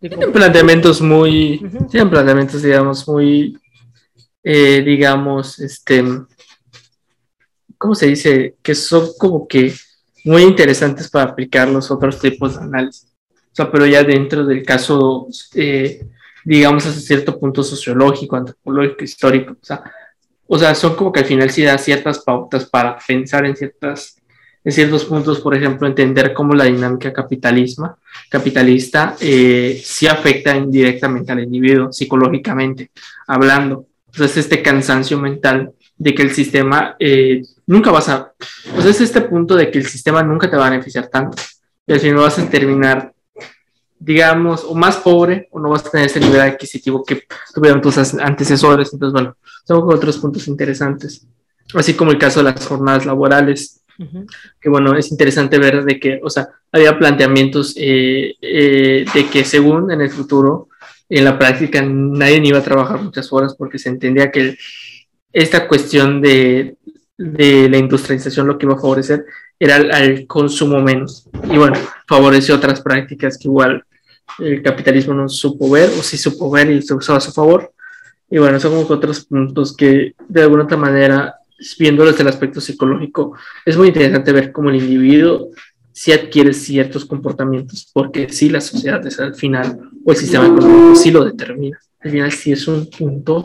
tienen 0.00 0.32
planteamientos 0.32 1.00
muy, 1.00 1.58
tienen 1.90 2.10
planteamientos, 2.10 2.62
digamos, 2.62 3.08
muy, 3.08 3.58
eh, 4.44 4.82
digamos, 4.82 5.58
este, 5.58 6.04
¿cómo 7.76 7.94
se 7.94 8.06
dice? 8.06 8.56
Que 8.62 8.74
son 8.74 9.08
como 9.18 9.48
que 9.48 9.74
muy 10.24 10.42
interesantes 10.42 11.10
para 11.10 11.30
aplicar 11.30 11.68
los 11.68 11.90
otros 11.90 12.20
tipos 12.20 12.56
de 12.56 12.64
análisis. 12.64 13.08
O 13.30 13.54
sea, 13.54 13.72
pero 13.72 13.86
ya 13.86 14.04
dentro 14.04 14.44
del 14.44 14.62
caso, 14.64 15.26
eh, 15.54 16.06
digamos, 16.44 16.86
hasta 16.86 17.00
cierto 17.00 17.40
punto 17.40 17.62
sociológico, 17.62 18.36
antropológico, 18.36 19.02
histórico. 19.02 19.52
O 19.54 19.64
sea, 19.64 19.82
o 20.46 20.58
sea, 20.58 20.74
son 20.74 20.94
como 20.94 21.10
que 21.10 21.20
al 21.20 21.26
final 21.26 21.50
sí 21.50 21.62
da 21.62 21.76
ciertas 21.76 22.20
pautas 22.20 22.66
para 22.66 22.98
pensar 23.06 23.46
en 23.46 23.56
ciertas 23.56 24.17
en 24.68 24.72
ciertos 24.72 25.06
puntos, 25.06 25.40
por 25.40 25.56
ejemplo, 25.56 25.88
entender 25.88 26.34
cómo 26.34 26.54
la 26.54 26.64
dinámica 26.64 27.10
capitalismo, 27.10 27.96
capitalista 28.28 29.16
eh, 29.18 29.80
sí 29.82 30.06
afecta 30.06 30.54
indirectamente 30.54 31.32
al 31.32 31.42
individuo, 31.42 31.90
psicológicamente 31.90 32.90
hablando. 33.26 33.86
Entonces, 34.12 34.36
este 34.36 34.60
cansancio 34.60 35.18
mental 35.18 35.72
de 35.96 36.14
que 36.14 36.20
el 36.20 36.32
sistema 36.32 36.96
eh, 36.98 37.40
nunca 37.66 37.90
vas 37.90 38.10
a, 38.10 38.34
pues 38.74 38.84
es 38.84 39.00
este 39.00 39.22
punto 39.22 39.56
de 39.56 39.70
que 39.70 39.78
el 39.78 39.86
sistema 39.86 40.22
nunca 40.22 40.50
te 40.50 40.58
va 40.58 40.66
a 40.66 40.70
beneficiar 40.70 41.08
tanto. 41.08 41.42
Y 41.86 41.94
al 41.94 42.00
final 42.00 42.18
vas 42.18 42.38
a 42.38 42.50
terminar, 42.50 43.14
digamos, 43.98 44.64
o 44.64 44.74
más 44.74 44.98
pobre 44.98 45.48
o 45.50 45.60
no 45.60 45.70
vas 45.70 45.86
a 45.86 45.90
tener 45.90 46.08
ese 46.08 46.20
nivel 46.20 46.42
adquisitivo 46.42 47.02
que 47.06 47.22
tuvieron 47.54 47.80
tus 47.80 47.96
antecesores. 47.96 48.92
Entonces, 48.92 49.14
bueno, 49.14 49.34
son 49.66 49.90
otros 49.90 50.18
puntos 50.18 50.46
interesantes. 50.46 51.26
Así 51.72 51.94
como 51.94 52.10
el 52.10 52.18
caso 52.18 52.40
de 52.40 52.52
las 52.52 52.66
jornadas 52.66 53.06
laborales, 53.06 53.78
que 54.60 54.68
bueno, 54.68 54.96
es 54.96 55.10
interesante 55.10 55.58
ver 55.58 55.84
de 55.84 55.98
que, 55.98 56.20
o 56.22 56.30
sea, 56.30 56.48
había 56.70 56.98
planteamientos 56.98 57.74
eh, 57.76 58.36
eh, 58.40 59.04
de 59.12 59.26
que 59.26 59.44
según 59.44 59.90
en 59.90 60.00
el 60.00 60.10
futuro, 60.10 60.68
en 61.08 61.24
la 61.24 61.38
práctica, 61.38 61.82
nadie 61.82 62.40
iba 62.44 62.58
a 62.58 62.62
trabajar 62.62 63.02
muchas 63.02 63.32
horas 63.32 63.54
porque 63.56 63.78
se 63.78 63.88
entendía 63.88 64.30
que 64.30 64.56
esta 65.32 65.66
cuestión 65.66 66.20
de, 66.20 66.76
de, 67.16 67.68
la 67.68 67.78
industrialización 67.78 68.46
lo 68.46 68.58
que 68.58 68.66
iba 68.66 68.74
a 68.74 68.80
favorecer 68.80 69.24
era 69.58 69.76
al, 69.76 70.26
consumo 70.26 70.80
menos. 70.80 71.28
Y 71.44 71.56
bueno, 71.56 71.76
favoreció 72.06 72.54
otras 72.54 72.80
prácticas 72.80 73.38
que 73.38 73.48
igual 73.48 73.84
el 74.38 74.62
capitalismo 74.62 75.14
no 75.14 75.28
supo 75.28 75.70
ver 75.70 75.88
o 75.98 76.02
sí 76.02 76.16
supo 76.16 76.50
ver 76.50 76.70
y 76.70 76.82
se 76.82 76.94
usaba 76.94 77.18
a 77.18 77.22
su 77.22 77.32
favor. 77.32 77.72
Y 78.30 78.38
bueno, 78.38 78.60
son 78.60 78.72
como 78.72 78.94
otros 78.94 79.24
puntos 79.24 79.74
que 79.74 80.14
de 80.28 80.42
alguna 80.42 80.64
otra 80.64 80.76
manera, 80.76 81.37
viendo 81.78 82.04
desde 82.04 82.22
el 82.22 82.28
aspecto 82.28 82.60
psicológico, 82.60 83.36
es 83.64 83.76
muy 83.76 83.88
interesante 83.88 84.32
ver 84.32 84.52
cómo 84.52 84.70
el 84.70 84.76
individuo 84.76 85.50
sí 85.92 86.12
adquiere 86.12 86.52
ciertos 86.54 87.04
comportamientos, 87.04 87.90
porque 87.92 88.28
sí 88.28 88.48
la 88.48 88.60
sociedad 88.60 89.04
es 89.06 89.18
al 89.18 89.34
final, 89.34 89.80
o 90.04 90.12
el 90.12 90.16
sistema 90.16 90.46
económico 90.46 90.94
sí 90.94 91.10
lo 91.10 91.24
determina. 91.24 91.78
Al 92.00 92.10
final 92.12 92.32
sí 92.32 92.52
es 92.52 92.68
un 92.68 92.88
punto 92.88 93.44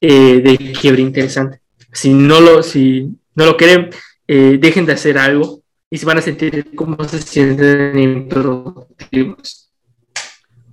eh, 0.00 0.40
de 0.40 0.72
quiebre 0.72 1.02
interesante. 1.02 1.60
Si 1.92 2.12
no 2.14 2.40
lo, 2.40 2.62
si 2.62 3.14
no 3.34 3.44
lo 3.44 3.56
quieren, 3.56 3.90
eh, 4.26 4.58
dejen 4.60 4.86
de 4.86 4.92
hacer 4.92 5.18
algo 5.18 5.62
y 5.90 5.98
se 5.98 6.06
van 6.06 6.18
a 6.18 6.22
sentir 6.22 6.74
como 6.74 7.02
se 7.04 7.20
sienten 7.20 7.98
improductivos. 7.98 9.70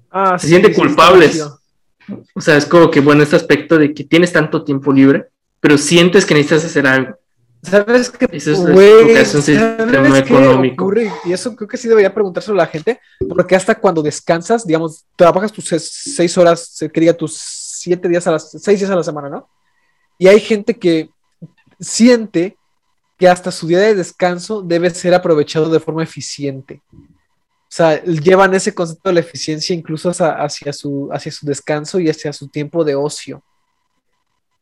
Ah, 0.09 0.37
se 0.39 0.47
sienten 0.47 0.73
culpables. 0.73 1.45
O 2.33 2.39
sea, 2.41 2.57
es 2.57 2.65
como 2.65 2.89
que, 2.89 3.01
bueno, 3.01 3.23
este 3.23 3.35
aspecto 3.35 3.77
de 3.77 3.93
que 3.93 4.03
tienes 4.03 4.31
tanto 4.31 4.63
tiempo 4.63 4.93
libre, 4.93 5.25
pero 5.65 5.79
sientes 5.79 6.27
que 6.27 6.35
necesitas 6.35 6.65
hacer 6.65 6.85
algo. 6.85 7.17
¿Sabes 7.63 8.11
qué? 8.11 8.27
Eso 8.31 8.51
es, 8.51 8.59
wey, 8.59 9.09
es 9.17 9.33
un 9.33 9.41
sistema 9.41 10.19
económico. 10.19 10.93
Y 11.25 11.33
eso 11.33 11.55
creo 11.55 11.67
que 11.67 11.75
sí 11.75 11.87
debería 11.87 12.13
preguntárselo 12.13 12.53
a 12.53 12.65
la 12.65 12.67
gente, 12.67 12.99
porque 13.27 13.55
hasta 13.55 13.73
cuando 13.73 14.03
descansas, 14.03 14.67
digamos, 14.67 15.05
trabajas 15.15 15.51
tus 15.51 15.65
seis 15.65 16.37
horas, 16.37 16.77
que 16.93 16.99
diga 17.01 17.13
tus 17.13 17.35
siete 17.35 18.07
días 18.07 18.27
a 18.27 18.33
las, 18.33 18.51
seis 18.51 18.77
días 18.77 18.91
a 18.91 18.95
la 18.95 19.01
semana, 19.01 19.27
¿no? 19.27 19.49
Y 20.19 20.27
hay 20.27 20.39
gente 20.39 20.75
que 20.75 21.09
siente 21.79 22.55
que 23.17 23.27
hasta 23.27 23.49
su 23.49 23.65
día 23.65 23.79
de 23.79 23.95
descanso 23.95 24.61
debe 24.61 24.91
ser 24.91 25.15
aprovechado 25.15 25.71
de 25.71 25.79
forma 25.79 26.03
eficiente. 26.03 26.83
O 26.93 27.71
sea, 27.71 28.03
llevan 28.03 28.53
ese 28.53 28.75
concepto 28.75 29.09
de 29.09 29.15
la 29.15 29.21
eficiencia 29.21 29.75
incluso 29.75 30.11
hacia, 30.11 30.71
su, 30.73 31.09
hacia 31.11 31.31
su 31.31 31.47
descanso 31.47 31.99
y 31.99 32.07
hacia 32.07 32.31
su 32.33 32.49
tiempo 32.49 32.83
de 32.83 32.93
ocio. 32.93 33.41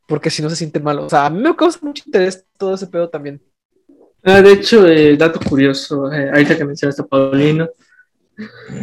Porque 0.07 0.29
si 0.29 0.41
no 0.41 0.49
se 0.49 0.55
siente 0.55 0.79
mal. 0.79 0.99
O 0.99 1.09
sea, 1.09 1.25
a 1.25 1.29
mí 1.29 1.41
me 1.41 1.55
causa 1.55 1.79
mucho 1.81 2.03
interés 2.05 2.45
todo 2.57 2.75
ese 2.75 2.87
pedo 2.87 3.09
también. 3.09 3.41
Ah, 4.25 4.41
de 4.41 4.53
hecho, 4.53 4.87
eh, 4.87 5.17
dato 5.17 5.39
curioso, 5.39 6.11
eh, 6.11 6.29
ahorita 6.29 6.55
que 6.57 6.63
mencionaste 6.63 7.01
a 7.01 7.05
Paulino, 7.05 7.67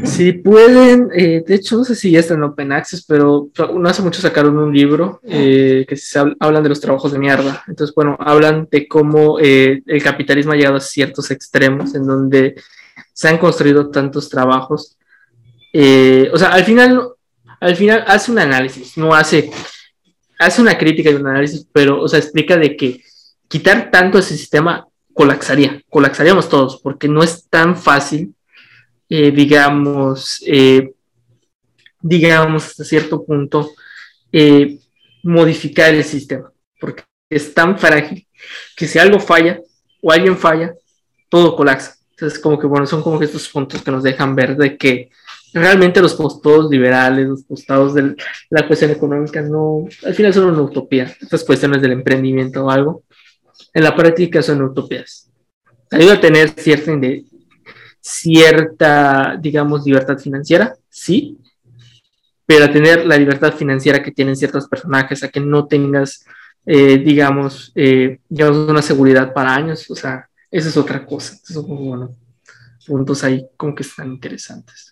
si 0.04 0.32
pueden, 0.32 1.08
eh, 1.14 1.42
de 1.44 1.54
hecho, 1.54 1.78
no 1.78 1.84
sé 1.84 1.94
si 1.94 2.10
ya 2.10 2.20
está 2.20 2.34
en 2.34 2.42
Open 2.42 2.70
Access, 2.72 3.04
pero 3.06 3.48
no 3.74 3.88
hace 3.88 4.02
mucho 4.02 4.20
sacaron 4.20 4.58
un 4.58 4.72
libro 4.72 5.20
que 5.24 5.96
se 5.96 6.18
hablan 6.38 6.62
de 6.62 6.68
los 6.68 6.80
trabajos 6.80 7.12
de 7.12 7.18
mierda. 7.18 7.64
Entonces, 7.66 7.94
bueno, 7.94 8.16
hablan 8.20 8.68
de 8.70 8.86
cómo 8.86 9.38
el 9.38 10.02
capitalismo 10.04 10.52
ha 10.52 10.56
llegado 10.56 10.76
a 10.76 10.80
ciertos 10.80 11.30
extremos 11.30 11.94
en 11.94 12.06
donde 12.06 12.54
se 13.12 13.28
han 13.28 13.38
construido 13.38 13.90
tantos 13.90 14.28
trabajos. 14.28 14.98
o 15.74 16.38
sea, 16.38 16.52
al 16.52 16.64
final, 16.64 17.08
al 17.60 17.76
final 17.76 18.04
hace 18.06 18.30
un 18.30 18.38
análisis, 18.38 18.96
no 18.98 19.14
hace, 19.14 19.50
hace 20.40 20.60
una 20.60 20.76
crítica 20.76 21.10
y 21.10 21.14
un 21.14 21.28
análisis, 21.28 21.66
pero, 21.72 22.02
o 22.02 22.08
sea, 22.08 22.18
explica 22.18 22.56
de 22.56 22.76
que 22.76 23.02
quitar 23.48 23.90
tanto 23.90 24.18
ese 24.18 24.36
sistema 24.36 24.86
colapsaría, 25.14 25.82
colapsaríamos 25.88 26.48
todos, 26.48 26.80
porque 26.82 27.06
no 27.08 27.22
es 27.22 27.48
tan 27.48 27.76
fácil 27.76 28.34
eh, 29.12 29.32
digamos, 29.32 30.40
eh, 30.46 30.94
digamos, 32.00 32.66
hasta 32.66 32.84
cierto 32.84 33.24
punto, 33.24 33.72
eh, 34.30 34.78
modificar 35.24 35.92
el 35.92 36.04
sistema, 36.04 36.52
porque 36.78 37.02
es 37.28 37.52
tan 37.52 37.76
frágil 37.76 38.28
que 38.76 38.86
si 38.86 39.00
algo 39.00 39.18
falla 39.18 39.60
o 40.00 40.12
alguien 40.12 40.38
falla, 40.38 40.74
todo 41.28 41.56
colapsa. 41.56 41.96
Entonces, 42.12 42.38
como 42.38 42.56
que, 42.56 42.68
bueno, 42.68 42.86
son 42.86 43.02
como 43.02 43.18
que 43.18 43.24
estos 43.24 43.48
puntos 43.48 43.82
que 43.82 43.90
nos 43.90 44.04
dejan 44.04 44.36
ver 44.36 44.56
de 44.56 44.76
que 44.76 45.10
realmente 45.52 46.00
los 46.00 46.14
postados 46.14 46.70
liberales, 46.70 47.28
los 47.28 47.44
postados 47.44 47.94
de 47.94 48.16
la 48.50 48.66
cuestión 48.66 48.90
económica, 48.90 49.42
no, 49.42 49.86
al 50.04 50.14
final 50.14 50.32
son 50.32 50.44
una 50.44 50.62
utopía. 50.62 51.14
Estas 51.20 51.44
cuestiones 51.44 51.82
del 51.82 51.92
emprendimiento 51.92 52.64
o 52.64 52.70
algo, 52.70 53.04
en 53.74 53.84
la 53.84 53.94
práctica 53.94 54.42
son 54.42 54.62
utopías. 54.62 55.30
Ayuda 55.90 56.14
a 56.14 56.20
tener 56.20 56.50
cierta 56.50 56.92
cierta, 58.00 59.36
digamos, 59.40 59.84
libertad 59.84 60.18
financiera, 60.18 60.74
sí, 60.88 61.38
pero 62.46 62.64
a 62.64 62.72
tener 62.72 63.06
la 63.06 63.16
libertad 63.16 63.52
financiera 63.54 64.02
que 64.02 64.10
tienen 64.10 64.36
ciertos 64.36 64.66
personajes, 64.68 65.22
a 65.22 65.28
que 65.28 65.40
no 65.40 65.66
tengas, 65.66 66.24
eh, 66.66 66.98
digamos, 66.98 67.72
eh, 67.74 68.20
digamos, 68.28 68.68
una 68.68 68.82
seguridad 68.82 69.32
para 69.32 69.54
años, 69.54 69.88
o 69.90 69.94
sea, 69.94 70.28
eso 70.50 70.68
es 70.68 70.76
otra 70.76 71.06
cosa. 71.06 71.34
Es 71.34 71.54
bueno, 71.56 72.16
puntos 72.86 73.22
ahí 73.22 73.46
como 73.56 73.74
que 73.74 73.82
están 73.82 74.12
interesantes. 74.12 74.89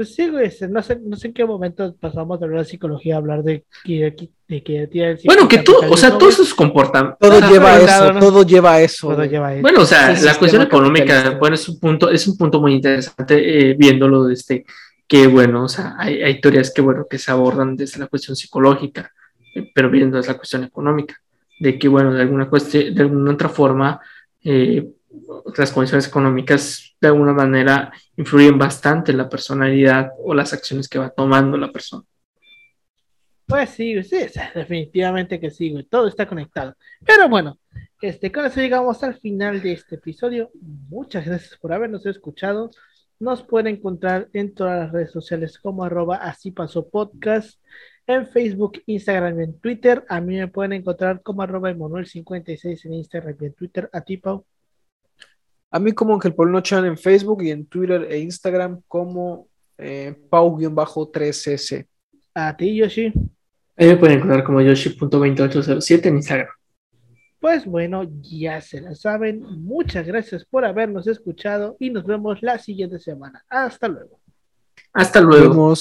Pues 0.00 0.14
sí, 0.14 0.30
güey, 0.30 0.50
no 0.70 0.82
sé, 0.82 0.98
no 1.04 1.14
sé 1.14 1.26
en 1.26 1.34
qué 1.34 1.44
momento 1.44 1.94
pasamos 2.00 2.40
de 2.40 2.46
hablar 2.46 2.62
de 2.62 2.70
psicología 2.70 3.16
a 3.16 3.18
hablar 3.18 3.42
de 3.42 3.66
que, 3.84 4.16
de 4.48 4.62
que 4.62 4.86
tiene 4.86 5.18
Bueno, 5.26 5.46
que 5.46 5.58
tú, 5.58 5.74
o 5.76 5.94
sea, 5.94 6.16
todos 6.16 6.32
esos 6.32 6.54
comportamientos. 6.54 7.18
Todo 7.20 7.38
lleva 7.50 7.74
a 7.74 7.80
eso, 7.82 8.18
todo 8.18 8.42
lleva 8.42 8.72
a 8.72 8.80
eso. 8.80 9.08
Todo 9.08 9.26
lleva 9.26 9.48
a 9.48 9.52
eso. 9.56 9.60
Bueno, 9.60 9.82
o 9.82 9.84
sea, 9.84 10.18
la 10.22 10.34
cuestión 10.36 10.62
económica, 10.62 11.36
bueno, 11.38 11.54
es 11.54 11.68
un 11.68 11.78
punto, 11.78 12.08
es 12.08 12.26
un 12.26 12.38
punto 12.38 12.62
muy 12.62 12.72
interesante 12.72 13.72
eh, 13.72 13.74
viéndolo 13.78 14.24
desde 14.24 14.64
que, 15.06 15.26
bueno, 15.26 15.64
o 15.64 15.68
sea, 15.68 15.96
hay, 15.98 16.22
hay 16.22 16.40
teorías 16.40 16.72
que, 16.72 16.80
bueno, 16.80 17.04
que 17.06 17.18
se 17.18 17.30
abordan 17.30 17.76
desde 17.76 18.00
la 18.00 18.06
cuestión 18.06 18.34
psicológica, 18.36 19.12
eh, 19.54 19.70
pero 19.74 19.90
viendo 19.90 20.16
desde 20.16 20.32
la 20.32 20.38
cuestión 20.38 20.64
económica, 20.64 21.14
de 21.58 21.78
que, 21.78 21.88
bueno, 21.88 22.14
de 22.14 22.22
alguna 22.22 22.48
cuestión, 22.48 22.94
de 22.94 23.02
alguna 23.02 23.32
otra 23.32 23.50
forma, 23.50 24.00
eh, 24.42 24.82
las 25.56 25.72
condiciones 25.72 26.08
económicas 26.08 26.94
de 27.00 27.08
alguna 27.08 27.32
manera 27.32 27.92
influyen 28.16 28.58
bastante 28.58 29.12
en 29.12 29.18
la 29.18 29.28
personalidad 29.28 30.10
o 30.22 30.34
las 30.34 30.52
acciones 30.52 30.88
que 30.88 30.98
va 30.98 31.10
tomando 31.10 31.56
la 31.56 31.72
persona. 31.72 32.04
Pues 33.46 33.70
sí, 33.70 34.00
sí, 34.04 34.18
definitivamente 34.54 35.40
que 35.40 35.50
sí, 35.50 35.74
todo 35.90 36.06
está 36.06 36.26
conectado. 36.26 36.76
Pero 37.04 37.28
bueno, 37.28 37.58
este, 38.00 38.30
con 38.30 38.46
eso 38.46 38.60
llegamos 38.60 39.02
al 39.02 39.18
final 39.18 39.60
de 39.60 39.72
este 39.72 39.96
episodio. 39.96 40.52
Muchas 40.88 41.26
gracias 41.26 41.58
por 41.58 41.72
habernos 41.72 42.06
escuchado. 42.06 42.70
Nos 43.18 43.42
pueden 43.42 43.74
encontrar 43.74 44.28
en 44.32 44.54
todas 44.54 44.78
las 44.78 44.92
redes 44.92 45.10
sociales 45.10 45.58
como 45.58 45.82
arroba 45.82 46.16
así 46.16 46.52
pasó 46.52 46.88
podcast, 46.88 47.60
en 48.06 48.28
Facebook, 48.28 48.80
Instagram 48.86 49.40
y 49.40 49.42
en 49.42 49.58
Twitter. 49.58 50.04
A 50.08 50.20
mí 50.20 50.36
me 50.38 50.46
pueden 50.46 50.74
encontrar 50.74 51.20
como 51.20 51.42
arroba 51.42 51.72
Emanuel56 51.72 52.84
en 52.84 52.94
Instagram 52.94 53.36
y 53.40 53.46
en 53.46 53.54
Twitter. 53.54 53.90
A 53.92 54.00
ti, 54.00 54.16
Pau. 54.16 54.46
A 55.70 55.78
mí 55.78 55.92
como 55.92 56.14
Ángel 56.14 56.34
Paulino 56.34 56.60
Chan 56.60 56.84
en 56.84 56.98
Facebook 56.98 57.42
y 57.42 57.50
en 57.50 57.66
Twitter 57.66 58.06
e 58.10 58.18
Instagram 58.18 58.82
como 58.88 59.48
eh, 59.78 60.14
Pau-3S. 60.28 61.86
A 62.34 62.56
ti, 62.56 62.76
Yoshi. 62.76 63.12
Ahí 63.76 63.88
me 63.88 63.96
pueden 63.96 64.16
encontrar 64.16 64.44
como 64.44 64.60
Yoshi.2807 64.60 66.06
en 66.06 66.16
Instagram. 66.16 66.48
Pues 67.40 67.64
bueno, 67.64 68.02
ya 68.20 68.60
se 68.60 68.80
la 68.80 68.94
saben. 68.94 69.40
Muchas 69.40 70.06
gracias 70.06 70.44
por 70.44 70.64
habernos 70.66 71.06
escuchado 71.06 71.76
y 71.78 71.88
nos 71.88 72.04
vemos 72.04 72.42
la 72.42 72.58
siguiente 72.58 72.98
semana. 72.98 73.42
Hasta 73.48 73.88
luego. 73.88 74.20
Hasta 74.92 75.20
luego. 75.20 75.74